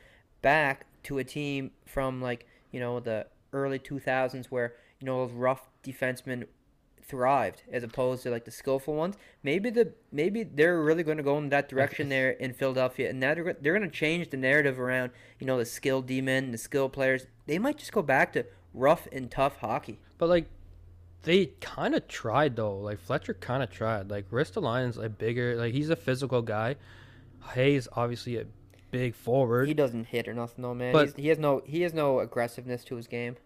back 0.43 0.87
to 1.05 1.19
a 1.19 1.25
team 1.25 1.73
from 1.87 2.23
like 2.23 2.47
you 2.71 2.79
know 2.81 3.01
the 3.01 3.27
early 3.53 3.79
2000s 3.79 4.47
where 4.47 4.75
you 5.01 5.07
know 5.07 5.27
those 5.27 5.35
rough 5.35 5.69
defensemen 5.83 6.47
thrived 7.07 7.63
as 7.71 7.83
opposed 7.83 8.23
to 8.23 8.31
like 8.31 8.45
the 8.45 8.51
skillful 8.51 8.95
ones. 8.95 9.17
Maybe 9.43 9.71
the 9.71 9.93
maybe 10.11 10.43
they're 10.43 10.81
really 10.83 11.03
going 11.03 11.17
to 11.19 11.23
go 11.23 11.37
in 11.39 11.49
that 11.51 11.69
direction 11.69 12.09
there 12.09 12.31
in 12.31 12.53
Philadelphia, 12.53 13.11
and 13.11 13.21
now 13.21 13.35
they're 13.35 13.57
they're 13.61 13.79
going 13.79 13.89
to 13.91 13.97
change 13.97 14.31
the 14.31 14.37
narrative 14.37 14.81
around 14.81 15.11
you 15.39 15.47
know 15.47 15.59
the 15.59 15.65
skilled 15.65 16.07
demon, 16.07 16.51
the 16.53 16.59
skilled 16.59 16.93
players. 16.93 17.27
They 17.47 17.59
might 17.59 17.79
just 17.79 17.93
go 17.93 18.03
back 18.03 18.33
to 18.35 18.47
rough 18.73 19.07
and 19.13 19.31
tough 19.31 19.59
hockey. 19.59 20.01
But 20.19 20.29
like, 20.29 20.47
they 21.23 21.47
kind 21.61 21.95
of 21.95 22.09
tried 22.09 22.57
though. 22.57 22.79
Like 22.79 23.01
Fletcher 23.01 23.35
kind 23.35 23.63
of 23.63 23.71
tried. 23.71 24.11
Like 24.11 24.31
Ristolainen's 24.31 24.99
a 24.99 25.09
bigger, 25.09 25.57
like 25.57 25.73
he's 25.73 25.91
a 25.91 25.97
physical 25.97 26.43
guy. 26.43 26.77
Hayes 27.53 27.87
obviously 27.93 28.39
a 28.39 28.47
big 28.91 29.15
forward. 29.15 29.69
He 29.69 29.75
doesn't 29.75 30.05
hit 30.07 30.29
or 30.29 30.35
nothing 30.35 30.63
though, 30.63 30.75
man. 30.75 30.93
But- 30.93 31.07
He's, 31.07 31.17
he 31.17 31.29
has 31.29 31.39
no 31.39 31.63
he 31.67 31.83
has 31.83 31.93
no 31.93 32.21
aggressiveness 32.21 32.85
to 32.85 32.97
his 32.97 33.07
game. 33.07 33.37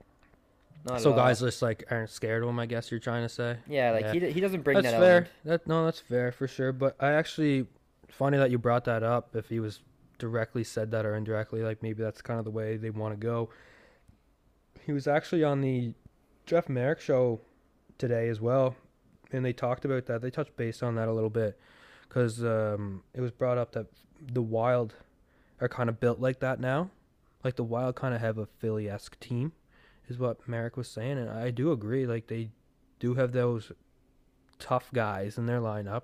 Not 0.85 1.01
so 1.01 1.12
guys 1.12 1.41
just 1.41 1.61
like 1.61 1.85
aren't 1.91 2.11
scared 2.11 2.43
of 2.43 2.49
him. 2.49 2.59
I 2.59 2.66
guess 2.66 2.91
you're 2.91 3.01
trying 3.01 3.24
to 3.24 3.29
say. 3.29 3.57
yeah, 3.68 3.91
like 3.93 4.03
yeah. 4.03 4.12
he 4.12 4.33
he 4.33 4.41
doesn't 4.41 4.62
bring 4.62 4.76
that's 4.76 4.93
that 4.93 5.01
fair. 5.01 5.11
element. 5.11 5.31
That 5.45 5.66
no, 5.66 5.85
that's 5.85 6.01
fair 6.01 6.33
for 6.33 6.49
sure. 6.49 6.72
But 6.72 6.97
I 7.01 7.12
actually 7.12 7.66
funny 8.11 8.39
that 8.39 8.51
you 8.51 8.59
brought 8.59 8.85
that 8.85 9.03
up. 9.03 9.35
If 9.35 9.49
he 9.49 9.61
was 9.61 9.81
directly 10.18 10.64
said 10.64 10.91
that 10.91 11.07
or 11.07 11.14
indirectly, 11.14 11.62
like 11.62 11.83
maybe 11.83 12.03
that's 12.03 12.22
kind 12.22 12.39
of 12.39 12.45
the 12.45 12.51
way 12.51 12.76
they 12.76 12.91
want 12.91 13.14
to 13.14 13.18
go. 13.18 13.51
He 14.85 14.93
was 14.93 15.07
actually 15.07 15.45
on 15.45 15.61
the 15.61 15.93
Jeff 16.47 16.68
Marek 16.68 17.01
show 17.01 17.41
today 17.99 18.29
as 18.29 18.41
well, 18.41 18.76
and 19.33 19.45
they 19.45 19.53
talked 19.53 19.85
about 19.85 20.07
that. 20.07 20.22
They 20.22 20.31
touched 20.31 20.57
base 20.57 20.83
on 20.83 20.95
that 20.95 21.09
a 21.09 21.12
little 21.12 21.31
bit 21.31 21.59
because 22.09 22.43
um, 22.43 23.03
it 23.14 23.20
was 23.20 23.31
brought 23.31 23.59
up 23.59 23.72
that 23.72 23.87
the 24.33 24.43
Wild 24.43 24.95
are 25.61 25.68
kind 25.68 25.89
of 25.89 26.01
built 26.01 26.20
like 26.20 26.41
that 26.41 26.61
now. 26.61 26.91
Like 27.45 27.57
the 27.57 27.64
Wild 27.64 27.97
kind 27.97 28.14
of 28.14 28.20
have 28.20 28.39
a 28.39 28.47
Philly 28.47 28.89
esque 28.89 29.18
team, 29.20 29.53
is 30.09 30.19
what 30.19 30.47
Marek 30.49 30.77
was 30.77 30.89
saying, 30.89 31.19
and 31.19 31.31
I 31.31 31.51
do 31.51 31.73
agree. 31.73 32.07
Like 32.07 32.27
they 32.27 32.51
do 32.99 33.15
have 33.15 33.33
those 33.33 33.73
tough 34.59 34.91
guys 34.93 35.39
in 35.39 35.47
their 35.47 35.61
lineup 35.61 36.03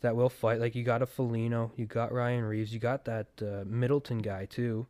that 0.00 0.16
will 0.16 0.28
fight. 0.28 0.60
Like 0.60 0.74
you 0.74 0.84
got 0.84 1.02
a 1.02 1.06
Foligno, 1.06 1.72
you 1.76 1.86
got 1.86 2.12
Ryan 2.12 2.44
Reaves, 2.44 2.72
you 2.72 2.78
got 2.78 3.04
that 3.04 3.26
uh, 3.40 3.64
Middleton 3.66 4.18
guy 4.18 4.46
too 4.46 4.86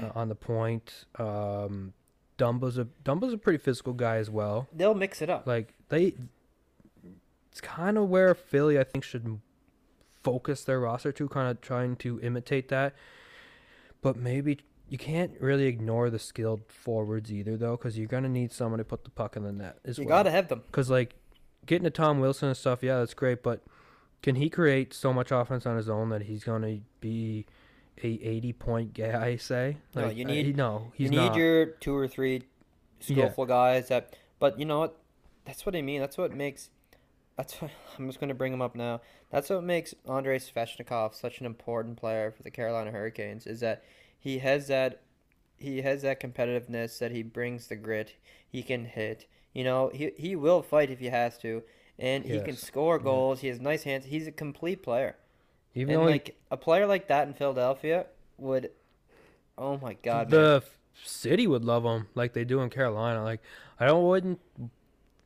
uh, 0.00 0.10
on 0.14 0.28
the 0.28 0.34
point. 0.34 1.04
Um, 1.18 1.92
Dumba's 2.38 2.78
a 2.78 2.86
Dumba's 3.04 3.32
a 3.32 3.38
pretty 3.38 3.58
physical 3.58 3.92
guy 3.92 4.16
as 4.16 4.30
well. 4.30 4.68
They'll 4.72 4.94
mix 4.94 5.22
it 5.22 5.30
up. 5.30 5.46
Like 5.46 5.74
they, 5.88 6.14
it's 7.50 7.60
kind 7.60 7.98
of 7.98 8.08
where 8.08 8.34
Philly 8.34 8.78
I 8.78 8.84
think 8.84 9.04
should 9.04 9.40
focus 10.22 10.64
their 10.64 10.80
roster 10.80 11.12
to, 11.12 11.28
kind 11.28 11.50
of 11.50 11.60
trying 11.60 11.96
to 11.96 12.20
imitate 12.20 12.68
that. 12.68 12.94
But 14.00 14.16
maybe 14.16 14.60
you 14.92 14.98
can't 14.98 15.32
really 15.40 15.64
ignore 15.66 16.10
the 16.10 16.18
skilled 16.18 16.60
forwards 16.68 17.32
either, 17.32 17.56
though, 17.56 17.78
because 17.78 17.96
you're 17.96 18.06
gonna 18.06 18.28
need 18.28 18.52
someone 18.52 18.76
to 18.76 18.84
put 18.84 19.04
the 19.04 19.10
puck 19.10 19.36
in 19.36 19.42
the 19.42 19.50
net 19.52 19.78
as 19.86 19.96
you 19.96 20.04
well. 20.04 20.18
gotta 20.18 20.30
have 20.30 20.48
them. 20.48 20.62
Because 20.66 20.90
like 20.90 21.14
getting 21.64 21.84
to 21.84 21.90
Tom 21.90 22.20
Wilson 22.20 22.48
and 22.48 22.56
stuff, 22.56 22.82
yeah, 22.82 22.98
that's 22.98 23.14
great. 23.14 23.42
But 23.42 23.62
can 24.22 24.34
he 24.34 24.50
create 24.50 24.92
so 24.92 25.10
much 25.12 25.30
offense 25.32 25.64
on 25.64 25.76
his 25.78 25.88
own 25.88 26.10
that 26.10 26.22
he's 26.22 26.44
gonna 26.44 26.80
be 27.00 27.46
a 28.02 28.06
80 28.06 28.52
point 28.52 28.92
guy? 28.94 29.24
I 29.28 29.36
say, 29.36 29.78
No, 29.94 30.10
you 30.10 30.26
uh, 30.26 30.28
need- 30.28 30.46
he- 30.46 30.52
no, 30.52 30.92
he's 30.94 31.06
you 31.06 31.10
need 31.10 31.16
not. 31.28 31.36
your 31.36 31.66
two 31.66 31.96
or 31.96 32.06
three 32.06 32.42
Yeah. 33.00 33.14
skillful 33.16 33.46
guys 33.46 33.88
that. 33.88 34.14
But 34.38 34.58
you 34.58 34.66
know 34.66 34.80
what? 34.80 34.98
That's 35.46 35.64
what 35.64 35.74
I 35.74 35.80
mean. 35.80 36.00
That's 36.02 36.18
what 36.18 36.34
makes. 36.34 36.68
That's 37.38 37.54
what 37.62 37.70
I'm 37.98 38.06
just 38.08 38.20
gonna 38.20 38.34
bring 38.34 38.52
him 38.52 38.60
up 38.60 38.74
now. 38.74 39.00
That's 39.30 39.48
what 39.48 39.64
makes 39.64 39.94
Andrei 40.06 40.38
Svechnikov 40.38 41.14
such 41.14 41.40
an 41.40 41.46
important 41.46 41.96
player 41.96 42.30
for 42.30 42.42
the 42.42 42.50
Carolina 42.50 42.90
Hurricanes. 42.90 43.46
Is 43.46 43.60
that 43.60 43.82
he 44.22 44.38
has 44.38 44.68
that. 44.68 45.00
He 45.58 45.82
has 45.82 46.02
that 46.02 46.20
competitiveness 46.20 46.98
that 46.98 47.10
he 47.12 47.22
brings 47.22 47.66
the 47.66 47.76
grit. 47.76 48.14
He 48.48 48.62
can 48.62 48.84
hit. 48.84 49.26
You 49.52 49.64
know, 49.64 49.90
he 49.92 50.12
he 50.16 50.34
will 50.36 50.62
fight 50.62 50.90
if 50.90 50.98
he 51.00 51.06
has 51.06 51.36
to, 51.38 51.62
and 51.98 52.24
he 52.24 52.38
can 52.38 52.50
Yes. 52.54 52.60
score 52.60 52.96
Yeah. 52.98 53.02
goals. 53.04 53.40
He 53.40 53.48
has 53.48 53.60
nice 53.60 53.82
hands. 53.82 54.06
He's 54.06 54.26
a 54.26 54.32
complete 54.32 54.82
player. 54.82 55.16
Even 55.74 55.94
and 55.94 56.02
though 56.02 56.06
he- 56.06 56.12
like 56.12 56.36
a 56.50 56.56
player 56.56 56.86
like 56.86 57.08
that 57.08 57.26
in 57.28 57.34
Philadelphia 57.34 58.06
would. 58.38 58.70
Oh 59.58 59.76
my 59.78 59.94
God, 59.94 60.30
the 60.30 60.62
f- 60.64 60.78
city 61.04 61.46
would 61.46 61.64
love 61.64 61.84
him 61.84 62.08
like 62.14 62.32
they 62.32 62.44
do 62.44 62.60
in 62.60 62.70
Carolina. 62.70 63.22
Like 63.22 63.40
I 63.78 63.86
don't 63.86 64.06
wouldn't 64.06 64.40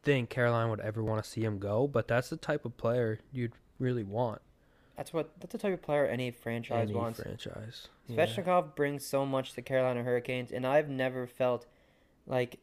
think 0.03 0.31
Carolina 0.31 0.71
would 0.71 0.81
ever 0.81 1.03
want 1.03 1.23
to 1.23 1.29
see 1.31 1.43
him 1.43 1.59
go, 1.59 1.87
but 1.87 2.09
that's 2.09 2.31
the 2.31 2.37
type 2.37 2.65
of 2.65 2.77
player 2.77 3.21
you'd 3.33 3.53
really 3.79 4.05
want. 4.05 4.41
That's 4.97 5.13
what 5.13 5.31
that's 5.41 5.53
the 5.53 5.59
type 5.59 5.75
of 5.75 5.83
player 5.83 6.07
any 6.07 6.31
franchise 6.31 6.89
Any 6.89 6.95
wants. 6.95 7.21
franchise. 7.21 7.89
Yeah. 8.09 8.25
Svechnikov 8.25 8.75
brings 8.75 9.05
so 9.05 9.27
much 9.27 9.53
to 9.55 9.63
Carolina 9.63 10.03
Hurricanes, 10.03 10.53
and 10.53 10.67
I've 10.67 10.89
never 10.89 11.27
felt 11.27 11.67
like 12.27 12.59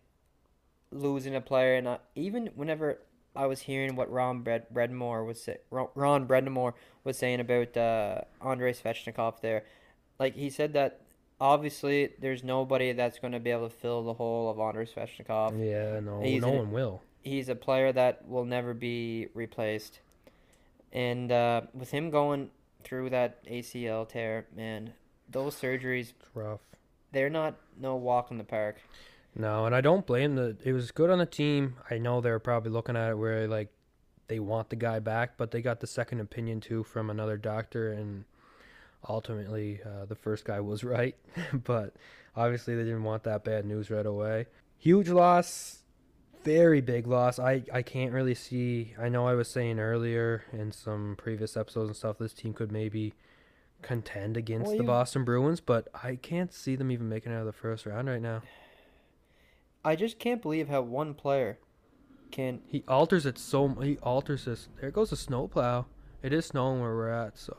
losing 0.91 1.35
a 1.35 1.41
player. 1.41 1.75
And 1.75 1.87
I, 1.87 1.97
even 2.15 2.49
whenever 2.55 2.99
I 3.35 3.45
was 3.45 3.61
hearing 3.61 3.95
what 3.95 4.11
Ron 4.11 4.41
Bred- 4.41 4.67
Brind'Amour 4.73 5.25
was 5.25 5.43
say, 5.43 5.57
Ron 5.69 5.87
Ron 5.95 6.27
Brind'Amour 6.27 6.73
was 7.03 7.17
saying 7.17 7.39
about 7.39 7.75
uh, 7.77 8.21
Andrei 8.43 8.73
Svechnikov, 8.73 9.41
there, 9.41 9.63
like 10.19 10.35
he 10.35 10.49
said 10.49 10.73
that 10.73 11.01
obviously 11.41 12.13
there's 12.19 12.43
nobody 12.43 12.93
that's 12.93 13.19
going 13.19 13.33
to 13.33 13.39
be 13.39 13.51
able 13.51 13.69
to 13.69 13.75
fill 13.75 14.03
the 14.03 14.13
hole 14.13 14.49
of 14.49 14.59
Andrei 14.59 14.85
Svechnikov. 14.85 15.51
Yeah, 15.63 15.99
no, 15.99 16.21
He's 16.21 16.41
no 16.41 16.49
an- 16.49 16.57
one 16.57 16.71
will. 16.71 17.01
He's 17.21 17.47
a 17.47 17.55
player 17.55 17.91
that 17.93 18.27
will 18.27 18.43
never 18.45 18.73
be 18.73 19.27
replaced. 19.33 19.99
And 20.93 21.31
uh, 21.31 21.61
with 21.73 21.91
him 21.91 22.09
going 22.11 22.51
through 22.83 23.09
that 23.09 23.43
ACL 23.47 24.07
tear, 24.07 24.45
man, 24.55 24.93
those 25.29 25.55
surgeries, 25.55 26.11
It's 26.19 26.29
rough. 26.35 26.61
they're 27.11 27.29
not 27.29 27.55
no 27.79 27.95
walk 27.95 28.29
in 28.31 28.37
the 28.37 28.43
park. 28.43 28.77
No, 29.35 29.65
and 29.65 29.73
I 29.75 29.81
don't 29.81 30.05
blame 30.05 30.35
the. 30.35 30.55
It 30.63 30.73
was 30.73 30.91
good 30.91 31.09
on 31.09 31.17
the 31.17 31.25
team. 31.25 31.75
I 31.89 31.97
know 31.97 32.21
they're 32.21 32.37
probably 32.39 32.71
looking 32.71 32.95
at 32.95 33.09
it 33.09 33.17
where 33.17 33.47
like 33.47 33.69
they 34.27 34.39
want 34.39 34.69
the 34.69 34.75
guy 34.75 34.99
back, 34.99 35.37
but 35.37 35.49
they 35.49 35.61
got 35.63 35.79
the 35.79 35.87
second 35.87 36.19
opinion 36.19 36.61
too 36.61 36.83
from 36.83 37.09
another 37.09 37.37
doctor, 37.37 37.91
and 37.91 38.25
ultimately 39.09 39.79
uh, 39.85 40.05
the 40.05 40.15
first 40.15 40.45
guy 40.45 40.59
was 40.59 40.83
right. 40.95 41.15
but 41.63 41.95
obviously 42.35 42.75
they 42.75 42.83
didn't 42.83 43.03
want 43.03 43.23
that 43.23 43.43
bad 43.43 43.65
news 43.65 43.89
right 43.89 44.05
away. 44.05 44.45
Huge 44.77 45.09
loss, 45.09 45.79
very 46.43 46.81
big 46.81 47.07
loss. 47.07 47.39
I 47.39 47.63
I 47.71 47.81
can't 47.81 48.11
really 48.13 48.35
see. 48.35 48.93
I 48.99 49.09
know 49.09 49.27
I 49.27 49.33
was 49.33 49.47
saying 49.47 49.79
earlier 49.79 50.43
in 50.51 50.71
some 50.71 51.15
previous 51.17 51.55
episodes 51.57 51.89
and 51.89 51.95
stuff, 51.95 52.17
this 52.17 52.33
team 52.33 52.53
could 52.53 52.71
maybe 52.71 53.13
contend 53.81 54.37
against 54.37 54.67
Well, 54.67 54.77
the 54.77 54.83
you- 54.83 54.87
Boston 54.87 55.23
Bruins, 55.25 55.59
but 55.59 55.87
I 56.03 56.15
can't 56.15 56.53
see 56.53 56.75
them 56.75 56.91
even 56.91 57.09
making 57.09 57.31
it 57.31 57.35
out 57.35 57.41
of 57.41 57.45
the 57.47 57.51
first 57.53 57.85
round 57.85 58.07
right 58.07 58.21
now. 58.21 58.41
I 59.85 59.95
just 59.95 60.19
can't 60.19 60.41
believe 60.41 60.69
how 60.69 60.81
one 60.81 61.13
player 61.13 61.57
can. 62.31 62.61
He 62.65 62.83
alters 62.87 63.25
it 63.25 63.37
so 63.37 63.67
he 63.81 63.97
alters 63.97 64.45
this. 64.45 64.69
There 64.79 64.91
goes 64.91 65.11
a 65.11 65.17
snowplow. 65.17 65.85
It 66.21 66.31
is 66.31 66.45
snowing 66.45 66.79
where 66.81 66.95
we're 66.95 67.09
at, 67.09 67.37
so 67.37 67.57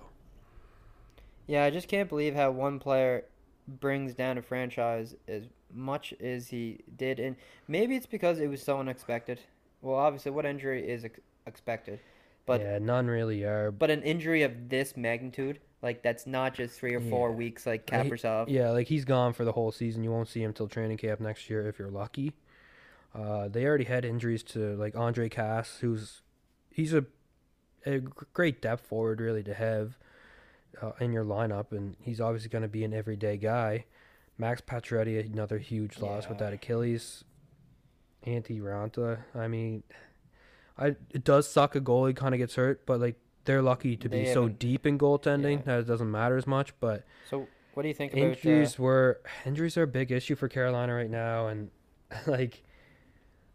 Yeah, 1.46 1.64
I 1.64 1.70
just 1.70 1.86
can't 1.88 2.08
believe 2.08 2.34
how 2.34 2.50
one 2.50 2.78
player 2.78 3.26
brings 3.68 4.14
down 4.14 4.38
a 4.38 4.42
franchise 4.42 5.14
as 5.28 5.44
much 5.74 6.14
as 6.20 6.48
he 6.48 6.78
did, 6.96 7.18
and 7.18 7.36
maybe 7.68 7.96
it's 7.96 8.06
because 8.06 8.38
it 8.38 8.46
was 8.48 8.62
so 8.62 8.78
unexpected. 8.78 9.40
Well, 9.82 9.96
obviously, 9.96 10.30
what 10.30 10.46
injury 10.46 10.88
is 10.88 11.04
ex- 11.04 11.20
expected? 11.46 11.98
But 12.46 12.60
yeah, 12.60 12.78
none 12.78 13.06
really 13.06 13.42
are. 13.44 13.70
but 13.70 13.90
an 13.90 14.02
injury 14.02 14.42
of 14.42 14.68
this 14.68 14.96
magnitude, 14.96 15.60
like 15.82 16.02
that's 16.02 16.26
not 16.26 16.54
just 16.54 16.78
three 16.78 16.94
or 16.94 17.00
four 17.00 17.30
Yeah. 17.30 17.36
weeks, 17.36 17.66
like 17.66 17.86
Kaprizov. 17.86 18.46
Yeah, 18.48 18.70
like 18.70 18.86
he's 18.86 19.04
gone 19.04 19.32
for 19.32 19.44
the 19.44 19.52
whole 19.52 19.72
season. 19.72 20.04
You 20.04 20.10
won't 20.10 20.28
see 20.28 20.42
him 20.42 20.52
till 20.52 20.68
training 20.68 20.98
camp 20.98 21.20
next 21.20 21.48
year 21.48 21.66
if 21.68 21.78
you're 21.78 21.90
lucky. 21.90 22.32
Uh, 23.14 23.48
they 23.48 23.64
already 23.64 23.84
had 23.84 24.04
injuries 24.04 24.42
to 24.42 24.76
like 24.76 24.92
Ondrej 24.94 25.30
Kase, 25.30 25.78
who's 25.80 26.20
he's 26.70 26.92
a 26.92 27.04
a 27.86 27.98
great 27.98 28.60
depth 28.62 28.86
forward 28.86 29.20
really 29.20 29.42
to 29.42 29.54
have 29.54 29.96
uh, 30.82 30.92
in 31.00 31.12
your 31.12 31.24
lineup, 31.24 31.70
and 31.72 31.96
he's 32.00 32.20
obviously 32.20 32.48
going 32.50 32.62
to 32.62 32.68
be 32.68 32.84
an 32.84 32.92
everyday 32.92 33.36
guy. 33.36 33.84
Max 34.38 34.60
Pacioretty, 34.60 35.32
another 35.32 35.58
huge 35.58 35.98
loss 36.00 36.28
with 36.28 36.38
that 36.38 36.52
Achilles. 36.52 37.24
Antti 38.26 38.60
Raanta, 38.60 39.18
I 39.34 39.48
mean, 39.48 39.82
I 40.78 40.96
it 41.10 41.24
does 41.24 41.46
suck 41.48 41.76
a 41.76 41.80
goalie 41.80 42.16
kind 42.16 42.34
of 42.34 42.38
gets 42.38 42.54
hurt, 42.54 42.86
but 42.86 42.98
like 43.00 43.16
they're 43.44 43.60
lucky 43.62 43.96
to 43.98 44.08
be 44.08 44.32
so 44.32 44.48
deep 44.48 44.86
in 44.86 44.98
goaltending 44.98 45.58
Yeah. 45.58 45.64
that 45.76 45.78
it 45.80 45.86
doesn't 45.86 46.10
matter 46.10 46.36
as 46.38 46.46
much. 46.46 46.72
But 46.80 47.04
So 47.28 47.46
what 47.74 47.82
do 47.82 47.88
you 47.88 47.94
think 47.94 48.12
about? 48.14 48.22
injuries 48.24 48.78
Uh, 48.78 48.82
were 48.82 49.20
injuries 49.44 49.76
are 49.76 49.82
a 49.82 49.86
big 49.86 50.10
issue 50.10 50.34
for 50.36 50.48
Carolina 50.48 50.94
right 50.94 51.10
now, 51.10 51.48
and 51.48 51.70
like 52.26 52.62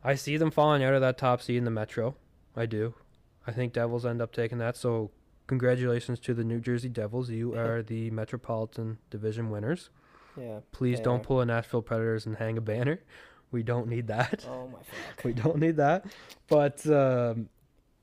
I 0.04 0.14
see 0.16 0.38
them 0.38 0.52
falling 0.52 0.84
out 0.84 0.94
of 0.94 1.02
that 1.02 1.18
top 1.18 1.42
seed 1.42 1.58
in 1.58 1.64
the 1.66 1.72
Metro. 1.72 2.16
I 2.56 2.68
do. 2.68 2.94
I 3.48 3.52
think 3.52 3.74
Devils 3.74 4.06
end 4.06 4.22
up 4.22 4.32
taking 4.32 4.60
that. 4.60 4.78
So 4.78 5.10
congratulations 5.48 6.20
to 6.20 6.36
the 6.36 6.44
New 6.44 6.60
Jersey 6.60 6.90
Devils. 6.90 7.32
You 7.32 7.56
are 7.56 7.82
the 7.82 8.12
Metropolitan 8.12 9.00
Division 9.10 9.50
winners. 9.50 9.90
Yeah. 10.40 10.60
Please 10.72 11.00
don't 11.00 11.24
pull 11.24 11.42
a 11.42 11.46
Nashville 11.46 11.82
Predators 11.82 12.26
and 12.26 12.36
hang 12.36 12.58
a 12.58 12.62
banner. 12.62 13.02
We 13.52 13.64
don't 13.64 13.88
need 13.88 14.06
that. 14.10 14.46
Oh 14.48 14.68
my 14.68 14.78
fuck. 14.78 15.24
We 15.24 15.34
don't 15.34 15.58
need 15.58 15.78
that. 15.78 16.06
But 16.48 16.86
um, 16.86 17.50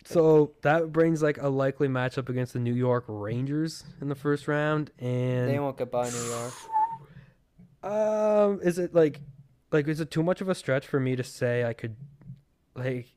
so 0.04 0.52
that 0.62 0.92
brings 0.92 1.22
like 1.22 1.38
a 1.40 1.48
likely 1.48 1.88
matchup 1.88 2.28
against 2.28 2.52
the 2.52 2.58
New 2.58 2.74
York 2.74 3.04
Rangers 3.06 3.84
in 4.00 4.08
the 4.08 4.14
first 4.14 4.46
round, 4.48 4.90
and 4.98 5.48
They 5.48 5.58
won't 5.58 5.76
get 5.76 5.90
by 5.90 6.08
New 6.08 6.24
York. 6.24 6.52
um, 7.84 8.60
is 8.60 8.78
it 8.78 8.94
like, 8.94 9.20
like, 9.72 9.88
is 9.88 10.00
it 10.00 10.10
too 10.10 10.22
much 10.22 10.40
of 10.40 10.48
a 10.48 10.54
stretch 10.54 10.86
for 10.86 11.00
me 11.00 11.16
to 11.16 11.24
say 11.24 11.64
I 11.64 11.72
could, 11.72 11.96
like, 12.74 13.12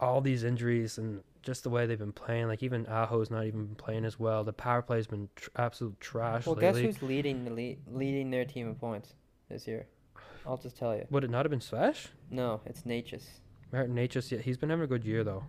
all 0.00 0.20
these 0.20 0.42
injuries 0.42 0.98
and 0.98 1.22
just 1.44 1.62
the 1.62 1.70
way 1.70 1.86
they've 1.86 1.98
been 1.98 2.12
playing. 2.12 2.48
Like 2.48 2.62
even 2.62 2.86
Aho's 2.86 3.30
not 3.30 3.44
even 3.44 3.66
been 3.66 3.74
playing 3.76 4.04
as 4.04 4.18
well. 4.18 4.42
The 4.44 4.52
power 4.52 4.82
play's 4.82 5.06
been 5.06 5.28
tr- 5.36 5.50
absolute 5.56 6.00
trash 6.00 6.46
Well, 6.46 6.54
guess 6.56 6.76
who's 6.76 7.02
leading 7.02 7.44
the 7.44 7.50
lead, 7.52 7.78
leading 7.90 8.30
their 8.30 8.44
team 8.44 8.68
in 8.68 8.74
points 8.74 9.14
this 9.48 9.66
year? 9.66 9.86
I'll 10.46 10.56
just 10.56 10.76
tell 10.76 10.94
you. 10.94 11.06
Would 11.10 11.24
it 11.24 11.30
not 11.30 11.44
have 11.44 11.50
been 11.50 11.60
Svesh? 11.60 12.08
No, 12.30 12.60
it's 12.66 12.82
Necas. 12.82 13.24
Martin 13.72 13.94
Necas, 13.94 14.30
yeah, 14.30 14.38
he's 14.38 14.56
been 14.56 14.70
having 14.70 14.84
a 14.84 14.88
good 14.88 15.04
year 15.04 15.24
though. 15.24 15.44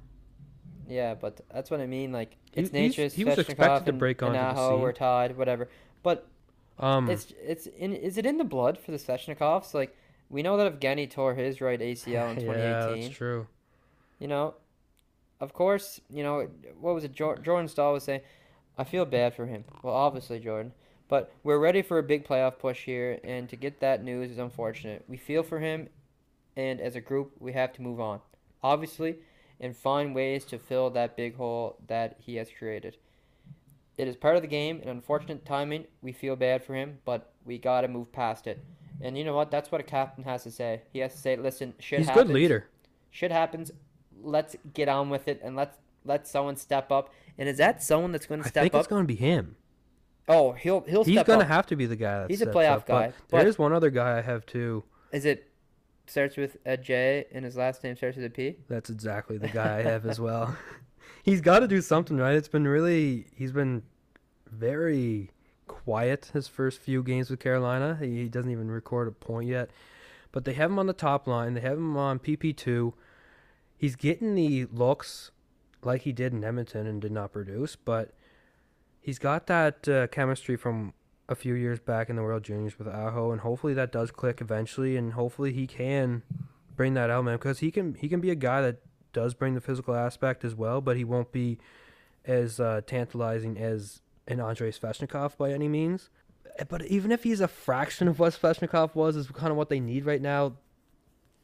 Yeah, 0.88 1.16
but 1.16 1.42
that's 1.52 1.72
what 1.72 1.80
I 1.80 1.88
mean. 1.88 2.12
Like 2.12 2.38
it's 2.54 2.70
he's- 2.70 2.96
Necas, 2.96 3.14
he 3.14 3.24
was 3.24 3.38
expected 3.38 3.86
to 3.86 3.94
break 3.94 4.22
on 4.22 4.36
Aho 4.36 4.78
were 4.80 4.94
tied, 4.94 5.38
whatever. 5.38 5.70
But 6.04 6.28
Um, 6.78 7.10
it's 7.10 7.34
it's 7.42 7.68
in 7.68 7.94
is 7.94 8.18
it 8.18 8.26
in 8.26 8.38
the 8.38 8.44
blood 8.44 8.78
for 8.78 8.92
the 8.92 8.98
Svechnikovs? 8.98 9.74
Like 9.74 9.96
we 10.30 10.44
know 10.44 10.58
that 10.58 10.80
Evgeny 10.80 11.10
tore 11.10 11.36
his 11.36 11.62
right 11.62 11.80
ACL 11.80 12.32
in 12.32 12.36
2018. 12.38 12.46
yeah, 12.48 12.88
that's 13.08 13.16
true. 13.16 13.48
You 14.20 14.28
know, 14.28 14.54
of 15.46 15.54
course, 15.54 16.02
you 16.10 16.24
know 16.24 16.50
what 16.80 16.96
was 16.96 17.04
it? 17.06 17.14
Jordan 17.14 17.68
Staal 17.70 17.94
was 17.94 18.04
saying, 18.04 18.22
"I 18.78 18.84
feel 18.84 19.06
bad 19.06 19.34
for 19.34 19.46
him." 19.46 19.64
Well, 19.84 19.94
obviously, 19.94 20.40
Jordan, 20.40 20.74
but 21.08 21.32
we're 21.44 21.60
ready 21.60 21.82
for 21.82 21.98
a 21.98 22.04
big 22.04 22.28
playoff 22.28 22.60
push 22.60 22.84
here, 22.86 23.20
and 23.24 23.48
to 23.50 23.56
get 23.56 23.80
that 23.80 24.04
news 24.04 24.32
is 24.32 24.38
unfortunate. 24.38 25.06
We 25.08 25.18
feel 25.18 25.44
for 25.44 25.60
him, 25.60 25.88
and 26.58 26.82
as 26.82 26.96
a 26.96 27.02
group, 27.02 27.34
we 27.40 27.54
have 27.54 27.72
to 27.74 27.82
move 27.82 28.00
on, 28.02 28.20
obviously, 28.62 29.20
and 29.60 29.76
find 29.78 30.14
ways 30.14 30.44
to 30.46 30.58
fill 30.60 30.90
that 30.90 31.16
big 31.16 31.38
hole 31.38 31.78
that 31.88 32.18
he 32.20 32.36
has 32.36 32.50
created. 32.50 32.98
It 33.98 34.10
is 34.10 34.18
part 34.18 34.36
of 34.36 34.42
the 34.42 34.48
game, 34.50 34.80
and 34.82 34.90
unfortunate 34.90 35.46
timing. 35.46 35.86
We 36.02 36.12
feel 36.12 36.36
bad 36.36 36.64
for 36.66 36.76
him, 36.76 36.98
but 37.06 37.32
we 37.46 37.58
got 37.58 37.82
to 37.82 37.88
move 37.88 38.12
past 38.12 38.46
it. 38.48 38.60
And 39.00 39.18
you 39.18 39.24
know 39.24 39.36
what? 39.36 39.52
That's 39.52 39.72
what 39.72 39.80
a 39.80 39.86
captain 39.86 40.24
has 40.26 40.44
to 40.44 40.52
say. 40.52 40.82
He 40.92 41.00
has 41.00 41.14
to 41.14 41.20
say, 41.20 41.36
"Listen, 41.38 41.74
shit 41.80 42.00
He's 42.00 42.08
a 42.08 42.12
happens 42.12 42.28
good 42.28 42.34
leader. 42.34 42.68
shit 43.10 43.32
happens. 43.32 43.72
Let's 44.26 44.56
get 44.74 44.90
on 44.90 45.10
with 45.10 45.28
it 45.28 45.40
and 45.44 45.56
let's 45.56 45.78
let 46.04 46.28
someone 46.28 46.56
step 46.56 46.92
up. 46.92 47.14
And 47.38 47.48
is 47.50 47.58
that 47.58 47.84
someone 47.84 48.12
that's 48.12 48.26
going 48.26 48.42
to 48.42 48.48
step 48.48 48.62
up? 48.62 48.62
I 48.62 48.66
think 48.66 48.76
up? 48.76 48.80
it's 48.80 48.88
going 48.88 49.04
to 49.04 49.08
be 49.08 49.16
him. 49.16 49.56
oh, 50.28 50.54
he'll 50.54 50.82
he'll 50.82 51.04
He's 51.04 51.24
going 51.24 51.40
to 51.40 51.46
have 51.46 51.68
to 51.68 51.76
be 51.76 51.86
the 51.86 51.96
guy. 51.96 52.20
That 52.22 52.30
He's 52.30 52.42
a 52.42 52.48
playoff 52.48 52.78
up, 52.78 52.88
guy, 52.88 53.08
There 53.30 53.42
but- 53.42 53.48
is 53.48 53.58
one 53.60 53.74
other 53.74 53.90
guy 53.90 54.18
I 54.18 54.22
have 54.22 54.46
too. 54.46 54.84
Is 55.12 55.26
it 55.26 55.52
starts 56.08 56.38
with 56.38 56.58
a 56.66 56.78
J 56.78 57.26
and 57.32 57.46
his 57.46 57.56
last 57.56 57.84
name 57.84 57.96
starts 57.96 58.16
with 58.18 58.26
a 58.26 58.30
P? 58.30 58.58
That's 58.68 58.90
exactly 58.90 59.38
the 59.38 59.48
guy 59.48 59.78
I 59.80 59.82
have 59.92 60.06
as 60.06 60.20
well. 60.20 60.56
He's 61.24 61.42
got 61.42 61.60
to 61.60 61.68
do 61.68 61.82
something, 61.82 62.18
right? 62.18 62.36
It's 62.36 62.48
been 62.48 62.68
really 62.68 63.28
he's 63.36 63.52
been 63.52 63.84
very 64.52 65.32
quiet 65.68 66.30
his 66.34 66.48
first 66.48 66.80
few 66.80 67.02
games 67.04 67.30
with 67.30 67.40
Carolina. 67.40 67.98
He, 68.00 68.24
he 68.24 68.30
doesn't 68.30 68.52
even 68.52 68.70
record 68.70 69.08
a 69.08 69.12
point 69.12 69.50
yet. 69.50 69.72
But 70.32 70.46
they 70.46 70.54
have 70.54 70.70
him 70.70 70.80
on 70.80 70.86
the 70.88 70.94
top 70.94 71.28
line. 71.28 71.54
They 71.54 71.62
have 71.62 71.78
him 71.78 71.96
on 71.98 72.20
PP2. 72.20 72.94
He's 73.86 73.96
getting 73.96 74.34
the 74.34 74.66
looks 74.66 75.30
like 75.84 76.02
he 76.02 76.12
did 76.12 76.34
in 76.34 76.44
Edmonton 76.44 76.88
and 76.88 77.00
did 77.00 77.12
not 77.12 77.32
produce, 77.32 77.76
but 77.76 78.16
he's 79.00 79.20
got 79.20 79.46
that 79.46 79.88
uh, 79.88 80.08
chemistry 80.08 80.56
from 80.56 80.96
a 81.30 81.36
few 81.36 81.54
years 81.54 81.80
back 81.80 82.10
in 82.10 82.16
the 82.16 82.24
World 82.24 82.42
Juniors 82.42 82.80
with 82.80 82.88
Aho, 82.88 83.32
and 83.32 83.42
hopefully 83.42 83.76
that 83.76 83.92
does 83.92 84.10
click 84.10 84.42
eventually, 84.42 84.98
and 84.98 85.14
hopefully 85.14 85.54
he 85.54 85.68
can 85.68 86.24
bring 86.76 86.96
that 86.96 87.12
element 87.12 87.40
because 87.40 87.60
he 87.60 87.70
can 87.70 87.94
he 87.94 88.10
can 88.10 88.20
be 88.20 88.32
a 88.32 88.36
guy 88.36 88.60
that 88.64 88.78
does 89.14 89.36
bring 89.36 89.54
the 89.54 89.62
physical 89.62 89.94
aspect 89.94 90.44
as 90.44 90.56
well, 90.56 90.82
but 90.82 90.98
he 90.98 91.04
won't 91.04 91.32
be 91.32 91.60
as 92.26 92.60
uh, 92.60 92.82
tantalizing 92.88 93.56
as 93.56 94.02
an 94.28 94.40
Andrei 94.40 94.72
Svechnikov 94.72 95.38
by 95.38 95.52
any 95.52 95.68
means. 95.68 96.10
But 96.70 96.88
even 96.88 97.12
if 97.12 97.22
he's 97.22 97.40
a 97.40 97.48
fraction 97.48 98.08
of 98.08 98.18
what 98.18 98.34
Svechnikov 98.34 98.96
was, 98.96 99.16
is 99.16 99.28
kind 99.28 99.52
of 99.52 99.58
what 99.58 99.70
they 99.70 99.80
need 99.80 100.08
right 100.08 100.24
now. 100.24 100.56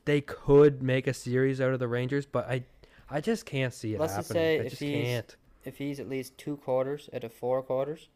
They 0.06 0.22
could 0.22 0.82
make 0.82 1.08
a 1.08 1.14
series 1.14 1.62
out 1.62 1.74
of 1.74 1.80
the 1.80 1.88
Rangers, 1.88 2.26
but 2.26 2.50
I, 2.50 2.64
I 3.10 3.22
just 3.22 3.46
can't 3.46 3.74
see 3.74 3.94
it 3.94 4.00
Let's 4.00 4.16
just 4.16 4.30
happening. 4.30 4.44
say 4.44 4.60
I 4.60 4.64
if 4.64 4.70
just 4.72 4.82
he's- 4.82 5.06
can't. 5.08 5.36
If 5.64 5.78
he's 5.78 6.00
at 6.00 6.10
least 6.10 6.36
two 6.40 6.58
quarters 6.58 7.08
out 7.14 7.24
of 7.24 7.32
four 7.32 7.62
quarters 7.62 8.08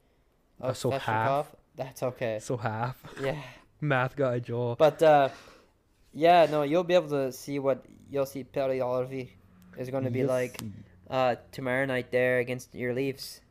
Uh, 0.59 0.73
so 0.73 0.89
half. 0.89 1.53
that's 1.75 2.01
okay. 2.01 2.39
So 2.41 2.57
half 2.57 2.97
Yeah. 3.21 3.39
math 3.81 4.15
guy 4.15 4.39
Joel. 4.39 4.75
But 4.79 5.03
uh, 5.03 5.29
yeah, 6.11 6.47
no, 6.49 6.63
you'll 6.63 6.83
be 6.83 6.95
able 6.95 7.09
to 7.09 7.31
see 7.31 7.59
what 7.59 7.85
you'll 8.09 8.25
see 8.25 8.43
Puljujärvi 8.43 9.29
is 9.77 9.91
going 9.91 10.05
to 10.05 10.09
be 10.09 10.19
Yes. 10.21 10.27
like 10.29 10.59
uh, 11.09 11.35
tomorrow 11.51 11.85
night 11.85 12.09
there 12.11 12.39
against 12.39 12.73
your 12.73 12.95
Leafs. 12.95 13.41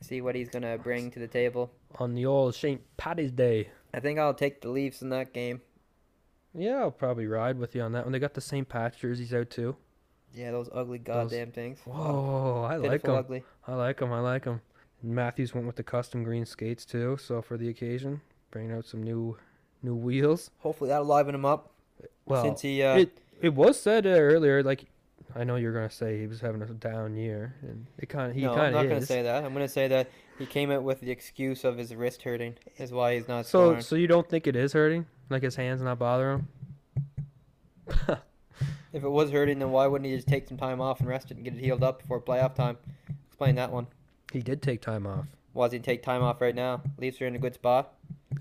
See 0.00 0.20
what 0.20 0.34
he's 0.34 0.48
going 0.48 0.62
to 0.62 0.76
bring 0.82 1.12
to 1.12 1.20
the 1.20 1.28
table. 1.28 1.70
on 2.00 2.14
the 2.14 2.26
old 2.26 2.56
St. 2.56 2.80
Patty's 2.96 3.30
Day. 3.30 3.68
I 3.94 4.00
think 4.00 4.18
I'll 4.18 4.34
take 4.34 4.62
the 4.62 4.68
Leafs 4.70 5.00
in 5.00 5.10
that 5.10 5.32
game. 5.32 5.60
Yeah, 6.56 6.76
I'll 6.76 6.90
probably 6.90 7.26
ride 7.26 7.58
with 7.58 7.74
you 7.74 7.82
on 7.82 7.92
that 7.92 8.04
one. 8.04 8.12
They 8.12 8.18
got 8.18 8.34
the 8.34 8.40
same 8.40 8.64
patch 8.64 8.98
jerseys 9.00 9.34
out 9.34 9.50
too. 9.50 9.76
Yeah, 10.34 10.50
those 10.50 10.68
ugly 10.72 10.98
goddamn 10.98 11.52
things. 11.52 11.78
Whoa, 11.84 12.66
I 12.68 12.76
like 12.76 13.02
them. 13.02 13.14
ugly. 13.14 13.44
I 13.66 13.74
like 13.74 13.98
them. 13.98 14.12
I 14.12 14.20
like 14.20 14.44
them. 14.44 14.60
Matthews 15.02 15.54
went 15.54 15.66
with 15.66 15.76
the 15.76 15.82
custom 15.82 16.24
green 16.24 16.46
skates 16.46 16.84
too. 16.84 17.18
So 17.20 17.42
for 17.42 17.56
the 17.56 17.68
occasion, 17.68 18.20
bringing 18.50 18.72
out 18.72 18.84
some 18.84 19.02
new, 19.02 19.36
new 19.82 19.94
wheels. 19.94 20.50
Hopefully 20.58 20.88
that'll 20.88 21.06
liven 21.06 21.34
him 21.34 21.44
up. 21.44 21.70
Well, 22.26 22.42
since 22.42 22.62
he 22.62 22.82
uh, 22.82 22.96
it 22.98 23.18
it 23.40 23.54
was 23.54 23.78
said 23.78 24.06
uh, 24.06 24.10
earlier, 24.10 24.62
like 24.62 24.86
I 25.36 25.44
know 25.44 25.56
you're 25.56 25.72
gonna 25.72 25.90
say 25.90 26.20
he 26.20 26.26
was 26.26 26.40
having 26.40 26.62
a 26.62 26.66
down 26.66 27.16
year, 27.16 27.54
and 27.62 27.86
it 27.98 28.08
kind 28.08 28.30
of 28.30 28.36
he 28.36 28.42
no, 28.42 28.54
I'm 28.54 28.72
not 28.72 28.84
of 28.84 28.90
gonna 28.90 29.06
say 29.06 29.22
that. 29.22 29.44
I'm 29.44 29.52
gonna 29.52 29.68
say 29.68 29.88
that 29.88 30.08
he 30.38 30.46
came 30.46 30.70
out 30.70 30.82
with 30.82 31.00
the 31.00 31.10
excuse 31.10 31.64
of 31.64 31.76
his 31.76 31.94
wrist 31.94 32.22
hurting 32.22 32.54
is 32.78 32.92
why 32.92 33.14
he's 33.14 33.28
not 33.28 33.46
so 33.46 33.68
scoring. 33.68 33.82
so 33.82 33.96
you 33.96 34.06
don't 34.06 34.28
think 34.28 34.46
it 34.46 34.56
is 34.56 34.72
hurting? 34.72 35.06
Like 35.30 35.42
his 35.42 35.56
hands 35.56 35.82
not 35.82 35.98
bother 35.98 36.32
him? 36.32 36.48
If 38.92 39.02
it 39.02 39.08
was 39.08 39.32
hurting, 39.32 39.58
then 39.58 39.72
why 39.72 39.88
wouldn't 39.88 40.08
he 40.08 40.14
just 40.14 40.28
take 40.28 40.46
some 40.46 40.56
time 40.56 40.80
off 40.80 41.00
and 41.00 41.08
rest 41.08 41.32
it 41.32 41.36
and 41.36 41.44
get 41.44 41.54
it 41.54 41.60
healed 41.60 41.82
up 41.82 41.98
before 42.02 42.20
playoff 42.20 42.54
time? 42.54 42.76
Explain 43.26 43.56
that 43.56 43.72
one. 43.72 43.88
He 44.32 44.40
did 44.40 44.62
take 44.62 44.80
time 44.80 45.04
off. 45.04 45.26
Why 45.52 45.66
does 45.66 45.72
he 45.72 45.78
take 45.80 46.04
time 46.04 46.22
off 46.22 46.40
right 46.40 46.54
now? 46.54 46.80
Leafs 46.96 47.20
are 47.20 47.26
in 47.26 47.34
a 47.34 47.40
good 47.40 47.54
spot. 47.54 47.92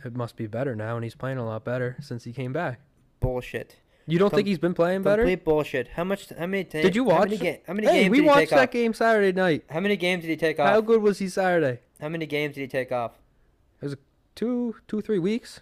It 0.06 0.16
must 0.16 0.36
be 0.36 0.46
better 0.46 0.76
now, 0.76 0.94
and 0.96 1.04
he's 1.04 1.16
playing 1.16 1.40
a 1.40 1.46
lot 1.46 1.66
better 1.66 1.96
since 2.02 2.24
he 2.26 2.32
came 2.34 2.54
back. 2.54 2.82
Bullshit. 3.20 3.78
You 4.06 4.20
don't 4.20 4.30
Com- 4.30 4.38
think 4.38 4.48
he's 4.48 4.60
been 4.60 4.76
playing 4.76 5.02
better? 5.02 5.24
Complete 5.24 5.44
bullshit. 5.44 5.88
How 5.88 6.04
much? 6.04 6.30
How 6.30 6.46
many? 6.46 6.66
ta- 6.66 6.82
Did 6.84 6.96
you 6.96 7.06
How 7.10 7.18
watch 7.22 7.30
many, 7.32 7.36
it? 7.38 7.40
ga- 7.42 7.62
how 7.66 7.74
many 7.74 7.88
Hey, 7.88 8.02
games 8.04 8.12
we 8.12 8.18
did 8.18 8.24
he 8.24 8.28
watched 8.30 8.40
take 8.42 8.50
that 8.52 8.68
off? 8.70 8.72
game 8.72 8.94
Saturday 8.94 9.32
night. 9.32 9.64
How 9.72 9.80
many 9.80 9.96
games 9.98 10.22
did 10.22 10.30
he 10.30 10.38
take 10.38 10.60
off? 10.60 10.70
How 10.70 10.82
good 10.82 11.02
was 11.02 11.18
he 11.18 11.30
Saturday? 11.30 11.80
How 12.00 12.10
many 12.10 12.28
games 12.28 12.54
did 12.54 12.62
he 12.62 12.68
take 12.68 12.92
off? 12.92 13.14
It 13.82 13.86
was 13.86 13.96
Two, 14.36 14.76
two, 14.88 15.02
three 15.02 15.18
weeks. 15.20 15.62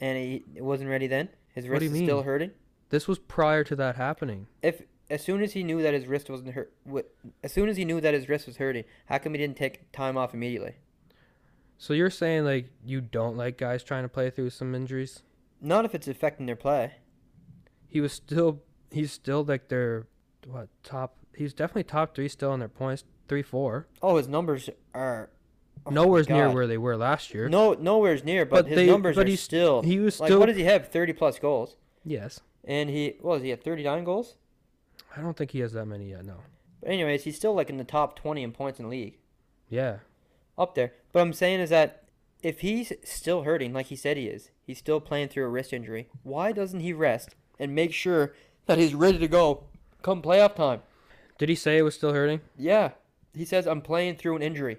And 0.00 0.16
he 0.16 0.44
wasn't 0.60 0.90
ready 0.90 1.06
then. 1.06 1.28
His 1.54 1.68
wrist 1.68 1.84
is 1.84 1.96
still 1.98 2.22
hurting. 2.22 2.52
This 2.90 3.06
was 3.06 3.18
prior 3.18 3.64
to 3.64 3.76
that 3.76 3.96
happening. 3.96 4.46
If 4.62 4.82
as 5.10 5.22
soon 5.22 5.42
as 5.42 5.52
he 5.52 5.62
knew 5.64 5.82
that 5.82 5.92
his 5.92 6.06
wrist 6.06 6.30
wasn't 6.30 6.54
hurt, 6.54 6.72
as 7.42 7.52
soon 7.52 7.68
as 7.68 7.76
he 7.76 7.84
knew 7.84 8.00
that 8.00 8.14
his 8.14 8.28
wrist 8.28 8.46
was 8.46 8.56
hurting, 8.56 8.84
how 9.06 9.18
come 9.18 9.34
he 9.34 9.38
didn't 9.38 9.56
take 9.56 9.90
time 9.92 10.16
off 10.16 10.32
immediately? 10.32 10.76
So 11.78 11.92
you're 11.94 12.10
saying 12.10 12.44
like 12.44 12.70
you 12.84 13.00
don't 13.00 13.36
like 13.36 13.58
guys 13.58 13.82
trying 13.82 14.04
to 14.04 14.08
play 14.08 14.30
through 14.30 14.50
some 14.50 14.74
injuries? 14.74 15.22
Not 15.60 15.84
if 15.84 15.94
it's 15.94 16.08
affecting 16.08 16.46
their 16.46 16.56
play. 16.56 16.92
He 17.88 18.00
was 18.00 18.12
still, 18.12 18.62
he's 18.90 19.12
still 19.12 19.44
like 19.44 19.68
their 19.68 20.06
what 20.46 20.68
top? 20.82 21.16
He's 21.34 21.52
definitely 21.52 21.84
top 21.84 22.14
three 22.14 22.28
still 22.28 22.52
in 22.54 22.60
their 22.60 22.68
points, 22.68 23.04
three, 23.28 23.42
four. 23.42 23.88
Oh, 24.02 24.16
his 24.16 24.28
numbers 24.28 24.70
are 24.94 25.30
oh 25.86 25.90
Nowhere's 25.90 26.28
near 26.28 26.50
where 26.50 26.66
they 26.66 26.78
were 26.78 26.96
last 26.96 27.32
year. 27.34 27.48
No, 27.48 27.72
nowhere's 27.74 28.24
near. 28.24 28.44
But, 28.44 28.64
But 28.64 28.66
his 28.68 28.76
they- 28.76 28.86
numbers 28.86 29.16
but 29.16 29.26
are 29.26 29.28
he's- 29.28 29.40
still. 29.40 29.82
He 29.82 29.98
was 29.98 30.20
like, 30.20 30.28
still. 30.28 30.38
what 30.40 30.46
does 30.46 30.56
he 30.56 30.64
have? 30.64 30.88
Thirty 30.88 31.12
plus 31.12 31.38
goals, 31.38 31.76
yes, 32.04 32.40
and 32.64 32.90
he 32.90 33.16
what 33.20 33.34
was 33.34 33.42
he 33.42 33.52
at 33.52 33.62
thirty 33.64 33.82
nine 33.84 34.04
goals? 34.04 34.34
I 35.16 35.20
don't 35.20 35.36
think 35.36 35.50
he 35.52 35.60
has 35.60 35.72
that 35.72 35.86
many 35.86 36.10
yet. 36.10 36.24
No. 36.24 36.36
But 36.80 36.90
anyways, 36.90 37.24
he's 37.24 37.36
still 37.36 37.54
like 37.54 37.68
in 37.70 37.76
the 37.78 37.84
top 37.84 38.16
twenty 38.16 38.42
in 38.42 38.52
points 38.52 38.78
in 38.78 38.84
the 38.86 38.90
league, 38.90 39.18
Yeah. 39.68 39.98
up 40.56 40.74
there. 40.74 40.92
But 41.12 41.20
I'm 41.20 41.32
saying 41.32 41.60
is 41.60 41.70
that 41.70 42.04
if 42.42 42.60
he's 42.60 42.92
still 43.04 43.42
hurting, 43.42 43.72
like 43.72 43.86
he 43.86 43.96
said 43.96 44.16
he 44.16 44.26
is, 44.26 44.50
he's 44.66 44.78
still 44.78 45.00
playing 45.00 45.28
through 45.28 45.44
a 45.44 45.48
wrist 45.48 45.72
injury. 45.72 46.08
Why 46.22 46.52
doesn't 46.52 46.80
he 46.80 46.92
rest 46.92 47.34
and 47.58 47.74
make 47.74 47.92
sure 47.92 48.34
that 48.66 48.78
he's 48.78 48.94
ready 48.94 49.18
to 49.18 49.28
go 49.28 49.64
come 50.02 50.22
playoff 50.22 50.54
time? 50.54 50.80
Did 51.38 51.48
he 51.50 51.54
say 51.54 51.76
it 51.78 51.82
was 51.82 51.94
still 51.94 52.12
hurting? 52.14 52.40
Yeah, 52.56 52.92
he 53.34 53.44
says 53.44 53.66
I'm 53.66 53.80
playing 53.82 54.16
through 54.16 54.36
an 54.36 54.42
injury. 54.42 54.78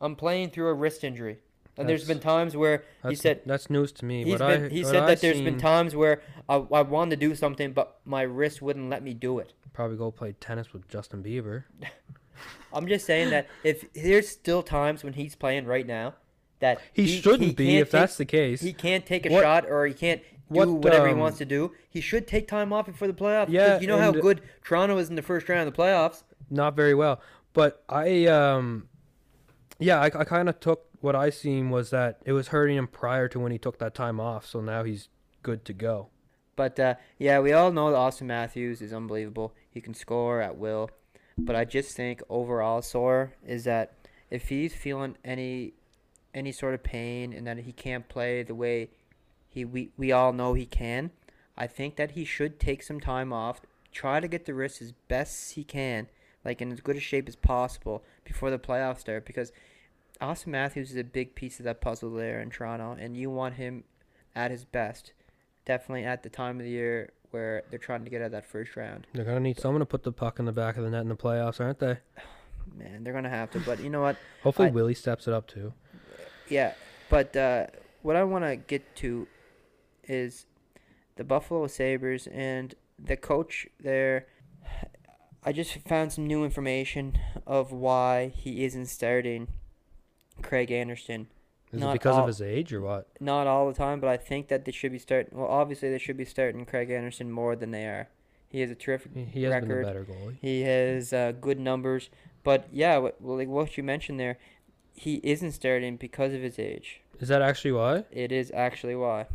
I'm 0.00 0.16
playing 0.16 0.50
through 0.50 0.68
a 0.68 0.74
wrist 0.74 1.04
injury, 1.04 1.38
and 1.76 1.88
there's 1.88 2.06
been 2.06 2.20
times 2.20 2.56
where 2.56 2.84
he 3.08 3.14
said 3.14 3.40
that's 3.46 3.70
news 3.70 3.92
to 3.92 4.04
me. 4.04 4.24
He's 4.24 4.38
been, 4.38 4.64
I, 4.66 4.68
he 4.68 4.84
said 4.84 5.04
I 5.04 5.06
that 5.06 5.20
there's 5.20 5.40
been 5.40 5.58
times 5.58 5.94
where 5.96 6.20
I, 6.48 6.56
I 6.56 6.82
wanted 6.82 7.18
to 7.20 7.28
do 7.28 7.34
something, 7.34 7.72
but 7.72 7.98
my 8.04 8.22
wrist 8.22 8.60
wouldn't 8.62 8.90
let 8.90 9.02
me 9.02 9.14
do 9.14 9.38
it. 9.38 9.52
probably 9.72 9.96
go 9.96 10.10
play 10.10 10.34
tennis 10.40 10.72
with 10.72 10.88
Justin 10.88 11.22
Bieber. 11.22 11.64
I'm 12.72 12.86
just 12.86 13.06
saying 13.06 13.30
that 13.30 13.48
if 13.64 13.90
there's 13.94 14.28
still 14.28 14.62
times 14.62 15.02
when 15.02 15.14
he's 15.14 15.34
playing 15.34 15.64
right 15.66 15.86
now, 15.86 16.14
that 16.60 16.80
He, 16.92 17.06
shouldn't 17.06 17.56
be 17.56 17.66
can't 17.66 17.80
if 17.82 17.90
that's 17.90 18.16
the 18.16 18.24
case. 18.26 18.60
he 18.60 18.72
can't 18.72 19.06
take 19.06 19.24
a 19.26 19.30
What- 19.30 19.42
shot 19.42 19.66
or 19.70 19.86
he 19.86 19.94
can't 19.94 20.20
do 20.22 20.26
what, 20.48 20.68
whatever 20.68 21.06
he 21.06 21.12
um, 21.14 21.18
wants 21.18 21.38
to 21.38 21.44
do. 21.44 21.72
He 21.88 22.00
should 22.00 22.26
take 22.28 22.46
time 22.48 22.72
off 22.72 22.86
before 22.86 23.08
the 23.08 23.14
playoffs. 23.14 23.48
Yeah, 23.48 23.80
you 23.80 23.86
know 23.86 23.98
how 23.98 24.12
good 24.12 24.42
Toronto 24.62 24.96
is 24.98 25.08
in 25.08 25.16
the 25.16 25.22
first 25.22 25.48
round 25.48 25.66
of 25.66 25.74
the 25.74 25.82
playoffs. 25.82 26.22
not 26.50 26.76
very 26.76 26.94
well. 26.94 27.20
But 27.52 27.82
I, 27.88 28.26
um, 28.26 28.88
yeah, 29.78 30.00
I, 30.00 30.06
I 30.06 30.24
kind 30.24 30.48
of 30.48 30.60
took 30.60 30.86
what 31.00 31.14
I 31.14 31.30
seen 31.30 31.70
was 31.70 31.90
that 31.90 32.20
it 32.24 32.32
was 32.32 32.48
hurting 32.48 32.76
him 32.76 32.86
prior 32.86 33.28
to 33.28 33.38
when 33.38 33.52
he 33.52 33.58
took 33.58 33.78
that 33.78 33.94
time 33.94 34.20
off. 34.20 34.46
So 34.46 34.60
now 34.60 34.84
he's 34.84 35.08
good 35.42 35.64
to 35.66 35.72
go. 35.72 36.08
But 36.56 36.80
uh, 36.80 36.94
yeah, 37.18 37.38
we 37.40 37.52
all 37.52 37.70
know 37.70 37.90
that 37.90 37.96
Austin 37.96 38.26
Matthews 38.26 38.80
is 38.80 38.92
unbelievable. 38.92 39.54
He 39.70 39.80
can 39.80 39.94
score 39.94 40.40
at 40.40 40.56
will. 40.56 40.90
But 41.38 41.54
I 41.54 41.66
just 41.66 41.94
think 41.94 42.22
overall, 42.30 42.80
sore 42.80 43.34
is 43.46 43.64
that 43.64 43.92
if 44.30 44.48
he's 44.48 44.74
feeling 44.74 45.16
any 45.24 45.74
any 46.34 46.52
sort 46.52 46.74
of 46.74 46.82
pain 46.82 47.32
and 47.32 47.46
that 47.46 47.58
he 47.58 47.72
can't 47.72 48.08
play 48.08 48.42
the 48.42 48.54
way 48.54 48.90
he 49.48 49.64
we, 49.64 49.90
we 49.96 50.12
all 50.12 50.32
know 50.32 50.54
he 50.54 50.66
can, 50.66 51.10
I 51.56 51.66
think 51.66 51.96
that 51.96 52.12
he 52.12 52.24
should 52.24 52.58
take 52.58 52.82
some 52.82 53.00
time 53.00 53.32
off, 53.32 53.60
try 53.92 54.20
to 54.20 54.28
get 54.28 54.46
the 54.46 54.54
wrist 54.54 54.80
as 54.80 54.92
best 54.92 55.54
he 55.54 55.64
can, 55.64 56.08
like 56.46 56.62
in 56.62 56.70
as 56.72 56.80
good 56.80 56.96
a 56.96 57.00
shape 57.00 57.28
as 57.28 57.34
possible 57.34 58.04
before 58.24 58.50
the 58.50 58.58
playoffs 58.58 59.00
start 59.00 59.26
because 59.26 59.50
Austin 60.20 60.52
Matthews 60.52 60.92
is 60.92 60.96
a 60.96 61.04
big 61.04 61.34
piece 61.34 61.58
of 61.58 61.64
that 61.64 61.80
puzzle 61.80 62.12
there 62.12 62.40
in 62.40 62.50
Toronto 62.50 62.96
and 62.98 63.16
you 63.16 63.28
want 63.28 63.56
him 63.56 63.82
at 64.34 64.52
his 64.52 64.64
best. 64.64 65.12
Definitely 65.64 66.04
at 66.04 66.22
the 66.22 66.30
time 66.30 66.58
of 66.58 66.64
the 66.64 66.70
year 66.70 67.10
where 67.32 67.64
they're 67.68 67.80
trying 67.80 68.04
to 68.04 68.10
get 68.10 68.22
out 68.22 68.26
of 68.26 68.32
that 68.32 68.46
first 68.46 68.76
round. 68.76 69.08
They're 69.12 69.24
gonna 69.24 69.40
need 69.40 69.58
someone 69.58 69.80
to 69.80 69.86
put 69.86 70.04
the 70.04 70.12
puck 70.12 70.38
in 70.38 70.44
the 70.44 70.52
back 70.52 70.76
of 70.76 70.84
the 70.84 70.90
net 70.90 71.02
in 71.02 71.08
the 71.08 71.16
playoffs, 71.16 71.60
aren't 71.60 71.80
they? 71.80 71.98
Man, 72.76 73.02
they're 73.02 73.12
gonna 73.12 73.28
have 73.28 73.50
to. 73.50 73.60
But 73.60 73.80
you 73.80 73.90
know 73.90 74.00
what? 74.00 74.16
Hopefully 74.44 74.68
I- 74.68 74.70
Willie 74.70 74.94
steps 74.94 75.26
it 75.26 75.34
up 75.34 75.48
too. 75.48 75.72
Yeah, 76.48 76.74
but 77.10 77.36
uh, 77.36 77.66
what 78.02 78.14
I 78.14 78.22
want 78.22 78.44
to 78.44 78.54
get 78.54 78.94
to 78.96 79.26
is 80.04 80.46
the 81.16 81.24
Buffalo 81.24 81.66
Sabres 81.66 82.28
and 82.28 82.72
the 83.04 83.16
coach 83.16 83.66
there. 83.80 84.26
I 85.46 85.52
just 85.52 85.72
found 85.86 86.12
some 86.12 86.26
new 86.26 86.44
information 86.44 87.18
of 87.46 87.70
why 87.70 88.32
he 88.34 88.64
isn't 88.64 88.86
starting 88.86 89.46
Craig 90.42 90.72
Anderson. 90.72 91.28
Is 91.72 91.78
Not 91.80 91.90
it 91.90 92.00
because 92.00 92.16
all- 92.16 92.22
of 92.22 92.26
his 92.26 92.42
age 92.42 92.72
or 92.72 92.80
what? 92.80 93.06
Not 93.20 93.46
all 93.46 93.68
the 93.68 93.74
time, 93.74 94.00
but 94.00 94.08
I 94.08 94.16
think 94.16 94.48
that 94.48 94.64
they 94.64 94.72
should 94.72 94.90
be 94.90 94.98
starting. 94.98 95.38
Well, 95.38 95.46
obviously 95.46 95.88
they 95.88 95.98
should 95.98 96.16
be 96.16 96.24
starting 96.24 96.64
Craig 96.66 96.90
Anderson 96.90 97.30
more 97.30 97.54
than 97.54 97.70
they 97.70 97.84
are. 97.84 98.08
He 98.48 98.60
has 98.60 98.72
a 98.72 98.74
terrific 98.74 99.12
He, 99.14 99.24
he 99.24 99.42
has 99.44 99.60
been 99.62 99.70
a 99.70 99.82
better 99.84 100.04
goalie. 100.04 100.36
He 100.40 100.62
has 100.62 101.12
uh, 101.12 101.32
good 101.40 101.60
numbers, 101.60 102.10
but 102.42 102.66
yeah, 102.72 102.98
what, 102.98 103.22
like 103.24 103.48
what 103.48 103.76
you 103.76 103.84
mentioned 103.84 104.18
there, 104.18 104.38
he 104.94 105.20
isn't 105.22 105.52
starting 105.52 105.96
because 105.96 106.32
of 106.32 106.42
his 106.42 106.58
age. 106.58 107.02
Is 107.20 107.28
that 107.28 107.40
actually 107.42 107.72
why? 107.72 108.04
It 108.10 108.32
is 108.32 108.50
actually 108.52 108.96
why. 108.96 109.26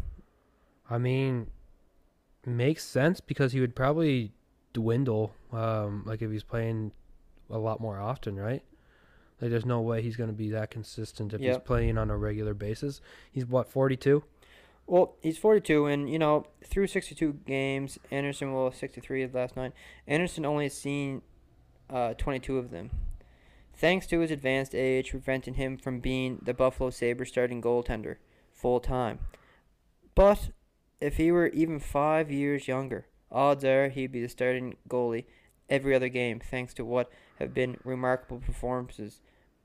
I 0.90 0.98
mean, 0.98 1.48
makes 2.46 2.84
sense 2.84 3.22
because 3.22 3.54
he 3.54 3.62
would 3.62 3.76
probably 3.76 4.34
dwindle, 4.74 5.34
um, 5.52 6.04
like 6.06 6.22
if 6.22 6.32
he's 6.32 6.44
playing 6.44 6.92
a 7.50 7.58
lot 7.58 7.80
more 7.80 8.00
often, 8.00 8.36
right? 8.36 8.64
Like, 9.42 9.50
there's 9.50 9.66
no 9.66 9.82
way 9.82 10.02
he's 10.02 10.16
going 10.16 10.30
to 10.30 10.36
be 10.36 10.50
that 10.52 10.70
consistent 10.70 11.34
if 11.34 11.42
he's 11.42 11.58
playing 11.58 11.98
on 11.98 12.12
a 12.12 12.18
regular 12.18 12.54
basis. 12.54 13.02
He's 13.32 13.46
what 13.46 13.68
42. 13.68 14.24
Well, 14.86 15.16
he's 15.22 15.38
42, 15.38 15.86
and 15.86 16.10
you 16.10 16.20
know, 16.20 16.46
through 16.64 16.88
62 16.88 17.40
games, 17.46 17.98
Anderson 18.12 18.54
will 18.54 18.72
63 18.72 19.28
last 19.28 19.56
night. 19.56 19.74
Anderson 20.06 20.46
only 20.46 20.66
has 20.66 20.78
seen 20.78 21.22
uh, 21.90 22.14
22 22.16 22.58
of 22.58 22.72
them, 22.72 22.92
thanks 23.74 24.06
to 24.08 24.20
his 24.20 24.32
advanced 24.32 24.76
age, 24.76 25.12
preventing 25.12 25.56
him 25.56 25.78
from 25.78 26.00
being 26.00 26.40
the 26.42 26.54
Buffalo 26.54 26.90
Sabres 26.90 27.30
starting 27.30 27.62
goaltender 27.62 28.18
full 28.52 28.80
time. 28.80 29.20
But 30.14 30.50
if 31.00 31.18
he 31.18 31.32
were 31.32 31.48
even 31.48 31.80
five 31.80 32.30
years 32.30 32.68
younger, 32.68 33.08
odds 33.32 33.64
are 33.64 33.90
he'd 33.90 34.12
be 34.12 34.22
the 34.22 34.30
starting 34.30 34.76
goalie 34.90 35.26
every 35.70 35.96
other 35.96 36.10
game, 36.10 36.40
thanks 36.40 36.74
to 36.76 36.86
what 36.86 37.10
have 37.40 37.54
been 37.54 37.78
remarkable 37.84 38.40
performances 38.40 39.22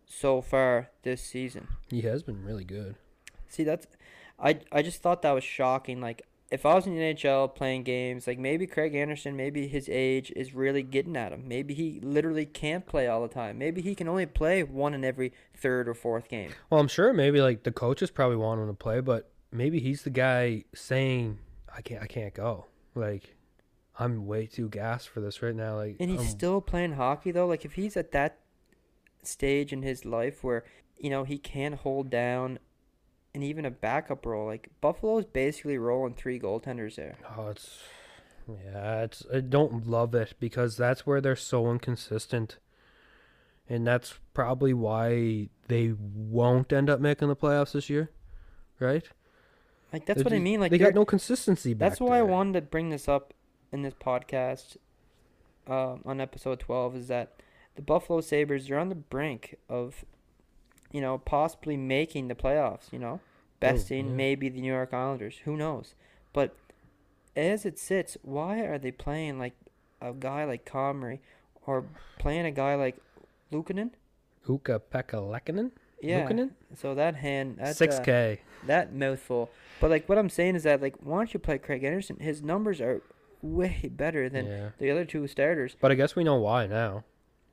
so 0.06 0.40
far 0.40 0.90
this 1.02 1.22
season. 1.22 1.68
He 1.88 2.02
has 2.02 2.22
been 2.22 2.44
really 2.44 2.64
good. 2.64 2.96
See, 3.48 3.64
that's 3.64 3.86
I 4.38 4.60
I 4.72 4.82
just 4.82 5.02
thought 5.02 5.22
that 5.22 5.32
was 5.32 5.44
shocking. 5.44 6.00
Like 6.00 6.22
if 6.50 6.64
I 6.64 6.74
was 6.74 6.86
in 6.86 6.94
the 6.94 7.02
NHL 7.02 7.54
playing 7.54 7.82
games, 7.82 8.26
like 8.26 8.38
maybe 8.38 8.66
Craig 8.66 8.94
Anderson, 8.94 9.36
maybe 9.36 9.66
his 9.66 9.88
age 9.88 10.32
is 10.36 10.54
really 10.54 10.82
getting 10.82 11.16
at 11.16 11.32
him. 11.32 11.48
Maybe 11.48 11.74
he 11.74 12.00
literally 12.02 12.46
can't 12.46 12.86
play 12.86 13.08
all 13.08 13.22
the 13.22 13.32
time. 13.32 13.58
Maybe 13.58 13.82
he 13.82 13.94
can 13.94 14.08
only 14.08 14.26
play 14.26 14.62
one 14.62 14.94
in 14.94 15.04
every 15.04 15.32
third 15.54 15.88
or 15.88 15.94
fourth 15.94 16.28
game. 16.28 16.52
Well, 16.70 16.80
I'm 16.80 16.88
sure 16.88 17.12
maybe 17.12 17.40
like 17.40 17.64
the 17.64 17.72
coaches 17.72 18.10
probably 18.10 18.36
want 18.36 18.60
him 18.60 18.68
to 18.68 18.74
play, 18.74 19.00
but 19.00 19.30
maybe 19.50 19.80
he's 19.80 20.02
the 20.02 20.10
guy 20.10 20.64
saying, 20.74 21.38
"I 21.74 21.82
can't, 21.82 22.02
I 22.02 22.06
can't 22.06 22.34
go." 22.34 22.66
Like, 22.94 23.35
I'm 23.98 24.26
way 24.26 24.46
too 24.46 24.68
gassed 24.68 25.08
for 25.08 25.20
this 25.20 25.42
right 25.42 25.54
now. 25.54 25.76
Like, 25.76 25.96
And 26.00 26.10
he's 26.10 26.20
I'm- 26.20 26.28
still 26.28 26.60
playing 26.60 26.92
hockey 26.92 27.30
though. 27.30 27.46
Like 27.46 27.64
if 27.64 27.72
he's 27.74 27.96
at 27.96 28.12
that 28.12 28.38
stage 29.22 29.72
in 29.72 29.82
his 29.82 30.04
life 30.04 30.44
where 30.44 30.64
you 30.98 31.10
know 31.10 31.24
he 31.24 31.38
can 31.38 31.72
hold 31.74 32.10
down 32.10 32.58
and 33.34 33.42
even 33.44 33.64
a 33.64 33.70
backup 33.70 34.24
role, 34.24 34.46
like 34.46 34.68
Buffalo's 34.80 35.24
basically 35.24 35.78
rolling 35.78 36.14
three 36.14 36.38
goaltenders 36.40 36.96
there. 36.96 37.16
Oh, 37.36 37.48
it's 37.48 37.80
yeah, 38.48 39.02
it's 39.02 39.24
I 39.32 39.40
don't 39.40 39.86
love 39.86 40.14
it 40.14 40.34
because 40.38 40.76
that's 40.76 41.06
where 41.06 41.20
they're 41.20 41.36
so 41.36 41.70
inconsistent. 41.70 42.58
And 43.68 43.84
that's 43.84 44.20
probably 44.32 44.72
why 44.72 45.48
they 45.66 45.92
won't 45.98 46.72
end 46.72 46.88
up 46.88 47.00
making 47.00 47.26
the 47.28 47.34
playoffs 47.34 47.72
this 47.72 47.90
year. 47.90 48.10
Right? 48.78 49.04
Like 49.92 50.06
that's 50.06 50.18
They're 50.18 50.24
what 50.24 50.32
I 50.32 50.38
mean. 50.38 50.60
Like 50.60 50.70
they 50.70 50.78
got 50.78 50.94
no 50.94 51.04
consistency 51.04 51.74
back 51.74 51.90
That's 51.90 52.00
why 52.00 52.18
I 52.18 52.22
wanted 52.22 52.54
to 52.54 52.60
bring 52.62 52.90
this 52.90 53.08
up 53.08 53.34
in 53.72 53.82
this 53.82 53.94
podcast 53.94 54.76
uh, 55.68 55.96
on 56.04 56.20
episode 56.20 56.60
12 56.60 56.96
is 56.96 57.08
that 57.08 57.34
the 57.74 57.82
Buffalo 57.82 58.20
Sabres 58.20 58.70
are 58.70 58.78
on 58.78 58.88
the 58.88 58.94
brink 58.94 59.56
of, 59.68 60.04
you 60.92 61.00
know, 61.00 61.18
possibly 61.18 61.76
making 61.76 62.28
the 62.28 62.34
playoffs, 62.34 62.92
you 62.92 62.98
know, 62.98 63.20
besting 63.60 64.08
yeah. 64.08 64.14
maybe 64.14 64.48
the 64.48 64.60
New 64.60 64.72
York 64.72 64.94
Islanders. 64.94 65.40
Who 65.44 65.56
knows? 65.56 65.94
But 66.32 66.54
as 67.34 67.66
it 67.66 67.78
sits, 67.78 68.16
why 68.22 68.60
are 68.60 68.78
they 68.78 68.90
playing 68.90 69.38
like 69.38 69.54
a 70.00 70.12
guy 70.12 70.44
like 70.44 70.64
Comrie 70.64 71.20
or 71.66 71.84
playing 72.18 72.46
a 72.46 72.50
guy 72.50 72.74
like 72.74 72.96
Luukkonen? 73.52 73.90
Uka 74.48 74.80
Pekalekinen? 74.92 75.72
Yeah. 76.00 76.26
Luukkonen? 76.26 76.50
So 76.74 76.94
that 76.94 77.16
hand, 77.16 77.58
that, 77.58 77.76
Six 77.76 77.96
uh, 77.96 78.02
K. 78.02 78.40
that 78.66 78.94
mouthful. 78.94 79.50
But 79.80 79.90
like 79.90 80.08
what 80.08 80.18
I'm 80.18 80.30
saying 80.30 80.56
is 80.56 80.62
that 80.62 80.80
like 80.80 80.96
why 81.00 81.18
don't 81.18 81.34
you 81.34 81.40
play 81.40 81.58
Craig 81.58 81.84
Anderson? 81.84 82.18
His 82.20 82.42
numbers 82.42 82.80
are 82.80 83.02
way 83.54 83.90
better 83.92 84.28
than 84.28 84.46
Yeah. 84.46 84.68
the 84.78 84.90
other 84.90 85.04
two 85.04 85.26
starters. 85.26 85.76
But 85.80 85.90
I 85.92 85.94
guess 85.94 86.16
we 86.16 86.24
know 86.24 86.36
why 86.36 86.66
now. 86.66 87.04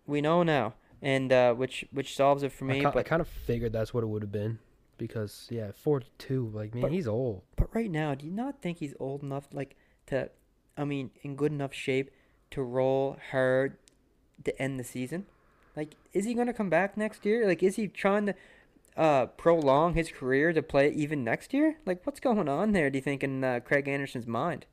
We 0.05 0.19
know 0.21 0.43
now, 0.43 0.73
and 1.01 1.31
uh, 1.31 1.53
which 1.53 1.85
which 1.91 2.15
solves 2.15 2.43
it 2.43 2.51
for 2.51 2.65
I, 2.65 2.73
me. 2.73 2.79
ki- 2.81 2.85
I 2.95 3.03
kind 3.03 3.21
of 3.21 3.27
figured 3.27 3.71
that's 3.73 3.93
what 3.93 4.03
it 4.03 4.07
would 4.07 4.21
have 4.21 4.31
been. 4.31 4.59
Because 4.97 5.47
yeah, 5.49 5.71
forty 5.73 6.07
two, 6.17 6.51
like 6.53 6.73
man, 6.73 6.81
But- 6.83 6.91
he's 6.91 7.07
old. 7.07 7.41
but 7.55 7.73
right 7.73 7.89
now, 7.89 8.13
do 8.15 8.25
you 8.25 8.31
not 8.31 8.61
think 8.61 8.77
he's 8.77 8.93
old 8.99 9.23
enough 9.23 9.47
like 9.51 9.75
to, 10.07 10.29
I 10.77 10.83
mean, 10.85 11.09
in 11.23 11.35
good 11.35 11.51
enough 11.51 11.73
shape 11.73 12.11
to 12.51 12.61
roll 12.61 13.17
hard 13.31 13.77
to 14.43 14.61
end 14.61 14.79
the 14.79 14.83
season? 14.83 15.25
Like, 15.75 15.95
is 16.13 16.25
he 16.25 16.33
gonna 16.35 16.53
come 16.53 16.69
back 16.69 16.95
next 16.95 17.25
year? 17.25 17.47
Like, 17.47 17.63
is 17.63 17.75
he 17.77 17.87
trying 17.87 18.27
to 18.27 18.35
uh 18.95 19.25
prolong 19.25 19.95
his 19.95 20.11
career 20.11 20.53
to 20.53 20.61
play 20.61 20.91
even 20.91 21.23
next 21.23 21.53
year? 21.53 21.77
Like, 21.85 22.05
what's 22.05 22.19
going 22.19 22.47
on 22.47 22.73
there? 22.73 22.89
Do 22.91 22.97
you 22.97 23.01
think 23.01 23.23
in 23.23 23.43
uh, 23.43 23.61
Craig 23.61 23.87
Anderson's 23.87 24.27
mind? 24.27 24.67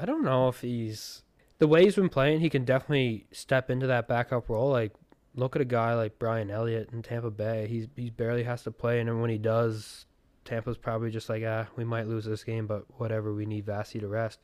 I 0.00 0.04
don't 0.04 0.24
know 0.24 0.48
if 0.48 0.60
he's 0.60 1.22
the 1.58 1.66
way 1.66 1.84
he's 1.84 1.96
been 1.96 2.08
playing. 2.08 2.40
He 2.40 2.50
can 2.50 2.64
definitely 2.64 3.26
step 3.32 3.70
into 3.70 3.86
that 3.88 4.06
backup 4.06 4.48
role. 4.48 4.70
Like, 4.70 4.92
look 5.34 5.56
at 5.56 5.62
a 5.62 5.66
guy 5.66 5.94
like 5.94 6.18
Brian 6.18 6.50
Elliott 6.50 6.90
in 6.92 7.02
Tampa 7.02 7.30
Bay. 7.30 7.66
He's 7.68 7.88
he 7.96 8.10
barely 8.10 8.44
has 8.44 8.62
to 8.64 8.70
play, 8.70 9.00
and 9.00 9.08
then 9.08 9.20
when 9.20 9.30
he 9.30 9.38
does, 9.38 10.06
Tampa's 10.44 10.78
probably 10.78 11.10
just 11.10 11.28
like, 11.28 11.42
ah, 11.46 11.66
we 11.76 11.84
might 11.84 12.06
lose 12.06 12.24
this 12.24 12.44
game, 12.44 12.66
but 12.66 12.84
whatever. 12.98 13.34
We 13.34 13.46
need 13.46 13.66
Vasi 13.66 14.00
to 14.00 14.08
rest. 14.08 14.40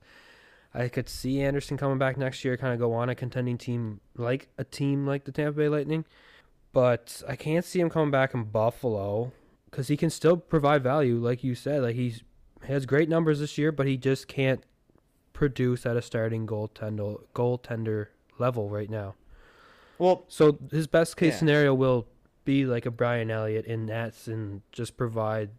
I 0.75 0.89
could 0.89 1.09
see 1.09 1.41
Anderson 1.41 1.77
coming 1.77 1.99
back 1.99 2.17
next 2.17 2.45
year, 2.45 2.57
kind 2.57 2.75
of 2.75 2.81
go 2.81 2.93
on 2.93 3.09
a 3.09 3.15
contending 3.15 3.59
team 3.59 4.01
like 4.17 4.49
a 4.59 4.65
team 4.65 5.07
like 5.07 5.25
the 5.25 5.33
Tampa 5.33 5.57
Bay 5.57 5.69
Lightning, 5.69 6.05
but 6.73 7.23
I 7.29 7.37
can't 7.37 7.65
see 7.65 7.79
him 7.79 7.91
coming 7.91 8.11
back 8.11 8.35
in 8.35 8.45
Buffalo 8.45 9.33
because 9.71 9.87
he 9.87 9.97
can 9.97 10.11
still 10.11 10.37
provide 10.37 10.83
value, 10.83 11.19
like 11.19 11.45
you 11.45 11.55
said. 11.55 11.83
Like 11.83 11.95
he's 11.95 12.25
he 12.67 12.73
has 12.73 12.87
great 12.87 13.09
numbers 13.09 13.39
this 13.39 13.57
year, 13.57 13.71
but 13.71 13.87
he 13.87 13.97
just 13.97 14.27
can't 14.27 14.65
produce 15.39 15.85
at 15.85 15.97
a 15.99 16.01
starting 16.03 16.47
goaltender 16.47 17.20
goaltender 17.35 18.07
level 18.39 18.70
right 18.70 18.89
now. 18.89 19.14
Well, 19.99 20.24
So 20.28 20.59
his 20.70 20.87
best 20.87 21.16
case 21.18 21.35
Yeah. 21.35 21.39
scenario 21.41 21.74
will 21.74 22.07
be 22.45 22.64
like 22.64 22.87
a 22.87 22.91
Brian 22.91 23.30
Elliott 23.30 23.66
in 23.66 23.87
nets 23.87 24.26
and 24.26 24.62
just 24.72 24.97
provide 24.97 25.51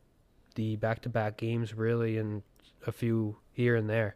the 0.56 0.76
back 0.78 1.02
to 1.04 1.10
back 1.10 1.38
games 1.38 1.74
really 1.76 2.18
and 2.18 2.42
a 2.88 2.92
few 2.92 3.38
here 3.52 3.76
and 3.76 3.88
there. 3.90 4.16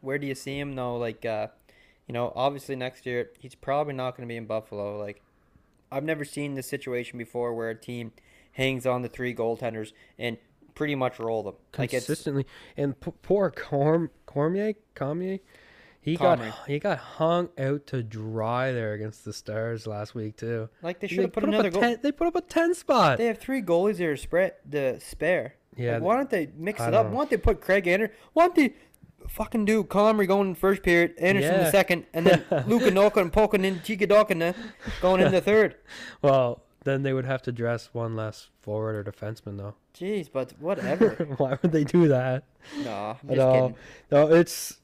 where 0.00 0.18
do 0.18 0.26
you 0.26 0.34
see 0.34 0.58
him 0.58 0.74
though? 0.74 0.96
Like, 0.96 1.24
uh, 1.24 1.46
you 2.08 2.12
know, 2.12 2.32
obviously 2.34 2.74
next 2.74 3.06
year 3.06 3.30
he's 3.38 3.54
probably 3.54 3.94
not 3.94 4.16
going 4.16 4.26
to 4.26 4.32
be 4.32 4.36
in 4.36 4.46
Buffalo. 4.46 4.98
Like, 4.98 5.22
I've 5.92 6.02
never 6.04 6.24
seen 6.24 6.54
this 6.54 6.66
situation 6.66 7.18
before 7.18 7.54
where 7.54 7.70
a 7.70 7.74
team 7.74 8.12
hangs 8.52 8.84
on 8.86 9.02
the 9.02 9.08
three 9.08 9.34
goaltenders 9.34 9.92
and 10.18 10.38
pretty 10.74 10.94
much 10.94 11.18
roll 11.18 11.42
them. 11.42 11.54
Like 11.78 11.90
consistently. 11.90 12.46
and 12.76 12.98
p- 12.98 13.12
poor 13.22 13.50
Corm 13.50 14.08
Cormier 14.32 14.74
Cormier, 14.94 15.38
he 16.00 16.16
got 16.16 16.40
he 16.66 16.78
got 16.78 16.98
hung 16.98 17.48
out 17.58 17.86
to 17.88 18.02
dry 18.02 18.72
there 18.72 18.92
against 18.94 19.24
the 19.24 19.32
Stars 19.32 19.86
last 19.86 20.14
week 20.14 20.36
too. 20.36 20.68
like 20.82 21.00
they 21.00 21.06
They 21.06 21.14
should 21.14 21.22
have 21.24 21.32
put 21.32 21.42
up 21.44 21.48
another 21.48 21.68
a 21.68 21.70
goal. 21.70 21.82
10, 21.82 21.98
They 22.02 22.12
put 22.12 22.26
up 22.28 22.36
a 22.36 22.40
ten 22.40 22.74
spot. 22.74 23.18
They 23.18 23.26
have 23.26 23.38
three 23.38 23.62
goalies 23.62 23.96
there 23.98 24.12
to 24.16 24.20
spread 24.20 24.54
the 24.68 24.98
spare. 25.00 25.54
yeah, 25.76 25.94
Like, 25.94 26.02
why 26.02 26.16
don't 26.16 26.30
they 26.30 26.48
mix 26.56 26.80
I 26.80 26.88
it 26.88 26.94
up? 26.94 27.06
know. 27.06 27.12
Why 27.12 27.18
don't 27.18 27.30
they 27.30 27.36
put 27.36 27.60
Craig 27.60 27.86
Anderson? 27.86 28.14
Why 28.32 28.44
don't 28.46 28.54
they 28.56 28.74
fucking 29.28 29.64
dude, 29.64 29.88
Comrie 29.88 30.26
going 30.26 30.48
in 30.48 30.52
the 30.54 30.58
first 30.58 30.82
period, 30.82 31.14
Anderson 31.18 31.54
in 31.54 31.58
Yeah. 31.60 31.64
the 31.66 31.70
second, 31.70 32.06
and 32.12 32.26
then 32.26 32.44
Luka 32.66 32.90
Noka 32.90 33.18
and 33.20 33.32
Pokin 33.32 33.64
and 33.64 33.82
Tika 33.84 34.06
Dokina 34.06 34.54
going 35.00 35.20
in 35.20 35.30
the 35.30 35.40
third. 35.40 35.76
Well, 36.22 36.62
then 36.84 37.02
they 37.02 37.12
would 37.12 37.24
have 37.24 37.42
to 37.42 37.52
dress 37.52 37.90
one 37.92 38.16
less 38.16 38.48
forward 38.60 38.94
or 38.96 39.10
defenseman, 39.10 39.56
though. 39.58 39.74
Jeez, 39.94 40.28
but 40.32 40.52
whatever. 40.58 41.10
Why 41.36 41.58
would 41.62 41.72
they 41.72 41.84
do 41.84 42.08
that? 42.08 42.44
no, 42.84 43.16
I'm 43.22 43.28
just 43.28 43.40
all. 43.40 43.68
kidding. 43.68 43.76
No, 44.10 44.32
it's 44.34 44.78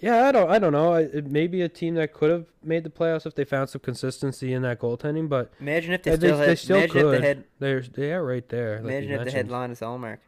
yeah. 0.00 0.26
I 0.28 0.32
don't. 0.32 0.50
I 0.50 0.58
don't 0.58 0.72
know. 0.72 0.94
It, 0.94 1.10
it 1.14 1.26
may 1.30 1.46
be 1.46 1.62
a 1.62 1.68
team 1.68 1.94
that 1.96 2.12
could 2.12 2.30
have 2.30 2.46
made 2.62 2.84
the 2.84 2.90
playoffs 2.90 3.26
if 3.26 3.34
they 3.34 3.44
found 3.44 3.68
some 3.70 3.80
consistency 3.80 4.52
in 4.52 4.62
that 4.62 4.78
goaltending, 4.80 5.28
but 5.28 5.52
Imagine 5.60 5.92
if 5.94 6.02
they 6.02 6.12
Yeah, 6.12 6.16
they- 6.16 6.26
still 6.26 6.38
they 6.38 6.56
still 6.56 6.76
imagine 7.10 7.14
if 7.14 7.20
they 7.20 7.28
had. 7.28 7.44
they're 7.58 7.80
they 7.82 8.12
are 8.12 8.24
right 8.24 8.48
there. 8.48 8.76
Imagine 8.78 9.08
you 9.10 9.14
if 9.16 9.24
they 9.24 9.30
had 9.32 9.48
mentioned. 9.48 9.50
Linus 9.50 9.80
Ullmark 9.80 10.18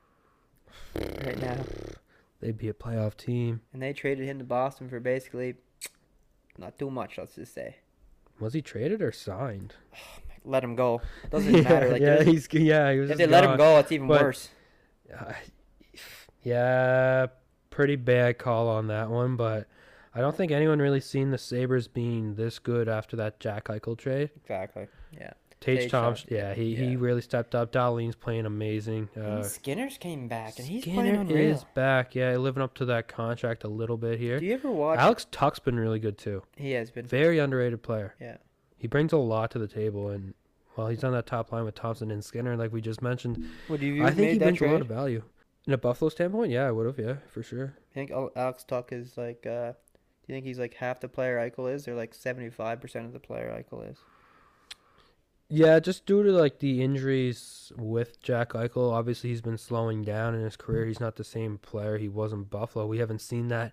right 1.25 1.41
now, 1.41 1.57
They'd 2.41 2.59
be 2.59 2.69
a 2.69 2.75
playoff 2.75 3.17
team. 3.17 3.61
and 3.73 3.81
they 3.83 3.93
traded 3.93 4.27
him 4.29 4.39
to 4.39 4.45
Boston 4.45 4.89
for 4.89 5.01
basically 5.01 5.55
not 6.59 6.79
too 6.79 6.91
much. 6.91 7.17
Let's 7.19 7.35
just 7.37 7.55
say, 7.55 7.77
Was 8.41 8.53
he 8.55 8.61
traded 8.63 9.01
or 9.03 9.13
signed? 9.13 9.75
let 10.45 10.63
him 10.65 10.77
go. 10.77 11.01
Doesn't 11.31 11.55
yeah, 11.55 11.63
matter. 11.63 11.91
Like, 11.91 12.03
yeah, 12.03 12.23
he's 12.23 12.49
yeah. 12.53 12.93
He 12.93 12.99
was 13.01 13.11
if 13.11 13.19
they 13.19 13.27
let 13.27 13.45
him 13.45 13.57
go, 13.57 13.79
it's 13.79 13.93
even 13.93 14.09
But- 14.09 14.23
worse. 14.23 14.49
Uh, 15.13 15.33
yeah, 16.43 17.27
pretty 17.71 17.97
bad 17.97 18.39
call 18.39 18.69
on 18.69 18.89
that 18.89 19.11
one, 19.11 19.37
but 19.37 19.67
I 20.15 20.21
don't 20.21 20.37
think 20.37 20.53
anyone 20.53 20.79
really 20.79 21.01
seen 21.01 21.31
the 21.31 21.39
Sabres 21.39 21.89
being 21.89 22.35
this 22.35 22.59
good 22.59 22.89
after 22.89 23.17
that 23.17 23.41
Jack 23.41 23.65
Eichel 23.65 23.97
trade. 23.99 24.31
Exactly. 24.37 24.87
Yeah. 25.13 25.33
Tage 25.61 25.91
Thompson, 25.91 26.29
yeah, 26.31 26.53
he, 26.53 26.75
he 26.75 26.95
really 26.95 27.23
stepped 27.23 27.55
up. 27.55 27.73
Dahlin's 27.73 28.15
playing 28.15 28.45
amazing. 28.45 29.09
Uh, 29.17 29.21
and 29.21 29.47
Skinner's 29.47 29.97
came 29.97 30.29
back, 30.29 30.59
and 30.59 30.69
he's 30.69 30.83
Skinner 30.83 31.01
playing 31.01 31.17
unreal. 31.17 31.55
is 31.55 31.65
back, 31.75 32.15
yeah, 32.15 32.37
living 32.37 32.63
up 32.63 32.75
to 32.75 32.85
that 32.87 33.09
contract 33.09 33.65
a 33.65 33.69
little 33.69 33.97
bit 33.97 34.19
here. 34.19 34.39
Do 34.39 34.45
you 34.45 34.53
ever 34.53 34.71
watch? 34.71 34.99
Alex 34.99 35.27
Tuch's 35.31 35.61
been 35.61 35.79
really 35.79 35.99
good 35.99 36.19
too. 36.19 36.43
he 36.57 36.73
has 36.73 36.91
been. 36.91 37.07
Very 37.07 37.39
underrated 37.39 37.83
player. 37.83 38.15
Yeah. 38.21 38.37
He 38.85 38.89
brings 38.89 39.15
a 39.15 39.17
lot 39.17 39.51
to 39.53 39.59
the 39.59 39.67
table, 39.67 40.11
and 40.11 40.35
well, 40.77 40.89
he's 40.89 41.05
on 41.05 41.13
that 41.13 41.25
top 41.25 41.53
line 41.53 41.65
with 41.65 41.75
Thompson 41.75 42.11
and 42.11 42.23
Skinner, 42.23 42.55
like 42.55 42.71
we 42.71 42.83
just 42.83 43.01
mentioned. 43.01 43.49
Would 43.71 43.81
you? 43.81 44.05
I 44.05 44.11
think 44.11 44.33
he 44.33 44.39
brings 44.39 44.61
a 44.61 44.67
lot 44.67 44.83
of 44.83 44.89
value. 44.89 45.23
In 45.67 45.73
a 45.73 45.79
Buffalo 45.79 46.11
standpoint, 46.11 46.51
yeah, 46.51 46.67
I 46.67 46.71
would 46.71 46.85
have, 46.85 46.99
yeah, 46.99 47.15
for 47.31 47.43
sure. 47.43 47.79
I 47.91 47.95
think 47.95 48.11
Alex 48.11 48.63
Tuch 48.63 48.93
is 48.93 49.17
like. 49.17 49.47
uh 49.47 49.73
Do 49.73 49.77
you 50.27 50.35
think 50.35 50.45
he's 50.45 50.59
like 50.59 50.75
half 50.75 51.01
the 51.01 51.09
player 51.09 51.39
Eichel 51.39 51.73
is, 51.73 51.89
or 51.89 51.95
like 51.95 52.13
seventy-five 52.13 52.79
percent 52.83 53.07
of 53.07 53.15
the 53.15 53.21
player 53.21 53.49
Eichel 53.59 53.91
is? 53.91 53.97
Yeah, 55.49 55.81
just 55.81 56.05
due 56.05 56.23
to 56.23 56.33
like 56.33 56.59
the 56.59 56.83
injuries 56.83 57.73
with 57.79 58.23
Jack 58.23 58.51
Eichel, 58.51 58.93
obviously 58.93 59.31
he's 59.31 59.41
been 59.41 59.57
slowing 59.57 60.05
down 60.05 60.35
in 60.35 60.43
his 60.43 60.57
career. 60.57 60.85
He's 60.85 61.01
not 61.01 61.17
the 61.17 61.25
same 61.25 61.57
player 61.57 61.97
he 61.97 62.11
was 62.11 62.35
in 62.35 62.43
Buffalo. 62.43 62.87
We 62.87 62.99
haven't 62.99 63.23
seen 63.23 63.49
that 63.49 63.73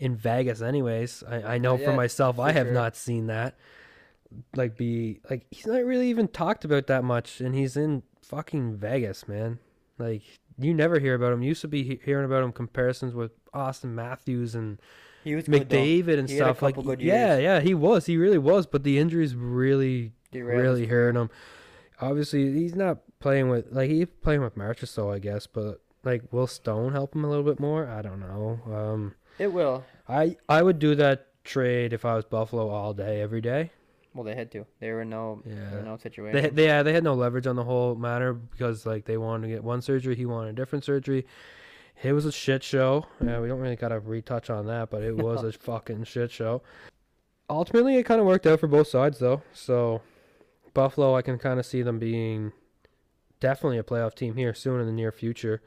in 0.00 0.16
Vegas, 0.16 0.60
anyways. 0.60 1.22
I, 1.28 1.54
I 1.54 1.58
know 1.58 1.76
Not 1.76 1.84
for 1.84 1.92
myself, 1.92 2.40
I 2.40 2.50
have 2.50 2.66
sure. 2.66 2.74
not 2.74 2.96
seen 2.96 3.28
that. 3.28 3.54
Like 4.56 4.76
be 4.76 5.20
like 5.30 5.46
he's 5.50 5.66
not 5.66 5.84
really 5.84 6.08
even 6.10 6.28
talked 6.28 6.64
about 6.64 6.86
that 6.88 7.04
much, 7.04 7.40
and 7.40 7.54
he's 7.54 7.76
in 7.76 8.02
fucking 8.22 8.76
Vegas, 8.76 9.26
man. 9.28 9.58
Like 9.98 10.22
you 10.58 10.74
never 10.74 10.98
hear 10.98 11.14
about 11.14 11.32
him. 11.32 11.42
You 11.42 11.48
used 11.50 11.62
to 11.62 11.68
be 11.68 11.82
he- 11.82 12.00
hearing 12.04 12.24
about 12.24 12.44
him 12.44 12.52
comparisons 12.52 13.14
with 13.14 13.32
Austin 13.54 13.94
Matthews 13.94 14.54
and 14.54 14.78
He 15.24 15.34
was 15.34 15.46
good. 15.46 15.68
McDavid 15.68 16.18
and 16.18 16.28
He 16.28 16.36
had 16.36 16.48
a 16.48 16.54
stuff. 16.54 16.62
Like 16.62 16.76
yeah, 17.00 17.38
yeah, 17.38 17.60
he 17.60 17.74
was. 17.74 18.06
He 18.06 18.16
really 18.16 18.38
was. 18.38 18.66
But 18.66 18.84
the 18.84 18.98
injuries 18.98 19.34
really 19.34 20.12
really 20.32 20.86
hurting 20.86 21.20
him. 21.20 21.30
Obviously, 22.00 22.52
he's 22.52 22.74
not 22.74 22.98
playing 23.20 23.48
with 23.48 23.66
like 23.70 23.90
he's 23.90 24.06
playing 24.22 24.40
with 24.42 24.56
Marchessault, 24.56 25.14
I 25.14 25.18
guess. 25.18 25.46
But 25.46 25.80
like, 26.04 26.32
will 26.32 26.46
Stone 26.48 26.92
help 26.92 27.14
him 27.14 27.24
a 27.24 27.28
little 27.28 27.44
bit 27.44 27.60
more? 27.60 27.86
I 27.86 28.02
don't 28.02 28.20
know. 28.20 28.60
Um, 28.66 29.14
It 29.38 29.52
will. 29.52 29.84
I 30.08 30.36
I 30.48 30.62
would 30.62 30.78
do 30.78 30.94
that 30.96 31.28
trade 31.44 31.92
if 31.92 32.04
I 32.04 32.14
was 32.14 32.24
Buffalo 32.24 32.68
all 32.68 32.92
day, 32.92 33.20
every 33.20 33.40
day. 33.40 33.70
Well, 34.14 34.24
they 34.24 34.34
had 34.34 34.50
to. 34.52 34.66
They 34.80 34.90
were 34.92 35.02
in 35.02 35.10
no, 35.10 35.42
they 35.44 35.54
were 35.54 35.78
in 35.78 35.84
no 35.86 35.96
situation. 35.96 36.42
They 36.42 36.48
they 36.50 36.66
yeah, 36.66 36.82
they 36.82 36.92
had 36.92 37.02
no 37.04 37.14
leverage 37.14 37.46
on 37.46 37.56
the 37.56 37.64
whole 37.64 37.94
matter 37.94 38.34
because 38.34 38.84
like 38.84 39.04
they 39.06 39.16
wanted 39.16 39.46
to 39.48 39.52
get 39.54 39.64
one 39.64 39.80
surgery, 39.82 40.14
he 40.16 40.26
wanted 40.26 40.50
a 40.50 40.52
different 40.52 40.84
surgery. 40.84 41.26
It 42.02 42.12
was 42.12 42.26
a 42.26 42.32
shit 42.32 42.62
show. 42.62 43.06
Yeah, 43.24 43.40
we 43.40 43.48
don't 43.48 43.60
really 43.60 43.76
gotta 43.76 44.00
retouch 44.00 44.50
on 44.50 44.66
that, 44.66 44.90
but 44.90 45.02
it 45.02 45.16
was 45.16 45.42
a 45.44 45.52
fucking 45.58 46.04
shit 46.04 46.30
show. 46.30 46.62
Ultimately, 47.48 47.96
it 47.96 48.04
kind 48.04 48.20
of 48.20 48.26
worked 48.26 48.46
out 48.46 48.60
for 48.60 48.66
both 48.66 48.88
sides 48.88 49.18
though. 49.18 49.42
So 49.52 50.02
Buffalo, 50.74 51.14
I 51.14 51.22
can 51.22 51.38
kind 51.38 51.58
of 51.60 51.66
see 51.66 51.82
them 51.82 51.98
being 51.98 52.52
definitely 53.40 53.78
a 53.78 53.82
playoff 53.82 54.14
team 54.14 54.36
here 54.36 54.54
soon 54.54 54.80
in 54.80 54.86
the 54.86 54.92
near 54.92 55.12
future 55.12 55.62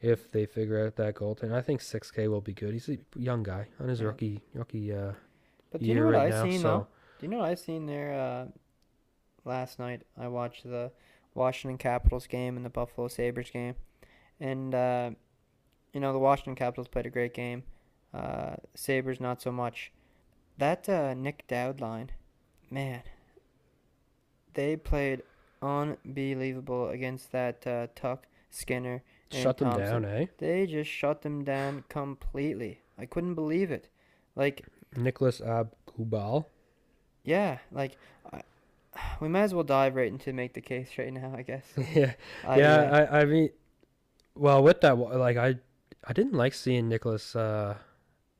if 0.00 0.30
they 0.30 0.46
figure 0.46 0.84
out 0.86 0.96
that 0.96 1.14
goaltender. 1.16 1.52
I 1.54 1.60
think 1.62 1.80
6K 1.80 2.28
will 2.28 2.40
be 2.40 2.54
good. 2.54 2.72
He's 2.72 2.88
a 2.88 2.98
young 3.16 3.42
guy 3.42 3.66
on 3.80 3.88
his 3.88 4.00
Yeah. 4.00 4.06
rookie 4.06 4.40
rookie 4.54 4.92
uh, 4.92 5.12
but 5.70 5.80
do 5.80 5.86
you 5.86 5.94
know 5.96 6.06
what 6.06 6.14
right 6.14 6.26
I 6.32 6.36
now. 6.36 6.44
seen 6.44 6.60
so 6.60 6.68
though? 6.68 6.86
Do 7.18 7.26
you 7.26 7.28
know 7.28 7.38
what 7.38 7.48
I 7.48 7.54
seen 7.56 7.86
there 7.86 8.12
uh, 8.12 8.46
last 9.44 9.78
night? 9.78 10.02
I 10.16 10.28
watched 10.28 10.64
the 10.64 10.92
Washington 11.34 11.78
Capitals 11.78 12.26
game 12.26 12.56
and 12.56 12.64
the 12.64 12.70
Buffalo 12.70 13.08
Sabres 13.08 13.50
game, 13.50 13.74
and 14.38 14.74
uh, 14.74 15.10
you 15.92 16.00
know 16.00 16.12
the 16.12 16.18
Washington 16.18 16.54
Capitals 16.54 16.86
played 16.88 17.06
a 17.06 17.10
great 17.10 17.34
game. 17.34 17.64
Uh, 18.14 18.54
Sabres 18.74 19.20
not 19.20 19.42
so 19.42 19.50
much. 19.50 19.92
That 20.58 20.88
uh, 20.88 21.14
Nick 21.14 21.46
Dowd 21.48 21.80
line, 21.80 22.10
man, 22.70 23.02
they 24.54 24.76
played 24.76 25.22
unbelievable 25.60 26.88
against 26.90 27.32
that 27.32 27.66
uh, 27.66 27.88
Tuch 27.94 28.24
Skinner. 28.50 29.02
and 29.32 29.42
shut 29.42 29.58
them 29.58 29.70
Thompson. 29.70 30.02
down, 30.02 30.04
eh? 30.04 30.26
They 30.38 30.66
just 30.66 30.90
shut 30.90 31.22
them 31.22 31.44
down 31.44 31.84
completely. 31.88 32.80
I 32.96 33.06
couldn't 33.06 33.34
believe 33.34 33.70
it. 33.70 33.88
Like 34.36 34.66
Nicholas 34.96 35.40
Aube-Kubel. 35.40 36.46
Yeah, 37.28 37.58
like 37.72 37.96
I, 38.32 38.42
we 39.20 39.28
might 39.28 39.42
as 39.42 39.54
well 39.54 39.64
dive 39.64 39.94
right 39.96 40.08
into 40.10 40.32
make 40.32 40.54
the 40.54 40.60
case 40.60 40.88
right 40.98 41.12
now. 41.12 41.34
I 41.36 41.42
guess. 41.42 41.64
yeah, 41.94 42.12
Either 42.46 42.62
yeah. 42.62 43.08
I, 43.10 43.20
I 43.20 43.24
mean, 43.24 43.50
well, 44.34 44.62
with 44.62 44.80
that, 44.80 44.96
like 44.98 45.36
I, 45.36 45.56
I 46.04 46.12
didn't 46.12 46.34
like 46.34 46.54
seeing 46.54 46.88
Nicholas 46.88 47.36
uh, 47.36 47.76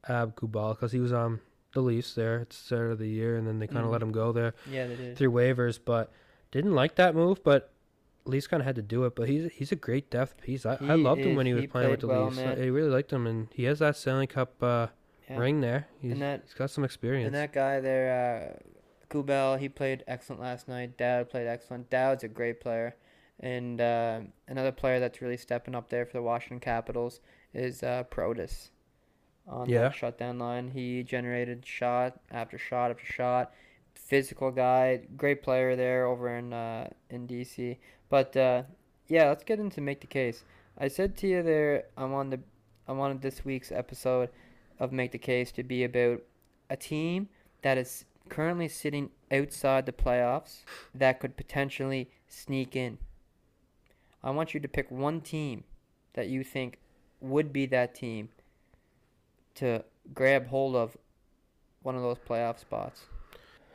Aube-Kubel 0.09 0.75
because 0.75 0.93
he 0.93 1.01
was 1.01 1.13
on 1.13 1.41
the 1.75 1.81
Leafs 1.83 2.15
there 2.15 2.41
at 2.41 2.51
the 2.51 2.57
start 2.57 2.91
of 2.93 2.99
the 2.99 3.09
year, 3.09 3.37
and 3.37 3.47
then 3.47 3.59
they 3.59 3.67
kind 3.67 3.85
of 3.85 3.91
let 3.91 4.01
Mhm. 4.01 4.05
him 4.05 4.13
go 4.13 4.33
there 4.33 4.55
yeah, 4.71 4.87
they 4.87 4.97
did. 4.97 5.17
through 5.17 5.33
waivers. 5.33 5.79
But 5.85 6.11
didn't 6.51 6.75
like 6.75 6.95
that 6.97 7.15
move. 7.15 7.43
But 7.45 7.71
Leafs 8.25 8.47
kind 8.47 8.61
of 8.63 8.67
had 8.67 8.77
to 8.77 8.83
do 8.83 9.05
it. 9.05 9.15
But 9.15 9.29
he's 9.29 9.53
he's 9.53 9.73
a 9.73 9.77
great 9.77 10.11
depth 10.11 10.41
piece. 10.41 10.65
I, 10.65 10.79
I 10.81 10.95
loved 10.95 11.21
him 11.21 11.35
when 11.37 11.45
he 11.47 11.53
was 11.53 11.63
he 11.63 11.67
playing 11.67 11.91
with 11.91 12.01
the 12.01 12.07
well, 12.09 12.25
Leafs. 12.27 12.37
man. 12.37 12.59
I, 12.59 12.63
I 12.63 12.67
really 12.67 12.91
liked 12.91 13.13
him, 13.13 13.27
and 13.27 13.49
he 13.53 13.65
has 13.65 13.81
that 13.81 13.97
Stanley 13.97 14.27
Cup 14.27 14.63
uh, 14.63 14.87
Yeah. 15.29 15.37
ring 15.39 15.61
there. 15.61 15.89
He's, 16.01 16.13
And 16.13 16.23
that 16.23 16.43
he's 16.45 16.55
got 16.55 16.71
some 16.71 16.85
experience. 16.85 17.27
and 17.27 17.35
that 17.35 17.53
guy 17.53 17.81
there, 17.81 18.57
uh, 18.57 18.63
Kubel, 19.09 19.57
he 19.59 19.69
played 19.69 20.05
excellent 20.07 20.41
last 20.43 20.69
night. 20.69 20.97
Dowd 20.97 21.31
played 21.31 21.47
excellent. 21.47 21.91
Dowd's 21.91 22.25
a 22.25 22.29
great 22.29 22.61
player, 22.61 22.97
and 23.41 23.81
uh, 23.81 24.21
another 24.47 24.73
player 24.73 25.01
that's 25.01 25.21
really 25.23 25.37
stepping 25.37 25.75
up 25.75 25.89
there 25.89 26.05
for 26.07 26.13
the 26.13 26.23
Washington 26.23 26.61
Capitals 26.61 27.21
is 27.55 27.83
uh, 27.83 28.05
Protas. 28.11 28.71
On 29.47 29.69
Yeah. 29.69 29.83
that 29.83 29.95
shutdown 29.95 30.39
line, 30.39 30.69
he 30.73 31.03
generated 31.03 31.65
shot 31.65 32.21
after 32.31 32.59
shot 32.59 32.91
after 32.91 33.07
shot. 33.07 33.53
Physical 33.95 34.51
guy, 34.51 35.01
great 35.17 35.43
player 35.43 35.75
there 35.75 36.07
over 36.07 36.35
in 36.37 36.53
uh, 36.53 36.89
in 37.11 37.27
DC. 37.27 37.79
But 38.09 38.37
uh, 38.37 38.63
yeah, 39.09 39.29
let's 39.29 39.45
get 39.45 39.59
into 39.59 39.81
make 39.81 40.01
the 40.01 40.07
case. 40.07 40.45
I 40.79 40.89
said 40.89 41.17
to 41.19 41.27
you 41.27 41.43
there, 41.43 41.85
I 41.97 42.05
wanted 42.05 42.43
I 42.87 42.93
wanted 42.93 43.23
this 43.23 43.45
week's 43.45 43.73
episode 43.73 44.29
of 44.79 44.93
make 44.93 45.13
the 45.13 45.19
case 45.19 45.51
to 45.53 45.63
be 45.63 45.83
about 45.85 46.23
a 46.71 46.77
team 46.77 47.29
that 47.63 47.77
is 47.79 48.05
currently 48.29 48.69
sitting 48.69 49.11
outside 49.33 49.87
the 49.87 49.93
playoffs 49.93 50.63
that 50.95 51.21
could 51.21 51.37
potentially 51.37 52.11
sneak 52.29 52.77
in. 52.77 52.99
I 54.23 54.31
want 54.31 54.55
you 54.55 54.61
to 54.61 54.69
pick 54.69 54.91
one 54.91 55.21
team 55.21 55.65
that 56.15 56.29
you 56.29 56.45
think 56.45 56.79
would 57.21 57.53
be 57.53 57.67
that 57.67 57.95
team 57.95 58.29
to 59.57 59.85
grab 60.15 60.49
hold 60.49 60.77
of 60.77 60.97
one 61.83 61.97
of 61.97 62.03
those 62.03 62.19
playoff 62.19 62.59
spots. 62.59 63.03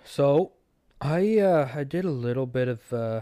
So, 0.03 0.51
I 0.99 1.39
uh, 1.39 1.69
I 1.75 1.83
did 1.83 2.05
a 2.05 2.11
little 2.11 2.45
bit 2.45 2.67
of 2.67 2.93
uh, 2.93 3.21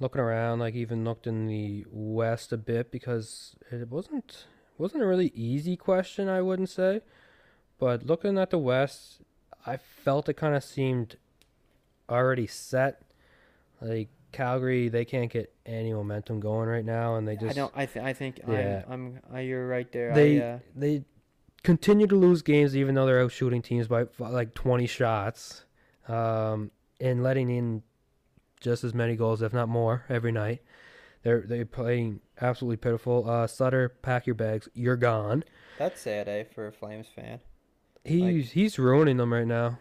looking 0.00 0.20
around, 0.20 0.60
like 0.60 0.74
even 0.74 1.04
looked 1.04 1.26
in 1.26 1.46
the 1.46 1.84
West 1.90 2.52
a 2.52 2.56
bit 2.56 2.90
because 2.90 3.56
it 3.70 3.88
wasn't 3.88 4.46
wasn't 4.76 5.02
a 5.02 5.06
really 5.06 5.32
easy 5.34 5.76
question, 5.76 6.28
I 6.28 6.40
wouldn't 6.40 6.68
say, 6.68 7.00
but 7.78 8.06
looking 8.06 8.38
at 8.38 8.50
the 8.50 8.58
West, 8.58 9.20
I 9.68 9.76
felt 9.76 10.28
it 10.28 10.34
kind 10.34 10.54
of 10.54 10.64
seemed 10.64 11.16
already 12.08 12.46
set. 12.46 13.02
Like 13.80 14.08
Calgary, 14.32 14.88
they 14.88 15.04
can't 15.04 15.30
get 15.30 15.52
any 15.66 15.92
momentum 15.92 16.40
going 16.40 16.68
right 16.68 16.84
now, 16.84 17.16
and 17.16 17.26
they 17.28 17.36
just 17.36 17.50
I 17.50 17.52
don't. 17.52 17.72
I 17.76 17.86
th- 17.86 18.04
I 18.04 18.12
think 18.12 18.40
Yeah. 18.46 18.82
I'm. 18.88 19.20
I'm. 19.30 19.36
Uh, 19.36 19.38
you're 19.40 19.68
right 19.68 19.90
there. 19.92 20.14
they 20.14 20.42
I, 20.42 20.46
uh, 20.46 20.58
they 20.74 21.04
continue 21.62 22.06
to 22.06 22.16
lose 22.16 22.42
games 22.42 22.76
even 22.76 22.94
though 22.94 23.04
they're 23.06 23.20
out 23.22 23.32
shooting 23.32 23.60
teams 23.60 23.88
by 23.88 24.06
like 24.18 24.54
20 24.54 24.86
shots 24.86 25.64
um, 26.06 26.70
and 27.00 27.22
letting 27.22 27.50
in 27.50 27.82
just 28.60 28.84
as 28.84 28.94
many 28.94 29.16
goals 29.16 29.42
if 29.42 29.52
not 29.52 29.68
more 29.68 30.04
every 30.08 30.30
night 30.32 30.62
They're 31.24 31.42
they're 31.42 31.66
playing 31.66 32.20
absolutely 32.40 32.76
pitiful. 32.76 33.28
Uh, 33.28 33.46
Sutter, 33.48 33.88
pack 33.88 34.26
your 34.26 34.34
bags. 34.34 34.68
You're 34.72 34.96
gone. 34.96 35.42
That's 35.78 36.00
sad, 36.00 36.28
eh, 36.28 36.44
for 36.44 36.66
a 36.68 36.72
Flames 36.72 37.08
fan. 37.14 37.40
He's 38.08 38.52
he's 38.52 38.78
ruining 38.78 39.16
them 39.18 39.32
right 39.32 39.46
now 39.46 39.78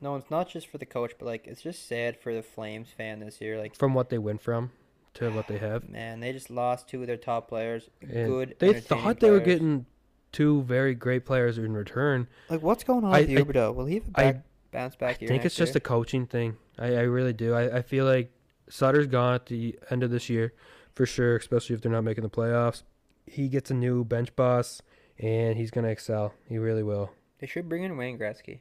No, 0.00 0.16
it's 0.16 0.30
not 0.30 0.48
just 0.48 0.66
for 0.68 0.78
the 0.78 0.86
coach, 0.86 1.12
but 1.18 1.26
like 1.26 1.46
it's 1.46 1.62
just 1.62 1.86
sad 1.88 2.18
for 2.20 2.34
the 2.34 2.42
Flames 2.42 2.88
fan 2.96 3.20
this 3.20 3.40
year. 3.40 3.58
Like, 3.58 3.74
from 3.74 3.94
what 3.94 4.08
they 4.10 4.18
went 4.18 4.40
from 4.42 4.70
to 5.14 5.30
what 5.30 5.46
they 5.48 5.58
have. 5.58 5.88
man, 5.88 6.20
they 6.20 6.32
just 6.32 6.50
lost 6.50 6.88
two 6.88 7.00
of 7.00 7.06
their 7.06 7.16
top 7.16 7.48
players. 7.48 7.88
And 8.02 8.28
Good. 8.28 8.56
They 8.58 8.68
entertaining 8.70 9.04
thought 9.04 9.20
they 9.20 9.30
were 9.30 9.40
getting 9.40 9.86
two 10.32 10.62
very 10.62 10.94
great 10.94 11.24
players 11.24 11.56
in 11.58 11.72
return. 11.74 12.26
like 12.50 12.62
what's 12.62 12.82
going 12.84 13.04
on 13.04 13.14
I- 13.14 13.20
with 13.20 13.30
I- 13.30 13.32
Huberdeau? 13.34 13.74
Will 13.74 13.86
he 13.86 13.94
have 13.96 14.04
a 14.14 14.20
I- 14.20 14.32
back, 14.32 14.44
bounce 14.72 14.96
back 14.96 15.16
I 15.16 15.20
year? 15.20 15.28
think 15.28 15.42
next 15.42 15.46
it's 15.46 15.56
just 15.56 15.70
year? 15.74 15.78
a 15.78 15.80
coaching 15.80 16.26
thing. 16.26 16.56
I, 16.78 16.86
I 16.96 17.00
really 17.02 17.32
do. 17.32 17.54
I, 17.54 17.76
I 17.78 17.82
feel 17.82 18.04
like 18.04 18.32
Sutter's 18.68 19.06
gone 19.06 19.34
at 19.34 19.46
the 19.46 19.78
end 19.90 20.02
of 20.02 20.10
this 20.10 20.28
year 20.28 20.52
for 20.94 21.06
sure, 21.06 21.36
especially 21.36 21.74
if 21.76 21.82
they're 21.82 21.92
not 21.92 22.02
making 22.04 22.24
the 22.24 22.30
playoffs. 22.30 22.82
He 23.26 23.48
gets 23.48 23.70
a 23.70 23.74
new 23.74 24.04
bench 24.04 24.34
boss 24.34 24.82
and 25.18 25.56
he's 25.56 25.70
gonna 25.70 25.88
excel. 25.88 26.34
He 26.48 26.58
really 26.58 26.82
will. 26.82 27.10
They 27.44 27.48
should 27.48 27.68
bring 27.68 27.82
in 27.82 27.98
Wayne 27.98 28.18
Gretzky. 28.18 28.60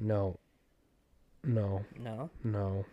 No. 0.00 0.40
No. 1.44 1.84
No. 1.96 2.28
No. 2.42 2.84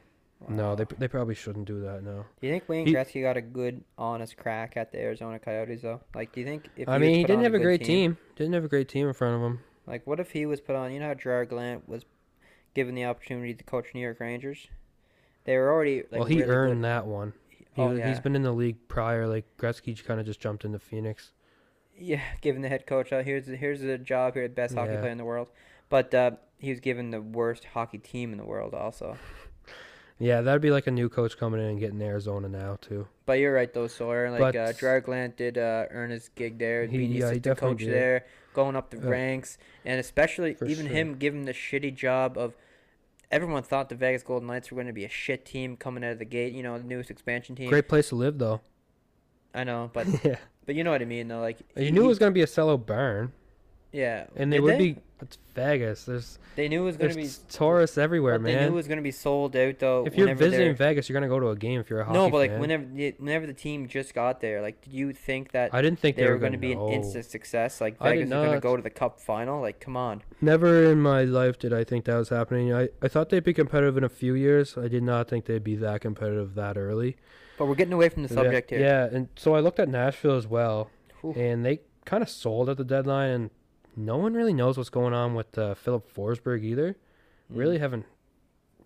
No, 0.47 0.75
they 0.75 0.85
they 0.99 1.07
probably 1.07 1.33
shouldn't 1.33 1.65
do 1.65 1.81
that, 1.81 2.03
no. 2.03 2.25
Do 2.39 2.45
you 2.45 2.53
think 2.53 2.69
Wayne 2.69 2.85
He- 2.85 2.93
Gretzky 2.93 3.23
got 3.23 3.35
a 3.35 3.41
good, 3.41 3.83
honest 3.97 4.37
crack 4.37 4.77
at 4.77 4.91
the 4.91 4.99
Arizona 4.99 5.39
Coyotes 5.39 5.81
though? 5.81 6.01
Like, 6.13 6.33
do 6.33 6.41
you 6.41 6.45
think 6.45 6.69
if 6.77 6.87
I 6.87 6.99
mean, 6.99 7.15
he 7.15 7.23
didn't 7.23 7.45
have 7.45 7.55
a 7.55 7.59
great 7.59 7.83
team. 7.83 8.15
Didn't 8.35 8.53
have 8.53 8.63
a 8.63 8.67
great 8.67 8.89
team 8.89 9.07
in 9.07 9.13
front 9.15 9.37
of 9.37 9.41
him. 9.41 9.59
Like, 9.87 10.05
what 10.05 10.19
if 10.19 10.29
he 10.29 10.45
was 10.45 10.61
put 10.61 10.75
on? 10.75 10.91
You 10.91 10.99
know 10.99 11.07
how 11.07 11.15
Gerard 11.15 11.49
Gallant 11.49 11.89
was 11.89 12.05
given 12.75 12.93
the 12.93 13.05
opportunity 13.05 13.55
to 13.55 13.63
coach 13.63 13.87
New 13.95 14.01
York 14.01 14.19
Rangers? 14.19 14.67
They 15.45 15.57
were 15.57 15.71
already 15.71 16.03
like. 16.11 16.19
well, 16.19 16.25
he 16.25 16.41
really 16.41 16.51
earned 16.51 16.81
Good. 16.81 16.83
that 16.83 17.07
one. 17.07 17.33
He, 17.49 17.81
Oh 17.81 17.91
yeah. 17.91 18.07
He's 18.07 18.19
been 18.19 18.35
in 18.35 18.43
the 18.43 18.51
league 18.51 18.87
prior. 18.87 19.25
Like 19.25 19.45
Gretzky 19.57 20.05
kind 20.05 20.19
of 20.19 20.27
just 20.27 20.39
jumped 20.39 20.63
into 20.63 20.77
Phoenix. 20.77 21.31
Yeah, 22.03 22.21
given 22.41 22.61
the 22.61 22.69
head 22.69 22.85
coach, 22.85 23.11
uh, 23.13 23.23
here's 23.23 23.47
here's 23.47 23.81
a 23.81 23.97
job 23.97 24.33
here, 24.33 24.47
the 24.47 24.53
best 24.53 24.75
hockey 24.75 24.93
Yeah. 24.93 24.99
player 24.99 25.11
in 25.11 25.17
the 25.17 25.25
world. 25.25 25.49
But 25.89 26.13
uh, 26.13 26.31
he 26.57 26.69
was 26.69 26.79
given 26.79 27.11
the 27.11 27.21
worst 27.21 27.65
hockey 27.73 27.97
team 27.99 28.31
in 28.31 28.37
the 28.37 28.45
world, 28.45 28.73
also. 28.73 29.17
Yeah, 30.19 30.41
that'd 30.41 30.61
be 30.61 30.71
like 30.71 30.87
a 30.87 30.91
new 30.91 31.09
coach 31.09 31.37
coming 31.37 31.59
in 31.59 31.67
and 31.67 31.79
getting 31.79 32.01
Arizona 32.01 32.47
now 32.47 32.77
too. 32.81 33.07
But 33.25 33.39
you're 33.39 33.53
right, 33.53 33.71
though, 33.73 33.87
Sawyer. 33.87 34.29
Like 34.31 34.39
But- 34.39 34.55
uh, 34.55 34.73
Gerard 34.73 35.05
Gallant 35.05 35.37
did 35.37 35.57
uh, 35.57 35.85
earn 35.91 36.11
his 36.11 36.29
gig 36.29 36.59
there, 36.59 36.85
He- 36.85 36.97
being 36.97 37.13
the 37.13 37.17
yeah, 37.19 37.33
he 37.33 37.39
definitely 37.39 37.75
coach 37.77 37.85
did. 37.85 37.93
there, 37.93 38.25
going 38.53 38.75
up 38.75 38.89
the 38.91 38.97
Uh, 39.05 39.09
ranks, 39.09 39.57
and 39.85 39.99
especially 39.99 40.53
for 40.53 40.65
even 40.65 40.85
sure. 40.87 40.95
him 40.95 41.15
giving 41.17 41.45
the 41.45 41.53
shitty 41.53 41.93
job 41.95 42.37
of. 42.37 42.55
Everyone 43.31 43.63
thought 43.63 43.89
the 43.89 43.95
Vegas 43.95 44.21
Golden 44.21 44.47
Knights 44.47 44.69
were 44.71 44.75
going 44.75 44.85
to 44.85 44.93
be 44.93 45.05
a 45.05 45.09
shit 45.09 45.43
team 45.43 45.75
coming 45.75 46.03
out 46.03 46.11
of 46.11 46.19
the 46.19 46.25
gate. 46.25 46.53
You 46.53 46.61
know, 46.61 46.77
the 46.77 46.83
newest 46.83 47.09
expansion 47.09 47.55
team. 47.55 47.67
Great 47.67 47.87
place 47.89 48.09
to 48.09 48.15
live 48.15 48.37
though. 48.37 48.61
I 49.55 49.63
know, 49.63 49.89
but 49.91 50.05
yeah, 50.23 50.35
but 50.65 50.75
you 50.75 50.83
know 50.83 50.91
what 50.91 51.01
I 51.01 51.05
mean, 51.05 51.27
though. 51.27 51.39
Like 51.41 51.59
you 51.75 51.85
he- 51.85 51.91
knew 51.91 52.03
it 52.03 52.07
was 52.07 52.19
gonna 52.19 52.31
be 52.31 52.41
a 52.41 52.47
sellout 52.47 52.85
burn. 52.85 53.31
yeah, 53.91 54.25
and 54.35 54.51
they 54.51 54.59
would 54.59 54.77
be. 54.77 54.97
It's 55.23 55.37
Vegas. 55.55 56.03
There's 56.05 56.37
They 56.55 56.67
knew 56.67 56.81
it 56.81 56.85
was 56.85 56.97
going 56.97 57.11
to 57.11 57.15
be. 57.17 57.29
tourists 57.49 57.97
everywhere, 57.97 58.37
but 58.39 58.45
They 58.45 58.55
knew 58.55 58.67
it 58.67 58.71
was 58.73 58.87
going 58.87 58.97
to 58.97 59.03
be 59.03 59.11
sold 59.11 59.55
out 59.55 59.79
though. 59.79 60.05
If 60.05 60.15
you're 60.15 60.25
whenever 60.27 60.39
they're- 60.41 60.49
visiting 60.49 60.75
Vegas, 60.75 61.07
you're 61.09 61.13
gonna 61.15 61.27
go 61.29 61.39
to 61.39 61.49
a 61.49 61.55
game 61.55 61.79
if 61.79 61.89
you're 61.89 62.01
a 62.01 62.05
hockey 62.05 62.17
No, 62.17 62.29
but 62.29 62.37
like 62.37 62.51
fan. 62.51 62.59
whenever 62.59 62.83
the- 62.85 63.15
whenever 63.17 63.47
the 63.47 63.53
team 63.53 63.87
just 63.87 64.13
got 64.13 64.41
there, 64.41 64.61
like 64.61 64.81
did 64.81 64.93
you 64.93 65.13
think 65.13 65.51
that 65.53 65.73
I 65.73 65.81
didn't 65.81 65.99
think 65.99 66.15
they, 66.17 66.23
they, 66.23 66.29
were 66.29 66.37
going 66.37 66.51
to 66.51 66.57
be 66.57 66.75
know. 66.75 66.87
an 66.87 66.93
instant 66.93 67.25
success? 67.25 67.79
Like 67.81 67.97
Vegas 67.99 68.29
was 68.29 68.29
going 68.31 68.51
to 68.53 68.59
go 68.59 68.75
to 68.75 68.81
the 68.83 68.89
Cup 68.89 69.19
final? 69.19 69.61
Like 69.61 69.79
come 69.79 69.95
on. 69.97 70.21
Never 70.41 70.83
in 70.91 71.01
my 71.01 71.23
life 71.23 71.57
did 71.57 71.73
I 71.73 71.83
think 71.83 72.05
that 72.05 72.15
was 72.17 72.29
happening. 72.29 72.73
I, 72.73 72.89
I 73.01 73.07
thought 73.07 73.29
they'd 73.29 73.43
be 73.43 73.53
competitive 73.53 73.97
in 73.97 74.03
a 74.03 74.09
few 74.09 74.33
years. 74.35 74.77
I 74.77 74.87
did 74.87 75.03
not 75.03 75.27
think 75.29 75.45
they'd 75.45 75.63
be 75.63 75.75
that 75.77 76.01
competitive 76.01 76.55
that 76.55 76.77
early. 76.77 77.15
But 77.57 77.67
we're 77.67 77.75
getting 77.75 77.93
away 77.93 78.09
from 78.09 78.23
the 78.23 78.29
Yeah- 78.33 78.41
subject 78.41 78.69
here. 78.71 78.79
Yeah, 78.79 79.05
and 79.11 79.29
so 79.37 79.55
I 79.55 79.59
looked 79.59 79.79
at 79.79 79.87
Nashville 79.87 80.35
as 80.35 80.47
well, 80.47 80.89
and 81.35 81.63
they 81.63 81.81
kind 82.03 82.21
of 82.23 82.27
sold 82.29 82.67
at 82.69 82.77
the 82.77 82.83
deadline, 82.83 83.29
and 83.29 83.49
no 83.95 84.17
one 84.17 84.33
really 84.33 84.53
knows 84.53 84.77
what's 84.77 84.89
going 84.89 85.13
on 85.13 85.35
with 85.35 85.57
uh, 85.57 85.73
Philip 85.75 86.13
Forsberg 86.13 86.63
either. 86.63 86.97
Mm. 87.51 87.57
Really 87.57 87.77
haven't 87.79 88.05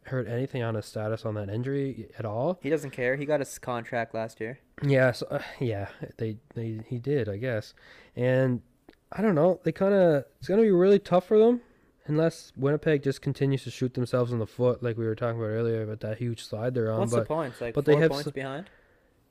heard 0.04 0.28
anything 0.28 0.64
on 0.64 0.76
his 0.76 0.86
status 0.86 1.26
on 1.26 1.36
that 1.36 1.50
injury 1.50 2.10
at 2.18 2.26
all. 2.26 2.60
He 2.62 2.70
doesn't 2.70 2.92
care. 2.92 3.16
He 3.16 3.26
got 3.26 3.40
his 3.40 3.60
contract 3.60 4.14
last 4.14 4.40
year. 4.40 4.60
Yeah, 4.82 5.12
so, 5.12 5.28
uh, 5.28 5.42
yeah, 5.60 5.90
they 6.18 6.38
they 6.54 6.82
he 6.88 7.00
did, 7.00 7.30
I 7.30 7.38
guess, 7.38 7.74
and 8.16 8.62
I 9.12 9.22
don't 9.22 9.36
know. 9.36 9.60
They 9.64 9.72
kind 9.72 9.94
of 9.94 10.26
it's 10.40 10.48
gonna 10.48 10.62
be 10.62 10.72
really 10.72 11.00
tough 11.00 11.28
for 11.28 11.38
them 11.38 11.62
unless 12.08 12.54
Winnipeg 12.56 13.04
just 13.04 13.22
continues 13.22 13.64
to 13.64 13.72
shoot 13.72 13.94
themselves 13.94 14.32
in 14.32 14.40
the 14.40 14.48
foot, 14.48 14.82
like 14.82 14.98
we 14.98 15.06
were 15.06 15.16
talking 15.16 15.40
about 15.40 15.50
earlier 15.50 15.84
about 15.84 16.00
that 16.02 16.18
huge 16.18 16.44
slide 16.44 16.74
they're 16.74 16.92
on. 16.92 17.00
What's 17.00 17.12
the 17.12 17.20
but 17.20 17.28
points? 17.28 17.62
Like 17.62 17.74
but 17.74 17.86
they 17.86 17.94
four 17.94 18.02
have 18.02 18.12
points 18.12 18.28
s- 18.28 18.34
behind. 18.34 18.70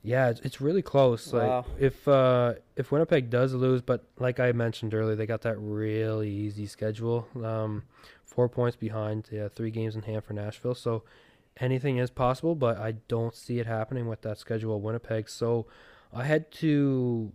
Yeah, 0.07 0.29
it's, 0.29 0.41
it's 0.41 0.61
really 0.61 0.83
close. 0.83 1.33
Wow. 1.33 1.67
Like 1.69 1.83
if 1.83 2.07
uh 2.07 2.55
if 2.77 2.93
Winnipeg 2.93 3.29
does 3.29 3.53
lose, 3.53 3.83
but 3.83 4.05
like 4.21 4.39
I 4.39 4.53
mentioned 4.53 4.95
earlier, 4.95 5.17
they 5.17 5.27
got 5.27 5.43
that 5.43 5.59
really 5.59 6.31
easy 6.31 6.67
schedule. 6.67 7.27
Um, 7.45 7.83
four 8.25 8.49
points 8.49 8.77
behind. 8.77 9.29
Yeah, 9.33 9.49
three 9.49 9.73
games 9.73 9.97
in 9.97 10.03
hand 10.03 10.23
for 10.23 10.33
Nashville. 10.33 10.77
So 10.77 11.03
anything 11.59 11.99
is 11.99 12.11
possible, 12.11 12.55
but 12.55 12.79
I 12.79 12.93
don't 13.09 13.35
see 13.35 13.59
it 13.59 13.67
happening 13.67 14.07
with 14.07 14.23
that 14.23 14.39
schedule 14.39 14.77
of 14.77 14.83
Winnipeg. 14.83 15.29
So 15.29 15.67
I 16.13 16.23
had 16.23 16.53
to 16.53 17.33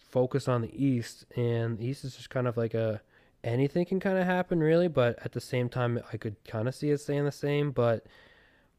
focus 0.00 0.48
on 0.48 0.60
the 0.60 0.84
East, 0.84 1.24
and 1.36 1.78
the 1.78 1.86
East 1.86 2.04
is 2.04 2.16
just 2.16 2.30
kind 2.30 2.48
of 2.48 2.56
like 2.56 2.74
a 2.74 3.00
anything 3.44 3.84
can 3.84 4.00
kind 4.00 4.18
of 4.18 4.24
happen 4.24 4.58
really, 4.58 4.88
but 4.88 5.20
at 5.24 5.32
the 5.32 5.40
same 5.40 5.68
time 5.68 6.00
I 6.12 6.16
could 6.16 6.34
kind 6.44 6.66
of 6.66 6.74
see 6.74 6.90
it 6.90 6.98
staying 6.98 7.26
the 7.26 7.32
same. 7.32 7.70
But 7.70 8.06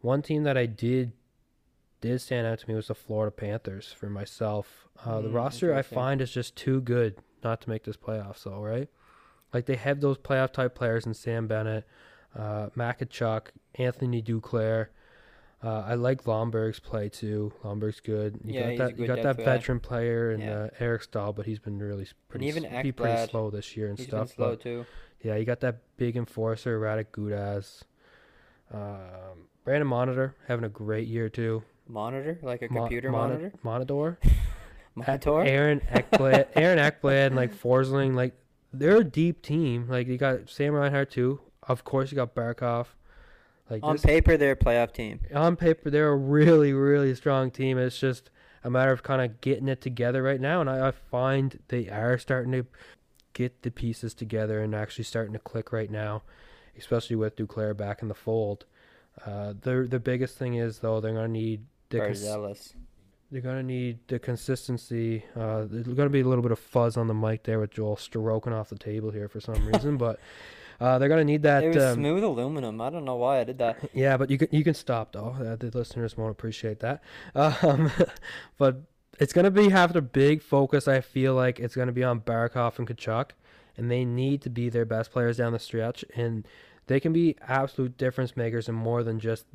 one 0.01 0.21
team 0.21 0.43
that 0.43 0.57
I 0.57 0.65
did 0.65 1.13
did 2.03 2.19
stand 2.21 2.45
out 2.45 2.59
to 2.59 2.67
me 2.69 2.75
was 2.75 2.87
the 2.87 2.95
Florida 2.95 3.31
Panthers 3.31 3.91
for 3.93 4.09
myself. 4.09 4.87
Uh, 5.05 5.21
the 5.21 5.29
Mm, 5.29 5.33
roster 5.33 5.73
I 5.73 5.81
find 5.81 6.19
is 6.21 6.31
just 6.31 6.55
too 6.55 6.81
good 6.81 7.15
not 7.43 7.61
to 7.61 7.69
make 7.69 7.83
this 7.85 7.95
playoffs, 7.97 8.43
though, 8.43 8.61
right? 8.61 8.89
Like 9.53 9.65
they 9.67 9.75
have 9.77 10.01
those 10.01 10.17
playoff 10.17 10.51
type 10.51 10.75
players 10.75 11.05
in 11.05 11.13
Sam 11.13 11.47
Bennett, 11.47 11.85
uh, 12.35 12.67
Makachuk, 12.75 13.47
Anthony 13.75 14.21
Duclair. 14.21 14.87
Uh, 15.63 15.83
I 15.87 15.93
like 15.93 16.25
Lomberg's 16.25 16.79
play 16.81 17.07
too. 17.07 17.53
Lomberg's 17.63 18.01
good. 18.01 18.37
You 18.43 18.53
Yeah, 18.53 18.59
got 18.63 18.69
he's 18.71 18.79
a 18.79 18.83
that. 18.83 18.99
You 18.99 19.07
got 19.07 19.21
that 19.23 19.37
guy. 19.37 19.43
veteran 19.45 19.79
player 19.79 20.31
and 20.31 20.43
Yeah. 20.43 20.59
uh, 20.63 20.69
Eric 20.79 21.03
Staal, 21.03 21.31
but 21.31 21.45
he's 21.45 21.59
been 21.59 21.79
really 21.79 22.05
pretty. 22.27 22.47
even 22.47 22.65
s- 22.65 22.85
pretty 22.97 23.27
slow 23.27 23.49
this 23.49 23.77
year 23.77 23.87
and 23.87 23.97
He's 23.97 24.07
been 24.07 24.25
stuff. 24.27 24.35
slow 24.35 24.49
But 24.51 24.61
too. 24.61 24.85
yeah, 25.21 25.35
you 25.37 25.45
got 25.45 25.61
that 25.61 25.77
big 25.95 26.17
enforcer, 26.17 26.77
Radko 26.81 27.05
Gudas. 27.13 27.83
Um, 28.73 29.47
Brandon 29.63 29.87
Monitor 29.87 30.35
having 30.47 30.65
a 30.65 30.69
great 30.69 31.07
year 31.07 31.29
too. 31.29 31.63
Monitor, 31.87 32.39
like 32.41 32.61
a 32.61 32.67
computer 32.67 33.11
moni- 33.11 33.33
monitor. 33.33 33.53
Monitor. 33.63 34.19
Monitor. 34.95 35.43
Aaron 35.43 35.81
Ekblad, 35.91 36.47
Aaron 36.55 36.77
Ekblad, 36.91 37.27
and 37.27 37.35
like 37.35 37.53
Forsling, 37.53 38.15
like 38.15 38.33
they're 38.71 38.97
a 38.97 39.03
deep 39.03 39.41
team. 39.41 39.87
Like 39.89 40.07
you 40.07 40.17
got 40.17 40.49
Sam 40.49 40.73
Reinhart 40.73 41.11
too. 41.11 41.39
Of 41.67 41.83
course, 41.83 42.11
you 42.11 42.15
got 42.15 42.35
Barkov. 42.35 42.87
Like 43.69 43.81
On 43.83 43.93
this, 43.95 44.01
paper, 44.03 44.35
they're 44.37 44.51
a 44.51 44.55
playoff 44.57 44.91
team. 44.93 45.21
on 45.33 45.55
paper, 45.55 45.89
they're 45.89 46.09
a 46.09 46.15
really, 46.15 46.73
really 46.73 47.15
strong 47.15 47.49
team. 47.49 47.77
It's 47.77 47.97
just 47.97 48.29
a 48.63 48.69
matter 48.69 48.91
of 48.91 49.03
kind 49.03 49.21
of 49.21 49.41
getting 49.41 49.67
it 49.69 49.81
together 49.81 50.21
right 50.21 50.39
now, 50.41 50.61
and 50.61 50.69
I, 50.69 50.89
I 50.89 50.91
find 50.91 51.59
they 51.69 51.89
are 51.89 52.17
starting 52.17 52.51
to 52.51 52.65
get 53.33 53.63
the 53.63 53.71
pieces 53.71 54.13
together 54.13 54.61
and 54.61 54.75
actually 54.75 55.05
starting 55.05 55.33
to 55.33 55.39
click 55.39 55.71
right 55.71 55.89
now, 55.89 56.21
especially 56.77 57.15
with 57.15 57.35
Duclair 57.35 57.75
back 57.75 58.01
in 58.01 58.09
the 58.09 58.13
fold. 58.13 58.65
Uh, 59.25 59.53
the 59.59 59.87
the 59.89 59.99
biggest 59.99 60.37
thing 60.37 60.55
is 60.55 60.79
though 60.79 60.99
they're 60.99 61.13
gonna 61.13 61.27
need 61.27 61.65
the 61.93 62.05
cons- 62.05 62.23
Barzellus. 62.23 62.73
they're 63.31 63.41
gonna 63.41 63.63
need 63.63 63.99
the 64.07 64.19
consistency. 64.19 65.23
Uh, 65.35 65.65
there's 65.69 65.87
gonna 65.87 66.09
be 66.09 66.21
a 66.21 66.27
little 66.27 66.43
bit 66.43 66.51
of 66.51 66.59
fuzz 66.59 66.97
on 66.97 67.07
the 67.07 67.13
mic 67.13 67.43
there 67.43 67.59
with 67.59 67.71
Joel 67.71 67.95
stroking 67.95 68.53
off 68.53 68.69
the 68.69 68.77
table 68.77 69.11
here 69.11 69.27
for 69.27 69.39
some 69.39 69.65
reason, 69.67 69.97
but 69.97 70.19
uh, 70.79 70.99
they're 70.99 71.09
gonna 71.09 71.23
need 71.23 71.43
that. 71.43 71.63
It 71.63 71.75
was 71.75 71.83
um, 71.83 71.95
smooth 71.95 72.23
aluminum. 72.23 72.79
I 72.81 72.89
don't 72.89 73.05
know 73.05 73.15
why 73.15 73.39
I 73.39 73.43
did 73.43 73.57
that. 73.59 73.77
yeah, 73.93 74.17
but 74.17 74.29
you 74.29 74.37
can 74.37 74.49
you 74.51 74.63
can 74.63 74.73
stop 74.73 75.13
though. 75.13 75.35
Uh, 75.39 75.55
the 75.55 75.71
listeners 75.73 76.17
won't 76.17 76.31
appreciate 76.31 76.79
that. 76.81 77.01
Um, 77.35 77.91
but 78.57 78.81
it's 79.19 79.33
gonna 79.33 79.51
be 79.51 79.69
have 79.69 79.93
the 79.93 80.01
big 80.01 80.41
focus. 80.41 80.87
I 80.87 81.01
feel 81.01 81.33
like 81.33 81.59
it's 81.59 81.75
gonna 81.75 81.91
be 81.91 82.03
on 82.03 82.19
Barkov 82.21 82.77
and 82.79 82.87
Tkachuk, 82.87 83.31
and 83.77 83.89
they 83.89 84.05
need 84.05 84.41
to 84.43 84.49
be 84.49 84.69
their 84.69 84.85
best 84.85 85.11
players 85.11 85.37
down 85.37 85.53
the 85.53 85.59
stretch, 85.59 86.03
and 86.15 86.47
they 86.87 86.99
can 86.99 87.13
be 87.13 87.35
absolute 87.47 87.97
difference 87.97 88.35
makers 88.35 88.67
and 88.67 88.77
more 88.77 89.03
than 89.03 89.19
just 89.19 89.45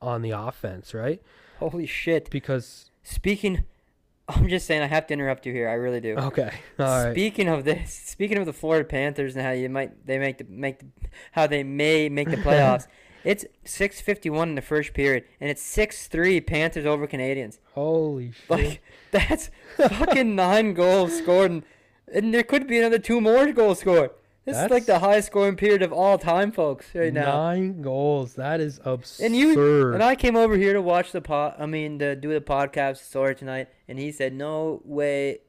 on 0.00 0.22
the 0.22 0.30
offense, 0.30 0.94
right? 0.94 1.20
Holy 1.70 1.86
shit. 1.86 2.30
Because 2.30 2.90
Speaking, 3.02 3.64
I'm 4.28 4.48
just 4.48 4.66
saying 4.66 4.82
I 4.82 4.86
have 4.86 5.06
to 5.06 5.14
interrupt 5.14 5.46
you 5.46 5.52
here. 5.52 5.68
I 5.68 5.74
really 5.74 6.00
do. 6.00 6.16
okay, 6.16 6.52
all 6.78 7.04
right. 7.04 7.12
Speaking 7.12 7.48
of 7.48 7.64
this, 7.64 7.94
speaking 7.94 8.36
of 8.36 8.44
the 8.44 8.52
Florida 8.52 8.84
Panthers 8.84 9.34
and 9.34 9.44
how 9.44 9.52
you 9.52 9.68
might 9.70 10.06
they 10.06 10.18
make 10.18 10.38
the 10.38 10.44
make 10.44 10.80
the, 10.80 10.86
how 11.32 11.46
they 11.46 11.62
may 11.62 12.08
make 12.08 12.30
the 12.30 12.36
playoffs. 12.36 12.86
it's 13.24 13.46
6:51 13.64 14.42
in 14.42 14.54
the 14.56 14.62
first 14.62 14.92
period, 14.92 15.24
and 15.40 15.50
it's 15.50 15.62
6-3 15.76 16.46
Panthers 16.46 16.84
over 16.84 17.06
Canadiens. 17.06 17.58
Holy 17.72 18.32
shit! 18.32 18.50
Like 18.50 18.82
that's 19.10 19.50
fucking 19.76 20.36
nine 20.36 20.74
goals 20.74 21.16
scored, 21.16 21.50
and, 21.50 21.62
and 22.12 22.34
there 22.34 22.42
could 22.42 22.66
be 22.66 22.78
another 22.78 22.98
two 22.98 23.20
more 23.20 23.50
goals 23.52 23.80
scored. 23.80 24.10
This 24.48 24.56
is 24.64 24.70
like 24.70 24.84
the 24.86 24.92
That's- 24.92 25.02
highest 25.02 25.26
scoring 25.28 25.56
period 25.56 25.82
of 25.82 25.92
all 25.92 26.16
time, 26.18 26.52
folks. 26.52 26.86
Right 26.94 27.12
now. 27.12 27.36
Nine 27.36 27.82
goals. 27.82 28.34
That 28.34 28.60
is 28.60 28.80
absurd. 28.84 29.26
And 29.26 29.36
you 29.36 29.92
and 29.92 30.02
I 30.02 30.14
came 30.16 30.36
over 30.36 30.56
here 30.56 30.72
to 30.72 30.80
watch 30.82 31.12
the 31.12 31.20
pod. 31.20 31.54
I 31.58 31.66
mean, 31.66 31.98
to 31.98 32.16
do 32.16 32.32
the 32.32 32.40
podcast 32.40 32.98
story 32.98 33.34
tonight, 33.34 33.68
and 33.88 33.98
he 33.98 34.10
said, 34.10 34.32
"No 34.32 34.80
way 34.84 35.40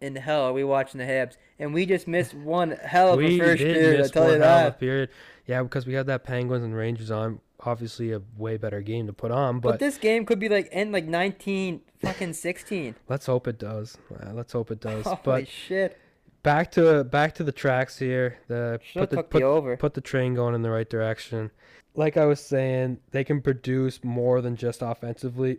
in 0.00 0.16
hell 0.16 0.42
are 0.44 0.52
we 0.52 0.64
watching 0.64 0.98
the 0.98 1.04
Habs." 1.04 1.36
And 1.58 1.72
we 1.72 1.86
just 1.86 2.08
missed 2.08 2.34
one 2.58 2.72
hell 2.72 3.12
of 3.12 3.18
we 3.18 3.36
a 3.40 3.44
first 3.44 3.58
did 3.62 3.76
period. 3.76 4.04
I 4.04 4.08
tell 4.08 4.24
you 4.24 4.28
hell 4.30 4.34
of 4.36 4.40
a 4.40 4.70
that. 4.70 4.80
period. 4.80 5.10
Yeah, 5.46 5.62
because 5.62 5.86
we 5.86 5.94
had 5.94 6.06
that 6.06 6.24
Penguins 6.24 6.64
and 6.64 6.74
Rangers 6.74 7.10
on. 7.10 7.40
Obviously, 7.62 8.10
a 8.12 8.22
way 8.38 8.56
better 8.56 8.80
game 8.80 9.06
to 9.06 9.12
put 9.12 9.30
on, 9.30 9.60
But, 9.60 9.72
but, 9.72 9.80
this 9.80 9.98
game 9.98 10.24
could 10.24 10.38
be 10.38 10.48
like 10.48 10.70
end 10.72 10.92
like 10.92 11.04
nineteen 11.04 11.82
fucking 12.00 12.32
sixteen. 12.32 12.94
let's 13.06 13.26
hope 13.26 13.46
it 13.46 13.58
does. 13.58 13.98
Uh, 14.10 14.32
let's 14.32 14.54
hope 14.54 14.70
it 14.70 14.80
does. 14.80 15.04
Holy 15.04 15.18
but 15.22 15.46
shit! 15.46 15.98
Back 16.42 16.70
to 16.72 17.04
back 17.04 17.34
to 17.34 17.44
the 17.44 17.52
tracks 17.52 17.98
here. 17.98 18.38
The 18.48 18.80
put 18.94 19.10
the 19.10 19.22
put, 19.22 19.42
over. 19.42 19.76
put 19.76 19.94
the 19.94 20.00
train 20.00 20.34
going 20.34 20.54
in 20.54 20.62
the 20.62 20.70
right 20.70 20.88
direction. 20.88 21.50
Like 21.94 22.16
I 22.16 22.24
was 22.24 22.40
saying, 22.40 22.98
they 23.10 23.24
can 23.24 23.42
produce 23.42 24.02
more 24.02 24.40
than 24.40 24.56
just 24.56 24.80
offensively 24.80 25.58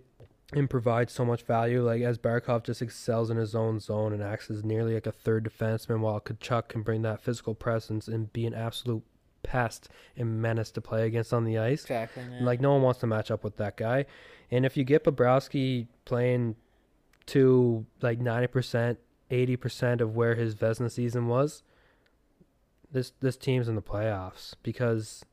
and 0.53 0.69
provide 0.69 1.09
so 1.09 1.23
much 1.23 1.43
value. 1.43 1.83
Like 1.83 2.01
as 2.01 2.17
Barkov 2.17 2.63
just 2.63 2.81
excels 2.81 3.29
in 3.29 3.37
his 3.37 3.53
own 3.53 3.79
zone 3.79 4.11
and 4.13 4.23
acts 4.23 4.49
as 4.49 4.63
nearly 4.63 4.95
like 4.95 5.07
a 5.07 5.11
third 5.11 5.43
defenseman, 5.43 5.99
while 5.99 6.19
Tkachuk 6.19 6.69
can 6.69 6.81
bring 6.81 7.03
that 7.03 7.21
physical 7.21 7.53
presence 7.53 8.07
and 8.07 8.31
be 8.33 8.45
an 8.45 8.53
absolute 8.53 9.03
pest 9.43 9.89
and 10.15 10.41
menace 10.41 10.71
to 10.71 10.81
play 10.81 11.05
against 11.05 11.33
on 11.33 11.45
the 11.45 11.57
ice. 11.57 11.83
Exactly. 11.83 12.23
man. 12.23 12.45
Like 12.45 12.59
no 12.59 12.73
one 12.73 12.81
wants 12.81 12.99
to 13.01 13.07
match 13.07 13.29
up 13.29 13.43
with 13.43 13.57
that 13.57 13.77
guy. 13.77 14.05
And 14.49 14.65
if 14.65 14.75
you 14.75 14.83
get 14.83 15.03
Bobrovsky 15.03 15.87
playing 16.05 16.55
to 17.27 17.85
like 18.01 18.19
ninety 18.19 18.47
percent, 18.47 18.99
eighty 19.31 19.55
percent 19.55 20.01
of 20.01 20.15
where 20.15 20.35
his 20.35 20.53
Vezina 20.53 20.91
season 20.91 21.27
was, 21.27 21.63
this 22.91 23.13
this 23.21 23.37
team's 23.37 23.67
in 23.67 23.75
the 23.75 23.81
playoffs 23.81 24.53
because 24.61 25.25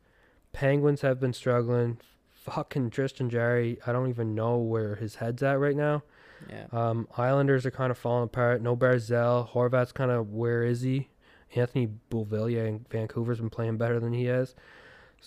Penguins 0.52 1.02
have 1.02 1.20
been 1.20 1.32
struggling. 1.32 1.98
Fucking 2.30 2.88
Tristan 2.88 3.28
Jarry, 3.28 3.78
I 3.86 3.92
don't 3.92 4.08
even 4.08 4.34
know 4.34 4.56
where 4.56 4.94
his 4.94 5.16
head's 5.16 5.42
at 5.42 5.58
right 5.60 5.76
now. 5.76 6.02
yeah. 6.48 6.64
Um, 6.72 7.06
Islanders 7.18 7.66
are 7.66 7.70
kind 7.70 7.90
of 7.90 7.98
falling 7.98 8.24
apart. 8.24 8.62
No 8.62 8.74
Barzal. 8.74 9.50
Horvat's 9.50 9.92
kind 9.92 10.10
of 10.10 10.32
where 10.32 10.62
is 10.62 10.80
he? 10.80 11.08
Anthony 11.54 11.90
Beauvillier 12.10 12.66
in 12.66 12.86
Vancouver's 12.90 13.38
been 13.38 13.50
playing 13.50 13.76
better 13.76 14.00
than 14.00 14.14
he 14.14 14.24
has. 14.26 14.54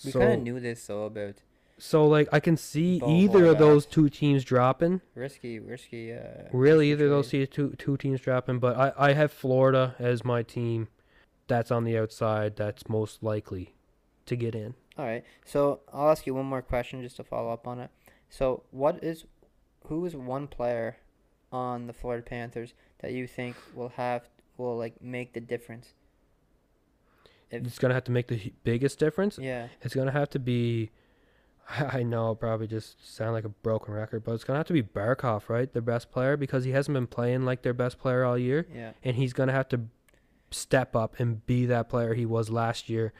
We 0.04 0.10
So 0.10 0.18
kind 0.18 0.32
of 0.32 0.40
knew 0.42 0.58
this 0.58 0.84
though 0.86 1.04
about 1.04 1.34
so 1.84 2.06
like 2.06 2.28
I 2.32 2.38
can 2.38 2.56
see 2.56 3.00
Bo 3.00 3.10
either 3.10 3.46
of 3.46 3.58
those 3.58 3.86
two 3.86 4.08
teams 4.08 4.44
dropping. 4.44 5.00
risky, 5.16 5.58
risky. 5.58 6.12
Uh, 6.12 6.48
Really, 6.52 6.90
risky 6.90 6.92
either 6.92 7.04
of 7.06 7.10
those 7.10 7.30
two 7.50 7.74
two 7.76 7.96
teams 7.96 8.20
dropping. 8.20 8.60
But 8.60 8.76
I 8.76 8.92
I 8.96 9.12
have 9.14 9.32
Florida 9.32 9.96
as 9.98 10.24
my 10.24 10.42
team. 10.44 10.86
That's 11.48 11.72
on 11.72 11.82
the 11.84 11.98
outside. 11.98 12.54
That's 12.54 12.88
most 12.88 13.22
likely 13.22 13.74
to 14.26 14.36
get 14.36 14.54
in. 14.54 14.74
All 14.96 15.04
right. 15.04 15.24
So 15.44 15.80
I'll 15.92 16.10
ask 16.10 16.24
you 16.26 16.34
one 16.34 16.46
more 16.46 16.62
question 16.62 17.02
just 17.02 17.16
to 17.16 17.24
follow 17.24 17.50
up 17.52 17.66
on 17.66 17.80
it. 17.80 17.90
So 18.30 18.62
what 18.70 19.02
is, 19.02 19.24
who 19.88 20.06
is 20.06 20.14
one 20.14 20.46
player, 20.46 20.98
on 21.50 21.86
the 21.86 21.92
Florida 21.92 22.22
Panthers 22.22 22.72
that 23.00 23.12
you 23.12 23.26
think 23.26 23.56
will 23.74 23.90
have 23.90 24.28
will 24.56 24.78
like 24.78 25.02
make 25.02 25.32
the 25.34 25.40
difference? 25.40 25.94
If 27.50 27.66
It's 27.66 27.78
gonna 27.78 27.94
have 27.94 28.04
to 28.04 28.12
make 28.12 28.28
the 28.28 28.52
biggest 28.64 28.98
difference. 28.98 29.38
yeah, 29.38 29.68
It's 29.82 29.94
gonna 29.94 30.12
have 30.12 30.30
to 30.30 30.38
be. 30.38 30.90
I 31.92 32.02
know 32.02 32.34
probably 32.34 32.66
just 32.66 33.14
sound 33.16 33.32
like 33.32 33.44
a 33.44 33.48
broken 33.48 33.94
record, 33.94 34.24
but 34.24 34.32
it's 34.32 34.44
gonna 34.44 34.58
have 34.58 34.66
to 34.66 34.72
be 34.72 34.82
Barkov, 34.82 35.48
right? 35.48 35.72
Their 35.72 35.82
best 35.82 36.10
player 36.10 36.36
because 36.36 36.64
he 36.64 36.70
hasn't 36.72 36.94
been 36.94 37.06
playing 37.06 37.44
like 37.44 37.62
their 37.62 37.74
best 37.74 37.98
player 37.98 38.24
all 38.24 38.36
year, 38.38 38.66
yeah, 38.74 38.92
and 39.02 39.16
he's 39.16 39.32
gonna 39.32 39.52
have 39.52 39.68
to 39.70 39.80
step 40.50 40.94
up 40.94 41.18
and 41.18 41.44
be 41.46 41.66
that 41.66 41.88
player 41.88 42.14
he 42.14 42.26
was 42.26 42.50
last 42.50 42.88
year. 42.88 43.12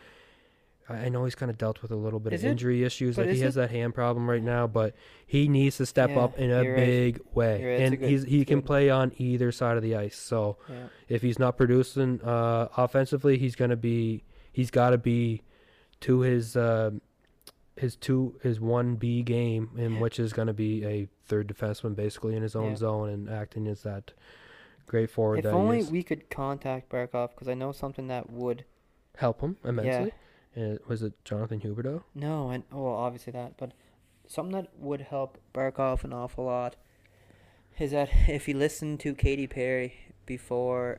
I 0.89 1.09
know 1.09 1.25
he's 1.25 1.37
kind 1.37 1.49
of 1.49 1.57
dealt 1.57 1.81
with 1.81 1.91
a 1.93 1.97
little 1.97 2.19
bit 2.19 2.33
Is 2.35 2.43
of 2.43 2.49
it- 2.49 2.51
injury 2.51 2.83
issues. 2.85 3.17
but 3.17 3.23
Like 3.27 3.31
he 3.37 3.39
is 3.39 3.43
has 3.45 3.55
that 3.55 3.71
hand 3.71 3.95
problem 3.95 4.29
right 4.29 4.43
now, 4.43 4.67
but 4.67 4.95
he 5.25 5.49
needs 5.49 5.77
to 5.79 5.87
step 5.87 6.11
Yeah, 6.11 6.19
up 6.25 6.39
in 6.39 6.51
a 6.51 6.57
right. 6.59 6.77
big 6.77 7.21
way, 7.33 7.65
right, 7.65 7.81
and 7.83 7.99
good- 7.99 8.09
he's 8.11 8.25
he 8.25 8.45
can 8.45 8.59
good. 8.59 8.67
play 8.67 8.91
on 8.91 9.13
either 9.17 9.53
side 9.53 9.77
of 9.77 9.83
the 9.83 9.95
ice. 9.97 10.17
So 10.17 10.59
yeah. 10.69 10.89
if 11.09 11.23
he's 11.23 11.39
not 11.39 11.57
producing 11.57 12.21
uh, 12.23 12.69
offensively, 12.77 13.39
he's 13.39 13.55
gonna 13.57 13.77
be 13.77 14.25
he's 14.53 14.71
got 14.71 14.91
to 14.91 14.99
be 14.99 15.43
to 16.01 16.21
his 16.21 16.57
uh, 16.57 16.91
his 17.77 17.97
two 17.97 18.39
his 18.43 18.61
one 18.61 18.97
B 18.97 19.23
game, 19.23 19.71
in 19.77 19.99
which 20.01 20.19
is 20.19 20.33
gonna 20.33 20.53
be 20.53 20.85
a 20.85 21.09
third 21.25 21.49
defenseman 21.49 21.95
basically 21.97 22.37
in 22.37 22.43
his 22.43 22.55
own 22.55 22.71
Yeah. 22.71 22.77
zone 22.77 23.09
and 23.09 23.29
acting 23.31 23.67
as 23.67 23.83
that 23.83 24.13
great 24.87 25.11
forward 25.11 25.39
If 25.39 25.45
that 25.45 25.55
only 25.55 25.79
is. 25.79 25.91
we 25.91 26.03
could 26.03 26.29
contact 26.29 26.91
Barkov 26.91 27.31
because 27.31 27.49
I 27.49 27.55
know 27.55 27.73
something 27.73 28.09
that 28.09 28.31
would. 28.31 28.65
Help 29.17 29.41
him 29.43 29.57
immensely. 29.65 30.13
Uh, 30.57 30.77
was 30.89 31.03
it 31.03 31.13
Jonathan 31.25 31.61
Huberdeau? 31.61 32.03
No, 32.15 32.51
and 32.51 32.65
well, 32.71 32.87
obviously 32.95 33.31
that, 33.33 33.57
but 33.57 33.73
something 34.27 34.53
that 34.55 34.71
would 34.79 35.03
help 35.03 35.39
Barkov 35.55 36.05
an 36.05 36.13
awful 36.13 36.45
lot 36.45 36.77
is 37.79 37.91
that 37.93 38.11
if 38.29 38.47
he 38.47 38.53
listened 38.55 39.01
to 39.01 39.15
Katy 39.15 39.47
Perry 39.47 39.95
before 40.27 40.99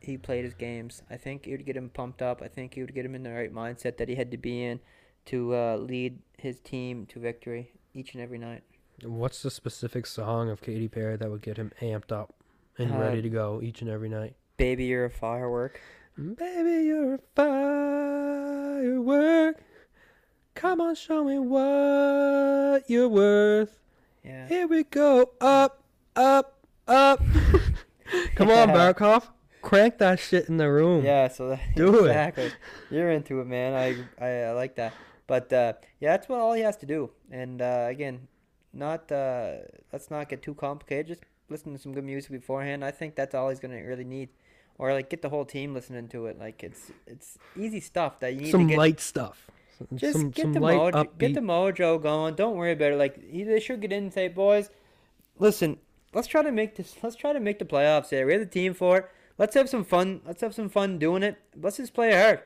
he 0.00 0.16
played 0.18 0.44
his 0.44 0.54
games, 0.54 1.02
I 1.10 1.16
think 1.16 1.46
it 1.46 1.52
would 1.52 1.64
get 1.66 1.76
him 1.76 1.88
pumped 1.90 2.20
up. 2.22 2.42
I 2.42 2.48
think 2.48 2.76
it 2.76 2.80
would 2.82 2.94
get 2.94 3.04
him 3.04 3.14
in 3.14 3.22
the 3.22 3.32
right 3.32 3.52
mindset 3.52 3.96
that 3.98 4.08
he 4.08 4.14
had 4.16 4.30
to 4.32 4.36
be 4.36 4.62
in 4.64 4.80
to 5.26 5.54
uh, 5.54 5.76
lead 5.76 6.18
his 6.38 6.60
team 6.60 7.06
to 7.06 7.18
victory 7.20 7.72
each 7.94 8.14
and 8.14 8.22
every 8.22 8.38
night. 8.38 8.62
What's 9.04 9.42
the 9.42 9.50
specific 9.50 10.06
song 10.06 10.48
of 10.50 10.60
Katy 10.62 10.88
Perry 10.88 11.16
that 11.16 11.30
would 11.30 11.42
get 11.42 11.56
him 11.56 11.72
amped 11.80 12.12
up 12.12 12.34
and 12.78 12.92
Uh, 12.92 12.98
ready 12.98 13.20
to 13.22 13.28
go 13.28 13.60
each 13.62 13.80
and 13.82 13.90
every 13.90 14.08
night? 14.08 14.34
Baby, 14.56 14.84
you're 14.86 15.04
a 15.06 15.10
firework. 15.10 15.80
Baby, 16.16 16.84
you're 16.86 17.14
a 17.14 17.18
firework. 18.72 19.56
Come 20.54 20.80
on, 20.80 20.94
show 20.94 21.24
me 21.24 21.38
what 21.38 22.84
you're 22.88 23.08
worth. 23.08 23.78
Yeah. 24.24 24.46
Here 24.48 24.66
we 24.66 24.84
go. 24.84 25.30
Up, 25.40 25.82
up, 26.14 26.58
up. 26.86 27.20
Come 28.36 28.50
on, 28.50 28.68
Yeah. 28.68 28.74
Barkov. 28.92 29.24
Crank 29.62 29.98
that 29.98 30.18
shit 30.20 30.48
in 30.48 30.56
the 30.58 30.70
room. 30.70 31.04
Yeah, 31.04 31.28
so 31.28 31.48
that, 31.50 31.60
Do 31.76 32.04
it. 32.04 32.08
exactly. 32.08 32.52
You're 32.90 33.10
into 33.12 33.40
it, 33.40 33.46
man. 33.46 33.74
I, 33.74 33.96
I 34.24 34.28
I 34.48 34.52
like 34.52 34.74
that. 34.76 34.92
But 35.32 35.50
uh, 35.50 35.72
yeah, 35.98 36.10
that's 36.10 36.28
what 36.28 36.40
all 36.40 36.52
he 36.52 36.60
has 36.60 36.76
to 36.76 36.84
do. 36.84 37.08
And 37.30 37.62
uh, 37.62 37.86
again, 37.88 38.28
not 38.74 39.10
uh, 39.10 39.60
let's 39.90 40.10
not 40.10 40.28
get 40.28 40.42
too 40.42 40.52
complicated. 40.52 41.06
Just 41.06 41.22
listen 41.48 41.72
to 41.72 41.78
some 41.78 41.94
good 41.94 42.04
music 42.04 42.30
beforehand. 42.32 42.84
I 42.84 42.90
think 42.90 43.14
that's 43.14 43.34
all 43.34 43.48
he's 43.48 43.58
gonna 43.58 43.82
really 43.82 44.04
need. 44.04 44.28
Or 44.76 44.92
like 44.92 45.08
get 45.08 45.22
the 45.22 45.30
whole 45.30 45.46
team 45.46 45.72
listening 45.72 46.08
to 46.08 46.26
it. 46.26 46.38
Like 46.38 46.62
it's 46.62 46.90
it's 47.06 47.38
easy 47.56 47.80
stuff 47.80 48.20
that 48.20 48.34
you 48.34 48.42
need 48.42 48.50
Some 48.50 48.66
to 48.68 48.72
get. 48.74 48.76
light 48.76 49.00
stuff. 49.00 49.50
just 49.94 50.18
some 50.18 50.28
get 50.32 50.42
some 50.42 50.52
the 50.52 50.60
mojo, 50.60 51.08
get 51.16 51.32
the 51.32 51.40
mojo 51.40 52.02
going. 52.02 52.34
Don't 52.34 52.56
worry 52.56 52.72
about 52.72 52.92
it. 52.92 52.96
Like 52.96 53.14
they 53.32 53.58
should 53.58 53.80
get 53.80 53.90
in 53.90 54.04
and 54.04 54.12
say, 54.12 54.28
boys, 54.28 54.68
listen, 55.38 55.78
let's 56.12 56.28
try 56.28 56.42
to 56.42 56.52
make 56.52 56.76
this. 56.76 56.94
Let's 57.02 57.16
try 57.16 57.32
to 57.32 57.40
make 57.40 57.58
the 57.58 57.64
playoffs 57.64 58.10
here. 58.10 58.26
We 58.26 58.34
have 58.34 58.42
the 58.42 58.46
team 58.60 58.74
for 58.74 58.98
it. 58.98 59.06
Let's 59.38 59.54
have 59.54 59.70
some 59.70 59.86
fun. 59.86 60.20
Let's 60.26 60.42
have 60.42 60.54
some 60.54 60.68
fun 60.68 60.98
doing 60.98 61.22
it. 61.22 61.38
Let's 61.58 61.78
just 61.78 61.94
play 61.94 62.12
hard. 62.12 62.42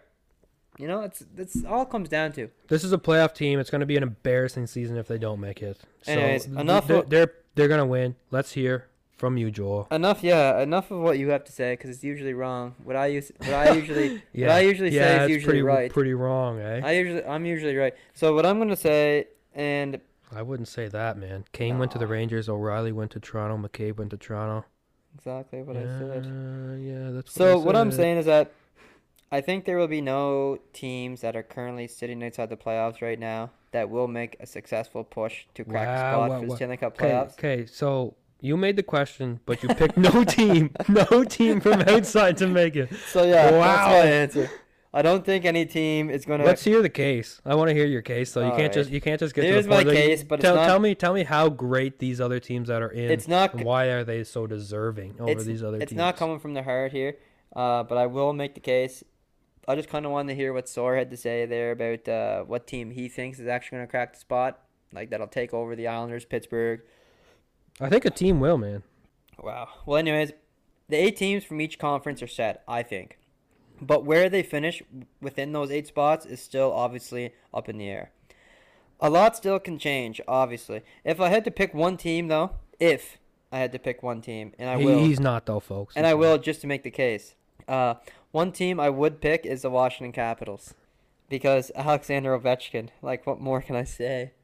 You 0.79 0.89
know, 0.89 1.01
it's 1.01 1.25
that's 1.35 1.65
all 1.65 1.83
it 1.83 1.91
comes 1.91 2.09
down 2.09 2.33
to. 2.33 2.49
This 2.69 2.85
is 2.85 2.93
a 2.93 2.99
playoff 2.99 3.35
team. 3.35 3.59
It's 3.59 3.71
going 3.71 3.81
to 3.81 3.87
be 3.87 3.97
an 3.97 4.03
embarrassing 4.03 4.67
season 4.67 4.97
if 4.97 5.09
they 5.09 5.19
don't 5.19 5.41
make 5.41 5.63
it. 5.63 5.79
So 6.03 6.13
Anyways, 6.13 6.47
enough 6.47 6.87
They're 6.87 6.97
of- 6.99 7.11
they're, 7.11 7.33
they're 7.55 7.69
going 7.69 7.79
to 7.79 7.87
win. 7.87 8.17
Let's 8.31 8.53
hear 8.53 8.87
from 9.17 9.39
you, 9.39 9.51
Joel. 9.51 9.89
Enough, 9.91 10.23
yeah, 10.23 10.61
enough 10.61 10.91
of 10.91 11.01
what 11.01 11.19
you 11.19 11.31
have 11.31 11.45
to 11.45 11.53
say 11.53 11.73
because 11.73 11.91
it's 11.91 12.05
usually 12.05 12.35
wrong. 12.35 12.75
What 12.85 12.97
I 12.97 13.07
use, 13.07 13.33
what 13.39 13.55
I 13.55 13.73
usually, 13.75 14.23
what 14.35 14.51
I 14.51 14.61
usually 14.61 14.91
yeah, 14.91 15.19
say 15.19 15.25
is 15.25 15.31
usually 15.31 15.45
pretty 15.45 15.63
right. 15.63 15.93
pretty 15.93 16.15
wrong, 16.15 16.61
eh? 16.61 16.83
I 16.85 16.93
usually, 16.93 17.25
I'm 17.25 17.47
usually 17.47 17.77
right. 17.77 17.95
So 18.15 18.35
what 18.35 18.45
I'm 18.45 18.59
gonna 18.59 18.77
say, 18.77 19.29
and 19.55 20.01
I 20.35 20.43
wouldn't 20.43 20.69
say 20.69 20.89
that, 20.89 21.17
man. 21.17 21.45
Kane 21.53 21.79
went 21.79 21.93
to 21.93 21.99
the 21.99 22.07
Rangers. 22.07 22.49
O'Reilly 22.49 22.93
went 22.93 23.11
to 23.13 23.21
Toronto. 23.21 23.57
McCabe 23.57 23.97
went 23.97 24.11
to 24.11 24.17
Toronto. 24.17 24.67
exactly 25.15 25.63
what 25.63 25.77
yeah, 25.77 25.83
I 25.83 25.99
said. 25.99 26.81
yeah, 26.83 27.11
that's. 27.13 27.33
So 27.33 27.57
what, 27.57 27.63
I 27.63 27.67
what 27.67 27.77
I'm 27.77 27.93
saying 27.93 28.19
is 28.19 28.27
that 28.27 28.53
I 29.31 29.41
think 29.41 29.65
there 29.65 29.77
will 29.77 29.89
be 29.89 30.01
no 30.01 30.59
teams 30.73 31.21
that 31.23 31.35
are 31.35 31.43
currently 31.43 31.89
sitting 31.89 32.23
outside 32.25 32.49
the 32.49 32.57
playoffs 32.57 33.03
right 33.03 33.19
now 33.19 33.51
that 33.73 33.91
will 33.91 34.09
make 34.09 34.37
a 34.41 34.47
successful 34.47 35.03
push 35.05 35.47
to 35.55 35.65
crack 35.65 35.87
Wow, 35.89 35.93
the 35.95 35.99
spot 35.99 36.31
wow, 36.31 36.37
for 36.39 36.45
the 36.47 36.51
wow. 36.51 36.57
Stanley 36.57 36.77
Cup 36.77 36.97
playoffs. 36.97 37.33
okay. 37.33 37.67
So 37.67 38.15
you 38.41 38.57
made 38.57 38.77
the 38.77 38.83
question, 38.85 39.41
but 39.45 39.63
you 39.63 39.69
picked 39.71 39.97
no 39.97 40.23
team, 40.39 40.71
no 40.89 41.25
team 41.25 41.61
from 41.61 41.83
outside 41.83 42.37
to 42.39 42.47
make 42.47 42.77
it. 42.77 42.89
So 43.09 43.25
yeah, 43.25 43.51
Wow. 43.51 43.59
that's 43.61 43.89
my 43.89 44.11
answer. 44.11 44.51
I 44.95 45.03
don't 45.03 45.27
think 45.27 45.45
any 45.45 45.67
team 45.67 46.09
is 46.09 46.25
gonna. 46.25 46.45
Let's 46.45 46.65
hear 46.65 46.81
the 46.81 46.89
case. 46.89 47.43
I 47.45 47.55
want 47.55 47.69
to 47.69 47.75
hear 47.75 47.85
your 47.85 48.01
case. 48.01 48.33
So 48.33 48.41
you 48.41 48.47
can't 48.51 48.61
Alright. 48.61 48.73
just 48.73 48.91
you 48.91 49.01
can't 49.01 49.21
just 49.21 49.35
get 49.35 49.45
Here's 49.45 49.65
to 49.67 49.69
the 49.71 49.75
my 49.75 49.85
case, 49.85 50.23
but 50.23 50.37
it's 50.37 50.45
tell, 50.45 50.55
not- 50.55 50.67
tell 50.67 50.79
me 50.79 50.95
tell 50.95 51.13
me 51.13 51.25
how 51.25 51.51
great 51.51 51.99
these 51.99 52.19
other 52.19 52.41
teams 52.41 52.69
that 52.69 52.81
are 52.81 52.89
in. 52.93 53.11
It's 53.11 53.29
not. 53.29 53.55
why 53.57 53.87
are 53.87 54.05
they 54.05 54.25
so 54.25 54.47
deserving 54.47 55.17
over 55.21 55.33
it's, 55.33 55.45
these 55.45 55.63
other 55.63 55.73
teams? 55.79 55.83
it's 55.83 55.91
teams? 55.91 55.99
not 55.99 56.17
coming 56.17 56.39
from 56.39 56.55
the 56.55 56.63
heart 56.63 56.93
here, 56.93 57.17
uh, 57.55 57.83
but 57.83 57.99
I 57.99 58.07
will 58.07 58.33
make 58.33 58.55
the 58.55 58.61
case. 58.61 59.05
I 59.69 59.75
just 59.75 59.89
kind 59.89 60.07
of 60.07 60.13
wanted 60.13 60.33
to 60.33 60.37
hear 60.37 60.53
what 60.53 60.69
Sore 60.69 60.97
had 60.97 61.11
to 61.11 61.17
say 61.17 61.45
there 61.47 61.73
about 61.73 62.09
uh, 62.09 62.43
what 62.45 62.67
team 62.67 62.91
he 62.93 63.09
thinks 63.09 63.39
is 63.39 63.49
actually 63.49 63.77
going 63.79 63.87
to 63.89 63.91
crack 63.91 64.13
the 64.15 64.21
spot, 64.21 64.61
like 64.93 65.11
that'll 65.11 65.27
take 65.27 65.53
over 65.53 65.75
the 65.75 65.89
Islanders, 65.89 66.25
Pittsburgh. 66.25 66.83
I 67.81 67.89
think 67.89 68.05
a 68.05 68.11
team 68.11 68.41
will, 68.41 68.59
man. 68.59 68.83
Wow. 69.43 69.69
Well, 69.85 69.99
anyways, 69.99 70.33
the 70.89 70.97
eight 70.97 71.17
teams 71.17 71.45
from 71.45 71.61
each 71.61 71.79
conference 71.79 72.23
are 72.23 72.27
set. 72.29 72.63
I 72.69 72.83
think. 72.83 73.19
But 73.81 74.05
where 74.07 74.31
they 74.31 74.43
finish 74.43 74.83
within 75.21 75.53
those 75.53 75.71
eight 75.71 75.87
spots 75.87 76.25
is 76.25 76.41
still 76.41 76.73
obviously 76.73 77.35
up 77.53 77.69
in 77.69 77.77
the 77.77 77.89
air. 77.89 78.11
A 79.01 79.11
lot 79.11 79.37
still 79.37 79.59
can 79.59 79.79
change, 79.79 80.19
obviously. 80.27 80.81
If 81.05 81.21
I 81.21 81.29
had 81.29 81.45
to 81.45 81.51
pick 81.51 81.75
one 81.75 81.99
team, 81.99 82.29
though, 82.29 82.53
if 82.81 83.19
I 83.53 83.59
had 83.59 83.73
to 83.73 83.79
pick 83.79 84.03
one 84.03 84.23
team, 84.23 84.55
and 84.59 84.71
I 84.71 84.79
He- 84.79 84.85
will, 84.87 84.99
He's 85.01 85.21
not 85.21 85.45
though, 85.45 85.61
folks. 85.61 85.95
and 85.97 86.07
He's 86.07 86.11
I 86.11 86.15
not. 86.15 86.21
will 86.21 86.39
just 86.39 86.63
to 86.63 86.67
make 86.67 86.83
the 86.85 86.91
case. 86.91 87.35
Uh, 87.69 87.95
one 88.37 88.53
team 88.53 88.79
I 88.79 88.91
would 88.91 89.23
pick 89.23 89.47
is 89.47 89.63
the 89.63 89.71
Washington 89.71 90.13
Capitals, 90.13 90.75
because 91.31 91.73
Alexander 91.75 92.39
Ovechkin. 92.39 92.91
Like, 93.01 93.27
what 93.27 93.41
more 93.41 93.63
can 93.63 93.75
I 93.75 93.85
say? 93.85 94.33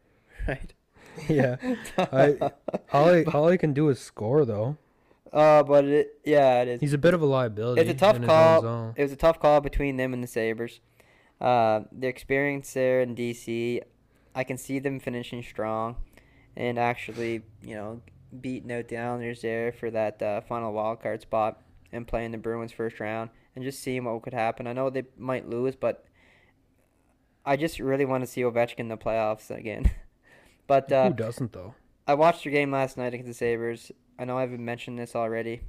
Right. 0.49 0.73
yeah. 1.29 1.57
I, 1.97 2.51
all 2.93 3.13
he, 3.13 3.25
all 3.27 3.49
he 3.49 3.57
can 3.57 3.73
do 3.73 3.91
is 3.91 4.01
score 4.01 4.45
though. 4.45 4.77
Uh, 5.33 5.63
but 5.63 5.85
it, 5.85 6.19
yeah, 6.25 6.63
it 6.63 6.69
is. 6.69 6.81
He's 6.81 6.95
a 6.95 6.99
bit 6.99 7.15
of 7.15 7.23
a 7.23 7.27
liability. 7.27 7.81
It's 7.81 7.91
a 7.91 7.95
tough 7.95 8.17
in 8.17 8.23
his 8.23 8.31
own 8.31 8.61
call. 8.63 8.95
It 8.97 9.03
was 9.03 9.13
a 9.13 9.17
tough 9.17 9.39
call 9.39 9.61
between 9.61 9.99
them 9.99 10.13
and 10.13 10.21
the 10.21 10.27
Sabres. 10.27 10.81
Uh, 11.41 11.83
the 11.93 12.09
experience 12.09 12.73
there 12.73 13.03
in 13.03 13.15
DC, 13.15 13.83
I 14.35 14.43
can 14.43 14.59
see 14.59 14.81
them 14.81 14.99
finishing 14.99 15.45
strong, 15.45 15.95
and 16.57 16.77
actually, 16.77 17.43
you 17.63 17.77
know, 17.77 18.01
beating 18.41 18.73
out 18.73 18.89
the 18.89 18.97
Islanders 18.97 19.43
there 19.43 19.71
for 19.71 19.93
that 19.93 20.21
uh, 20.21 20.41
final 20.41 20.73
wild 20.73 21.03
card 21.03 21.23
spot 21.23 21.63
and 21.93 22.09
playing 22.09 22.33
the 22.33 22.39
Bruins 22.39 22.73
first 22.73 22.99
round 22.99 23.31
and 23.55 23.65
just 23.65 23.81
seeing 23.81 24.05
what 24.05 24.23
could 24.23 24.35
happen. 24.35 24.67
I 24.67 24.73
know 24.73 24.91
they 24.91 25.05
might 25.17 25.49
lose, 25.49 25.77
but 25.77 26.05
I 27.45 27.57
just 27.57 27.79
really 27.79 28.05
want 28.05 28.23
to 28.23 28.27
see 28.27 28.43
Ovechkin 28.43 28.81
in 28.81 28.89
the 28.89 28.97
playoffs 28.97 29.51
again. 29.51 29.91
but 30.67 30.91
uh, 30.93 31.09
Who 31.09 31.15
doesn't 31.15 31.53
though? 31.53 31.75
I 32.07 32.15
watched 32.15 32.45
your 32.45 32.53
game 32.53 32.71
last 32.71 32.97
night 32.97 33.15
against 33.15 33.29
the 33.29 33.35
Sabres. 33.35 33.93
I 34.19 34.25
know 34.25 34.39
I 34.39 34.43
haven't 34.43 34.65
mentioned 34.65 34.99
this 34.99 35.15
already, 35.15 35.61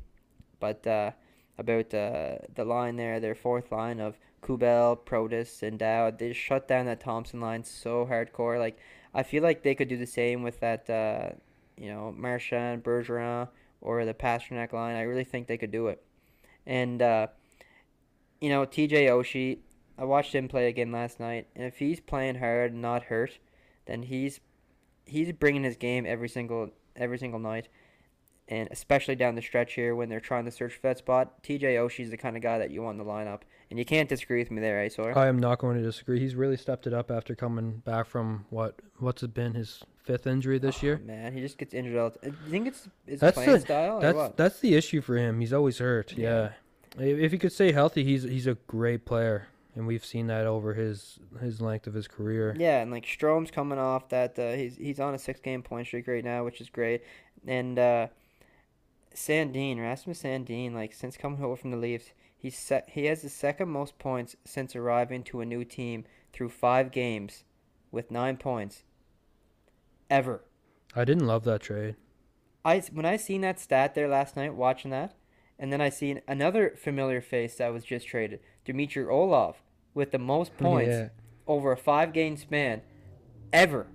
but 0.59 0.85
uh, 0.85 1.11
about 1.57 1.93
uh, 1.93 2.37
the 2.53 2.65
line 2.65 2.95
there, 2.95 3.19
their 3.19 3.35
fourth 3.35 3.71
line 3.71 3.99
of 3.99 4.17
Kubel, 4.41 4.99
Protas, 5.05 5.61
and 5.63 5.79
Dowd, 5.79 6.19
they 6.19 6.33
shut 6.33 6.67
down 6.67 6.85
that 6.87 6.99
Thompson 6.99 7.39
line 7.39 7.63
so 7.63 8.05
hardcore. 8.05 8.59
Like 8.59 8.79
I 9.13 9.23
feel 9.23 9.43
like 9.43 9.63
they 9.63 9.75
could 9.75 9.87
do 9.87 9.97
the 9.97 10.07
same 10.07 10.43
with 10.43 10.59
that, 10.59 10.89
uh, 10.89 11.29
you 11.77 11.89
know, 11.89 12.13
Marchand, 12.15 12.83
Bergeron, 12.83 13.47
or 13.81 14.05
the 14.05 14.13
Pastrnak 14.13 14.73
line. 14.73 14.95
I 14.95 15.01
really 15.01 15.23
think 15.23 15.47
they 15.47 15.57
could 15.57 15.71
do 15.71 15.87
it. 15.87 16.03
And 16.65 17.01
uh, 17.01 17.27
you 18.43 18.49
know, 18.49 18.65
TJ 18.65 19.07
Oshie, 19.07 19.59
I 19.97 20.03
watched 20.03 20.35
him 20.35 20.47
play 20.49 20.67
again 20.67 20.91
last 20.91 21.19
night, 21.19 21.47
and 21.55 21.63
if 21.65 21.77
he's 21.77 21.99
playing 22.01 22.35
hard 22.39 22.73
and 22.73 22.81
not 22.81 23.03
hurt, 23.03 23.37
then 23.85 24.03
he's 24.03 24.39
he's 25.05 25.31
bringing 25.31 25.63
his 25.63 25.77
game 25.77 26.05
every 26.05 26.27
single 26.27 26.71
every 26.95 27.17
single 27.17 27.39
night, 27.39 27.69
and 28.47 28.67
especially 28.71 29.15
down 29.15 29.35
the 29.35 29.41
stretch 29.41 29.73
here 29.75 29.95
when 29.95 30.09
they're 30.09 30.19
trying 30.19 30.45
to 30.45 30.51
search 30.51 30.73
for 30.73 30.81
that 30.81 30.97
spot. 30.97 31.41
TJ 31.43 31.75
Oshie's 31.77 32.09
the 32.11 32.17
kind 32.17 32.35
of 32.35 32.43
guy 32.43 32.57
that 32.57 32.69
you 32.71 32.81
want 32.81 32.99
in 32.99 33.05
the 33.05 33.09
lineup, 33.11 33.41
and 33.69 33.79
you 33.79 33.85
can't 33.85 34.09
disagree 34.09 34.39
with 34.39 34.51
me 34.51 34.59
there, 34.61 34.81
eh, 34.83 34.89
Sawyer? 34.89 35.17
I 35.17 35.27
am 35.27 35.39
not 35.39 35.59
going 35.59 35.77
to 35.77 35.83
disagree. 35.83 36.19
He's 36.19 36.35
really 36.35 36.57
stepped 36.57 36.85
it 36.87 36.93
up 36.93 37.09
after 37.11 37.35
coming 37.35 37.77
back 37.85 38.07
from 38.07 38.45
what 38.49 38.81
what's 38.99 39.23
it 39.23 39.33
been 39.33 39.53
his 39.53 39.83
fifth 40.03 40.27
injury 40.27 40.59
this 40.59 40.79
Oh, 40.83 40.85
year. 40.87 41.01
man, 41.05 41.33
he 41.33 41.39
just 41.39 41.57
gets 41.57 41.73
injured 41.73 41.97
all. 41.97 42.09
The, 42.09 42.19
time. 42.19 42.37
you 42.45 42.51
think 42.51 42.67
it's 42.67 42.89
his 43.07 43.19
That's 43.21 43.35
playing 43.35 43.51
the- 43.53 43.59
style 43.61 43.97
or 43.97 44.01
That's 44.01 44.17
what? 44.17 44.37
that's 44.37 44.59
the 44.59 44.75
issue 44.75 44.99
for 45.01 45.15
him. 45.17 45.39
He's 45.39 45.53
always 45.53 45.77
hurt. 45.77 46.13
Yeah. 46.17 46.29
Yeah. 46.29 46.49
If 46.97 47.19
if 47.19 47.31
he 47.31 47.37
could 47.37 47.51
stay 47.51 47.71
healthy, 47.71 48.03
he's 48.03 48.23
he's 48.23 48.47
a 48.47 48.55
great 48.67 49.05
player, 49.05 49.47
and 49.75 49.87
we've 49.87 50.05
seen 50.05 50.27
that 50.27 50.45
over 50.45 50.73
his 50.73 51.19
his 51.41 51.61
length 51.61 51.87
of 51.87 51.93
his 51.93 52.07
career. 52.07 52.55
Yeah, 52.57 52.81
and 52.81 52.91
like 52.91 53.05
Strome's 53.05 53.51
coming 53.51 53.79
off 53.79 54.09
that 54.09 54.37
uh, 54.37 54.53
he's 54.53 54.77
he's 54.77 54.99
on 54.99 55.13
a 55.13 55.19
six 55.19 55.39
game 55.39 55.63
point 55.63 55.87
streak 55.87 56.07
right 56.07 56.23
now, 56.23 56.43
which 56.43 56.61
is 56.61 56.69
great. 56.69 57.03
And 57.47 57.77
uh, 57.79 58.07
Sandin, 59.15 59.79
Rasmus 59.79 60.23
Sandin, 60.23 60.73
like 60.73 60.93
since 60.93 61.17
coming 61.17 61.43
over 61.43 61.55
from 61.55 61.71
the 61.71 61.77
Leafs, 61.77 62.11
he's 62.37 62.57
set, 62.57 62.89
he 62.91 63.05
has 63.05 63.21
the 63.21 63.29
second 63.29 63.69
most 63.69 63.97
points 63.99 64.35
since 64.45 64.75
arriving 64.75 65.23
to 65.23 65.41
a 65.41 65.45
new 65.45 65.63
team 65.63 66.05
through 66.31 66.49
five 66.49 66.91
games, 66.91 67.43
with 67.91 68.11
nine 68.11 68.37
points. 68.37 68.83
Ever. 70.09 70.43
I 70.95 71.05
didn't 71.05 71.27
love 71.27 71.43
that 71.45 71.61
trade. 71.61 71.95
I 72.65 72.79
when 72.91 73.05
I 73.05 73.17
seen 73.17 73.41
that 73.41 73.59
stat 73.59 73.95
there 73.95 74.07
last 74.07 74.35
night, 74.35 74.53
watching 74.53 74.91
that, 74.91 75.15
and 75.63 75.71
then 75.71 75.79
I 75.79 75.87
seen 75.87 76.19
another 76.27 76.75
familiar 76.77 77.21
face 77.21 77.55
that 77.55 77.71
was 77.71 77.85
just 77.85 78.05
traded, 78.05 78.41
Dmitry 78.65 79.05
Orlov, 79.05 79.63
with 79.93 80.11
the 80.11 80.19
most 80.19 80.51
oh, 80.59 80.61
points 80.61 80.89
Yeah. 80.91 81.07
over 81.47 81.71
a 81.71 81.77
five 81.77 82.11
game 82.11 82.35
span 82.35 82.81
ever. 83.53 83.87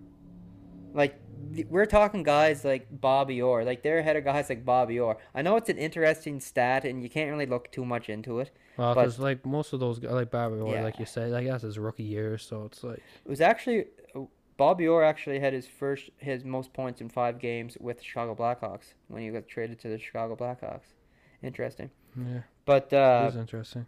Like 0.94 1.20
we're 1.68 1.84
talking 1.84 2.22
guys 2.22 2.64
like 2.64 2.86
Bobby 2.90 3.42
Orr, 3.42 3.64
like 3.64 3.82
they're 3.82 3.98
ahead 3.98 4.16
of 4.16 4.24
guys 4.24 4.48
like 4.48 4.64
Bobby 4.64 4.98
Orr. 4.98 5.18
I 5.34 5.42
know 5.42 5.56
it's 5.56 5.68
an 5.68 5.76
interesting 5.76 6.40
stat, 6.40 6.86
and 6.86 7.02
you 7.02 7.10
can't 7.10 7.30
really 7.30 7.44
look 7.44 7.70
too 7.70 7.84
much 7.84 8.08
into 8.08 8.40
it. 8.40 8.50
Well, 8.78 8.94
because 8.94 9.18
like 9.18 9.44
most 9.44 9.74
of 9.74 9.80
those, 9.80 9.98
guys, 9.98 10.12
like 10.12 10.30
Bobby 10.30 10.56
Orr, 10.56 10.72
Yeah. 10.72 10.84
like 10.84 10.98
you 10.98 11.04
said, 11.04 11.34
I 11.34 11.44
guess 11.44 11.60
his 11.60 11.78
rookie 11.78 12.02
year, 12.02 12.38
so 12.38 12.64
it's 12.64 12.82
like 12.82 13.02
It 13.26 13.28
was 13.28 13.42
actually 13.42 13.88
uh, 14.16 14.20
Bobby 14.56 14.88
Orr 14.88 15.04
actually 15.04 15.38
had 15.40 15.52
his 15.52 15.66
first 15.66 16.08
his 16.16 16.44
most 16.44 16.72
points 16.72 17.02
in 17.02 17.10
five 17.10 17.38
games 17.38 17.76
with 17.78 17.98
the 17.98 18.04
Chicago 18.04 18.34
Blackhawks 18.34 18.94
when 19.08 19.20
he 19.20 19.28
got 19.28 19.46
traded 19.46 19.78
to 19.80 19.88
the 19.88 19.98
Chicago 19.98 20.34
Blackhawks. 20.34 20.94
Interesting, 21.42 21.90
yeah, 22.16 22.40
but 22.64 22.88
it 22.92 22.96
uh, 22.96 23.22
was 23.26 23.36
interesting. 23.36 23.86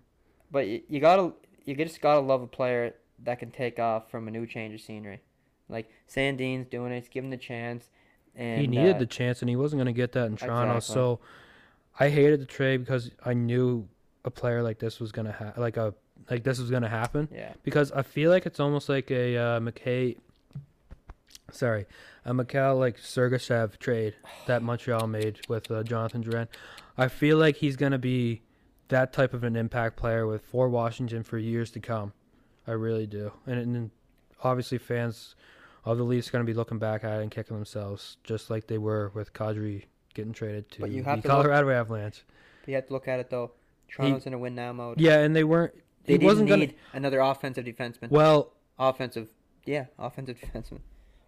but 0.50 0.66
you, 0.68 0.82
you 0.88 1.00
gotta 1.00 1.32
you 1.64 1.74
just 1.74 2.00
gotta 2.00 2.20
love 2.20 2.42
a 2.42 2.46
player 2.46 2.94
that 3.24 3.38
can 3.38 3.50
take 3.50 3.78
off 3.78 4.10
from 4.10 4.28
a 4.28 4.30
new 4.30 4.46
change 4.46 4.74
of 4.74 4.80
scenery. 4.80 5.20
Like 5.68 5.90
Sandin's 6.06 6.66
doing 6.66 6.92
it, 6.92 7.08
give 7.10 7.24
him 7.24 7.30
the 7.30 7.36
chance. 7.36 7.88
And 8.36 8.60
he 8.60 8.66
needed 8.66 8.96
uh, 8.96 8.98
the 9.00 9.06
chance, 9.06 9.42
and 9.42 9.48
he 9.48 9.56
wasn't 9.56 9.78
going 9.78 9.92
to 9.92 9.98
get 9.98 10.12
that 10.12 10.26
in 10.26 10.36
Toronto. 10.36 10.76
Exactly. 10.76 10.94
So 10.94 11.20
I 11.98 12.08
hated 12.08 12.40
the 12.40 12.46
trade 12.46 12.78
because 12.78 13.10
I 13.24 13.34
knew 13.34 13.88
a 14.24 14.30
player 14.30 14.62
like 14.62 14.78
this 14.78 15.00
was 15.00 15.12
going 15.12 15.26
to 15.26 15.32
ha- 15.32 15.52
like 15.56 15.76
a 15.76 15.94
like 16.28 16.44
this 16.44 16.58
was 16.58 16.70
going 16.70 16.82
to 16.82 16.88
happen. 16.88 17.28
yeah. 17.34 17.52
because 17.62 17.90
I 17.92 18.02
feel 18.02 18.30
like 18.30 18.46
it's 18.46 18.60
almost 18.60 18.88
like 18.88 19.10
a 19.10 19.36
uh, 19.36 19.60
McKay. 19.60 20.16
Sorry, 21.50 21.86
a 22.24 22.32
Mikhail 22.32 22.76
like 22.76 22.98
Sergachev 22.98 23.78
trade 23.78 24.14
that 24.46 24.62
Montreal 24.62 25.06
made 25.06 25.40
with 25.48 25.70
uh, 25.70 25.82
Jonathan 25.82 26.22
Drouin. 26.22 26.48
I 27.00 27.08
feel 27.08 27.36
like 27.38 27.56
he's 27.56 27.76
gonna 27.76 27.98
be 27.98 28.42
that 28.88 29.12
type 29.12 29.32
of 29.34 29.44
an 29.44 29.56
impact 29.56 29.96
player 29.96 30.26
with 30.26 30.42
for 30.44 30.68
Washington 30.68 31.22
for 31.22 31.38
years 31.38 31.70
to 31.72 31.80
come. 31.80 32.12
I 32.66 32.72
really 32.72 33.06
do, 33.06 33.32
and, 33.46 33.58
and 33.58 33.90
obviously 34.44 34.78
fans 34.78 35.34
of 35.84 35.96
the 35.96 36.04
Leafs 36.04 36.30
gonna 36.30 36.44
be 36.44 36.54
looking 36.54 36.78
back 36.78 37.02
at 37.04 37.18
it 37.18 37.22
and 37.22 37.30
kicking 37.30 37.56
themselves, 37.56 38.18
just 38.22 38.50
like 38.50 38.66
they 38.66 38.78
were 38.78 39.10
with 39.14 39.32
Kadri 39.32 39.84
getting 40.14 40.32
traded 40.32 40.70
to 40.72 40.82
the 40.82 41.02
to 41.02 41.10
look- 41.16 41.24
Colorado 41.24 41.70
Avalanche. 41.70 42.24
But 42.60 42.68
you 42.68 42.74
have 42.74 42.86
to 42.88 42.92
look 42.92 43.08
at 43.08 43.18
it 43.20 43.30
though. 43.30 43.52
Toronto's 43.88 44.26
in 44.26 44.34
a 44.34 44.38
win 44.38 44.54
now 44.54 44.72
mode. 44.72 45.00
Yeah, 45.00 45.18
and 45.20 45.34
they 45.34 45.42
weren't. 45.44 45.74
They 46.04 46.14
didn't 46.14 46.26
wasn't 46.26 46.50
need 46.50 46.66
gonna. 46.68 46.72
another 46.92 47.20
offensive 47.20 47.64
defenseman. 47.64 48.10
Well, 48.10 48.52
offensive, 48.78 49.28
yeah, 49.64 49.86
offensive 49.98 50.38
defenseman. 50.54 50.80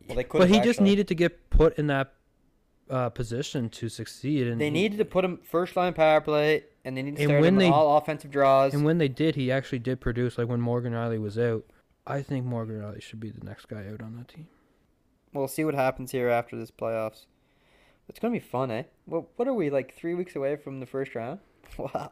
Well, 0.06 0.16
they 0.16 0.24
could. 0.24 0.38
but 0.38 0.50
he 0.50 0.60
just 0.60 0.80
needed 0.80 1.08
to 1.08 1.14
get 1.14 1.48
put 1.50 1.78
in 1.78 1.86
that 1.88 2.12
uh, 2.92 3.08
position 3.08 3.68
to 3.70 3.88
succeed. 3.88 4.46
And 4.46 4.60
They 4.60 4.66
he- 4.66 4.70
needed 4.70 4.98
to 4.98 5.04
put 5.04 5.24
him 5.24 5.38
first 5.42 5.74
line 5.76 5.94
power 5.94 6.20
play, 6.20 6.64
and 6.84 6.96
they 6.96 7.02
need 7.02 7.16
to 7.16 7.24
start 7.24 7.40
when 7.40 7.54
him 7.54 7.58
they- 7.58 7.68
all 7.70 7.96
offensive 7.96 8.30
draws. 8.30 8.74
And 8.74 8.84
when 8.84 8.98
they 8.98 9.08
did, 9.08 9.34
he 9.34 9.50
actually 9.50 9.78
did 9.80 10.00
produce. 10.00 10.38
Like 10.38 10.48
when 10.48 10.60
Morgan 10.60 10.92
Rielly 10.92 11.20
was 11.20 11.38
out, 11.38 11.64
I 12.06 12.22
think 12.22 12.44
Morgan 12.46 12.80
Rielly 12.80 13.02
should 13.02 13.18
be 13.20 13.30
the 13.30 13.44
next 13.44 13.66
guy 13.68 13.86
out 13.92 14.02
on 14.02 14.16
that 14.16 14.28
team. 14.28 14.46
We'll 15.32 15.48
see 15.48 15.64
what 15.64 15.74
happens 15.74 16.12
here 16.12 16.28
after 16.28 16.56
this 16.56 16.70
playoffs. 16.70 17.24
It's 18.08 18.18
gonna 18.18 18.32
be 18.32 18.40
fun, 18.40 18.70
eh? 18.70 18.82
What 19.06 19.24
what 19.36 19.48
are 19.48 19.54
we 19.54 19.70
like 19.70 19.94
three 19.94 20.14
weeks 20.14 20.36
away 20.36 20.56
from 20.56 20.80
the 20.80 20.86
first 20.86 21.14
round? 21.14 21.40
Wow. 21.78 22.10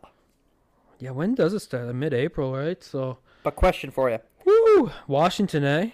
Yeah, 0.98 1.10
when 1.10 1.34
does 1.34 1.52
it 1.54 1.60
start? 1.60 1.94
Mid-April, 1.94 2.52
right? 2.54 2.82
So, 2.82 3.18
But 3.42 3.56
question 3.56 3.90
for 3.90 4.08
you. 4.10 4.18
woo, 4.44 4.90
Washington, 5.06 5.64
eh? 5.64 5.90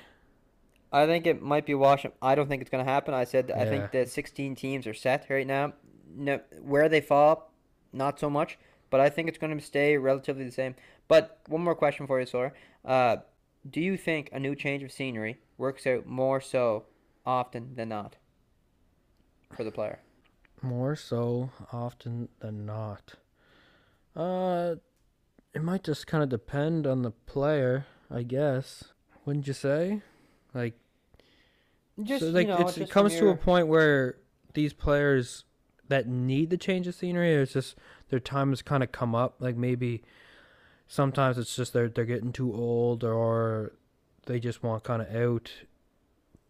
I 0.92 1.06
think 1.06 1.26
it 1.26 1.42
might 1.42 1.66
be 1.66 1.74
Washington. 1.74 2.16
I 2.22 2.34
don't 2.34 2.48
think 2.48 2.62
it's 2.62 2.70
gonna 2.70 2.84
happen. 2.84 3.14
I 3.14 3.24
said 3.24 3.50
I 3.50 3.64
think 3.66 3.90
the 3.92 4.06
16 4.06 4.54
teams 4.54 4.86
are 4.86 4.94
set 4.94 5.26
right 5.28 5.46
now. 5.46 5.74
No, 6.14 6.40
where 6.62 6.88
they 6.88 7.00
fall, 7.00 7.52
not 7.92 8.18
so 8.20 8.30
much. 8.30 8.58
But 8.88 9.00
I 9.00 9.10
think 9.10 9.28
it's 9.28 9.38
gonna 9.38 9.60
stay 9.60 9.96
relatively 9.96 10.44
the 10.44 10.52
same. 10.52 10.76
But 11.08 11.40
one 11.48 11.62
more 11.62 11.74
question 11.74 12.06
for 12.06 12.20
you, 12.20 12.26
Sora. 12.26 12.52
Uh, 12.84 13.16
do 13.68 13.80
you 13.80 13.96
think 13.96 14.30
a 14.32 14.38
new 14.38 14.54
change 14.54 14.82
of 14.82 14.92
scenery 14.92 15.38
works 15.58 15.86
out 15.86 16.06
more 16.06 16.40
so 16.40 16.84
often 17.24 17.74
than 17.74 17.88
not 17.88 18.16
for 19.54 19.64
the 19.64 19.72
player? 19.72 19.98
More 20.62 20.96
so 20.96 21.50
often 21.72 22.28
than 22.40 22.64
not. 22.64 23.14
Uh, 24.14 24.76
it 25.52 25.62
might 25.62 25.84
just 25.84 26.06
kind 26.06 26.22
of 26.22 26.28
depend 26.28 26.86
on 26.86 27.02
the 27.02 27.10
player, 27.10 27.86
I 28.10 28.22
guess. 28.22 28.84
Wouldn't 29.24 29.46
you 29.46 29.52
say? 29.52 30.02
Like, 30.56 30.74
Just 32.02 32.24
so, 32.24 32.30
like 32.30 32.46
you 32.46 32.54
know, 32.54 32.66
it's, 32.66 32.78
it 32.78 32.90
comes 32.90 33.14
to 33.16 33.28
a 33.28 33.36
point 33.36 33.68
where 33.68 34.16
these 34.54 34.72
players 34.72 35.44
that 35.88 36.08
need 36.08 36.50
the 36.50 36.56
change 36.56 36.86
of 36.86 36.94
scenery, 36.94 37.34
it's 37.34 37.52
just 37.52 37.76
their 38.08 38.20
time 38.20 38.50
has 38.50 38.62
kind 38.62 38.82
of 38.82 38.90
come 38.90 39.14
up. 39.14 39.36
Like 39.38 39.56
maybe 39.56 40.02
sometimes 40.88 41.38
it's 41.38 41.54
just 41.54 41.72
they're 41.72 41.88
they're 41.88 42.04
getting 42.04 42.32
too 42.32 42.52
old 42.52 43.04
or 43.04 43.72
they 44.26 44.40
just 44.40 44.62
want 44.62 44.82
kind 44.82 45.02
of 45.02 45.14
out. 45.14 45.52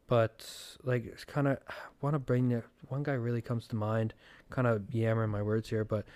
But 0.07 0.49
like 0.85 1.05
it's 1.05 1.25
kind 1.25 1.49
of 1.49 1.59
want 2.01 2.15
to 2.15 2.19
bring 2.19 2.49
the 2.49 2.63
one 2.89 3.03
guy 3.03 3.13
really 3.13 3.43
comes 3.43 3.67
to 3.69 3.77
mind. 3.77 4.15
Kind 4.51 4.69
of 4.69 4.95
yammering 4.95 5.31
my 5.31 5.43
words 5.43 5.69
here, 5.69 5.85
but 5.85 6.07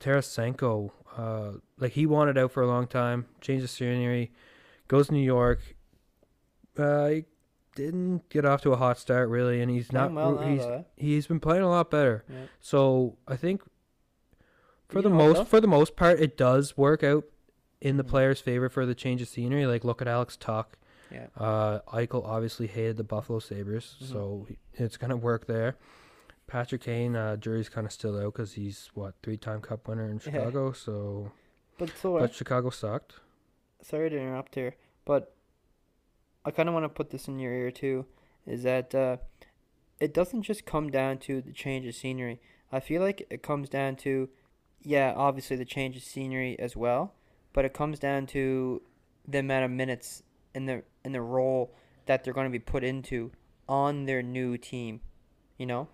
Tarasenko, 0.00 0.90
uh, 1.16 1.52
like 1.78 1.92
he 1.92 2.04
wanted 2.04 2.36
out 2.36 2.50
for 2.50 2.62
a 2.62 2.66
long 2.66 2.88
time, 2.88 3.26
changed 3.40 3.62
the 3.64 3.68
scenery, 3.68 4.32
goes 4.88 5.06
to 5.06 5.14
New 5.14 5.20
York. 5.20 5.60
Uh, 6.76 7.08
he 7.08 7.24
didn't 7.76 8.28
get 8.28 8.44
off 8.44 8.62
to 8.62 8.72
a 8.72 8.76
hot 8.76 8.98
start 8.98 9.28
really, 9.28 9.60
and 9.62 9.70
he's 9.70 9.92
not. 9.92 10.12
Well 10.12 10.34
now, 10.34 10.48
he's 10.48 10.60
though, 10.62 10.72
eh? 10.72 10.82
he's 10.96 11.26
been 11.28 11.38
playing 11.38 11.62
a 11.62 11.68
lot 11.68 11.90
better. 11.90 12.24
Yeah. 12.28 12.46
So 12.60 13.16
I 13.28 13.36
think 13.36 13.62
for 14.88 14.98
You 14.98 15.02
the 15.02 15.10
most 15.10 15.46
for 15.46 15.60
the 15.60 15.68
most 15.68 15.94
part, 15.94 16.18
it 16.18 16.36
does 16.36 16.76
work 16.76 17.04
out 17.04 17.24
in 17.80 17.96
the 17.98 18.02
Mhm. 18.04 18.08
player's 18.08 18.40
favor 18.40 18.68
for 18.68 18.84
the 18.86 18.94
change 18.94 19.22
of 19.22 19.28
scenery. 19.28 19.66
Like 19.66 19.84
look 19.84 20.02
at 20.02 20.08
Alex 20.08 20.36
Tuch. 20.36 20.66
Yeah. 21.12 21.28
Uh, 21.36 21.80
Eichel 21.92 22.24
obviously 22.24 22.66
hated 22.66 22.96
the 22.96 23.04
Buffalo 23.04 23.38
Sabres, 23.38 23.96
Mhm. 24.02 24.06
so 24.12 24.46
it's 24.74 24.96
gonna 24.96 25.16
work 25.16 25.46
there. 25.46 25.76
Patrick 26.48 26.80
Kane, 26.82 27.14
uh, 27.16 27.36
jury's 27.36 27.68
kind 27.68 27.86
of 27.86 27.92
still 27.92 28.16
out 28.18 28.32
because 28.32 28.54
he's 28.54 28.90
what 28.94 29.14
three-time 29.22 29.60
Cup 29.60 29.86
winner 29.88 30.08
in 30.08 30.18
I 36.46 36.50
kind 36.52 36.68
of 36.68 36.74
want 36.74 36.84
to 36.84 36.88
put 36.88 37.10
this 37.10 37.26
in 37.28 37.38
your 37.38 37.52
ear 37.52 37.70
too. 37.70 38.06
Is 38.46 38.62
that 38.62 38.94
uh, 38.94 39.16
it 40.00 40.14
doesn't 40.14 40.42
just 40.42 40.64
come 40.64 40.90
down 40.90 41.18
to 41.18 41.42
the 41.42 41.52
change 41.52 41.84
of 41.86 41.94
scenery. 41.94 42.40
I 42.72 42.80
feel 42.80 43.02
like 43.02 43.26
it 43.28 43.42
comes 43.42 43.68
down 43.68 43.96
to, 43.96 44.28
yeah, 44.82 45.12
obviously 45.16 45.56
the 45.56 45.64
change 45.64 45.96
of 45.96 46.02
scenery 46.04 46.56
as 46.58 46.76
well, 46.76 47.14
but 47.52 47.64
it 47.64 47.74
comes 47.74 47.98
down 47.98 48.26
to 48.28 48.82
the 49.26 49.38
amount 49.40 49.64
of 49.64 49.70
minutes 49.72 50.22
in 50.54 50.66
the 50.66 50.82
in 51.04 51.12
the 51.12 51.20
role 51.20 51.74
that 52.06 52.22
they're 52.22 52.32
going 52.34 52.46
to 52.46 52.50
be 52.50 52.60
put 52.60 52.84
into 52.84 53.32
on 53.68 54.04
their 54.04 54.22
new 54.22 54.56
team. 54.56 55.00
You 55.58 55.66
know, 55.66 55.88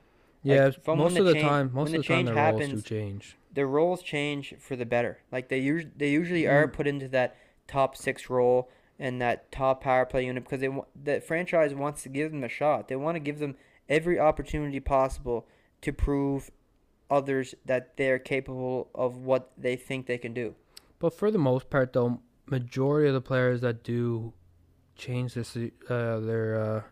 Like, 0.44 0.56
Yeah, 0.56 0.70
from 0.82 0.98
most 0.98 1.14
the 1.14 1.20
of 1.20 1.26
the 1.26 1.32
change- 1.34 1.44
time, 1.46 1.70
most 1.72 1.92
the 1.92 1.98
of 1.98 2.02
the 2.02 2.08
time, 2.08 2.26
change 2.26 2.28
the 2.28 2.34
roles 2.34 2.68
do 2.68 2.82
change. 2.82 3.36
the 3.54 3.64
roles 3.66 4.02
change 4.02 4.54
for 4.58 4.76
the 4.76 4.84
better. 4.84 5.18
Like 5.30 5.48
they 5.48 5.60
us- 5.60 5.86
they 5.96 6.10
usually 6.10 6.46
are 6.46 6.66
Mm. 6.68 6.72
put 6.74 6.86
into 6.86 7.08
that 7.08 7.36
top 7.66 7.96
six 7.96 8.28
role 8.28 8.68
and 9.02 9.20
that 9.20 9.50
top 9.50 9.82
power 9.82 10.06
play 10.06 10.24
unit 10.24 10.44
because 10.44 10.60
they 10.60 10.70
the 11.02 11.20
franchise 11.20 11.74
wants 11.74 12.04
to 12.04 12.08
give 12.08 12.30
them 12.30 12.44
a 12.44 12.48
shot. 12.48 12.86
They 12.86 12.94
want 12.94 13.16
to 13.16 13.20
give 13.20 13.40
them 13.40 13.56
every 13.88 14.16
opportunity 14.16 14.78
possible 14.78 15.48
to 15.80 15.92
prove 15.92 16.52
others 17.10 17.56
that 17.66 17.96
they're 17.96 18.20
capable 18.20 18.88
of 18.94 19.16
what 19.16 19.50
they 19.58 19.74
think 19.74 20.06
they 20.06 20.18
can 20.18 20.32
do. 20.32 20.54
But 21.00 21.12
for 21.12 21.32
the 21.32 21.38
most 21.38 21.68
part, 21.68 21.92
though, 21.92 22.20
majority 22.46 23.08
of 23.08 23.14
the 23.14 23.20
players 23.20 23.60
that 23.62 23.82
do 23.82 24.34
change 24.94 25.34
this 25.34 25.56
uh, 25.56 26.20
their 26.20 26.62
uh, 26.62 26.82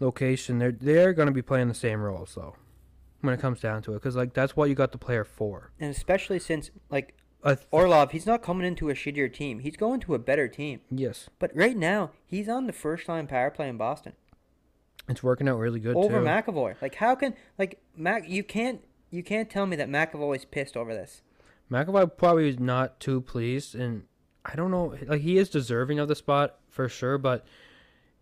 location, 0.00 0.58
they're 0.58 0.72
they're 0.72 1.12
going 1.12 1.26
to 1.26 1.32
be 1.32 1.42
playing 1.42 1.68
the 1.68 1.74
same 1.74 2.00
roles 2.00 2.34
though. 2.34 2.56
When 3.20 3.32
it 3.32 3.40
comes 3.40 3.60
down 3.60 3.82
to 3.82 3.92
it, 3.92 3.94
because 3.94 4.16
like 4.16 4.34
that's 4.34 4.56
what 4.56 4.68
you 4.68 4.74
got 4.74 4.90
the 4.90 4.98
player 4.98 5.24
for. 5.24 5.70
And 5.78 5.90
especially 5.92 6.40
since 6.40 6.72
like 6.90 7.14
th- 7.44 7.58
Orlov, 7.70 8.12
he's 8.12 8.26
not 8.26 8.42
coming 8.42 8.66
into 8.66 8.88
a 8.88 8.94
shittier 8.94 9.32
team. 9.32 9.60
He's 9.60 9.76
going 9.76 10.00
to 10.00 10.14
a 10.14 10.18
better 10.18 10.48
team. 10.48 10.80
yes, 10.90 11.28
But 11.38 11.54
right 11.54 11.76
now, 11.76 12.10
he's 12.26 12.48
on 12.48 12.66
the 12.66 12.72
first 12.72 13.08
line 13.08 13.26
power 13.26 13.50
play 13.50 13.68
in 13.68 13.76
Boston. 13.76 14.12
it's 15.08 15.22
working 15.22 15.48
out 15.48 15.58
really 15.58 15.80
good 15.80 15.96
over 15.96 16.20
too. 16.20 16.24
McAvoy. 16.24 16.74
Like 16.82 16.96
how 16.96 17.14
can 17.14 17.34
like 17.58 17.78
Mac 17.96 18.28
you 18.28 18.42
can't 18.42 18.80
you 19.10 19.22
can't 19.22 19.48
tell 19.48 19.66
me 19.66 19.76
that 19.76 19.88
Mac 19.88 20.12
McAvoy's 20.12 20.44
pissed 20.44 20.76
over 20.76 20.92
this. 20.94 21.22
McAvoy 21.70 22.16
probably 22.16 22.48
is 22.48 22.58
not 22.58 22.98
too 23.00 23.20
pleased, 23.20 23.74
and 23.74 24.04
I 24.44 24.54
don't 24.56 24.70
know. 24.70 24.94
Like 25.06 25.20
he 25.20 25.38
is 25.38 25.48
deserving 25.48 25.98
of 25.98 26.08
the 26.08 26.14
spot 26.16 26.56
for 26.68 26.88
sure, 26.88 27.18
but 27.18 27.44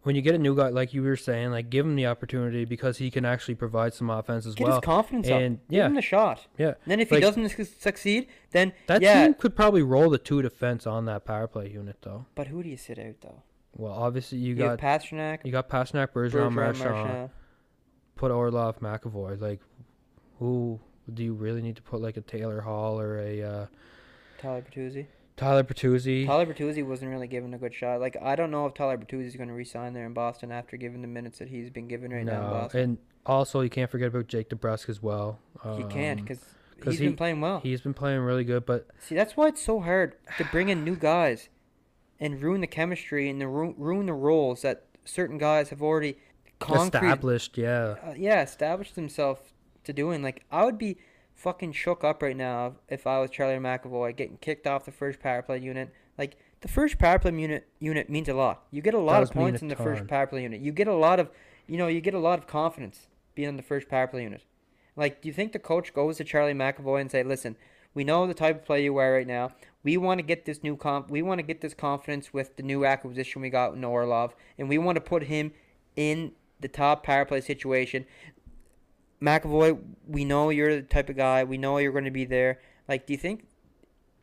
when 0.04 0.14
you 0.16 0.22
get 0.22 0.34
a 0.34 0.38
new 0.38 0.54
guy, 0.56 0.68
like 0.68 0.94
you 0.94 1.02
were 1.02 1.16
saying, 1.16 1.50
like 1.50 1.68
give 1.68 1.84
him 1.84 1.96
the 1.96 2.06
opportunity 2.06 2.64
because 2.64 2.98
he 2.98 3.10
can 3.10 3.24
actually 3.24 3.56
provide 3.56 3.92
some 3.92 4.08
offense 4.08 4.46
as 4.46 4.54
Get 4.54 4.66
well. 4.68 4.76
his 4.76 4.84
confidence 4.84 5.26
and 5.28 5.56
up. 5.56 5.68
Give 5.68 5.84
him 5.86 5.94
the 5.94 6.02
shot. 6.02 6.46
Yeah, 6.56 6.68
And 6.68 6.76
then 6.86 7.00
if 7.00 7.10
Like- 7.10 7.18
he 7.18 7.20
doesn't 7.22 7.48
succeed, 7.80 8.28
then 8.52 8.72
that 8.86 9.02
yeah. 9.02 9.24
team 9.24 9.34
could 9.34 9.56
probably 9.56 9.82
roll 9.82 10.08
the 10.10 10.18
two 10.18 10.40
defense 10.40 10.86
on 10.86 11.04
that 11.06 11.24
power 11.24 11.46
play 11.48 11.68
unit 11.70 11.96
though. 12.02 12.26
But 12.34 12.46
who 12.46 12.62
do 12.62 12.68
you 12.68 12.76
sit 12.76 12.98
out 12.98 13.20
though? 13.20 13.42
Well, 13.76 13.92
obviously 13.92 14.38
you 14.38 14.50
You, 14.50 14.54
got 14.56 14.78
Pastrnak, 14.78 15.40
you 15.44 15.50
got 15.50 15.68
Pastrnak, 15.68 16.12
Bergeron, 16.12 16.50
Bergeron, 16.50 16.54
Marchand, 16.54 16.90
Marchand. 16.94 17.30
put 18.14 18.30
Orlov, 18.30 18.78
McAvoy. 18.80 19.40
Like, 19.40 19.60
who 20.38 20.78
do 21.12 21.22
you 21.24 21.34
really 21.34 21.60
need 21.60 21.76
to 21.76 21.82
put 21.82 22.00
like 22.00 22.16
a 22.16 22.20
Taylor 22.20 22.60
Hall 22.60 23.00
or 23.00 23.18
a 23.18 23.42
uh, 23.42 23.66
Tyler 24.38 24.62
Bertuzzi. 24.70 25.06
Tyler 25.36 25.64
Bertuzzi? 25.64 26.26
Tyler 26.26 26.46
Bertuzzi 26.46 26.86
wasn't 26.86 27.10
really 27.10 27.26
given 27.26 27.52
a 27.54 27.58
good 27.58 27.74
shot. 27.74 28.00
Like 28.00 28.16
I 28.22 28.36
don't 28.36 28.50
know 28.50 28.66
if 28.66 28.74
Tyler 28.74 28.96
Bertuzzi 28.98 29.26
is 29.26 29.36
going 29.36 29.48
to 29.48 29.54
resign 29.54 29.92
there 29.92 30.06
in 30.06 30.12
Boston 30.14 30.52
after 30.52 30.76
giving 30.76 31.02
the 31.02 31.08
minutes 31.08 31.38
that 31.40 31.48
he's 31.48 31.70
been 31.70 31.88
given 31.88 32.12
right 32.12 32.24
now 32.24 32.32
in 32.36 32.42
no, 32.42 32.50
Boston. 32.50 32.80
and 32.80 32.98
also 33.26 33.60
you 33.60 33.70
can't 33.70 33.90
forget 33.90 34.08
about 34.08 34.28
Jake 34.28 34.48
DeBrusk 34.50 34.88
as 34.88 35.02
well. 35.02 35.38
he 35.76 35.82
can't 35.84 36.20
Um, 36.20 36.24
because 36.26 36.38
'cause 36.80 36.92
he's 36.94 36.98
he- 37.00 37.06
been 37.06 37.16
playing 37.16 37.40
well. 37.40 37.60
He's 37.60 37.80
been 37.80 37.94
playing 37.94 38.20
really 38.20 38.44
good, 38.44 38.64
but 38.66 38.86
See, 39.00 39.14
that's 39.14 39.36
why 39.36 39.48
it's 39.48 39.62
so 39.62 39.80
hard 39.80 40.14
to 40.38 40.44
bring 40.46 40.68
in 40.68 40.84
new 40.84 40.96
guys 40.96 41.48
and 42.20 42.40
ruin 42.40 42.60
the 42.60 42.66
chemistry 42.68 43.28
and 43.28 43.40
the 43.40 43.48
ru- 43.48 43.74
ruin 43.76 44.06
the 44.06 44.12
roles 44.12 44.62
that 44.62 44.84
certain 45.04 45.36
guys 45.38 45.70
have 45.70 45.82
already 45.82 46.16
concrete, 46.60 46.98
established, 47.00 47.58
yeah. 47.58 47.96
uh, 48.06 48.14
yeah, 48.16 48.40
established 48.42 48.94
themselves 48.94 49.40
to 49.82 49.92
doing. 49.92 50.22
Like, 50.22 50.44
I 50.52 50.64
would 50.64 50.78
be 50.78 50.96
fucking 51.34 51.72
shook 51.72 52.04
up 52.04 52.22
right 52.22 52.36
now 52.36 52.74
if 52.88 53.06
I 53.06 53.20
was 53.20 53.30
Charlie 53.30 53.56
McAvoy 53.56 54.16
getting 54.16 54.38
kicked 54.38 54.66
off 54.66 54.84
the 54.84 54.92
first 54.92 55.20
power 55.20 55.42
play 55.42 55.58
unit. 55.58 55.92
Like, 56.16 56.36
the 56.60 56.68
first 56.68 56.98
power 56.98 57.18
play 57.18 57.32
unit 57.32 57.68
unit 57.78 58.08
means 58.08 58.28
a 58.28 58.34
lot. 58.34 58.64
You 58.70 58.80
get 58.80 58.94
a 58.94 58.98
lot 58.98 59.20
Does 59.20 59.30
of 59.30 59.34
points 59.34 59.62
in 59.62 59.68
the 59.68 59.76
first 59.76 60.06
power 60.06 60.26
play 60.26 60.42
unit. 60.42 60.60
You 60.60 60.72
get 60.72 60.88
a 60.88 60.94
lot 60.94 61.20
of, 61.20 61.30
you 61.66 61.76
know, 61.76 61.88
you 61.88 62.00
get 62.00 62.14
a 62.14 62.18
lot 62.18 62.38
of 62.38 62.46
confidence 62.46 63.08
being 63.34 63.48
on 63.48 63.56
the 63.56 63.62
first 63.62 63.88
power 63.88 64.06
play 64.06 64.22
unit. 64.22 64.42
Like, 64.96 65.20
do 65.20 65.28
you 65.28 65.34
think 65.34 65.52
the 65.52 65.58
coach 65.58 65.92
goes 65.92 66.18
to 66.18 66.24
Charlie 66.24 66.54
McAvoy 66.54 67.00
and 67.00 67.10
say, 67.10 67.22
"Listen, 67.24 67.56
we 67.94 68.04
know 68.04 68.26
the 68.26 68.34
type 68.34 68.60
of 68.60 68.64
player 68.64 68.82
you 68.82 68.96
are 68.96 69.12
right 69.12 69.26
now. 69.26 69.50
We 69.82 69.96
want 69.96 70.18
to 70.18 70.22
get 70.22 70.44
this 70.44 70.62
new 70.62 70.76
comp. 70.76 71.10
We 71.10 71.22
want 71.22 71.38
to 71.38 71.42
get 71.42 71.60
this 71.60 71.74
confidence 71.74 72.32
with 72.32 72.56
the 72.56 72.62
new 72.62 72.84
acquisition 72.84 73.42
we 73.42 73.50
got 73.50 73.74
in 73.74 73.84
Orlov, 73.84 74.34
and 74.58 74.68
we 74.68 74.78
want 74.78 74.96
to 74.96 75.00
put 75.00 75.24
him 75.24 75.52
in 75.96 76.32
the 76.60 76.68
top 76.68 77.04
power 77.04 77.24
play 77.24 77.40
situation. 77.40 78.06
McAvoy, 79.20 79.78
we 80.06 80.24
know 80.24 80.50
you're 80.50 80.76
the 80.76 80.82
type 80.82 81.08
of 81.08 81.16
guy. 81.16 81.44
We 81.44 81.58
know 81.58 81.78
you're 81.78 81.92
going 81.92 82.04
to 82.04 82.10
be 82.10 82.24
there. 82.24 82.60
Like, 82.88 83.06
do 83.06 83.14
you 83.14 83.18
think 83.18 83.46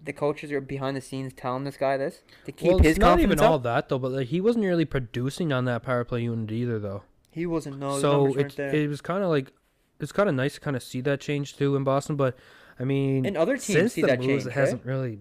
the 0.04 0.14
coaches 0.14 0.52
are 0.52 0.62
behind 0.62 0.98
the 0.98 1.02
scenes 1.02 1.34
telling 1.34 1.64
this 1.64 1.78
guy 1.78 1.98
this 1.98 2.24
to 2.46 2.52
keep 2.52 2.70
well, 2.70 2.80
his 2.80 2.92
it's 2.92 3.00
not 3.00 3.20
even 3.20 3.38
confidence 3.38 3.42
all 3.42 3.60
that 3.60 3.90
though. 3.90 4.00
But 4.00 4.12
like, 4.12 4.28
he 4.28 4.42
wasn't 4.42 4.66
really 4.66 4.86
producing 4.86 5.52
on 5.52 5.66
that 5.66 5.84
power 5.84 6.04
play 6.04 6.24
unit 6.24 6.52
either, 6.52 6.80
though. 6.80 7.04
He 7.32 7.46
wasn't. 7.46 7.80
No, 7.80 8.00
so 8.00 8.34
there. 8.34 8.76
it 8.76 8.90
was 8.90 9.02
kind 9.02 9.24
of 9.24 9.30
like 9.30 9.52
it's 10.00 10.12
kind 10.12 10.28
of 10.28 10.36
nice 10.36 10.56
to 10.56 10.60
kind 10.60 10.76
of 10.76 10.84
see 10.84 11.02
that 11.02 11.22
change 11.22 11.56
too 11.56 11.76
in 11.76 11.84
Boston. 11.84 12.16
But 12.16 12.38
I 12.80 12.84
mean, 12.84 13.26
and 13.26 13.38
other 13.38 13.58
teams 13.58 13.94
see 13.94 14.02
that 14.02 14.20
moves, 14.20 14.44
change. 14.44 14.46
it 14.48 14.52
hasn't 14.54 14.86
really. 14.86 15.20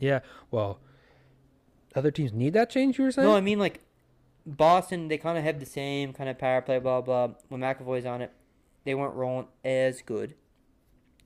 Yeah, 0.00 0.20
well, 0.50 0.80
other 1.94 2.10
teams 2.10 2.32
need 2.32 2.54
that 2.54 2.68
change. 2.68 2.98
You 2.98 3.04
were 3.04 3.12
saying? 3.12 3.28
No, 3.28 3.36
I 3.36 3.40
mean 3.40 3.60
like 3.60 3.80
Boston. 4.44 5.06
They 5.06 5.18
kind 5.18 5.38
of 5.38 5.44
have 5.44 5.60
the 5.60 5.66
same 5.66 6.12
kind 6.12 6.28
of 6.28 6.38
power 6.38 6.62
play. 6.62 6.80
Blah 6.80 7.02
blah. 7.02 7.28
When 7.48 7.60
McAvoy's 7.60 8.06
on 8.06 8.22
it, 8.22 8.32
they 8.84 8.94
weren't 8.94 9.14
rolling 9.14 9.48
as 9.64 10.02
good. 10.02 10.34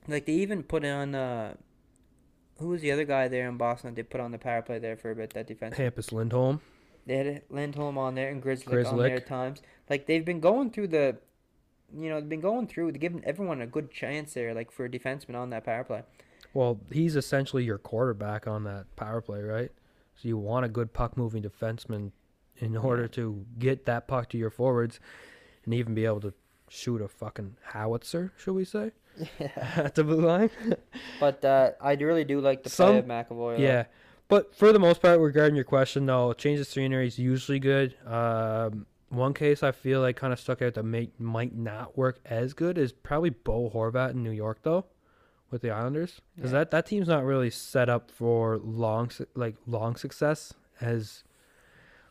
Like 0.07 0.25
they 0.25 0.33
even 0.33 0.63
put 0.63 0.85
on. 0.85 1.15
Uh, 1.15 1.55
who 2.59 2.69
was 2.69 2.81
the 2.81 2.91
other 2.91 3.05
guy 3.05 3.27
there 3.27 3.47
in 3.47 3.57
Boston 3.57 3.91
that 3.91 3.95
they 3.95 4.03
put 4.03 4.19
on 4.19 4.31
the 4.31 4.37
power 4.39 4.61
play 4.61 4.79
there 4.79 4.97
for 4.97 5.11
a 5.11 5.15
bit? 5.15 5.31
That 5.33 5.47
defense. 5.47 5.75
Hampus 5.75 6.11
Lindholm. 6.11 6.61
They 7.05 7.17
had 7.17 7.41
Lindholm 7.49 7.97
on 7.97 8.15
there 8.15 8.29
and 8.29 8.41
Grizzly 8.41 8.83
on 8.83 8.97
there 8.97 9.15
at 9.15 9.27
times. 9.27 9.61
Like 9.89 10.07
they've 10.07 10.25
been 10.25 10.39
going 10.39 10.71
through 10.71 10.87
the, 10.87 11.17
you 11.95 12.09
know, 12.09 12.19
they've 12.19 12.29
been 12.29 12.41
going 12.41 12.67
through, 12.67 12.91
giving 12.93 13.23
everyone 13.23 13.61
a 13.61 13.67
good 13.67 13.91
chance 13.91 14.33
there, 14.33 14.53
like 14.53 14.71
for 14.71 14.85
a 14.85 14.89
defenseman 14.89 15.35
on 15.35 15.49
that 15.51 15.63
power 15.63 15.83
play. 15.83 16.03
Well, 16.53 16.79
he's 16.91 17.15
essentially 17.15 17.63
your 17.63 17.77
quarterback 17.77 18.47
on 18.47 18.63
that 18.65 18.93
power 18.95 19.21
play, 19.21 19.41
right? 19.41 19.71
So 20.15 20.27
you 20.27 20.37
want 20.37 20.65
a 20.65 20.69
good 20.69 20.91
puck 20.91 21.15
moving 21.15 21.43
defenseman 21.43 22.11
in 22.57 22.75
order 22.75 23.07
to 23.09 23.45
get 23.59 23.85
that 23.85 24.07
puck 24.07 24.29
to 24.29 24.37
your 24.37 24.49
forwards 24.49 24.99
and 25.63 25.73
even 25.73 25.93
be 25.93 26.05
able 26.05 26.21
to 26.21 26.33
shoot 26.69 27.01
a 27.01 27.07
fucking 27.07 27.55
howitzer, 27.63 28.31
should 28.37 28.53
we 28.53 28.65
say, 28.65 28.91
Yeah. 29.39 29.49
at 29.75 29.95
the 29.95 30.03
blue 30.03 30.21
line. 30.21 30.49
But 31.19 31.43
uh, 31.45 31.71
I 31.81 31.93
really 31.93 32.23
do 32.25 32.39
like 32.41 32.63
the 32.63 32.69
Some- 32.69 32.89
play 32.89 32.97
of 32.99 33.05
McAvoy. 33.05 33.57
though. 33.57 33.63
Yeah. 33.63 33.85
But 34.29 34.53
for 34.53 34.73
the 34.73 34.79
most 34.79 35.01
part, 35.01 35.19
regarding 35.19 35.55
your 35.55 35.63
question, 35.63 36.05
though, 36.05 36.33
change 36.33 36.59
of 36.59 36.67
scenery 36.67 37.07
is 37.07 37.17
usually 37.17 37.59
good. 37.59 37.95
Um, 38.05 38.85
one 39.09 39.33
case 39.33 39.63
I 39.63 39.71
feel 39.71 40.01
like 40.01 40.17
kind 40.17 40.33
of 40.33 40.39
stuck 40.39 40.61
out 40.61 40.73
that 40.73 40.83
may, 40.83 41.09
might 41.17 41.55
not 41.55 41.97
work 41.97 42.19
as 42.25 42.53
good 42.53 42.77
is 42.77 42.91
probably 42.91 43.29
Bo 43.29 43.69
Horvat 43.69 44.11
in 44.11 44.23
New 44.23 44.31
York, 44.31 44.59
though, 44.63 44.83
with 45.49 45.61
the 45.61 45.71
Islanders, 45.71 46.19
because 46.35 46.51
Yeah. 46.51 46.59
that, 46.59 46.71
that 46.71 46.85
team's 46.87 47.07
not 47.07 47.23
really 47.23 47.49
set 47.49 47.87
up 47.87 48.11
for 48.11 48.57
long 48.57 49.09
like 49.33 49.55
long 49.65 49.95
success. 49.95 50.53
As 50.81 51.23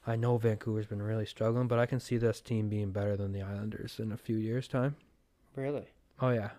I 0.07 0.15
know, 0.17 0.39
Vancouver's 0.39 0.87
been 0.87 1.03
really 1.03 1.27
struggling, 1.27 1.67
but 1.67 1.79
I 1.79 1.87
can 1.87 1.99
see 1.99 2.17
this 2.17 2.41
team 2.41 2.69
being 2.69 2.93
better 2.93 3.17
than 3.17 3.33
the 3.33 3.43
Islanders 3.43 3.99
in 3.99 4.13
a 4.13 4.17
few 4.17 4.37
years' 4.37 4.69
time. 4.69 4.97
Really? 5.57 5.87
Oh 6.21 6.31
yeah, 6.31 6.51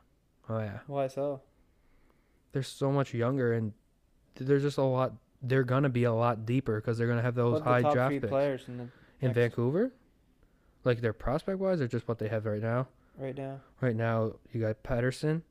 oh 0.50 0.60
yeah. 0.60 0.80
Why 0.88 1.08
so? 1.08 1.42
They're 2.52 2.64
so 2.64 2.92
much 2.92 3.14
younger, 3.14 3.54
and 3.54 3.74
they're 4.36 4.60
just 4.60 4.78
a 4.78 4.84
lot. 4.84 5.14
They're 5.42 5.64
gonna 5.64 5.90
be 5.90 6.04
a 6.04 6.14
lot 6.14 6.46
deeper 6.46 6.82
because 6.82 6.98
they're 6.98 7.08
gonna 7.08 7.22
have 7.22 7.36
those 7.36 7.54
What 7.54 7.64
high 7.64 7.82
the 7.82 7.84
top 7.84 7.94
draft 7.94 8.10
three 8.12 8.20
picks. 8.20 8.30
players 8.30 8.64
in 8.68 8.78
the 8.78 8.88
In 9.22 9.34
Vancouver? 9.34 9.92
Like 10.84 11.02
their 11.02 11.14
prospect 11.14 11.60
wise 11.60 11.80
or 11.82 11.88
just 11.88 12.08
what 12.08 12.18
they 12.20 12.28
have 12.28 12.46
right 12.46 12.62
now? 12.62 12.88
right 13.18 13.36
now? 13.36 13.60
Right 13.82 13.96
now 13.96 14.34
you 14.54 14.62
got 14.62 14.84
Pettersson, 14.84 15.42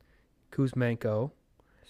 Kuzmenko, 0.53 1.31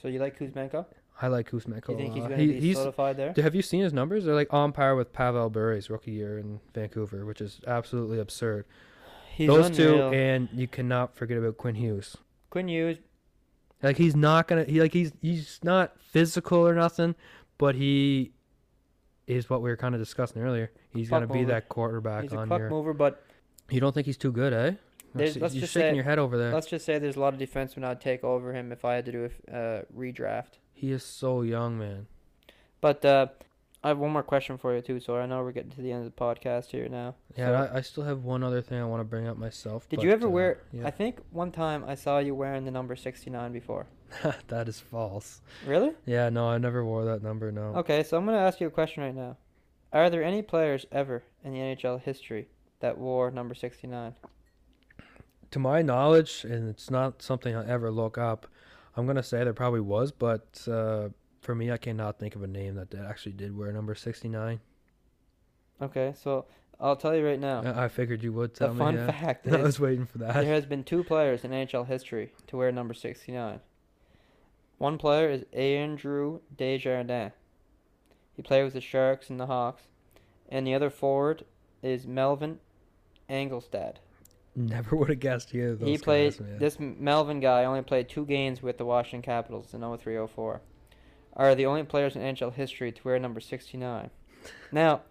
So 0.00 0.08
you 0.08 0.18
like 0.18 0.38
Kuzmenko? 0.38 0.86
I 1.20 1.28
like 1.28 1.50
Kuzmenko. 1.50 1.86
Do 1.86 1.92
you 1.92 1.98
think 1.98 2.14
he's 2.14 2.24
going 2.24 2.36
to 2.38 2.52
He- 2.54 2.60
be 2.60 2.74
solidified 2.74 3.16
there? 3.16 3.32
Have 3.36 3.54
you 3.54 3.62
seen 3.62 3.82
his 3.82 3.92
numbers? 3.92 4.24
They're 4.26 4.34
like 4.34 4.52
on 4.52 4.72
par 4.72 4.94
with 4.96 5.12
Pavel 5.12 5.48
Bure's 5.50 5.88
rookie 5.88 6.10
year 6.12 6.38
in 6.38 6.60
Vancouver, 6.74 7.24
which 7.24 7.40
is 7.40 7.60
absolutely 7.66 8.18
absurd. 8.18 8.66
He's 9.34 9.48
Those 9.48 9.70
two, 9.70 10.02
and 10.14 10.48
you 10.52 10.66
cannot 10.68 11.14
forget 11.14 11.36
about 11.38 11.56
Quinn 11.58 11.74
Hughes. 11.74 12.16
Quinn 12.50 12.68
Hughes, 12.68 12.98
Like 13.82 13.96
he's 13.98 14.16
not 14.16 14.48
gonna, 14.48 14.64
he 14.64 14.80
like 14.80 14.92
he's 14.94 15.12
he's 15.20 15.58
not 15.62 16.00
physical 16.00 16.66
or 16.66 16.74
nothing, 16.74 17.14
but 17.58 17.74
he 17.74 18.32
is 19.26 19.50
what 19.50 19.60
we 19.60 19.68
were 19.68 19.76
kind 19.76 19.94
of 19.94 20.00
discussing 20.00 20.40
earlier. 20.42 20.70
He's 20.90 21.10
gonna 21.10 21.26
be 21.26 21.40
mover. 21.40 21.52
that 21.52 21.68
quarterback 21.68 22.22
he's 22.22 22.32
a 22.32 22.38
on 22.38 22.48
puck 22.48 22.60
your. 22.60 22.70
mover, 22.70 22.94
but 22.94 23.22
You 23.68 23.80
don't 23.80 23.92
think 23.92 24.06
he's 24.06 24.16
too 24.16 24.32
good, 24.32 24.52
eh? 24.52 24.72
There's- 25.14 25.34
You're 25.34 25.42
let's 25.42 25.54
just 25.54 25.72
shaking 25.72 25.90
say- 25.90 25.94
your 25.96 26.04
head 26.04 26.18
over 26.18 26.38
there. 26.38 26.52
let's 26.54 26.66
just 26.68 26.84
say 26.86 26.98
there's 26.98 27.16
a 27.16 27.20
lot 27.20 27.34
of 27.34 27.40
defensemen 27.40 27.84
I'd 27.84 28.00
take 28.00 28.22
over 28.24 28.52
him 28.54 28.70
if 28.72 28.84
I 28.84 28.94
had 28.94 29.04
to 29.06 29.12
do 29.12 29.28
a 29.48 29.56
uh, 29.56 29.82
redraft. 29.94 30.58
He 30.76 30.92
is 30.92 31.02
so 31.02 31.40
young, 31.40 31.78
man. 31.78 32.06
But 32.82 33.02
uh, 33.02 33.28
I 33.82 33.88
have 33.88 33.98
one 33.98 34.10
more 34.10 34.22
question 34.22 34.58
for 34.58 34.74
you 34.76 34.82
too. 34.82 35.00
So 35.00 35.16
I 35.16 35.24
know 35.24 35.42
we're 35.42 35.52
getting 35.52 35.70
to 35.70 35.80
the 35.80 35.90
end 35.90 36.04
of 36.04 36.14
the 36.14 36.20
podcast 36.20 36.66
here 36.66 36.86
now. 36.86 37.14
Yeah, 37.34 37.46
So- 37.46 37.74
I, 37.74 37.78
I 37.78 37.80
still 37.80 38.04
have 38.04 38.24
one 38.24 38.44
other 38.44 38.60
thing 38.60 38.78
I 38.78 38.84
want 38.84 39.00
to 39.00 39.04
bring 39.04 39.26
up 39.26 39.38
myself. 39.38 39.88
Did 39.88 39.96
but, 39.96 40.04
you 40.04 40.12
ever 40.12 40.26
uh, 40.26 40.30
wear? 40.30 40.62
yeah. 40.72 40.86
I 40.86 40.90
think 40.90 41.20
one 41.30 41.50
time 41.50 41.82
I 41.88 41.94
saw 41.94 42.18
you 42.18 42.34
wearing 42.34 42.66
the 42.66 42.70
number 42.70 42.94
69 42.94 43.52
before. 43.52 43.86
that 44.48 44.68
is 44.68 44.78
false. 44.78 45.40
Really? 45.66 45.92
Yeah, 46.04 46.28
no, 46.28 46.46
I 46.46 46.58
never 46.58 46.84
wore 46.84 47.06
that 47.06 47.22
number. 47.22 47.50
No. 47.50 47.74
Okay, 47.76 48.02
so 48.02 48.18
I'm 48.18 48.26
gonna 48.26 48.36
ask 48.36 48.60
you 48.60 48.66
a 48.66 48.70
question 48.70 49.02
right 49.02 49.14
now. 49.14 49.38
Are 49.94 50.10
there 50.10 50.22
any 50.22 50.42
players 50.42 50.84
ever 50.92 51.24
in 51.42 51.54
the 51.54 51.58
NHL 51.60 52.02
history 52.02 52.48
that 52.80 52.98
wore 52.98 53.30
number 53.30 53.54
69? 53.54 54.14
to 55.50 55.58
my 55.58 55.80
knowledge, 55.80 56.44
and 56.44 56.68
it's 56.68 56.90
not 56.90 57.22
something 57.22 57.54
I 57.54 57.66
ever 57.66 57.90
look 57.90 58.18
up, 58.18 58.46
I'm 58.96 59.06
gonna 59.06 59.22
say 59.22 59.44
there 59.44 59.52
probably 59.52 59.80
was, 59.80 60.10
but 60.12 60.66
uh, 60.68 61.10
for 61.40 61.54
me, 61.54 61.70
I 61.70 61.76
cannot 61.76 62.18
think 62.18 62.34
of 62.34 62.42
a 62.42 62.46
name 62.46 62.74
that 62.76 62.94
actually 62.94 63.32
did 63.32 63.56
wear 63.56 63.72
number 63.72 63.94
69. 63.94 64.60
Okay, 65.82 66.14
so 66.20 66.46
I'll 66.80 66.96
tell 66.96 67.14
you 67.14 67.26
right 67.26 67.38
now. 67.38 67.62
I 67.62 67.84
I 67.84 67.88
figured 67.88 68.22
you 68.22 68.32
would 68.32 68.54
the 68.54 68.58
tell 68.66 68.74
me. 68.74 68.78
fun 68.78 68.94
yeah. 68.94 69.10
fact 69.10 69.46
I 69.52 69.62
was 69.62 69.78
waiting 69.78 70.06
for 70.06 70.18
there 70.18 70.32
that. 70.32 70.44
has 70.44 70.66
been 70.66 70.84
two 70.84 71.04
players 71.04 71.44
in 71.44 71.50
NHL 71.50 71.86
history 71.86 72.32
to 72.46 72.56
wear 72.56 72.72
number 72.72 72.94
69. 72.94 73.60
One 74.78 74.98
player 74.98 75.28
is 75.30 75.44
Andrew 75.52 76.40
Desjardins. 76.54 77.32
He 78.34 78.42
played 78.42 78.64
with 78.64 78.74
the 78.74 78.80
Sharks 78.80 79.30
and 79.30 79.40
the 79.40 79.46
Hawks. 79.46 79.84
And 80.48 80.66
the 80.66 80.74
other 80.74 80.90
forward 80.90 81.44
is 81.82 82.06
Melvin 82.06 82.60
Angelstad. 83.28 83.96
Mm. 84.58 84.70
Never 84.70 84.96
would 84.96 85.08
have 85.08 85.20
guessed 85.20 85.54
either 85.54 85.70
of 85.70 85.80
those 85.80 85.88
he 85.88 85.98
played 85.98 86.32
guys, 86.32 86.40
man. 86.40 86.58
this 86.58 86.78
Melvin 86.78 87.40
guy 87.40 87.64
only 87.64 87.82
played 87.82 88.08
two 88.08 88.24
games 88.24 88.62
with 88.62 88.78
the 88.78 88.84
Washington 88.84 89.22
Capitals 89.22 89.74
in 89.74 89.80
0304. 89.80 90.60
Are 91.34 91.54
the 91.54 91.66
only 91.66 91.82
players 91.82 92.16
in 92.16 92.22
NHL 92.22 92.54
history 92.54 92.90
to 92.92 93.02
wear 93.04 93.18
number 93.18 93.40
69. 93.40 94.10
Now, 94.72 95.02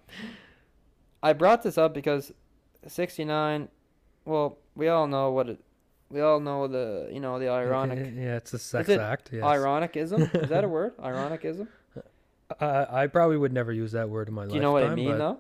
I 1.22 1.34
brought 1.34 1.62
this 1.62 1.78
up 1.78 1.94
because 1.94 2.32
69 2.88 3.70
well, 4.26 4.58
we 4.76 4.88
all 4.88 5.08
know 5.08 5.32
what 5.32 5.50
it 5.50 5.60
we 6.10 6.22
all 6.22 6.40
know 6.40 6.68
the, 6.68 7.10
you 7.12 7.20
know, 7.20 7.40
the 7.40 7.50
ironic 7.50 8.14
yeah, 8.16 8.38
it's 8.38 8.54
a 8.54 8.60
sex 8.60 8.90
it 8.90 9.00
act. 9.00 9.32
Yes. 9.34 9.44
ironicism. 9.44 10.30
Is 10.36 10.50
that 10.50 10.64
a 10.64 10.68
word? 10.76 10.94
Ironicism? 10.98 11.68
I, 12.60 13.04
I 13.04 13.08
probably 13.08 13.38
would 13.38 13.54
never 13.54 13.72
use 13.72 13.92
that 13.94 14.10
word 14.10 14.28
in 14.28 14.34
my 14.36 14.44
life 14.44 14.50
Do 14.50 14.56
you 14.56 14.62
know 14.62 14.72
what 14.72 14.84
I 14.84 14.94
mean 14.94 15.10
but 15.10 15.18
though? 15.18 15.40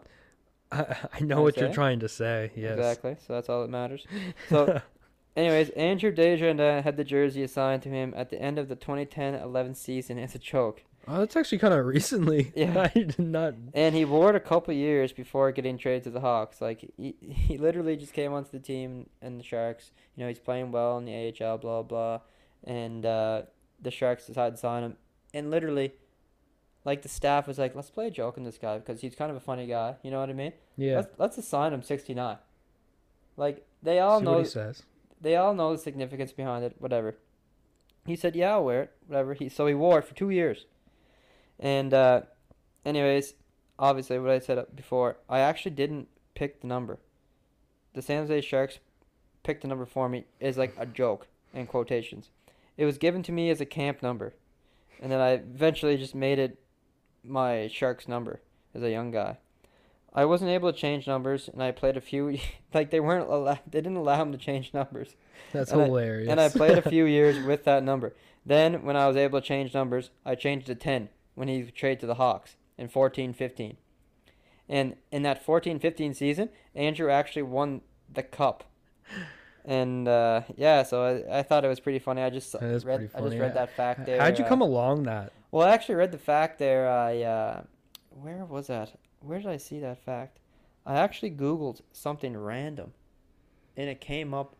I, 0.71 0.95
I 1.13 1.19
know 1.21 1.41
what 1.41 1.57
you're 1.57 1.73
trying 1.73 1.99
to 2.01 2.09
say. 2.09 2.51
Yes. 2.55 2.77
Exactly. 2.77 3.15
So 3.25 3.33
that's 3.33 3.49
all 3.49 3.61
that 3.61 3.69
matters. 3.69 4.05
So 4.49 4.81
Anyways, 5.35 5.69
Andrew 5.71 6.11
Desjardins 6.13 6.83
had 6.85 6.95
the 6.95 7.03
jersey 7.03 7.43
assigned 7.43 7.83
to 7.83 7.89
him 7.89 8.13
at 8.15 8.29
the 8.29 8.41
end 8.41 8.57
of 8.57 8.69
the 8.69 8.75
2010-11 8.77 9.75
season 9.75 10.17
as 10.17 10.33
a 10.33 10.39
choke, 10.39 10.83
Oh, 11.07 11.19
that's 11.19 11.35
actually 11.35 11.59
kind 11.59 11.73
of 11.73 11.85
recently. 11.85 12.51
Yeah. 12.55 12.79
I 12.79 12.87
did 12.87 13.19
not. 13.19 13.53
and 13.73 13.93
he 13.93 14.05
wore 14.05 14.29
it 14.31 14.35
a 14.35 14.39
couple 14.39 14.73
years 14.73 15.11
before 15.11 15.51
getting 15.51 15.77
traded 15.77 16.03
to 16.05 16.09
the 16.09 16.19
Hawks. 16.21 16.61
Like 16.61 16.91
he, 16.97 17.15
he 17.19 17.57
literally 17.57 17.95
just 17.95 18.13
came 18.13 18.33
onto 18.33 18.51
the 18.51 18.59
team 18.59 19.09
and 19.21 19.39
the 19.39 19.43
Sharks. 19.43 19.91
You 20.15 20.23
know, 20.23 20.29
he's 20.29 20.39
playing 20.39 20.71
well 20.71 20.97
in 20.97 21.05
the 21.05 21.33
AHL, 21.39 21.57
blah 21.57 21.83
blah, 21.83 22.21
and 22.63 23.05
uh, 23.05 23.43
the 23.81 23.91
Sharks 23.91 24.25
decided 24.25 24.55
to 24.55 24.57
sign 24.57 24.83
him. 24.83 24.97
And 25.33 25.51
literally, 25.51 25.93
like 26.85 27.01
the 27.01 27.09
staff 27.09 27.47
was 27.47 27.57
like, 27.57 27.75
"Let's 27.75 27.89
play 27.89 28.07
a 28.07 28.11
joke 28.11 28.37
on 28.37 28.43
this 28.45 28.57
guy 28.57 28.77
because 28.77 29.01
he's 29.01 29.15
kind 29.15 29.29
of 29.31 29.35
a 29.35 29.41
funny 29.41 29.65
guy." 29.67 29.95
You 30.03 30.11
know 30.11 30.19
what 30.19 30.29
I 30.29 30.33
mean? 30.33 30.53
Yeah. 30.77 30.95
Let's 30.97 31.07
let's 31.17 31.37
assign 31.37 31.73
him 31.73 31.81
69. 31.83 32.37
Like 33.35 33.65
they 33.83 33.99
all 33.99 34.19
See 34.19 34.25
know 34.25 34.31
what 34.33 34.43
he 34.43 34.49
says. 34.49 34.83
they 35.19 35.35
all 35.35 35.53
know 35.53 35.73
the 35.73 35.77
significance 35.77 36.31
behind 36.31 36.63
it, 36.63 36.75
whatever. 36.79 37.17
He 38.05 38.15
said, 38.15 38.35
"Yeah, 38.35 38.51
I'll 38.53 38.63
wear 38.63 38.83
it, 38.83 38.91
whatever." 39.07 39.33
He 39.33 39.49
so 39.49 39.67
he 39.67 39.73
wore 39.73 39.99
it 39.99 40.05
for 40.05 40.13
two 40.15 40.29
years, 40.29 40.65
and 41.59 41.93
uh, 41.93 42.21
anyways, 42.85 43.33
obviously, 43.79 44.19
what 44.19 44.31
I 44.31 44.39
said 44.39 44.63
before, 44.75 45.17
I 45.27 45.39
actually 45.39 45.71
didn't 45.71 46.07
pick 46.35 46.61
the 46.61 46.67
number. 46.67 46.99
The 47.93 48.01
San 48.01 48.21
Jose 48.27 48.41
Sharks 48.41 48.79
picked 49.43 49.61
the 49.63 49.67
number 49.67 49.85
for 49.85 50.07
me 50.09 50.25
is 50.39 50.57
like 50.57 50.75
a 50.77 50.85
joke 50.85 51.27
in 51.53 51.65
quotations. 51.65 52.29
It 52.77 52.85
was 52.85 52.97
given 52.97 53.23
to 53.23 53.31
me 53.31 53.49
as 53.49 53.59
a 53.61 53.65
camp 53.65 54.03
number, 54.03 54.33
and 55.01 55.11
then 55.11 55.19
I 55.19 55.31
eventually 55.31 55.97
just 55.97 56.13
made 56.13 56.37
it 56.39 56.59
my 57.27 57.67
Sharks 57.67 58.07
number 58.07 58.41
as 58.73 58.83
a 58.83 58.89
young 58.91 59.11
guy. 59.11 59.37
I 60.13 60.23
wasn't 60.25 60.51
able 60.51 60.71
to 60.71 60.77
change 60.77 61.07
numbers, 61.07 61.49
and 61.49 61.61
I 61.61 61.71
played 61.71 61.97
a 61.97 62.01
few. 62.01 62.37
Like 62.73 62.91
they 62.91 62.99
weren't 62.99 63.29
allowed. 63.29 63.59
They 63.65 63.79
didn't 63.79 63.95
allow 63.95 64.21
him 64.21 64.33
to 64.33 64.37
change 64.37 64.73
numbers 64.73 65.15
That's 65.53 65.71
and 65.71 65.81
I- 65.81 65.85
hilarious. 65.85 66.29
and 66.29 66.41
I 66.41 66.49
played 66.49 66.77
a 66.77 66.81
few 66.89 67.05
years 67.17 67.41
with 67.45 67.63
that 67.63 67.83
number. 67.83 68.13
Then, 68.45 68.83
when 68.83 68.97
I 68.97 69.07
was 69.07 69.15
able 69.15 69.39
to 69.39 69.47
change 69.47 69.73
numbers, 69.73 70.09
I 70.25 70.35
changed 70.35 70.67
to 70.67 70.75
10 70.75 71.07
when 71.35 71.47
he 71.47 71.63
traded 71.71 72.01
to 72.01 72.05
the 72.07 72.15
Hawks 72.15 72.57
in 72.77 72.89
14 72.89 73.33
15. 73.33 73.77
And 74.67 74.95
in 75.09 75.23
that 75.23 75.41
14 75.43 75.79
15 75.79 76.13
season, 76.13 76.49
Andrew 76.75 77.09
actually 77.09 77.43
won 77.43 77.79
the 78.13 78.23
cup. 78.23 78.65
And 79.63 80.07
uh, 80.07 80.41
yeah, 80.57 80.83
so 80.83 81.23
I, 81.29 81.39
I 81.39 81.43
thought 81.43 81.63
it 81.63 81.69
was 81.69 81.79
pretty 81.79 81.99
funny. 81.99 82.21
I 82.21 82.29
just 82.29 82.53
read 82.61 83.09
I 83.15 83.21
just 83.21 83.37
read 83.37 83.53
that 83.55 83.71
fact 83.75 84.05
there. 84.05 84.19
How'd 84.21 84.37
you 84.37 84.43
uh, 84.45 84.49
come 84.49 84.61
along 84.61 85.03
that? 85.03 85.31
Well, 85.55 85.65
I 85.65 85.71
actually 85.71 85.95
read 85.95 86.11
the 86.11 86.17
fact 86.17 86.59
there. 86.59 86.89
I 86.89 87.21
uh, 87.21 87.61
where 88.09 88.43
was 88.43 88.67
that? 88.67 88.91
Where 89.21 89.39
did 89.39 89.47
I 89.47 89.55
see 89.55 89.79
that 89.79 90.03
fact? 90.03 90.39
I 90.85 90.95
actually 90.95 91.31
Googled 91.31 91.79
something 91.93 92.35
random, 92.35 92.91
and 93.77 93.89
it 93.89 94.01
came 94.01 94.33
up. 94.33 94.57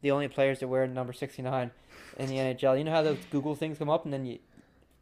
The 0.00 0.10
only 0.12 0.28
players 0.28 0.60
that 0.60 0.68
wear 0.68 0.86
number 0.86 1.12
sixty 1.12 1.42
nine 1.42 1.72
in 2.16 2.28
the 2.28 2.36
NHL. 2.36 2.78
You 2.78 2.84
know 2.84 2.90
how 2.90 3.02
those 3.02 3.18
Google 3.30 3.54
things 3.54 3.76
come 3.76 3.90
up, 3.90 4.04
and 4.04 4.14
then 4.14 4.24
you 4.24 4.38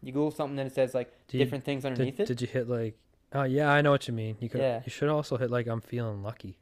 you 0.02 0.10
Google 0.12 0.32
something, 0.32 0.58
and 0.58 0.68
it 0.68 0.74
says 0.74 0.92
like 0.92 1.12
Did 1.28 1.38
you- 1.38 1.44
different 1.44 1.64
things 1.64 1.84
underneath 1.84 2.16
Did, 2.16 2.24
it. 2.24 2.26
did 2.26 2.40
you 2.40 2.48
hit 2.48 2.68
like? 2.68 2.98
Oh 3.32 3.44
yeah, 3.44 3.70
I 3.70 3.80
know 3.80 3.92
what 3.92 4.08
you 4.08 4.14
mean. 4.14 4.38
You 4.40 4.48
could. 4.48 4.60
Yeah. 4.60 4.82
You 4.84 4.90
should 4.90 5.08
also 5.08 5.36
hit 5.36 5.52
like 5.52 5.68
I'm 5.68 5.80
feeling 5.82 6.20
lucky. 6.24 6.58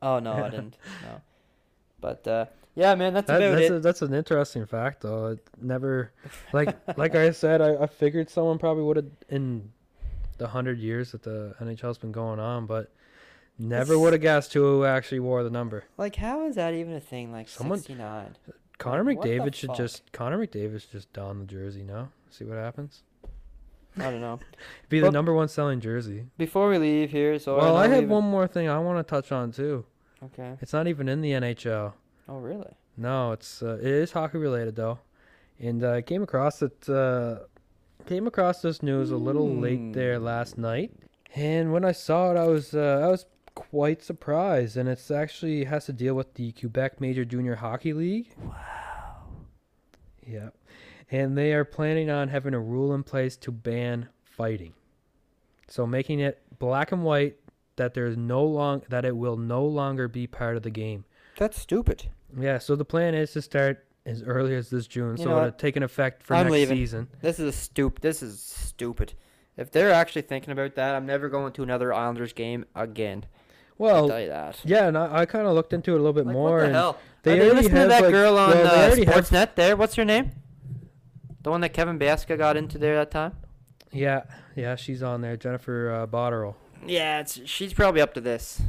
oh 0.00 0.20
no, 0.20 0.32
I 0.44 0.48
didn't. 0.50 0.78
No, 1.02 1.20
but 2.00 2.28
uh, 2.28 2.46
yeah, 2.76 2.94
man, 2.94 3.12
that's 3.14 3.26
That, 3.26 3.42
about 3.42 3.56
that's 3.56 3.70
it. 3.70 3.72
a, 3.72 3.80
that's 3.80 4.02
an 4.02 4.14
interesting 4.14 4.64
fact 4.66 5.00
though. 5.00 5.26
It 5.32 5.40
never, 5.60 6.12
like 6.52 6.76
like 6.96 7.14
I 7.16 7.32
said, 7.32 7.60
I, 7.60 7.74
I 7.82 7.86
figured 7.88 8.30
someone 8.30 8.58
probably 8.58 8.84
would 8.84 8.96
have 8.98 9.06
in 9.28 9.72
the 10.38 10.46
hundred 10.46 10.78
years 10.78 11.10
that 11.12 11.22
the 11.24 11.54
NHL's 11.60 11.98
been 11.98 12.12
going 12.12 12.38
on, 12.38 12.66
but 12.66 12.92
never 13.58 13.98
would 13.98 14.12
have 14.12 14.22
guessed 14.22 14.52
who 14.52 14.84
actually 14.84 15.20
wore 15.20 15.42
the 15.42 15.50
number. 15.50 15.84
like, 15.96 16.14
how 16.16 16.46
is 16.46 16.54
that 16.56 16.74
even 16.74 16.92
a 16.92 17.00
thing? 17.00 17.32
Like 17.32 17.48
Someone- 17.48 17.78
sixty 17.78 17.94
nine. 17.94 18.36
Connor 18.78 19.04
the 19.04 19.12
McDavid 19.16 19.54
should 19.54 19.68
fuck? 19.68 19.76
just 19.78 20.12
Connor 20.12 20.38
McDavid 20.46 20.82
should 20.82 20.92
just 20.92 21.10
don 21.14 21.38
the 21.38 21.46
jersey 21.46 21.82
now. 21.82 22.10
See 22.30 22.44
what 22.44 22.58
happens. 22.58 23.02
I 23.98 24.10
don't 24.10 24.20
know. 24.20 24.38
Be 24.90 25.00
the 25.00 25.10
number 25.10 25.32
one 25.32 25.48
selling 25.48 25.80
jersey. 25.80 26.26
Before 26.36 26.68
we 26.68 26.76
leave 26.76 27.10
here, 27.10 27.38
so 27.38 27.56
well, 27.56 27.72
know 27.72 27.76
I 27.76 27.88
have 27.88 28.00
we've- 28.00 28.12
one 28.12 28.24
more 28.24 28.46
thing 28.46 28.68
I 28.68 28.78
want 28.78 28.98
to 28.98 29.10
touch 29.10 29.32
on 29.32 29.50
too. 29.52 29.86
Okay. 30.22 30.58
It's 30.60 30.74
not 30.74 30.86
even 30.86 31.08
in 31.08 31.22
the 31.22 31.30
NHL. 31.32 31.94
Oh 32.28 32.38
really? 32.38 32.72
No, 32.96 33.32
it's 33.32 33.62
uh, 33.62 33.78
it 33.80 33.86
is 33.86 34.12
hockey 34.12 34.38
related 34.38 34.74
though, 34.76 34.98
and 35.60 35.84
uh, 35.84 35.92
I 35.92 36.02
came 36.02 36.22
across 36.22 36.62
it. 36.62 36.88
Uh, 36.88 37.40
came 38.06 38.26
across 38.26 38.62
this 38.62 38.82
news 38.82 39.10
a 39.10 39.16
little 39.16 39.48
late 39.56 39.92
there 39.92 40.18
Hmm. 40.18 40.24
last 40.24 40.58
night, 40.58 40.92
and 41.34 41.72
when 41.72 41.84
I 41.84 41.92
saw 41.92 42.32
it, 42.32 42.36
I 42.36 42.46
was 42.46 42.74
uh, 42.74 43.02
I 43.04 43.08
was 43.08 43.26
quite 43.54 44.02
surprised. 44.02 44.76
And 44.76 44.88
it's 44.88 45.10
actually 45.10 45.64
has 45.64 45.86
to 45.86 45.92
deal 45.92 46.14
with 46.14 46.34
the 46.34 46.52
Quebec 46.52 47.00
Major 47.00 47.24
Junior 47.24 47.54
Hockey 47.56 47.92
League. 47.92 48.28
Wow. 48.42 48.54
Yeah, 50.26 50.48
and 51.10 51.36
they 51.38 51.52
are 51.52 51.64
planning 51.64 52.10
on 52.10 52.28
having 52.28 52.54
a 52.54 52.60
rule 52.60 52.92
in 52.94 53.02
place 53.04 53.36
to 53.38 53.52
ban 53.52 54.08
fighting, 54.24 54.72
so 55.68 55.86
making 55.86 56.18
it 56.20 56.42
black 56.58 56.90
and 56.92 57.04
white 57.04 57.36
that 57.76 57.94
there's 57.94 58.16
no 58.16 58.42
long 58.44 58.82
that 58.88 59.04
it 59.04 59.16
will 59.16 59.36
no 59.36 59.64
longer 59.64 60.08
be 60.08 60.26
part 60.26 60.56
of 60.56 60.62
the 60.62 60.70
game. 60.70 61.04
That's 61.38 61.60
stupid. 61.60 62.08
Yeah, 62.38 62.58
so 62.58 62.76
the 62.76 62.84
plan 62.84 63.14
is 63.14 63.32
to 63.32 63.42
start 63.42 63.84
as 64.04 64.22
early 64.22 64.54
as 64.54 64.70
this 64.70 64.86
June, 64.86 65.16
You 65.16 65.24
so 65.24 65.24
know 65.24 65.30
it'll 65.36 65.44
what? 65.46 65.58
take 65.58 65.76
an 65.76 65.82
effect 65.82 66.22
for 66.22 66.34
I'm 66.34 66.44
next 66.44 66.52
leaving. 66.52 66.76
season. 66.76 67.08
This 67.22 67.38
is 67.40 67.70
a. 67.78 67.90
This 68.00 68.22
is 68.22 68.40
stupid. 68.40 69.14
If 69.56 69.70
they're 69.70 69.90
actually 69.92 70.22
thinking 70.22 70.52
about 70.52 70.74
that, 70.74 70.94
I'm 70.94 71.06
never 71.06 71.28
going 71.28 71.52
to 71.54 71.62
another 71.62 71.92
Islanders 71.92 72.32
game 72.34 72.66
again. 72.74 73.24
I'll 73.24 73.86
Well, 73.86 74.08
tell 74.08 74.20
you 74.20 74.28
that. 74.28 74.60
yeah, 74.64 74.86
and 74.88 74.96
I, 74.98 75.20
I 75.20 75.26
kind 75.26 75.46
of 75.46 75.54
looked 75.54 75.72
into 75.72 75.92
it 75.92 75.94
a 75.94 75.98
little 75.98 76.12
bit 76.12 76.26
more. 76.26 76.50
what 76.52 76.58
the 76.60 76.64
and 76.66 76.74
hell? 76.74 76.98
They 77.22 77.32
Are 77.32 77.36
they 77.36 77.40
already 77.50 77.56
listening 77.56 77.74
to 77.74 77.80
have, 77.80 77.88
that 77.88 78.02
like- 78.02 78.12
girl 78.12 78.38
on 78.38 78.50
well, 78.50 78.64
they 78.74 78.82
uh, 78.82 78.86
already 78.86 79.04
have- 79.06 79.14
Sportsnet 79.14 79.54
there? 79.54 79.76
What's 79.76 79.94
her 79.96 80.04
name? 80.04 80.30
The 81.42 81.50
one 81.50 81.60
that 81.62 81.70
Kevin 81.70 81.98
Bieksa 81.98 82.36
got 82.38 82.56
into 82.56 82.76
there 82.78 82.96
that 82.96 83.10
time. 83.10 83.32
Yeah, 83.92 84.22
yeah, 84.54 84.76
she's 84.76 85.02
on 85.02 85.20
there. 85.22 85.36
Jennifer 85.36 85.90
uh, 85.90 86.06
Botterill. 86.06 86.54
Yeah, 86.86 87.20
it's, 87.20 87.40
she's 87.48 87.72
probably 87.72 88.00
up 88.00 88.12
to 88.14 88.20
this. 88.20 88.60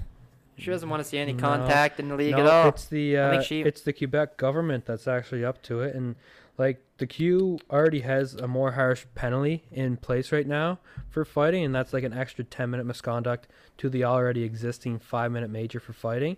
She 0.58 0.72
doesn't 0.72 0.90
want 0.90 1.02
to 1.04 1.08
see 1.08 1.18
any 1.18 1.34
No. 1.34 1.40
contact 1.40 2.00
in 2.00 2.10
the 2.10 2.16
league 2.16 2.32
no, 2.36 2.40
at 2.42 2.48
all. 2.48 2.70
it's 2.70 2.86
the 2.86 3.18
uh, 3.18 3.42
she- 3.42 3.62
it's 3.62 3.82
the 3.82 3.94
Quebec 3.94 4.38
government 4.38 4.86
that's 4.86 5.08
actually 5.08 5.46
up 5.46 5.62
to 5.64 5.82
it, 5.82 5.96
and 5.96 6.16
like 6.58 6.82
the 6.98 7.06
Q 7.06 7.60
already 7.70 8.00
has 8.02 8.34
a 8.34 8.48
more 8.48 8.72
harsh 8.72 9.06
penalty 9.14 9.66
in 9.72 9.98
place 9.98 10.32
right 10.32 10.48
now 10.48 10.80
for 11.10 11.24
fighting, 11.24 11.64
and 11.64 11.76
that's 11.76 11.94
like 11.94 12.04
an 12.04 12.14
extra 12.14 12.44
ten 12.44 12.72
minute 12.72 12.86
misconduct 12.88 13.48
to 13.78 13.90
the 13.90 14.04
already 14.04 14.44
existing 14.44 14.98
five 15.00 15.32
minute 15.32 15.50
major 15.52 15.80
for 15.80 15.94
fighting. 15.94 16.38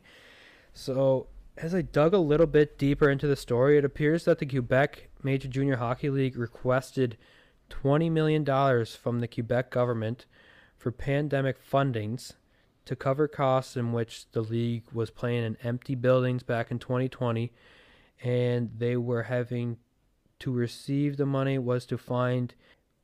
So 0.74 1.28
as 1.58 1.74
I 1.74 1.82
dug 1.82 2.14
a 2.14 2.18
little 2.20 2.46
bit 2.48 2.78
deeper 2.78 3.10
into 3.10 3.28
the 3.28 3.36
story, 3.36 3.78
it 3.78 3.86
appears 3.86 4.26
that 4.26 4.40
the 4.40 4.46
Quebec 4.46 5.10
Major 5.24 5.48
Junior 5.48 5.78
Hockey 5.78 6.10
League 6.10 6.38
requested 6.38 7.18
twenty 7.70 8.10
million 8.10 8.44
dollars 8.44 8.96
from 8.96 9.20
the 9.20 9.28
Quebec 9.28 9.70
government 9.70 10.26
for 10.78 10.92
pandemic 10.92 11.58
fundings 11.66 12.34
to 12.90 12.96
cover 12.96 13.28
costs 13.28 13.78
in 13.78 13.94
which 13.94 14.26
the 14.32 14.42
league 14.42 14.82
was 14.92 15.12
playing 15.12 15.44
in 15.44 15.56
empty 15.62 15.94
buildings 15.94 16.42
back 16.42 16.72
in 16.72 16.80
2020 16.80 17.54
and 18.24 18.72
they 18.76 18.98
were 18.98 19.22
having 19.22 19.78
to 20.40 20.52
receive 20.52 21.16
the 21.16 21.26
money 21.28 21.60
was 21.60 21.86
to 21.86 22.00
find 22.00 22.56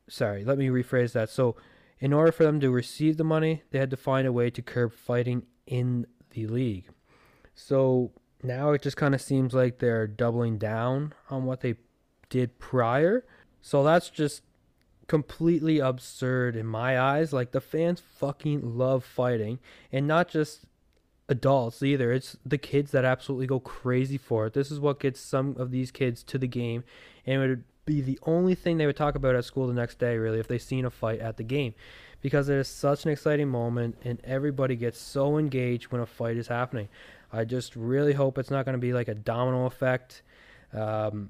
sorry 0.09 0.43
let 0.43 0.57
me 0.57 0.69
rephrase 0.69 1.11
that. 1.11 1.29
So 1.29 1.55
in 1.99 2.13
order 2.13 2.31
for 2.31 2.41
them 2.41 2.59
to 2.61 2.71
receive 2.71 3.17
the 3.17 3.23
money 3.23 3.61
they 3.69 3.77
had 3.77 3.91
to 3.91 3.97
find 3.97 4.25
a 4.25 4.33
way 4.33 4.49
to 4.49 4.61
curb 4.63 4.91
fighting 4.91 5.43
in 5.67 6.07
the 6.31 6.47
league. 6.47 6.89
So 7.53 8.11
now 8.41 8.71
it 8.71 8.81
just 8.81 8.97
kind 8.97 9.13
of 9.13 9.21
seems 9.21 9.53
like 9.53 9.77
they're 9.77 10.07
doubling 10.07 10.57
down 10.57 11.13
on 11.29 11.45
what 11.45 11.61
they 11.61 11.75
did 12.29 12.57
prior. 12.57 13.23
So 13.61 13.83
that's 13.83 14.09
just 14.09 14.41
completely 15.07 15.79
absurd 15.79 16.55
in 16.55 16.65
my 16.65 16.99
eyes. 16.99 17.33
Like 17.33 17.51
the 17.51 17.61
fans 17.61 18.01
fucking 18.01 18.77
love 18.77 19.03
fighting, 19.03 19.59
and 19.91 20.07
not 20.07 20.29
just 20.29 20.65
adults 21.27 21.81
either. 21.81 22.11
It's 22.11 22.37
the 22.45 22.57
kids 22.57 22.91
that 22.91 23.05
absolutely 23.05 23.47
go 23.47 23.59
crazy 23.59 24.17
for 24.17 24.47
it. 24.47 24.53
This 24.53 24.71
is 24.71 24.79
what 24.79 24.99
gets 24.99 25.19
some 25.19 25.55
of 25.57 25.71
these 25.71 25.91
kids 25.91 26.23
to 26.23 26.37
the 26.37 26.47
game, 26.47 26.83
and 27.25 27.41
it 27.41 27.47
would 27.47 27.63
be 27.85 28.01
the 28.01 28.19
only 28.23 28.55
thing 28.55 28.77
they 28.77 28.85
would 28.85 28.97
talk 28.97 29.15
about 29.15 29.35
at 29.35 29.45
school 29.45 29.67
the 29.67 29.73
next 29.73 29.99
day, 29.99 30.17
really, 30.17 30.39
if 30.39 30.47
they 30.47 30.57
seen 30.57 30.85
a 30.85 30.89
fight 30.89 31.19
at 31.19 31.37
the 31.37 31.43
game, 31.43 31.73
because 32.21 32.49
it 32.49 32.57
is 32.57 32.67
such 32.67 33.05
an 33.05 33.11
exciting 33.11 33.47
moment, 33.47 33.97
and 34.03 34.19
everybody 34.23 34.75
gets 34.75 34.99
so 34.99 35.37
engaged 35.37 35.91
when 35.91 36.01
a 36.01 36.05
fight 36.05 36.37
is 36.37 36.47
happening. 36.47 36.89
I 37.31 37.43
just 37.43 37.75
really 37.75 38.13
hope 38.13 38.37
it's 38.37 38.51
not 38.51 38.65
going 38.65 38.73
to 38.73 38.79
be 38.79 38.93
like 38.93 39.07
a 39.07 39.15
domino 39.15 39.65
effect. 39.65 40.23
Um, 40.73 41.29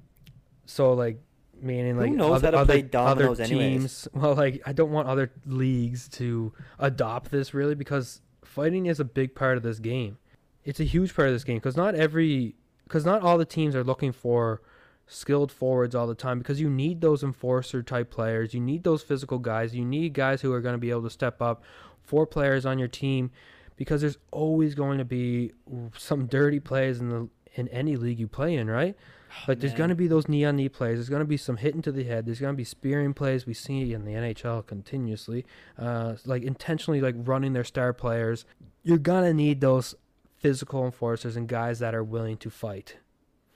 so 0.66 0.94
like 0.94 1.20
meaning 1.62 1.96
Who 1.96 2.02
like 2.02 2.12
knows 2.12 2.44
other, 2.44 2.48
how 2.48 2.52
to 2.52 2.58
other, 2.60 2.74
play 2.74 2.82
dominoes 2.82 3.40
other 3.40 3.44
anyways? 3.44 3.80
teams. 3.82 4.08
Well, 4.14 4.36
like 4.36 4.62
I 4.66 4.74
don't 4.74 4.92
want 4.92 5.08
other 5.08 5.32
leagues 5.46 6.08
to 6.10 6.54
adopt 6.80 7.32
this 7.32 7.54
really 7.54 7.76
because 7.76 8.22
fighting 8.44 8.86
is 8.86 9.00
a 9.00 9.06
big 9.06 9.36
part 9.36 9.58
of 9.58 9.64
this 9.64 9.80
game. 9.80 10.18
It's 10.64 10.80
a 10.80 10.84
huge 10.84 11.16
part 11.16 11.28
of 11.28 11.34
this 11.34 11.44
game 11.44 11.58
because 11.58 11.78
not 11.78 11.96
every 11.96 12.56
because 12.84 13.06
not 13.06 13.22
all 13.22 13.38
the 13.38 13.46
teams 13.46 13.76
are 13.76 13.84
looking 13.84 14.12
for 14.12 14.62
skilled 15.08 15.52
forwards 15.52 15.94
all 15.94 16.08
the 16.08 16.16
time 16.16 16.40
because 16.40 16.60
you 16.60 16.70
need 16.70 17.02
those 17.02 17.24
enforcer 17.24 17.84
type 17.84 18.10
players. 18.10 18.54
You 18.54 18.62
need 18.62 18.84
those 18.84 19.04
physical 19.04 19.38
guys. 19.38 19.76
You 19.76 19.86
need 19.86 20.14
guys 20.14 20.42
who 20.42 20.52
are 20.54 20.62
going 20.62 20.74
to 20.74 20.80
be 20.80 20.90
able 20.90 21.04
to 21.04 21.10
step 21.10 21.42
up 21.42 21.64
for 22.04 22.26
players 22.26 22.66
on 22.66 22.80
your 22.80 22.88
team 22.88 23.32
because 23.76 24.02
there's 24.02 24.18
always 24.32 24.74
going 24.76 24.98
to 24.98 25.06
be 25.06 25.52
some 25.98 26.26
dirty 26.28 26.60
plays 26.60 27.00
in 27.00 27.10
the 27.10 27.30
in 27.56 27.68
any 27.70 27.96
league 27.96 28.20
you 28.20 28.28
play 28.28 28.56
in, 28.56 28.70
right? 28.70 28.96
Like 29.48 29.60
there's 29.60 29.74
gonna 29.74 29.96
be 29.96 30.08
those 30.08 30.28
knee 30.28 30.46
on 30.46 30.56
knee 30.56 30.70
plays. 30.70 30.98
There's 30.98 31.10
gonna 31.10 31.26
be 31.26 31.38
some 31.38 31.58
hitting 31.58 31.82
to 31.84 31.92
the 31.92 32.04
head. 32.04 32.26
There's 32.26 32.40
gonna 32.40 32.54
be 32.54 32.64
spearing 32.64 33.14
plays 33.14 33.46
we 33.46 33.54
see 33.54 33.94
in 33.94 34.06
the 34.06 34.12
NHL 34.12 34.66
continuously. 34.66 35.46
Uh, 35.78 36.16
like 36.26 36.44
intentionally 36.44 37.02
like 37.02 37.16
running 37.18 37.54
their 37.54 37.64
star 37.64 37.94
players. 37.94 38.46
You're 38.84 38.98
gonna 38.98 39.34
need 39.34 39.62
those 39.62 39.96
physical 40.38 40.86
enforcers 40.86 41.36
and 41.36 41.48
guys 41.48 41.80
that 41.80 41.96
are 41.96 42.04
willing 42.04 42.38
to 42.38 42.50
fight 42.50 42.98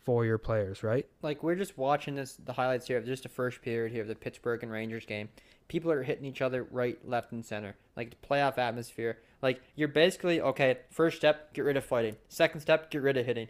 for 0.09 0.25
your 0.25 0.39
players, 0.39 0.81
right? 0.81 1.05
like 1.21 1.43
we're 1.43 1.55
just 1.55 1.77
watching 1.77 2.15
this 2.15 2.33
the 2.45 2.53
highlights 2.53 2.87
here 2.87 2.97
of 2.97 3.05
just 3.05 3.23
the 3.23 3.29
first 3.29 3.61
period 3.61 3.91
here 3.91 4.01
of 4.01 4.07
the 4.07 4.15
Pittsburgh 4.15 4.63
and 4.63 4.71
Rangers 4.71 5.05
game. 5.05 5.29
People 5.67 5.91
are 5.91 6.01
hitting 6.01 6.25
each 6.25 6.41
other 6.41 6.63
right, 6.71 6.97
left, 7.07 7.31
and 7.31 7.45
center. 7.45 7.75
Like 7.95 8.19
playoff 8.27 8.57
atmosphere. 8.57 9.19
Like 9.43 9.61
you're 9.75 9.87
basically 9.87 10.41
okay. 10.41 10.79
First 10.89 11.17
step, 11.17 11.53
get 11.53 11.63
rid 11.63 11.77
of 11.77 11.85
fighting. 11.85 12.15
Second 12.27 12.61
step, 12.61 12.89
get 12.89 13.03
rid 13.03 13.17
of 13.17 13.25
hitting. 13.27 13.49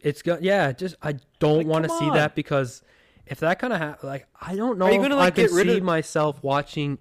It's 0.00 0.22
good. 0.22 0.42
yeah. 0.42 0.72
Just 0.72 0.94
I 1.02 1.16
don't 1.38 1.58
Like, 1.58 1.66
want 1.66 1.84
to 1.84 1.90
see 1.98 2.08
that 2.10 2.34
because 2.34 2.82
if 3.26 3.40
that 3.40 3.58
kind 3.58 3.72
of 3.72 3.78
ha- 3.80 3.96
like 4.02 4.26
I 4.40 4.54
don't 4.56 4.78
know 4.78 4.86
Are 4.86 4.92
you 4.92 5.00
gonna, 5.00 5.16
I 5.16 5.24
like, 5.24 5.34
can 5.34 5.46
get 5.46 5.52
rid 5.54 5.66
see 5.66 5.76
of- 5.78 5.82
myself 5.82 6.42
watching 6.42 6.98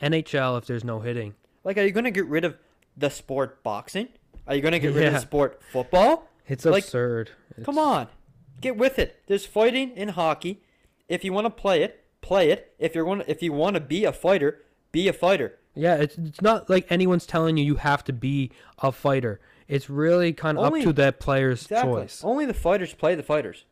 NHL 0.00 0.58
if 0.58 0.66
there's 0.66 0.84
no 0.84 1.00
hitting. 1.00 1.34
Like, 1.64 1.78
are 1.78 1.82
you 1.82 1.90
gonna 1.92 2.10
get 2.10 2.26
rid 2.26 2.44
of 2.44 2.56
the 2.96 3.08
sport 3.10 3.62
boxing? 3.62 4.08
Are 4.46 4.54
you 4.54 4.60
gonna 4.62 4.78
get 4.78 4.94
rid 4.94 5.12
of 5.14 5.20
sport 5.20 5.60
football? 5.72 6.28
It's 6.46 6.64
Like, 6.64 6.84
absurd. 6.84 7.30
Come 7.64 7.74
It's- 7.78 7.78
on, 7.86 8.08
get 8.60 8.76
with 8.76 8.98
it. 8.98 9.22
There's 9.26 9.46
fighting 9.46 9.90
in 9.96 10.10
hockey. 10.10 10.62
If 11.08 11.24
you 11.24 11.32
want 11.32 11.46
to 11.46 11.50
play 11.50 11.82
it, 11.82 12.04
play 12.20 12.50
it. 12.50 12.72
If 12.78 12.94
you're 12.94 13.04
going, 13.04 13.22
if 13.26 13.42
you 13.42 13.52
want 13.52 13.74
to 13.74 13.80
be 13.80 14.04
a 14.04 14.12
fighter, 14.12 14.62
be 14.92 15.08
a 15.08 15.12
fighter. 15.12 15.58
Yeah, 15.74 15.96
it's 15.96 16.16
it's 16.18 16.40
not 16.40 16.70
like 16.70 16.86
anyone's 16.90 17.26
telling 17.26 17.56
you 17.56 17.64
you 17.64 17.76
have 17.76 18.04
to 18.04 18.12
be 18.12 18.50
a 18.78 18.92
fighter. 18.92 19.40
It's 19.68 19.90
really 19.90 20.32
kind 20.32 20.58
of 20.58 20.64
up 20.64 20.72
Only- 20.72 20.84
to 20.84 20.92
that 20.94 21.18
player's 21.18 21.62
Exactly. 21.62 21.92
choice. 22.02 22.22
Only 22.24 22.46
the 22.46 22.54
fighters 22.54 22.94
play 22.94 23.14
the 23.14 23.22
fighters. 23.22 23.64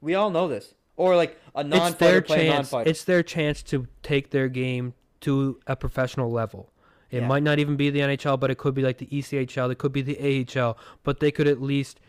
We 0.00 0.14
all 0.14 0.30
know 0.30 0.48
this. 0.48 0.74
Or 0.96 1.16
like 1.16 1.38
a 1.54 1.60
It's 1.60 1.68
non-fighter 1.68 2.12
their 2.12 2.22
play 2.22 2.48
a 2.48 2.52
chance. 2.52 2.72
non-fighter. 2.72 2.90
It's 2.90 3.04
their 3.04 3.22
chance 3.22 3.62
to 3.64 3.86
take 4.02 4.30
their 4.30 4.48
game 4.48 4.94
to 5.22 5.58
a 5.66 5.76
professional 5.76 6.30
level. 6.30 6.70
It 7.10 7.22
Yeah. 7.22 7.26
might 7.26 7.42
not 7.42 7.58
even 7.58 7.76
be 7.76 7.90
the 7.90 8.00
NHL, 8.00 8.36
but 8.36 8.50
it 8.50 8.58
could 8.58 8.74
be 8.74 8.82
like 8.82 8.98
the 8.98 9.06
ECHL. 9.10 9.70
It 9.70 9.78
could 9.78 9.92
be 9.92 10.02
the 10.02 10.18
AHL, 10.20 10.78
but 11.02 11.20
they 11.20 11.30
could 11.30 11.48
at 11.48 11.60
least 11.60 12.00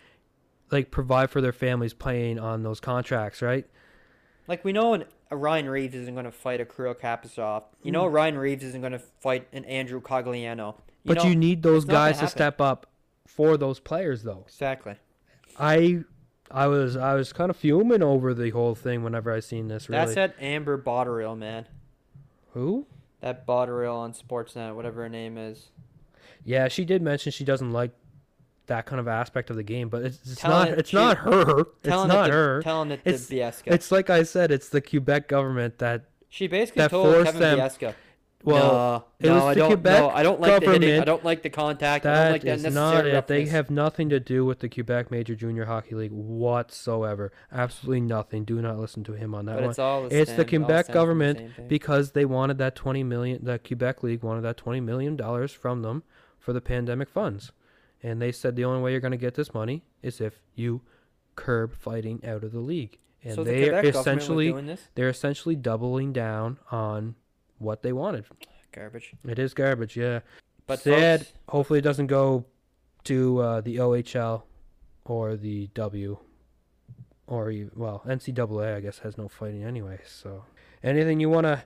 like 0.70 0.92
provide 0.92 1.30
for 1.30 1.42
their 1.42 1.52
families 1.52 1.94
playing 1.94 2.40
on 2.40 2.64
those 2.64 2.80
contracts, 2.80 3.42
right? 3.42 3.66
Like 4.48 4.64
we 4.64 4.72
know 4.72 4.94
an, 4.94 5.06
a 5.30 5.36
Ryan 5.36 5.70
Reaves 5.70 5.96
isn't 5.96 6.14
going 6.14 6.26
to 6.26 6.32
fight 6.32 6.62
a 6.62 6.66
Kirill 6.66 6.94
Kaprizov. 6.94 7.64
You 7.84 7.90
hmm. 7.90 7.94
know 7.94 8.08
Ryan 8.08 8.38
Reaves 8.38 8.64
isn't 8.64 8.82
going 8.82 8.94
to 8.94 9.00
fight 9.00 9.48
an 9.54 9.66
Andrew 9.66 10.02
Cogliano. 10.02 10.76
You 11.04 11.16
but 11.16 11.18
know, 11.18 11.24
you 11.30 11.36
need 11.36 11.64
those 11.64 11.84
it's 11.84 11.88
not 11.88 11.94
gonna 11.94 12.06
guys 12.10 12.16
to 12.16 12.20
happen. 12.22 12.30
step 12.32 12.62
up 12.62 12.88
for 13.28 13.58
those 13.58 13.80
players, 13.80 14.24
though. 14.24 14.44
exactly. 14.48 14.96
I, 15.60 16.04
I 16.50 16.68
was, 16.68 16.96
I 16.96 17.14
was 17.16 17.34
kind 17.34 17.50
of 17.50 17.58
fuming 17.58 18.02
over 18.04 18.34
the 18.34 18.50
whole 18.52 18.76
thing 18.76 19.04
whenever 19.04 19.32
I 19.32 19.40
seen 19.40 19.68
this. 19.68 19.90
Really, 19.90 20.00
That's 20.06 20.16
that 20.16 20.36
Amber 20.40 20.78
Botterill, 20.78 21.38
man. 21.38 21.66
who? 22.54 22.88
That 23.22 23.46
Botterill 23.46 23.96
on 23.96 24.14
Sportsnet, 24.14 24.76
whatever 24.76 25.04
her 25.04 25.10
name 25.10 25.38
is. 25.38 25.70
Yeah, 26.44 26.68
she 26.68 26.86
did 26.86 27.02
mention 27.02 27.32
she 27.32 27.44
doesn't 27.44 27.72
like 27.72 27.92
that 28.68 28.86
kind 28.86 29.00
of 29.00 29.08
aspect 29.08 29.50
of 29.50 29.56
the 29.58 29.64
game, 29.64 29.90
but 29.90 30.02
it's, 30.04 30.20
it's 30.32 30.44
not. 30.44 30.70
it- 30.70 30.80
It's 30.80 30.90
she- 30.90 30.96
not 30.98 31.18
her. 31.18 31.62
It's 31.84 31.88
not 31.88 32.10
it 32.10 32.32
to, 32.32 32.34
her. 32.34 32.62
Telling 32.64 32.92
it 32.92 33.04
to 33.04 33.10
It's- 33.10 33.28
Bieksa. 33.30 33.64
It's 33.66 33.92
like 33.92 34.10
I 34.10 34.24
said. 34.24 34.52
It's 34.52 34.70
the 34.70 34.82
Quebec 34.82 35.28
government 35.28 35.78
that. 35.80 36.06
she 36.30 36.48
basically 36.48 36.82
that 36.84 36.92
told 36.92 37.14
forced 37.14 37.34
Kevin 37.34 37.42
them- 37.42 37.60
Bieksa. 37.60 37.94
Well, 38.44 38.72
no, 38.74 39.06
it 39.20 39.30
no, 39.30 39.36
was 39.36 39.44
I 39.44 39.54
the 39.54 39.60
don't. 39.60 39.70
Quebec 39.70 40.00
no, 40.00 40.10
I 40.10 40.24
don't 40.24 40.42
like 40.42 40.64
the 40.64 40.72
hitting. 40.72 41.02
I 41.02 41.06
don't 41.06 41.24
like 41.24 41.42
the 41.42 41.50
contact. 41.50 42.06
I 42.06 42.24
don't 42.24 42.32
like 42.32 42.42
the 42.42 42.52
is 42.54 42.74
not 42.74 43.06
it. 43.06 43.28
They 43.28 43.46
have 43.46 43.70
nothing 43.70 44.10
to 44.10 44.20
do 44.20 44.46
with 44.46 44.60
the 44.60 44.70
Quebec 44.70 45.12
Major 45.12 45.36
Junior 45.36 45.66
Hockey 45.66 45.96
League 45.96 46.12
whatsoever. 46.12 47.32
Absolutely 47.52 48.02
nothing. 48.02 48.44
Do 48.46 48.62
not 48.62 48.78
listen 48.80 49.04
to 49.06 49.14
him 49.14 49.36
on 49.36 49.46
that 49.46 49.56
But 49.56 49.62
one. 49.62 49.70
it's 49.72 49.80
all 49.80 50.08
the 50.08 50.16
It's 50.20 50.32
the 50.32 50.44
all 50.44 50.50
Quebec 50.50 50.86
stems 50.86 50.86
from 50.86 50.94
the 50.94 50.94
government 50.94 51.70
because 51.70 52.12
they 52.12 52.26
wanted 52.26 52.58
that 52.58 52.76
20 52.76 53.04
million 53.04 53.44
the 53.44 53.60
Quebec 53.60 54.04
League 54.04 54.24
wanted 54.24 54.42
that 54.42 54.58
20 54.58 54.80
million 54.82 55.16
dollars 55.16 55.52
from 55.52 55.82
them 55.82 56.04
for 56.40 56.54
the 56.54 56.62
pandemic 56.62 57.10
funds. 57.10 57.52
And 58.04 58.22
they 58.22 58.32
said 58.32 58.56
the 58.56 58.66
only 58.66 58.82
way 58.82 58.92
you're 58.92 59.00
going 59.00 59.12
to 59.12 59.18
get 59.18 59.36
this 59.36 59.54
money 59.54 59.84
is 60.02 60.20
if 60.20 60.42
you 60.56 60.82
curb 61.36 61.76
fighting 61.76 62.20
out 62.26 62.44
of 62.44 62.52
the 62.52 62.60
league. 62.60 62.98
And 63.24 63.36
so 63.36 63.44
the 63.44 63.52
they 63.52 63.66
government 63.70 63.96
essentially 63.96 64.48
doing 64.52 64.66
this 64.66 64.88
they're 64.96 65.10
essentially 65.10 65.56
doubling 65.56 66.12
down 66.12 66.58
on 66.72 67.16
what 67.62 67.82
they 67.84 67.94
wanted. 67.94 68.26
garbage. 68.72 69.14
It 69.28 69.40
is 69.40 69.54
garbage, 69.54 69.96
yeah. 69.98 70.20
But 70.68 70.80
Sad. 70.80 71.20
folks, 71.22 71.34
Hopefully 71.50 71.80
it 71.80 71.84
doesn't 71.84 72.08
go 72.08 72.46
to 73.06 73.40
uh, 73.40 73.62
the 73.62 73.78
OHL 73.78 74.44
or 75.06 75.36
the 75.36 75.68
W 75.74 76.18
or 77.28 77.50
even, 77.52 77.72
well, 77.76 78.04
NCAA 78.06 78.76
I 78.76 78.80
guess 78.82 79.00
has 79.00 79.18
no 79.18 79.28
fighting 79.28 79.64
anyway. 79.64 80.00
So, 80.06 80.44
anything 80.84 81.20
you 81.20 81.30
want 81.30 81.46
to 81.48 81.64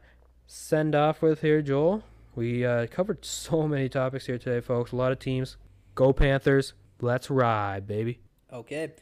send 0.48 0.94
off 0.96 1.22
with 1.22 1.42
here, 1.42 1.62
Joel? 1.62 2.04
We 2.36 2.66
uh, 2.66 2.88
covered 2.88 3.26
so 3.26 3.68
many 3.68 3.90
topics 3.90 4.26
here 4.26 4.38
today, 4.38 4.62
folks. 4.62 4.92
A 4.92 4.96
lot 4.96 5.12
of 5.12 5.20
teams. 5.20 5.58
Go 5.96 6.14
Panthers. 6.14 6.74
Let's 7.02 7.30
ride, 7.30 7.88
baby. 7.88 8.20
okay. 8.52 8.94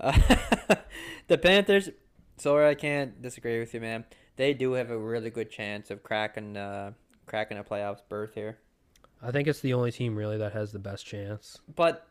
Uh, 0.00 0.16
the 1.28 1.38
Panthers. 1.38 1.90
Sorry, 2.36 2.68
I 2.68 2.74
can't 2.74 3.20
disagree 3.20 3.58
with 3.58 3.74
you, 3.74 3.80
man. 3.80 4.04
They 4.38 4.54
do 4.54 4.72
have 4.74 4.90
a 4.90 4.96
really 4.96 5.30
good 5.30 5.50
chance 5.50 5.90
of 5.90 6.04
cracking, 6.04 6.56
uh, 6.56 6.92
cracking 7.26 7.58
a 7.58 7.64
playoffs 7.64 8.02
berth 8.08 8.34
here. 8.34 8.58
I 9.20 9.32
think 9.32 9.48
it's 9.48 9.58
the 9.58 9.74
only 9.74 9.90
team 9.90 10.14
really 10.14 10.38
that 10.38 10.52
has 10.52 10.70
the 10.70 10.78
best 10.78 11.04
chance. 11.04 11.58
But 11.74 12.06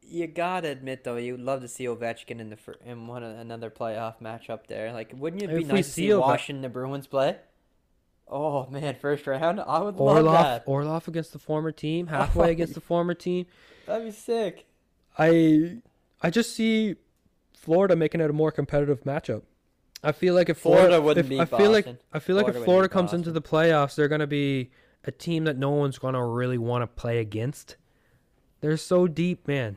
you 0.00 0.28
gotta 0.28 0.68
admit 0.68 1.02
though, 1.02 1.16
you'd 1.16 1.40
love 1.40 1.60
to 1.62 1.68
see 1.68 1.86
Ovechkin 1.86 2.38
in 2.38 2.50
the 2.50 2.56
fir- 2.56 2.76
in 2.86 3.08
one 3.08 3.24
another 3.24 3.68
playoff 3.68 4.20
matchup 4.22 4.68
there. 4.68 4.92
Like, 4.92 5.12
wouldn't 5.12 5.42
it 5.42 5.48
be 5.48 5.62
If 5.62 5.66
nice 5.66 5.86
to 5.88 5.92
see 5.92 6.12
Ove- 6.12 6.20
Washington 6.20 6.62
the 6.62 6.68
Bruins 6.68 7.08
play? 7.08 7.38
Oh 8.28 8.66
man, 8.68 8.94
first 8.94 9.26
round, 9.26 9.60
I 9.60 9.80
would 9.80 9.96
love 9.96 10.18
Orlov, 10.18 10.44
that. 10.44 10.62
Orlov 10.66 11.08
against 11.08 11.32
the 11.32 11.40
former 11.40 11.72
team, 11.72 12.06
halfway 12.08 12.52
against 12.52 12.74
the 12.74 12.80
former 12.80 13.14
team. 13.14 13.46
That'd 13.86 14.06
be 14.06 14.12
sick. 14.12 14.66
I 15.18 15.78
I 16.22 16.30
just 16.30 16.54
see 16.54 16.94
Florida 17.52 17.96
making 17.96 18.20
it 18.20 18.30
a 18.30 18.32
more 18.32 18.52
competitive 18.52 19.02
matchup. 19.02 19.42
I 20.02 20.12
feel 20.12 20.34
like 20.34 20.48
if 20.48 20.58
Florida 20.58 20.88
Florida, 20.88 21.02
wouldn't 21.02 21.32
if, 21.32 21.52
I 21.52 21.58
feel 21.58 21.70
like 21.70 21.86
I 22.12 22.18
feel 22.18 22.36
like 22.36 22.46
Florida 22.46 22.58
if 22.58 22.64
Florida 22.64 22.88
comes 22.88 23.12
into 23.12 23.30
the 23.30 23.42
playoffs, 23.42 23.94
they're 23.94 24.08
going 24.08 24.20
to 24.20 24.26
be 24.26 24.70
a 25.04 25.12
team 25.12 25.44
that 25.44 25.56
no 25.56 25.70
one's 25.70 25.98
going 25.98 26.14
to 26.14 26.22
really 26.22 26.58
want 26.58 26.82
to 26.82 26.86
play 26.86 27.18
against. 27.18 27.76
They're 28.60 28.76
so 28.76 29.06
deep, 29.06 29.46
man. 29.46 29.76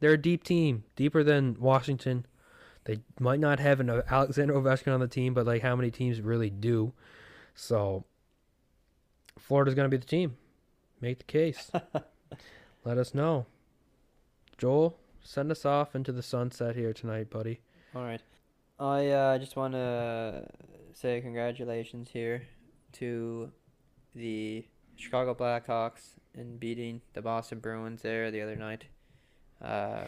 They're 0.00 0.14
a 0.14 0.18
deep 0.18 0.44
team, 0.44 0.84
deeper 0.96 1.22
than 1.22 1.56
Washington. 1.60 2.26
They 2.84 2.98
might 3.20 3.38
not 3.38 3.60
have 3.60 3.80
an 3.80 4.02
Alexander 4.10 4.54
Ovechkin 4.54 4.92
on 4.92 5.00
the 5.00 5.08
team, 5.08 5.34
but 5.34 5.46
like 5.46 5.62
how 5.62 5.76
many 5.76 5.90
teams 5.90 6.20
really 6.20 6.50
do? 6.50 6.92
So 7.54 8.04
Florida's 9.38 9.74
going 9.74 9.88
to 9.88 9.96
be 9.96 10.00
the 10.00 10.06
team. 10.06 10.36
Make 11.00 11.18
the 11.18 11.24
case. 11.24 11.70
Let 12.84 12.98
us 12.98 13.14
know. 13.14 13.46
Joel, 14.58 14.98
send 15.22 15.50
us 15.50 15.64
off 15.64 15.94
into 15.94 16.12
the 16.12 16.22
sunset 16.22 16.74
here 16.76 16.92
tonight, 16.92 17.30
buddy. 17.30 17.60
All 17.94 18.02
right. 18.02 18.20
I 18.78 19.08
uh, 19.08 19.38
just 19.38 19.56
want 19.56 19.74
to 19.74 20.46
say 20.92 21.20
congratulations 21.20 22.10
here 22.10 22.46
to 22.94 23.50
the 24.14 24.64
Chicago 24.96 25.34
Blackhawks 25.34 26.14
in 26.34 26.56
beating 26.58 27.00
the 27.14 27.22
Boston 27.22 27.60
Bruins 27.60 28.02
there 28.02 28.30
the 28.30 28.40
other 28.40 28.56
night. 28.56 28.84
Uh, 29.60 30.04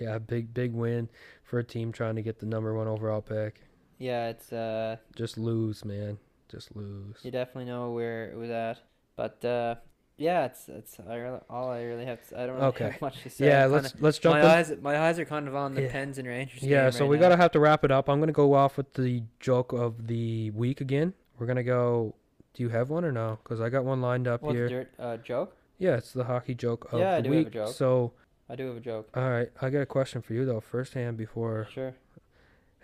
Yeah, 0.00 0.18
big 0.18 0.54
big 0.54 0.72
win 0.72 1.08
for 1.42 1.58
a 1.58 1.64
team 1.64 1.92
trying 1.92 2.16
to 2.16 2.22
get 2.22 2.38
the 2.38 2.46
number 2.46 2.74
one 2.74 2.88
overall 2.88 3.20
pick. 3.20 3.60
yeah, 3.98 4.28
it's 4.28 4.52
uh, 4.52 4.96
Just 5.16 5.36
lose, 5.36 5.84
man. 5.84 6.18
Just 6.48 6.74
lose. 6.74 7.16
you 7.22 7.30
definitely 7.30 7.66
know 7.66 7.90
where 7.90 8.30
it 8.30 8.36
was 8.36 8.48
at, 8.50 8.78
but 9.16 9.44
uh, 9.44 9.74
yeah, 10.18 10.44
it's 10.46 10.68
it's 10.68 10.98
I 11.08 11.14
really, 11.14 11.38
all 11.48 11.70
I 11.70 11.82
really 11.84 12.04
have. 12.04 12.26
To, 12.28 12.40
I 12.40 12.46
don't 12.46 12.56
really 12.56 12.66
Okay. 12.68 12.90
have 12.90 13.00
much 13.08 13.22
to 13.22 13.30
say. 13.30 13.46
Yeah, 13.46 13.64
I'm 13.64 13.72
let's 13.72 13.92
kinda- 13.92 14.04
let's 14.04 14.18
jump 14.18 14.34
my 14.34 14.40
in. 14.40 14.46
eyes 14.46 14.72
my 14.82 14.98
eyes 14.98 15.18
are 15.18 15.24
kind 15.24 15.48
of 15.48 15.54
on 15.56 15.74
the 15.74 15.82
Yeah. 15.82 15.92
Pens 15.92 16.18
and 16.18 16.28
Rangers. 16.28 16.62
Yeah, 16.62 16.82
game 16.84 16.92
so 16.92 17.00
right 17.04 17.10
we 17.10 17.16
now. 17.16 17.22
gotta 17.22 17.36
have 17.36 17.52
to 17.52 17.60
wrap 17.60 17.84
it 17.84 17.90
up. 17.90 18.08
I'm 18.10 18.20
gonna 18.20 18.32
go 18.32 18.52
off 18.54 18.76
with 18.76 18.92
the 18.94 19.22
joke 19.40 19.72
of 19.72 20.06
the 20.08 20.50
week 20.50 20.80
again. 20.82 21.14
We're 21.38 21.46
gonna 21.46 21.62
go. 21.62 22.14
Do 22.54 22.62
you 22.64 22.68
have 22.70 22.90
one 22.90 23.04
or 23.04 23.12
no? 23.12 23.38
Because 23.42 23.60
I 23.60 23.68
got 23.68 23.84
one 23.84 24.02
lined 24.02 24.26
up 24.26 24.42
What's 24.42 24.56
here. 24.56 24.68
dirt 24.68 24.90
uh, 24.98 25.16
joke? 25.18 25.56
Yeah, 25.78 25.96
it's 25.96 26.12
the 26.12 26.24
hockey 26.24 26.54
joke 26.56 26.92
of 26.92 26.98
Yeah, 26.98 27.12
I 27.14 27.16
the 27.18 27.22
do 27.22 27.28
have 27.30 27.40
a 27.40 27.44
week. 27.44 27.52
joke. 27.52 27.68
So, 27.74 28.12
I 28.50 28.56
do 28.56 28.66
have 28.66 28.76
a 28.76 28.80
joke. 28.80 29.08
all 29.14 29.30
right, 29.30 29.48
I 29.62 29.70
got 29.70 29.78
a 29.80 29.86
question 29.86 30.22
for 30.22 30.34
you 30.34 30.44
though, 30.44 30.58
firsthand. 30.60 31.16
Before, 31.16 31.68
Sure. 31.72 31.94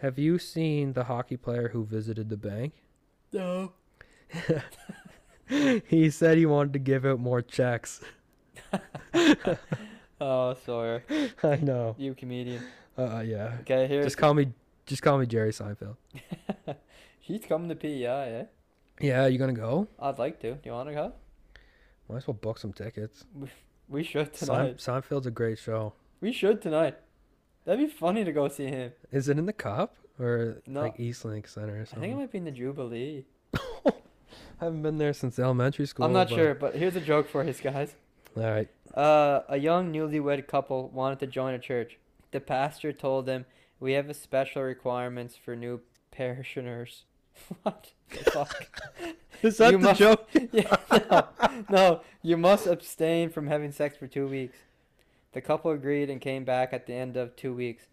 have 0.02 0.16
you 0.16 0.38
seen 0.38 0.92
the 0.92 1.04
hockey 1.04 1.36
player 1.36 1.70
who 1.70 1.84
visited 1.84 2.28
the 2.28 2.36
bank? 2.36 2.74
No. 3.32 3.72
he 5.88 6.10
said 6.10 6.38
he 6.38 6.46
wanted 6.46 6.72
to 6.74 6.78
give 6.78 7.04
out 7.04 7.20
more 7.20 7.42
checks. 7.42 8.00
Oh, 10.20 10.54
Sawyer, 10.64 11.02
I 11.42 11.56
know. 11.56 11.96
you 11.98 12.14
comedian. 12.14 12.62
Uh, 12.96 13.20
yeah. 13.26 13.56
Okay, 13.62 13.88
here. 13.88 14.02
Just 14.04 14.16
call 14.16 14.32
me, 14.32 14.52
just 14.86 15.02
call 15.02 15.18
me 15.18 15.26
Jerry 15.26 15.50
Seinfeld. 15.50 15.96
He's 17.18 17.44
coming 17.46 17.68
to 17.68 17.74
PEI, 17.74 18.06
eh? 18.06 18.44
Yeah, 19.00 19.26
you 19.26 19.38
gonna 19.38 19.52
go? 19.52 19.88
I'd 19.98 20.18
like 20.18 20.40
to. 20.40 20.52
Do 20.54 20.60
you 20.64 20.70
want 20.72 20.88
to 20.88 20.94
go? 20.94 21.12
Might 22.08 22.18
as 22.18 22.26
well 22.28 22.34
book 22.34 22.58
some 22.58 22.72
tickets. 22.72 23.24
We 23.88 24.04
should 24.04 24.34
Sein- 24.36 24.46
tonight. 24.48 24.76
Seinfeld's 24.78 25.26
a 25.26 25.30
great 25.32 25.58
show. 25.58 25.94
We 26.20 26.32
should 26.32 26.62
tonight. 26.62 26.96
That'd 27.64 27.84
be 27.84 27.92
funny 27.92 28.24
to 28.24 28.32
go 28.32 28.48
see 28.48 28.66
him. 28.66 28.92
Is 29.10 29.28
it 29.28 29.36
in 29.36 29.46
the 29.46 29.52
Cup 29.52 29.96
or 30.18 30.62
No. 30.66 30.82
like 30.82 30.96
Eastlink 30.98 31.48
Center 31.48 31.80
or 31.82 31.86
something? 31.86 31.98
I 31.98 32.00
think 32.02 32.12
it 32.12 32.16
might 32.16 32.32
be 32.32 32.38
in 32.38 32.44
the 32.44 32.50
Jubilee. 32.52 33.24
I 34.60 34.64
haven't 34.64 34.82
been 34.82 34.98
there 34.98 35.12
since 35.12 35.38
elementary 35.38 35.86
school. 35.86 36.06
I'm 36.06 36.12
not 36.12 36.28
but- 36.28 36.34
sure, 36.34 36.54
but 36.54 36.74
here's 36.74 36.96
a 36.96 37.00
joke 37.00 37.28
for 37.28 37.44
his 37.44 37.60
guys. 37.60 37.94
All 38.36 38.42
right. 38.42 38.68
Uh, 38.94 39.42
a 39.48 39.56
young 39.58 39.92
newlywed 39.92 40.46
couple 40.46 40.88
wanted 40.90 41.18
to 41.20 41.26
join 41.26 41.54
a 41.54 41.58
church. 41.58 41.98
The 42.30 42.40
pastor 42.40 42.92
told 42.92 43.26
them, 43.26 43.44
"We 43.80 43.92
have 43.92 44.08
a 44.08 44.14
special 44.14 44.62
requirements 44.62 45.36
for 45.36 45.54
new 45.56 45.80
parishioners." 46.10 47.04
what 47.62 47.92
the 48.10 48.30
fuck? 48.30 48.80
Is 49.42 49.56
that 49.58 49.72
You 49.72 49.78
the 49.78 49.84
must- 49.84 49.98
joke? 50.00 50.28
yeah, 50.52 50.76
no, 51.10 51.28
no, 51.68 52.00
you 52.22 52.36
must 52.36 52.66
abstain 52.66 53.30
from 53.30 53.48
having 53.48 53.72
sex 53.72 53.96
for 53.96 54.06
two 54.06 54.26
weeks. 54.28 54.58
The 55.32 55.40
couple 55.40 55.72
agreed 55.72 56.08
and 56.10 56.20
came 56.20 56.44
back 56.44 56.72
at 56.72 56.86
the 56.86 56.94
end 56.94 57.16
of 57.16 57.34
two 57.34 57.52
weeks. 57.52 57.86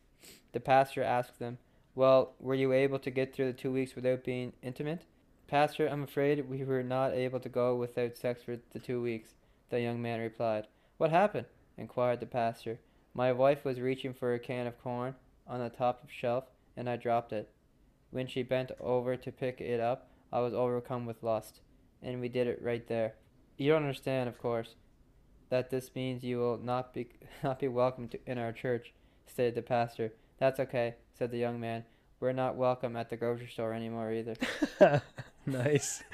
The 0.54 0.60
pastor 0.60 1.02
asked 1.02 1.40
them, 1.40 1.58
Well, 1.96 2.34
were 2.40 2.54
you 2.54 2.72
able 2.72 3.00
to 3.00 3.10
get 3.10 3.34
through 3.34 3.48
the 3.48 3.58
two 3.58 3.72
weeks 3.72 3.96
without 3.96 4.24
being 4.24 4.54
intimate? 4.62 5.06
Pastor, 5.52 5.86
I'm 5.90 6.04
afraid 6.04 6.50
we 6.50 6.64
were 6.64 6.82
not 6.82 7.12
able 7.12 7.42
to 7.42 7.50
go 7.50 7.76
without 7.76 8.16
sex 8.16 8.42
for 8.42 8.58
the 8.72 8.80
two 8.80 9.02
weeks, 9.02 9.36
the 9.70 9.82
young 9.82 10.02
man 10.02 10.22
replied. 10.22 10.68
What 10.96 11.12
happened? 11.12 11.48
inquired 11.78 12.22
the 12.22 12.26
pastor. 12.26 12.80
My 13.14 13.34
wife 13.34 13.66
was 13.66 13.82
reaching 13.82 14.14
for 14.14 14.34
a 14.34 14.40
can 14.40 14.66
of 14.66 14.82
corn 14.82 15.14
on 15.46 15.60
the 15.60 15.68
top 15.68 16.06
of 16.06 16.10
shelf, 16.10 16.46
and 16.78 16.90
I 16.90 16.96
dropped 16.96 17.34
it. 17.34 17.50
When 18.12 18.28
she 18.28 18.44
bent 18.44 18.72
over 18.80 19.18
to 19.18 19.30
pick 19.30 19.60
it 19.60 19.82
up, 19.82 20.10
I 20.32 20.40
was 20.40 20.54
overcome 20.54 21.06
with 21.06 21.22
lust 21.22 21.60
and 22.02 22.22
we 22.22 22.30
did 22.30 22.48
it 22.48 22.62
right 22.62 22.88
there. 22.88 23.16
You 23.58 23.72
don't 23.74 23.84
understand, 23.84 24.30
of 24.30 24.38
course, 24.38 24.76
that 25.50 25.70
this 25.70 25.94
means 25.94 26.24
you 26.24 26.38
will 26.38 26.60
not 26.60 26.94
be 26.94 27.10
not 27.44 27.60
be 27.60 27.68
welcome 27.68 28.08
to, 28.08 28.20
in 28.26 28.38
our 28.38 28.54
church, 28.54 28.94
stated 29.28 29.56
the 29.56 29.64
pastor. 29.64 30.14
That's 30.38 30.62
okay, 30.62 30.96
said 31.14 31.30
the 31.30 31.38
young 31.40 31.60
man. 31.60 31.84
We're 32.22 32.32
not 32.32 32.56
welcome 32.56 32.96
at 32.96 33.10
the 33.10 33.18
grocery 33.18 33.50
store 33.50 33.74
anymore 33.74 34.14
either. 34.14 34.36
nice. 35.46 36.04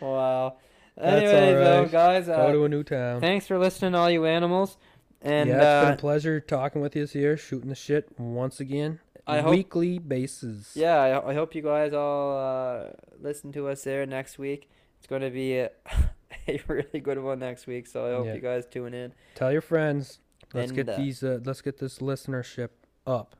wow. 0.00 0.56
That's 0.96 1.16
Anyway, 1.32 1.54
though, 1.54 1.86
guys, 1.86 2.26
Go 2.26 2.32
uh, 2.32 2.52
to 2.52 2.64
a 2.64 2.68
new 2.68 2.82
town. 2.82 3.20
thanks 3.20 3.46
for 3.46 3.58
listening, 3.58 3.94
all 3.94 4.10
you 4.10 4.26
animals. 4.26 4.76
And 5.22 5.48
yeah, 5.48 5.54
it's 5.54 5.84
been 5.84 5.92
uh, 5.92 5.94
a 5.94 5.98
pleasure 5.98 6.40
talking 6.40 6.80
with 6.82 6.96
you 6.96 7.06
here, 7.06 7.36
shooting 7.36 7.68
the 7.68 7.74
shit 7.74 8.08
once 8.18 8.60
again. 8.60 9.00
I 9.26 9.40
hope- 9.40 9.50
weekly 9.52 9.98
basis. 9.98 10.72
yeah, 10.74 10.96
I, 10.96 11.30
I 11.30 11.34
hope 11.34 11.54
you 11.54 11.62
guys 11.62 11.92
all 11.92 12.36
uh, 12.38 12.90
listen 13.20 13.52
to 13.52 13.68
us 13.68 13.82
there 13.84 14.04
next 14.06 14.38
week. 14.38 14.68
It's 14.98 15.06
going 15.06 15.22
to 15.22 15.30
be 15.30 15.58
a, 15.58 15.70
a 16.48 16.60
really 16.66 17.00
good 17.00 17.18
one 17.22 17.38
next 17.38 17.66
week, 17.66 17.86
so 17.86 18.06
I 18.06 18.10
hope 18.10 18.26
Yeah. 18.26 18.34
you 18.34 18.40
guys 18.40 18.66
tune 18.66 18.92
in. 18.94 19.12
Tell 19.34 19.52
your 19.52 19.60
friends. 19.62 20.18
Let's 20.52 20.70
And, 20.72 20.76
get 20.86 20.88
uh, 20.88 20.96
these. 20.98 21.22
Uh, 21.22 21.38
let's 21.44 21.60
get 21.62 21.78
this 21.78 21.98
listenership 22.00 22.70
up. 23.06 23.36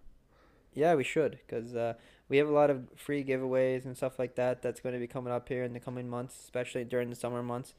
Yeah, 0.72 0.94
we 0.94 1.02
should, 1.02 1.40
because 1.46 1.74
uh, 1.74 1.94
we 2.30 2.38
have 2.38 2.48
a 2.48 2.52
lot 2.52 2.70
of 2.70 2.88
free 2.96 3.22
giveaways 3.24 3.84
and 3.84 3.96
stuff 3.96 4.18
like 4.18 4.36
that 4.36 4.62
that's 4.62 4.80
going 4.80 4.94
to 4.94 5.00
be 5.00 5.08
coming 5.08 5.32
up 5.32 5.48
here 5.48 5.64
in 5.64 5.74
the 5.74 5.80
coming 5.80 6.08
months, 6.08 6.38
especially 6.42 6.84
during 6.84 7.10
the 7.10 7.16
summer 7.16 7.42
months, 7.42 7.74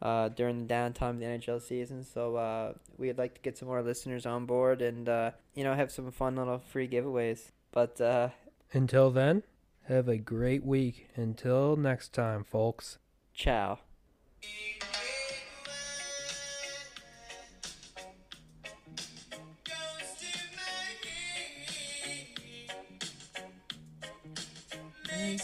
uh, 0.00 0.28
during 0.28 0.66
the 0.66 0.72
downtime 0.72 1.10
of 1.10 1.18
the 1.18 1.26
NHL 1.26 1.60
season. 1.60 2.04
So 2.04 2.36
uh, 2.36 2.72
we'd 2.96 3.18
like 3.18 3.34
to 3.34 3.40
get 3.40 3.58
some 3.58 3.66
more 3.68 3.82
listeners 3.82 4.24
on 4.24 4.46
board 4.46 4.80
and, 4.80 5.08
uh, 5.08 5.32
you 5.54 5.64
know, 5.64 5.74
have 5.74 5.90
some 5.90 6.10
fun 6.12 6.36
little 6.36 6.60
free 6.60 6.88
giveaways. 6.88 7.50
But 7.72 8.00
uh, 8.00 8.28
Until 8.72 9.10
then, 9.10 9.42
have 9.88 10.08
a 10.08 10.16
great 10.16 10.64
week. 10.64 11.08
Until 11.16 11.74
next 11.76 12.12
time, 12.14 12.44
folks. 12.44 12.98
ciao. 13.34 13.80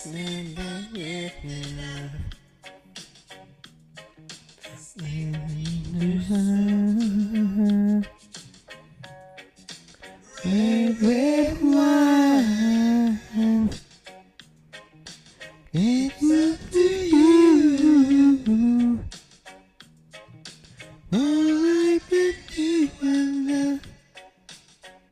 Mm-hmm. 0.06 1.73